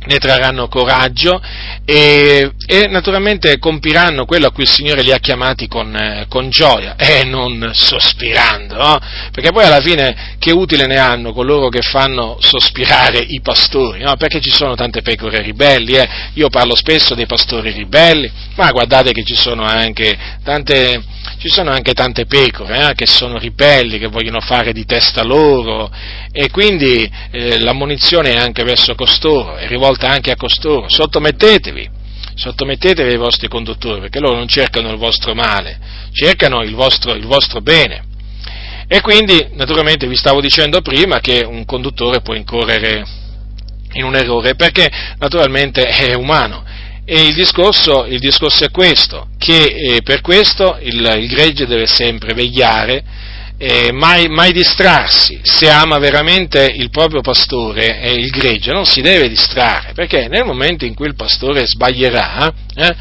ne 0.07 0.19
trarranno 0.19 0.69
coraggio 0.69 1.43
e, 1.85 2.53
e, 2.67 2.87
naturalmente 2.89 3.59
compiranno 3.59 4.25
quello 4.25 4.47
a 4.47 4.51
cui 4.51 4.63
il 4.63 4.69
Signore 4.69 5.03
li 5.03 5.13
ha 5.13 5.19
chiamati 5.19 5.69
con, 5.69 5.95
eh, 5.95 6.27
con 6.29 6.49
gioia 6.49 6.97
e 6.97 7.25
non 7.25 7.71
sospirando, 7.75 8.77
no? 8.77 8.99
perché 9.31 9.51
poi 9.51 9.65
alla 9.65 9.81
fine 9.81 10.37
che 10.39 10.53
utile 10.53 10.87
ne 10.87 10.97
hanno 10.97 11.33
coloro 11.33 11.69
che 11.69 11.83
fanno 11.83 12.39
sospirare 12.41 13.19
i 13.19 13.41
pastori, 13.43 14.03
no? 14.03 14.17
perché 14.17 14.41
ci 14.41 14.51
sono 14.51 14.75
tante 14.75 15.03
pecore 15.03 15.43
ribelli, 15.43 15.93
eh? 15.93 16.09
io 16.35 16.49
parlo 16.49 16.75
spesso 16.75 17.15
dei 17.15 17.27
pastori 17.27 17.71
ribelli, 17.71 18.31
ma 18.55 18.71
guardate 18.71 19.13
che 19.13 19.23
ci 19.25 19.37
sono 19.37 19.65
anche 19.65 20.17
tante, 20.43 21.03
ci 21.39 21.49
sono 21.49 21.71
anche 21.71 21.93
tante 21.93 22.27
pecore 22.27 22.91
eh? 22.91 22.95
che 22.95 23.07
sono 23.07 23.39
ribelli, 23.39 23.99
che 23.99 24.09
vogliono 24.09 24.41
fare 24.41 24.73
di 24.73 24.85
testa 24.85 25.23
loro 25.23 25.91
e 26.33 26.51
quindi 26.51 27.11
eh, 27.31 27.59
l'ammonizione 27.61 28.33
è 28.33 28.37
anche 28.37 28.63
verso 28.63 28.95
costoro, 28.95 29.57
è 29.57 29.67
rivolta 29.67 30.09
anche 30.09 30.31
a 30.31 30.37
costoro, 30.37 30.89
sottomettetevi, 30.89 31.89
sottomettetevi 32.35 33.11
ai 33.11 33.17
vostri 33.17 33.49
conduttori, 33.49 34.01
perché 34.01 34.21
loro 34.21 34.37
non 34.37 34.49
cercano 34.49 34.91
il 34.91 34.99
vostro 34.99 35.35
male, 35.35 35.79
cercano 36.13 36.63
il 36.63 36.75
vostro, 36.75 37.15
il 37.15 37.27
vostro 37.27 37.61
bene. 37.61 38.05
E 38.87 39.01
quindi, 39.03 39.51
naturalmente, 39.53 40.09
vi 40.09 40.17
stavo 40.17 40.41
dicendo 40.41 40.81
prima 40.81 41.21
che 41.21 41.45
un 41.47 41.65
conduttore 41.65 42.23
può 42.23 42.35
incorrere 42.35 43.07
in 43.93 44.05
un 44.05 44.17
errore, 44.17 44.57
perché 44.57 44.91
naturalmente 45.19 45.83
è 45.83 46.15
umano. 46.15 46.65
E 47.13 47.27
il 47.27 47.35
discorso, 47.35 48.07
il 48.07 48.21
discorso 48.21 48.63
è 48.63 48.71
questo, 48.71 49.31
che 49.37 49.65
eh, 49.65 50.01
per 50.01 50.21
questo 50.21 50.79
il, 50.81 50.95
il 51.19 51.27
gregge 51.27 51.67
deve 51.67 51.87
sempre 51.87 52.35
vegliare 52.35 53.03
eh, 53.59 53.91
mai, 53.91 54.29
mai, 54.29 54.53
distrarsi, 54.53 55.41
se 55.43 55.69
ama 55.69 55.99
veramente 55.99 56.73
il 56.73 56.89
proprio 56.91 57.21
pastore 57.21 57.99
e 58.01 58.13
il 58.13 58.31
gregge, 58.31 58.71
non 58.71 58.87
si 58.87 59.01
deve 59.01 59.29
distrarre, 59.29 59.93
perché 59.93 60.29
nel 60.29 60.45
momento 60.45 60.85
in 60.85 60.95
cui 60.95 61.09
il 61.09 61.17
pastore 61.17 61.67
sbaglierà, 61.67 62.55
eh, 62.77 62.95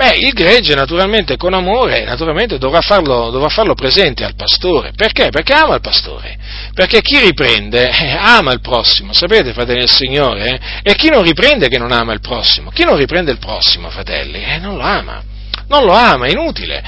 beh, 0.00 0.16
il 0.16 0.32
gregge 0.32 0.74
naturalmente 0.74 1.36
con 1.36 1.52
amore 1.52 2.04
naturalmente 2.04 2.56
dovrà 2.56 2.80
farlo, 2.80 3.28
dovrà 3.28 3.50
farlo, 3.50 3.74
presente 3.74 4.24
al 4.24 4.34
pastore, 4.34 4.92
perché? 4.96 5.28
Perché 5.28 5.52
ama 5.52 5.74
il 5.74 5.82
pastore, 5.82 6.38
perché 6.72 7.02
chi 7.02 7.18
riprende 7.18 7.90
eh, 7.90 8.16
ama 8.18 8.52
il 8.52 8.62
prossimo, 8.62 9.12
sapete 9.12 9.52
fratelli 9.52 9.80
del 9.80 9.90
Signore, 9.90 10.48
eh? 10.48 10.60
e 10.90 10.94
chi 10.94 11.10
non 11.10 11.22
riprende 11.22 11.68
che 11.68 11.76
non 11.76 11.92
ama 11.92 12.14
il 12.14 12.20
prossimo, 12.20 12.70
chi 12.70 12.84
non 12.84 12.96
riprende 12.96 13.30
il 13.30 13.38
prossimo, 13.38 13.90
fratelli, 13.90 14.42
eh, 14.42 14.56
non 14.56 14.76
lo 14.76 14.82
ama, 14.82 15.22
non 15.68 15.84
lo 15.84 15.92
ama, 15.92 16.26
è 16.26 16.30
inutile. 16.30 16.82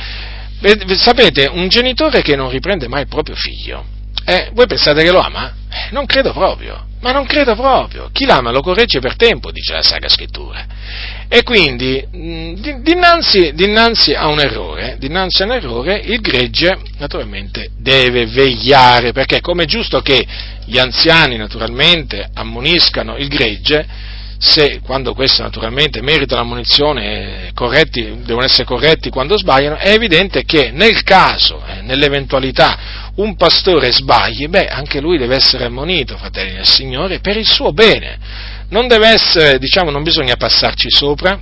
Sapete, 0.95 1.51
un 1.53 1.69
genitore 1.69 2.23
che 2.23 2.35
non 2.35 2.49
riprende 2.49 2.89
mai 2.89 3.03
il 3.03 3.09
proprio 3.09 3.35
figlio, 3.35 3.85
eh, 4.25 4.51
voi 4.55 4.67
pensate 4.67 5.03
che 5.03 5.11
lo 5.11 5.19
ama? 5.19 5.53
Eh, 5.69 5.89
non 5.91 6.07
credo 6.07 6.33
proprio, 6.33 6.87
ma 7.03 7.13
non 7.13 7.27
credo 7.27 7.55
proprio. 7.55 8.09
Chi 8.13 8.25
l'ama 8.25 8.51
lo 8.51 8.63
corregge 8.63 9.01
per 9.01 9.17
tempo, 9.17 9.51
dice 9.51 9.75
la 9.75 9.83
Sacra 9.83 10.09
Scrittura. 10.09 10.65
E 11.29 11.43
quindi, 11.43 12.05
mh, 12.11 12.81
dinanzi, 12.81 13.53
dinanzi, 13.55 14.15
a 14.15 14.29
un 14.29 14.39
errore, 14.39 14.97
dinanzi 14.99 15.43
a 15.43 15.47
un 15.47 15.53
errore, 15.53 16.01
il 16.05 16.21
gregge 16.21 16.79
naturalmente 16.99 17.71
deve 17.77 18.27
vegliare, 18.27 19.13
perché 19.13 19.41
come 19.41 19.65
è 19.65 19.67
giusto 19.67 20.01
che 20.01 20.25
gli 20.65 20.79
anziani 20.79 21.37
naturalmente 21.37 22.31
ammoniscano 22.33 23.17
il 23.17 23.29
gregge, 23.29 23.87
se 24.39 24.81
quando 24.85 25.15
questi 25.15 25.41
naturalmente 25.41 26.03
meritano 26.03 26.43
la 26.43 26.47
munizione, 26.49 27.51
corretti, 27.55 28.23
devono 28.25 28.45
essere 28.45 28.65
corretti 28.65 29.09
quando 29.09 29.39
sbagliano, 29.39 29.77
è 29.77 29.91
evidente 29.91 30.45
che 30.45 30.71
nel 30.73 31.03
caso, 31.05 31.63
eh, 31.65 31.83
nell'eventualità, 31.83 33.02
un 33.17 33.37
pastore 33.37 33.93
sbagli, 33.93 34.49
beh, 34.49 34.67
anche 34.67 35.01
lui 35.01 35.19
deve 35.19 35.37
essere 35.37 35.65
ammonito, 35.65 36.17
fratelli 36.17 36.55
del 36.55 36.67
Signore, 36.67 37.21
per 37.21 37.37
il 37.37 37.47
suo 37.47 37.73
bene. 37.73 38.19
Non 38.71 38.89
deve 38.89 39.09
essere, 39.09 39.59
diciamo, 39.59 39.91
non 39.91 40.03
bisogna 40.03 40.37
passarci 40.37 40.89
sopra, 40.91 41.39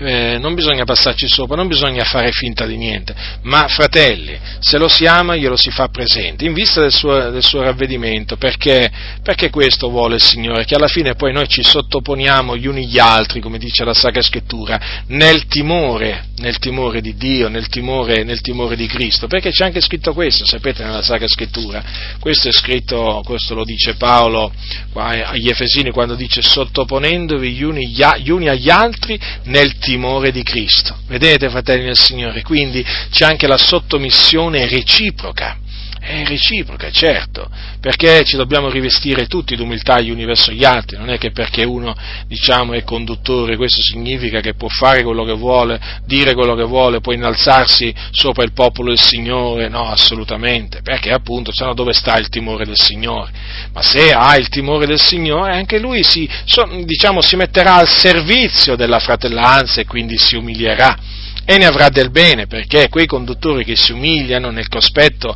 eh, 0.00 0.38
non 0.38 0.54
bisogna 0.54 0.84
passarci 0.84 1.28
sopra, 1.28 1.56
non 1.56 1.66
bisogna 1.66 2.04
fare 2.04 2.30
finta 2.30 2.66
di 2.66 2.76
niente, 2.76 3.14
ma 3.42 3.66
fratelli, 3.68 4.38
se 4.60 4.78
lo 4.78 4.88
si 4.88 5.06
ama 5.06 5.34
glielo 5.34 5.56
si 5.56 5.70
fa 5.70 5.88
presente, 5.88 6.44
in 6.44 6.52
vista 6.52 6.80
del 6.80 6.92
suo, 6.92 7.30
del 7.30 7.42
suo 7.42 7.62
ravvedimento, 7.62 8.36
perché, 8.36 8.90
perché, 9.22 9.50
questo 9.50 9.88
vuole 9.88 10.16
il 10.16 10.22
Signore, 10.22 10.64
che 10.64 10.76
alla 10.76 10.88
fine 10.88 11.14
poi 11.14 11.32
noi 11.32 11.48
ci 11.48 11.64
sottoponiamo 11.64 12.56
gli 12.56 12.66
uni 12.66 12.86
gli 12.86 12.98
altri, 12.98 13.40
come 13.40 13.58
dice 13.58 13.84
la 13.84 13.94
Sacra 13.94 14.22
Scrittura, 14.22 15.04
nel 15.08 15.46
timore, 15.46 16.26
nel 16.36 16.58
timore 16.58 17.00
di 17.00 17.16
Dio, 17.16 17.48
nel 17.48 17.68
timore, 17.68 18.22
nel 18.22 18.40
timore 18.40 18.76
di 18.76 18.86
Cristo, 18.86 19.26
perché 19.26 19.50
c'è 19.50 19.64
anche 19.64 19.80
scritto 19.80 20.12
questo, 20.12 20.46
sapete, 20.46 20.84
nella 20.84 21.02
Sacra 21.02 21.26
Scrittura, 21.26 21.82
questo 22.20 22.48
è 22.48 22.52
scritto, 22.52 23.20
questo 23.24 23.54
lo 23.54 23.64
dice 23.64 23.94
Paolo 23.94 24.52
agli 24.94 25.48
Efesini 25.48 25.90
quando 25.90 26.14
dice 26.14 26.42
sottoponendovi 26.42 27.52
gli 27.52 27.62
uni, 27.62 27.88
gli 27.88 28.30
uni 28.30 28.48
agli 28.48 28.70
altri 28.70 29.18
nel 29.44 29.76
timore 29.78 29.87
di 30.30 30.42
Cristo. 30.42 30.96
Vedete, 31.06 31.48
fratelli 31.48 31.84
del 31.84 31.96
Signore, 31.96 32.42
quindi 32.42 32.84
c'è 33.10 33.24
anche 33.24 33.46
la 33.46 33.58
sottomissione 33.58 34.68
reciproca 34.68 35.58
è 36.00 36.24
reciproca, 36.24 36.90
certo, 36.90 37.48
perché 37.80 38.24
ci 38.24 38.36
dobbiamo 38.36 38.68
rivestire 38.68 39.26
tutti 39.26 39.56
d'umiltà 39.56 40.00
gli 40.00 40.10
uni 40.10 40.24
verso 40.24 40.52
gli 40.52 40.64
altri, 40.64 40.96
non 40.96 41.10
è 41.10 41.18
che 41.18 41.30
perché 41.30 41.64
uno 41.64 41.94
diciamo, 42.26 42.72
è 42.72 42.82
conduttore 42.84 43.56
questo 43.56 43.82
significa 43.82 44.40
che 44.40 44.54
può 44.54 44.68
fare 44.68 45.02
quello 45.02 45.24
che 45.24 45.34
vuole, 45.34 45.80
dire 46.04 46.34
quello 46.34 46.54
che 46.54 46.64
vuole, 46.64 47.00
può 47.00 47.12
innalzarsi 47.12 47.94
sopra 48.10 48.44
il 48.44 48.52
popolo 48.52 48.88
del 48.88 49.00
Signore, 49.00 49.68
no, 49.68 49.88
assolutamente, 49.88 50.80
perché 50.82 51.10
appunto 51.10 51.52
sanno 51.52 51.74
dove 51.74 51.92
sta 51.92 52.16
il 52.18 52.28
timore 52.28 52.64
del 52.64 52.78
Signore, 52.78 53.30
ma 53.72 53.82
se 53.82 54.12
ha 54.12 54.36
il 54.36 54.48
timore 54.48 54.86
del 54.86 55.00
Signore 55.00 55.52
anche 55.52 55.78
lui 55.78 56.02
si, 56.02 56.28
diciamo, 56.84 57.20
si 57.20 57.36
metterà 57.36 57.76
al 57.76 57.88
servizio 57.88 58.76
della 58.76 58.98
fratellanza 58.98 59.80
e 59.80 59.84
quindi 59.84 60.16
si 60.16 60.36
umilierà 60.36 60.96
e 61.50 61.56
ne 61.56 61.64
avrà 61.64 61.88
del 61.88 62.10
bene, 62.10 62.46
perché 62.46 62.90
quei 62.90 63.06
conduttori 63.06 63.64
che 63.64 63.74
si 63.74 63.92
umiliano 63.92 64.50
nel 64.50 64.68
cospetto, 64.68 65.34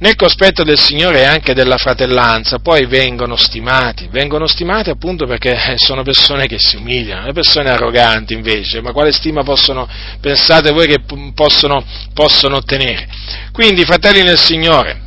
nel 0.00 0.14
cospetto 0.14 0.64
del 0.64 0.78
Signore 0.78 1.20
e 1.20 1.24
anche 1.24 1.54
della 1.54 1.78
fratellanza, 1.78 2.58
poi 2.58 2.84
vengono 2.84 3.36
stimati, 3.36 4.06
vengono 4.10 4.46
stimati 4.46 4.90
appunto 4.90 5.24
perché 5.24 5.78
sono 5.78 6.02
persone 6.02 6.46
che 6.46 6.58
si 6.58 6.76
umiliano, 6.76 7.24
le 7.24 7.32
persone 7.32 7.70
arroganti 7.70 8.34
invece, 8.34 8.82
ma 8.82 8.92
quale 8.92 9.12
stima 9.12 9.44
possono, 9.44 9.88
pensate 10.20 10.72
voi 10.72 10.88
che 10.88 11.00
possono, 11.34 11.82
possono 12.12 12.56
ottenere? 12.56 13.08
Quindi, 13.50 13.86
fratelli 13.86 14.22
nel 14.22 14.38
Signore, 14.38 15.00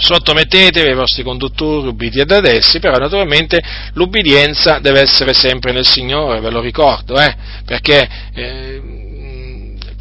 sottomettetevi 0.00 0.88
ai 0.88 0.94
vostri 0.94 1.22
conduttori, 1.22 1.88
ubbidiate 1.88 2.34
ad 2.36 2.46
essi, 2.46 2.78
però 2.78 2.96
naturalmente 2.96 3.62
l'ubbidienza 3.92 4.78
deve 4.78 5.00
essere 5.00 5.34
sempre 5.34 5.72
nel 5.72 5.84
Signore, 5.84 6.40
ve 6.40 6.48
lo 6.48 6.60
ricordo, 6.60 7.20
eh, 7.20 7.36
perché 7.66 8.08
eh, 8.32 9.02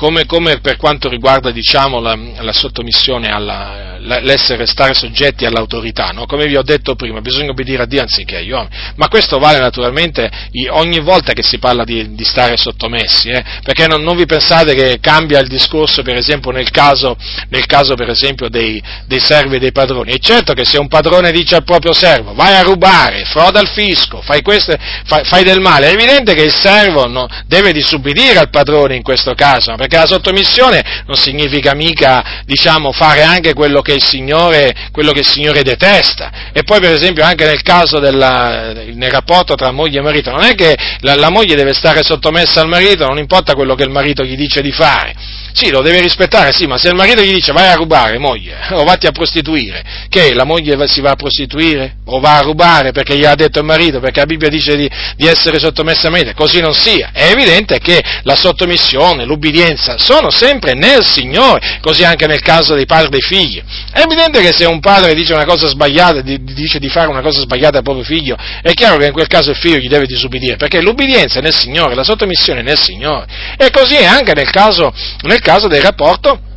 come, 0.03 0.25
come 0.25 0.59
per 0.59 0.75
quanto 0.75 1.07
riguarda 1.07 1.49
diciamo, 1.51 2.01
la, 2.01 2.13
la, 2.41 2.51
sottomissione, 2.51 3.29
alla, 3.29 3.95
l'essere 3.99 4.65
stare 4.65 4.93
soggetti 4.93 5.45
all'autorità, 5.45 6.09
no? 6.09 6.25
come 6.25 6.45
vi 6.45 6.57
ho 6.57 6.61
detto 6.61 6.95
prima, 6.95 7.21
bisogna 7.21 7.51
obbedire 7.51 7.83
a 7.83 7.85
Dio 7.85 8.01
anziché 8.01 8.39
agli 8.39 8.51
uomini, 8.51 8.75
ma 8.97 9.07
questo 9.07 9.39
vale 9.39 9.59
naturalmente 9.59 10.29
ogni 10.71 10.99
volta 10.99 11.31
che 11.31 11.41
si 11.41 11.57
parla 11.57 11.85
di, 11.85 12.15
di 12.15 12.23
stare 12.25 12.57
sottomessi, 12.57 13.29
eh? 13.29 13.41
perché 13.63 13.87
non, 13.87 14.03
non, 14.03 14.17
vi 14.17 14.25
pensate 14.25 14.75
che 14.75 14.99
cambia 14.99 15.39
il 15.39 15.47
discorso 15.47 16.01
per 16.01 16.17
esempio 16.17 16.51
nel 16.51 16.69
caso, 16.69 17.15
nel 17.47 17.65
caso 17.65 17.95
per 17.95 18.09
esempio 18.09 18.49
dei, 18.49 18.83
dei 19.07 19.21
servi 19.21 19.55
e 19.55 19.59
dei 19.59 19.71
padroni, 19.71 20.11
è 20.11 20.19
certo 20.19 20.51
che 20.51 20.65
se 20.65 20.79
un 20.79 20.89
padrone 20.89 21.31
dice 21.31 21.55
al 21.55 21.63
proprio 21.63 21.93
servo 21.93 22.33
vai 22.33 22.55
a 22.55 22.61
rubare, 22.61 23.23
froda 23.23 23.61
il 23.61 23.69
fisco, 23.69 24.21
fai, 24.21 24.41
queste, 24.41 24.77
fai, 25.05 25.23
fai 25.23 25.45
del 25.45 25.61
male, 25.61 25.87
è 25.87 25.93
evidente 25.93 26.33
che 26.33 26.43
il 26.43 26.53
servo 26.53 27.07
no, 27.07 27.25
deve 27.47 27.71
disubbidire 27.71 28.37
al 28.37 28.49
padrone 28.49 28.95
in 28.95 29.01
questo 29.01 29.33
caso, 29.33 29.75
perché 29.75 29.91
la 29.97 30.05
sottomissione 30.05 31.03
non 31.05 31.15
significa 31.15 31.73
mica, 31.73 32.41
diciamo, 32.45 32.91
fare 32.91 33.23
anche 33.23 33.53
quello 33.53 33.81
che 33.81 33.93
il 33.93 34.03
Signore, 34.03 34.73
che 34.91 35.19
il 35.19 35.27
Signore 35.27 35.63
detesta. 35.63 36.51
E 36.53 36.63
poi, 36.63 36.79
per 36.79 36.93
esempio, 36.93 37.23
anche 37.23 37.45
nel 37.45 37.61
caso 37.61 37.99
della, 37.99 38.73
nel 38.73 39.11
rapporto 39.11 39.55
tra 39.55 39.71
moglie 39.71 39.99
e 39.99 40.01
marito, 40.01 40.31
non 40.31 40.43
è 40.43 40.55
che 40.55 40.75
la, 40.99 41.15
la 41.15 41.29
moglie 41.29 41.55
deve 41.55 41.73
stare 41.73 42.03
sottomessa 42.03 42.61
al 42.61 42.67
marito, 42.67 43.05
non 43.05 43.17
importa 43.17 43.53
quello 43.53 43.75
che 43.75 43.83
il 43.83 43.91
marito 43.91 44.23
gli 44.23 44.35
dice 44.35 44.61
di 44.61 44.71
fare 44.71 45.41
sì, 45.53 45.69
lo 45.69 45.81
deve 45.81 46.01
rispettare, 46.01 46.51
sì, 46.51 46.65
ma 46.65 46.77
se 46.77 46.89
il 46.89 46.95
marito 46.95 47.21
gli 47.21 47.31
dice 47.31 47.51
vai 47.51 47.67
a 47.67 47.75
rubare, 47.75 48.17
moglie, 48.17 48.57
o 48.73 48.83
vatti 48.83 49.05
a 49.05 49.11
prostituire, 49.11 49.83
che 50.09 50.33
la 50.33 50.45
moglie 50.45 50.75
si 50.87 50.99
va 50.99 51.11
a 51.11 51.15
prostituire? 51.15 51.97
O 52.05 52.19
va 52.19 52.37
a 52.37 52.41
rubare 52.41 52.91
perché 52.91 53.15
gli 53.15 53.23
ha 53.23 53.35
detto 53.35 53.59
il 53.59 53.65
marito, 53.65 53.99
perché 53.99 54.19
la 54.21 54.25
Bibbia 54.25 54.49
dice 54.49 54.75
di, 54.75 54.89
di 55.15 55.27
essere 55.27 55.59
sottomessa 55.59 56.07
a 56.07 56.09
marito? 56.09 56.31
Così 56.33 56.59
non 56.59 56.73
sia. 56.73 57.11
È 57.13 57.29
evidente 57.29 57.77
che 57.77 58.01
la 58.23 58.35
sottomissione, 58.35 59.25
l'ubbidienza 59.25 59.72
sono 59.77 60.29
sempre 60.29 60.73
nel 60.73 61.03
Signore, 61.05 61.79
così 61.81 62.03
anche 62.03 62.27
nel 62.27 62.41
caso 62.41 62.75
dei 62.75 62.85
padri 62.85 63.07
e 63.07 63.09
dei 63.09 63.21
figli. 63.21 63.63
È 63.91 64.01
evidente 64.01 64.41
che 64.41 64.53
se 64.53 64.65
un 64.65 64.79
padre 64.79 65.13
dice 65.13 65.33
una 65.33 65.45
cosa 65.45 65.67
sbagliata, 65.67 66.21
dice 66.21 66.79
di 66.79 66.89
fare 66.89 67.07
una 67.07 67.21
cosa 67.21 67.41
sbagliata 67.41 67.77
al 67.77 67.83
proprio 67.83 68.03
figlio, 68.03 68.37
è 68.61 68.71
chiaro 68.73 68.97
che 68.97 69.05
in 69.07 69.13
quel 69.13 69.27
caso 69.27 69.49
il 69.51 69.57
figlio 69.57 69.77
gli 69.77 69.89
deve 69.89 70.05
disubbidire, 70.05 70.55
perché 70.55 70.81
l'ubbidienza 70.81 71.39
è 71.39 71.41
nel 71.41 71.53
Signore, 71.53 71.95
la 71.95 72.03
sottomissione 72.03 72.61
è 72.61 72.63
nel 72.63 72.79
Signore. 72.79 73.27
E 73.57 73.69
così 73.71 73.95
è 73.95 74.05
anche 74.05 74.33
nel 74.33 74.49
caso, 74.49 74.93
nel 75.21 75.39
caso 75.39 75.67
del 75.67 75.81
rapporto 75.81 76.51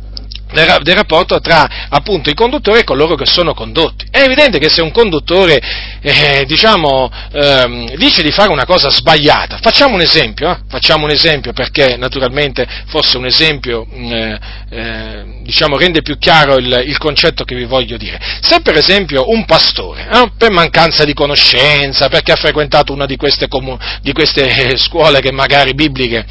del 0.53 0.95
rapporto 0.95 1.39
tra 1.39 1.87
appunto 1.89 2.29
i 2.29 2.33
conduttori 2.33 2.79
e 2.79 2.83
coloro 2.83 3.15
che 3.15 3.25
sono 3.25 3.53
condotti. 3.53 4.07
È 4.09 4.21
evidente 4.21 4.59
che 4.59 4.69
se 4.69 4.81
un 4.81 4.91
conduttore 4.91 5.59
eh, 6.01 6.45
diciamo, 6.45 7.11
ehm, 7.33 7.95
dice 7.95 8.23
di 8.23 8.31
fare 8.31 8.51
una 8.51 8.65
cosa 8.65 8.89
sbagliata, 8.89 9.59
facciamo 9.61 9.95
un 9.95 10.01
esempio, 10.01 10.49
eh? 10.49 10.57
facciamo 10.69 11.03
un 11.03 11.11
esempio 11.11 11.51
perché 11.51 11.97
naturalmente 11.97 12.65
forse 12.87 13.17
un 13.17 13.25
esempio 13.25 13.85
mm, 13.93 14.11
eh, 14.11 14.39
eh, 14.69 15.25
diciamo, 15.43 15.77
rende 15.77 16.01
più 16.01 16.17
chiaro 16.17 16.57
il, 16.57 16.83
il, 16.85 16.97
concetto 16.97 17.43
che 17.43 17.55
vi 17.55 17.65
voglio 17.65 17.97
dire. 17.97 18.19
Se 18.39 18.61
per 18.61 18.77
esempio 18.77 19.29
un 19.29 19.45
pastore, 19.45 20.07
eh, 20.09 20.31
per 20.37 20.51
mancanza 20.51 21.03
di 21.03 21.13
conoscenza, 21.13 22.07
perché 22.07 22.31
ha 22.31 22.37
frequentato 22.37 22.93
una 22.93 23.05
di 23.05 23.17
queste, 23.17 23.47
comu- 23.47 23.79
di 24.01 24.13
queste 24.13 24.77
scuole 24.77 25.19
che 25.19 25.31
magari 25.31 25.73
bibliche, 25.73 26.25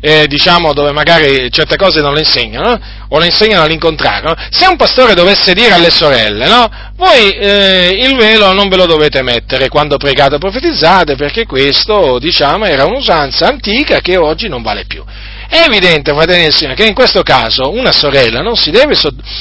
eh, 0.00 0.26
diciamo, 0.26 0.72
dove 0.72 0.92
magari 0.92 1.50
certe 1.50 1.76
cose 1.76 2.00
non 2.00 2.14
le 2.14 2.20
insegnano, 2.20 2.80
o 3.08 3.18
le 3.18 3.26
insegnano 3.26 3.43
all'incontrario, 3.52 4.34
se 4.50 4.66
un 4.66 4.76
pastore 4.76 5.14
dovesse 5.14 5.52
dire 5.52 5.72
alle 5.72 5.90
sorelle, 5.90 6.46
no, 6.46 6.70
voi 6.96 7.30
eh, 7.30 7.98
il 8.02 8.16
velo 8.16 8.52
non 8.52 8.68
ve 8.68 8.76
lo 8.76 8.86
dovete 8.86 9.22
mettere 9.22 9.68
quando 9.68 9.96
pregate 9.96 10.36
o 10.36 10.38
profetizzate, 10.38 11.16
perché 11.16 11.44
questo, 11.44 12.18
diciamo, 12.18 12.64
era 12.64 12.84
un'usanza 12.86 13.46
antica 13.46 14.00
che 14.00 14.16
oggi 14.16 14.48
non 14.48 14.62
vale 14.62 14.84
più. 14.86 15.04
È 15.48 15.64
evidente, 15.66 16.12
fratelli 16.12 16.42
del 16.42 16.52
Signore, 16.54 16.76
che 16.76 16.86
in 16.86 16.94
questo 16.94 17.22
caso 17.22 17.70
una 17.70 17.92
sorella 17.92 18.40
non, 18.40 18.54
deve, 18.66 18.96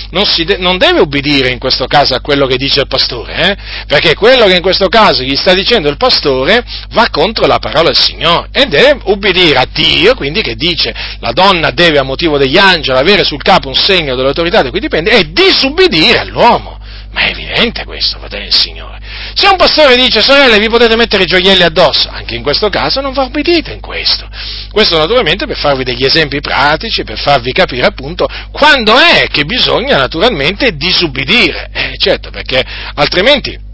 non, 0.10 0.24
de, 0.46 0.58
non 0.58 0.78
deve, 0.78 1.00
ubbidire 1.00 1.50
in 1.50 1.60
questo 1.60 1.86
caso 1.86 2.14
a 2.14 2.22
quello 2.22 2.46
che 2.46 2.58
dice 2.58 2.82
il 2.82 2.88
pastore, 2.88 3.36
eh? 3.36 3.58
perché 3.88 4.14
quello 4.16 4.46
che 4.46 4.56
in 4.56 4.62
questo 4.62 4.88
caso 4.88 5.24
gli 5.24 5.36
sta 5.36 5.54
dicendo 5.54 5.90
il 5.90 5.98
pastore 5.98 6.64
va 6.92 7.08
contro 7.10 7.46
la 7.46 7.60
parola 7.60 7.90
del 7.90 7.98
Signore 7.98 8.50
e 8.52 8.66
deve 8.66 9.00
ubbidire 9.06 9.58
a 9.58 9.68
Dio, 9.72 10.14
quindi 10.16 10.42
che 10.42 10.56
dice 10.56 10.94
la 11.20 11.32
donna 11.32 11.72
deve 11.72 12.00
a 12.00 12.04
motivo 12.04 12.38
degli 12.38 12.58
angeli 12.58 12.98
avere 12.98 13.24
sul 13.24 13.42
capo 13.42 13.68
un 13.68 13.76
segno 13.76 14.16
dell'autorità 14.16 14.62
di 14.62 14.70
cui 14.70 14.80
dipende 14.80 15.12
e 15.12 15.32
disubbidire 15.32 16.20
all'uomo. 16.20 16.82
Ma 17.14 17.26
è 17.26 17.30
evidente 17.30 17.86
questo, 17.86 18.18
fratelli 18.18 18.46
del 18.46 18.54
Signore. 18.54 19.00
Se 19.36 19.48
un 19.48 19.56
pastore 19.56 19.96
dice, 19.96 20.22
sorelle, 20.22 20.58
vi 20.58 20.68
potete 20.68 20.96
mettere 20.96 21.24
i 21.24 21.28
gioielli 21.28 21.62
addosso, 21.62 22.10
anche 22.10 22.34
in 22.36 22.42
questo 22.42 22.70
caso 22.70 23.02
non 23.02 23.14
va 23.14 23.24
obbedite 23.24 23.72
in 23.72 23.82
questo. 23.82 24.28
Questo 24.72 24.98
naturalmente 24.98 25.46
per 25.46 25.58
farvi 25.58 25.84
degli 25.84 26.04
esempi 26.04 26.42
pratici, 26.42 27.04
per 27.04 27.20
farvi 27.20 27.52
capire 27.52 27.86
appunto 27.86 28.28
quando 28.52 28.98
è 28.98 29.28
che 29.30 29.46
bisogna 29.46 29.98
naturalmente 29.98 30.76
disubbidire. 30.76 31.70
Eh, 31.72 31.96
certo, 31.98 32.32
perché 32.32 32.64
altrimenti 32.96 33.72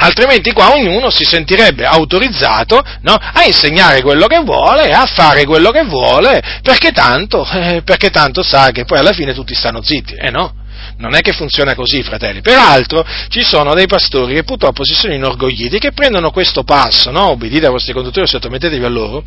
altrimenti 0.00 0.52
qua 0.52 0.72
ognuno 0.72 1.10
si 1.10 1.24
sentirebbe 1.24 1.84
autorizzato 1.84 2.82
no, 3.02 3.14
a 3.14 3.44
insegnare 3.44 4.00
quello 4.00 4.26
che 4.26 4.38
vuole, 4.38 4.90
a 4.92 5.04
fare 5.04 5.44
quello 5.44 5.70
che 5.70 5.84
vuole, 5.84 6.40
perché 6.62 6.90
tanto, 6.92 7.46
eh, 7.50 7.82
perché 7.82 8.10
tanto 8.10 8.42
sa 8.42 8.70
che 8.70 8.84
poi 8.84 8.98
alla 8.98 9.12
fine 9.12 9.34
tutti 9.34 9.54
stanno 9.54 9.82
zitti, 9.82 10.14
eh 10.14 10.30
no? 10.30 10.54
Non 10.96 11.14
è 11.14 11.20
che 11.20 11.32
funziona 11.32 11.74
così, 11.74 12.02
fratelli. 12.02 12.40
Peraltro 12.40 13.04
ci 13.28 13.42
sono 13.42 13.74
dei 13.74 13.86
pastori 13.86 14.34
che 14.34 14.44
purtroppo 14.44 14.84
si 14.84 14.94
sono 14.94 15.12
inorgogliti, 15.14 15.78
che 15.78 15.92
prendono 15.92 16.30
questo 16.30 16.64
passo, 16.64 17.10
no? 17.10 17.28
Obbedite 17.30 17.66
ai 17.66 17.72
vostri 17.72 17.92
conduttori, 17.92 18.26
sottomettetevi 18.26 18.84
a 18.84 18.88
loro, 18.88 19.24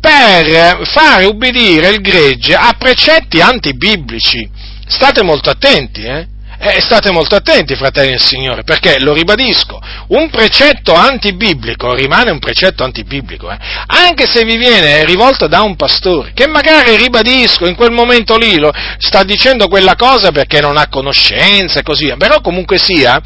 per 0.00 0.86
fare 0.86 1.24
ubbidire 1.24 1.88
il 1.88 2.00
gregge 2.00 2.54
a 2.54 2.74
precetti 2.78 3.40
antibiblici. 3.40 4.48
State 4.86 5.22
molto 5.22 5.50
attenti, 5.50 6.02
eh? 6.02 6.26
Eh, 6.58 6.80
state 6.80 7.10
molto 7.10 7.36
attenti, 7.36 7.76
fratelli 7.76 8.10
del 8.10 8.20
Signore, 8.20 8.62
perché, 8.62 8.98
lo 9.00 9.12
ribadisco, 9.12 9.78
un 10.08 10.30
precetto 10.30 10.94
antibiblico 10.94 11.92
rimane 11.94 12.30
un 12.30 12.38
precetto 12.38 12.82
antibiblico, 12.82 13.50
eh? 13.50 13.58
anche 13.86 14.26
se 14.26 14.42
vi 14.44 14.56
viene 14.56 15.04
rivolto 15.04 15.48
da 15.48 15.60
un 15.60 15.76
pastore, 15.76 16.32
che 16.32 16.46
magari, 16.46 16.96
ribadisco, 16.96 17.66
in 17.66 17.74
quel 17.74 17.92
momento 17.92 18.38
lì 18.38 18.58
lo, 18.58 18.72
sta 18.98 19.22
dicendo 19.22 19.68
quella 19.68 19.96
cosa 19.96 20.32
perché 20.32 20.60
non 20.60 20.78
ha 20.78 20.88
conoscenza 20.88 21.80
e 21.80 21.82
così 21.82 22.06
via, 22.06 22.16
però 22.16 22.40
comunque 22.40 22.78
sia, 22.78 23.20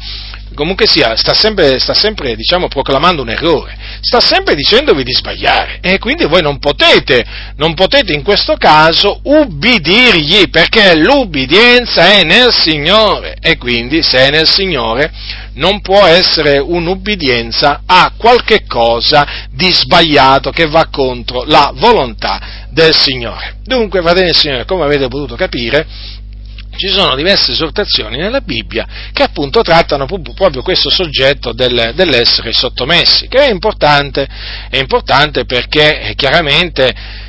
comunque 0.53 0.87
sia, 0.87 1.15
sta 1.15 1.33
sempre, 1.33 1.79
sta 1.79 1.93
sempre 1.93 2.35
diciamo, 2.35 2.67
proclamando 2.67 3.21
un 3.21 3.29
errore, 3.29 3.77
sta 4.01 4.19
sempre 4.19 4.55
dicendovi 4.55 5.03
di 5.03 5.13
sbagliare. 5.13 5.79
E 5.81 5.97
quindi 5.99 6.25
voi 6.25 6.41
non 6.41 6.59
potete, 6.59 7.25
non 7.55 7.73
potete 7.73 8.13
in 8.13 8.23
questo 8.23 8.55
caso 8.55 9.19
ubbidirgli 9.23 10.49
perché 10.49 10.95
l'ubbidienza 10.95 12.11
è 12.11 12.23
nel 12.23 12.51
Signore. 12.53 13.35
E 13.39 13.57
quindi 13.57 14.03
se 14.03 14.27
è 14.27 14.29
nel 14.29 14.47
Signore 14.47 15.11
non 15.53 15.81
può 15.81 16.05
essere 16.05 16.57
un'ubbidienza 16.57 17.81
a 17.85 18.13
qualche 18.15 18.65
cosa 18.65 19.47
di 19.51 19.71
sbagliato 19.73 20.51
che 20.51 20.67
va 20.67 20.87
contro 20.89 21.43
la 21.43 21.71
volontà 21.75 22.67
del 22.69 22.93
Signore. 22.95 23.59
Dunque, 23.63 24.01
fratelli 24.01 24.27
del 24.27 24.35
Signore, 24.35 24.65
come 24.65 24.83
avete 24.83 25.07
potuto 25.07 25.35
capire, 25.35 25.85
ci 26.75 26.87
sono 26.87 27.15
diverse 27.15 27.51
esortazioni 27.51 28.17
nella 28.17 28.41
Bibbia 28.41 28.87
che 29.11 29.23
appunto 29.23 29.61
trattano 29.61 30.05
proprio 30.05 30.61
questo 30.61 30.89
soggetto 30.89 31.51
del, 31.53 31.91
dell'essere 31.95 32.53
sottomessi, 32.53 33.27
che 33.27 33.39
è 33.39 33.51
importante, 33.51 34.27
è 34.69 34.77
importante 34.77 35.45
perché 35.45 36.01
eh, 36.01 36.15
chiaramente 36.15 37.19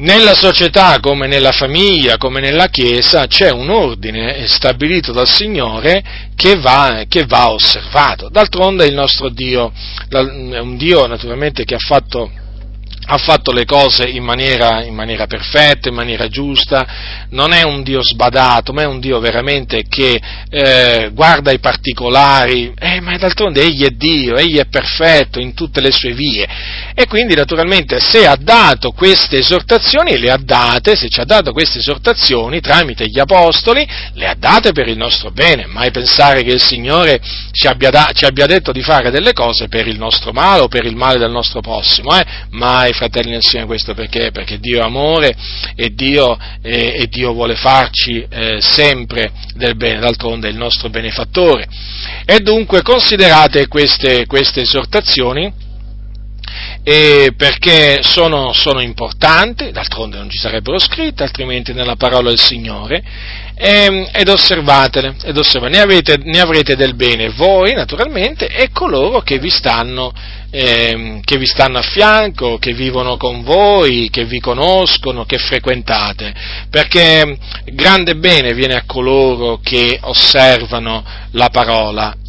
nella 0.00 0.32
società 0.34 0.98
come 0.98 1.26
nella 1.26 1.52
famiglia, 1.52 2.16
come 2.16 2.40
nella 2.40 2.68
Chiesa, 2.68 3.26
c'è 3.26 3.50
un 3.50 3.68
ordine 3.68 4.46
stabilito 4.46 5.12
dal 5.12 5.28
Signore 5.28 6.02
che 6.34 6.56
va, 6.56 7.04
che 7.06 7.26
va 7.26 7.50
osservato. 7.50 8.30
D'altronde 8.30 8.86
il 8.86 8.94
nostro 8.94 9.28
Dio 9.28 9.72
è 10.08 10.58
un 10.58 10.76
Dio 10.78 11.06
naturalmente 11.06 11.64
che 11.64 11.74
ha 11.74 11.78
fatto 11.78 12.30
ha 13.12 13.18
fatto 13.18 13.50
le 13.50 13.64
cose 13.64 14.04
in 14.04 14.22
maniera, 14.22 14.84
in 14.84 14.94
maniera, 14.94 15.26
perfetta, 15.26 15.88
in 15.88 15.96
maniera 15.96 16.28
giusta, 16.28 17.26
non 17.30 17.52
è 17.52 17.62
un 17.62 17.82
Dio 17.82 18.02
sbadato, 18.04 18.72
ma 18.72 18.82
è 18.82 18.86
un 18.86 19.00
Dio 19.00 19.18
veramente 19.18 19.82
che 19.88 20.20
eh, 20.48 21.10
guarda 21.12 21.50
i 21.50 21.58
particolari, 21.58 22.72
eh, 22.78 23.00
ma 23.00 23.16
d'altronde 23.16 23.62
Egli 23.62 23.84
è 23.84 23.90
Dio, 23.90 24.36
Egli 24.36 24.58
è 24.58 24.66
perfetto 24.66 25.40
in 25.40 25.54
tutte 25.54 25.80
le 25.80 25.90
sue 25.90 26.12
vie 26.12 26.46
e 26.94 27.06
quindi 27.08 27.34
naturalmente 27.34 27.98
se 27.98 28.26
ha 28.26 28.36
dato 28.38 28.92
queste 28.92 29.38
esortazioni, 29.38 30.16
le 30.18 30.30
ha 30.30 30.38
date, 30.40 30.94
se 30.94 31.08
ci 31.08 31.20
ha 31.20 31.24
dato 31.24 31.50
queste 31.50 31.78
esortazioni 31.78 32.60
tramite 32.60 33.08
gli 33.08 33.18
Apostoli, 33.18 33.86
le 34.14 34.26
ha 34.26 34.34
date 34.38 34.70
per 34.70 34.86
il 34.86 34.96
nostro 34.96 35.30
bene, 35.30 35.66
mai 35.66 35.90
pensare 35.90 36.44
che 36.44 36.50
il 36.50 36.60
Signore 36.60 37.20
ci 37.50 37.66
abbia, 37.66 37.90
da, 37.90 38.10
ci 38.14 38.24
abbia 38.24 38.46
detto 38.46 38.70
di 38.70 38.82
fare 38.82 39.10
delle 39.10 39.32
cose 39.32 39.66
per 39.66 39.88
il 39.88 39.98
nostro 39.98 40.30
male 40.32 40.60
o 40.60 40.68
per 40.68 40.84
il 40.84 40.94
male 40.94 41.18
del 41.18 41.30
nostro 41.30 41.60
prossimo, 41.60 42.16
eh? 42.16 42.24
mai 42.50 42.92
fratelli 43.00 43.30
nel 43.30 43.42
Signore, 43.42 43.66
questo 43.66 43.94
perché? 43.94 44.30
Perché 44.30 44.58
Dio 44.58 44.80
è 44.80 44.84
amore 44.84 45.34
e 45.74 45.94
Dio, 45.94 46.38
eh, 46.60 46.96
e 46.98 47.06
Dio 47.06 47.32
vuole 47.32 47.54
farci 47.54 48.26
eh, 48.28 48.58
sempre 48.60 49.32
del 49.54 49.74
bene, 49.74 50.00
d'altronde 50.00 50.48
è 50.48 50.50
il 50.50 50.58
nostro 50.58 50.90
benefattore. 50.90 51.66
E 52.26 52.40
dunque 52.40 52.82
considerate 52.82 53.68
queste, 53.68 54.26
queste 54.26 54.60
esortazioni 54.60 55.68
perché 56.82 58.00
sono, 58.02 58.52
sono, 58.52 58.80
importanti, 58.80 59.70
d'altronde 59.70 60.16
non 60.16 60.30
ci 60.30 60.38
sarebbero 60.38 60.78
scritte, 60.78 61.22
altrimenti 61.22 61.72
nella 61.74 61.96
parola 61.96 62.30
del 62.30 62.40
Signore, 62.40 63.02
e, 63.54 63.84
ehm, 63.84 64.08
ed 64.12 64.28
osservatele, 64.28 65.16
ed 65.22 65.36
osservatele. 65.36 65.76
Ne, 65.76 65.82
avete, 65.82 66.16
ne, 66.22 66.40
avrete 66.40 66.76
del 66.76 66.94
bene 66.94 67.28
voi, 67.30 67.74
naturalmente, 67.74 68.46
e 68.46 68.70
coloro 68.72 69.20
che 69.20 69.38
vi, 69.38 69.50
stanno, 69.50 70.10
eh, 70.50 71.20
che 71.22 71.36
vi 71.36 71.46
stanno 71.46 71.78
a 71.78 71.82
fianco, 71.82 72.56
che 72.56 72.72
vivono 72.72 73.18
con 73.18 73.42
voi, 73.42 74.08
che 74.10 74.24
vi 74.24 74.40
conoscono, 74.40 75.26
che 75.26 75.36
frequentate, 75.36 76.32
perché 76.70 77.36
grande 77.66 78.16
bene 78.16 78.54
viene 78.54 78.74
a 78.74 78.84
coloro 78.86 79.60
che 79.62 79.98
osservano 80.00 81.04
la 81.32 81.50
parola 81.50 82.16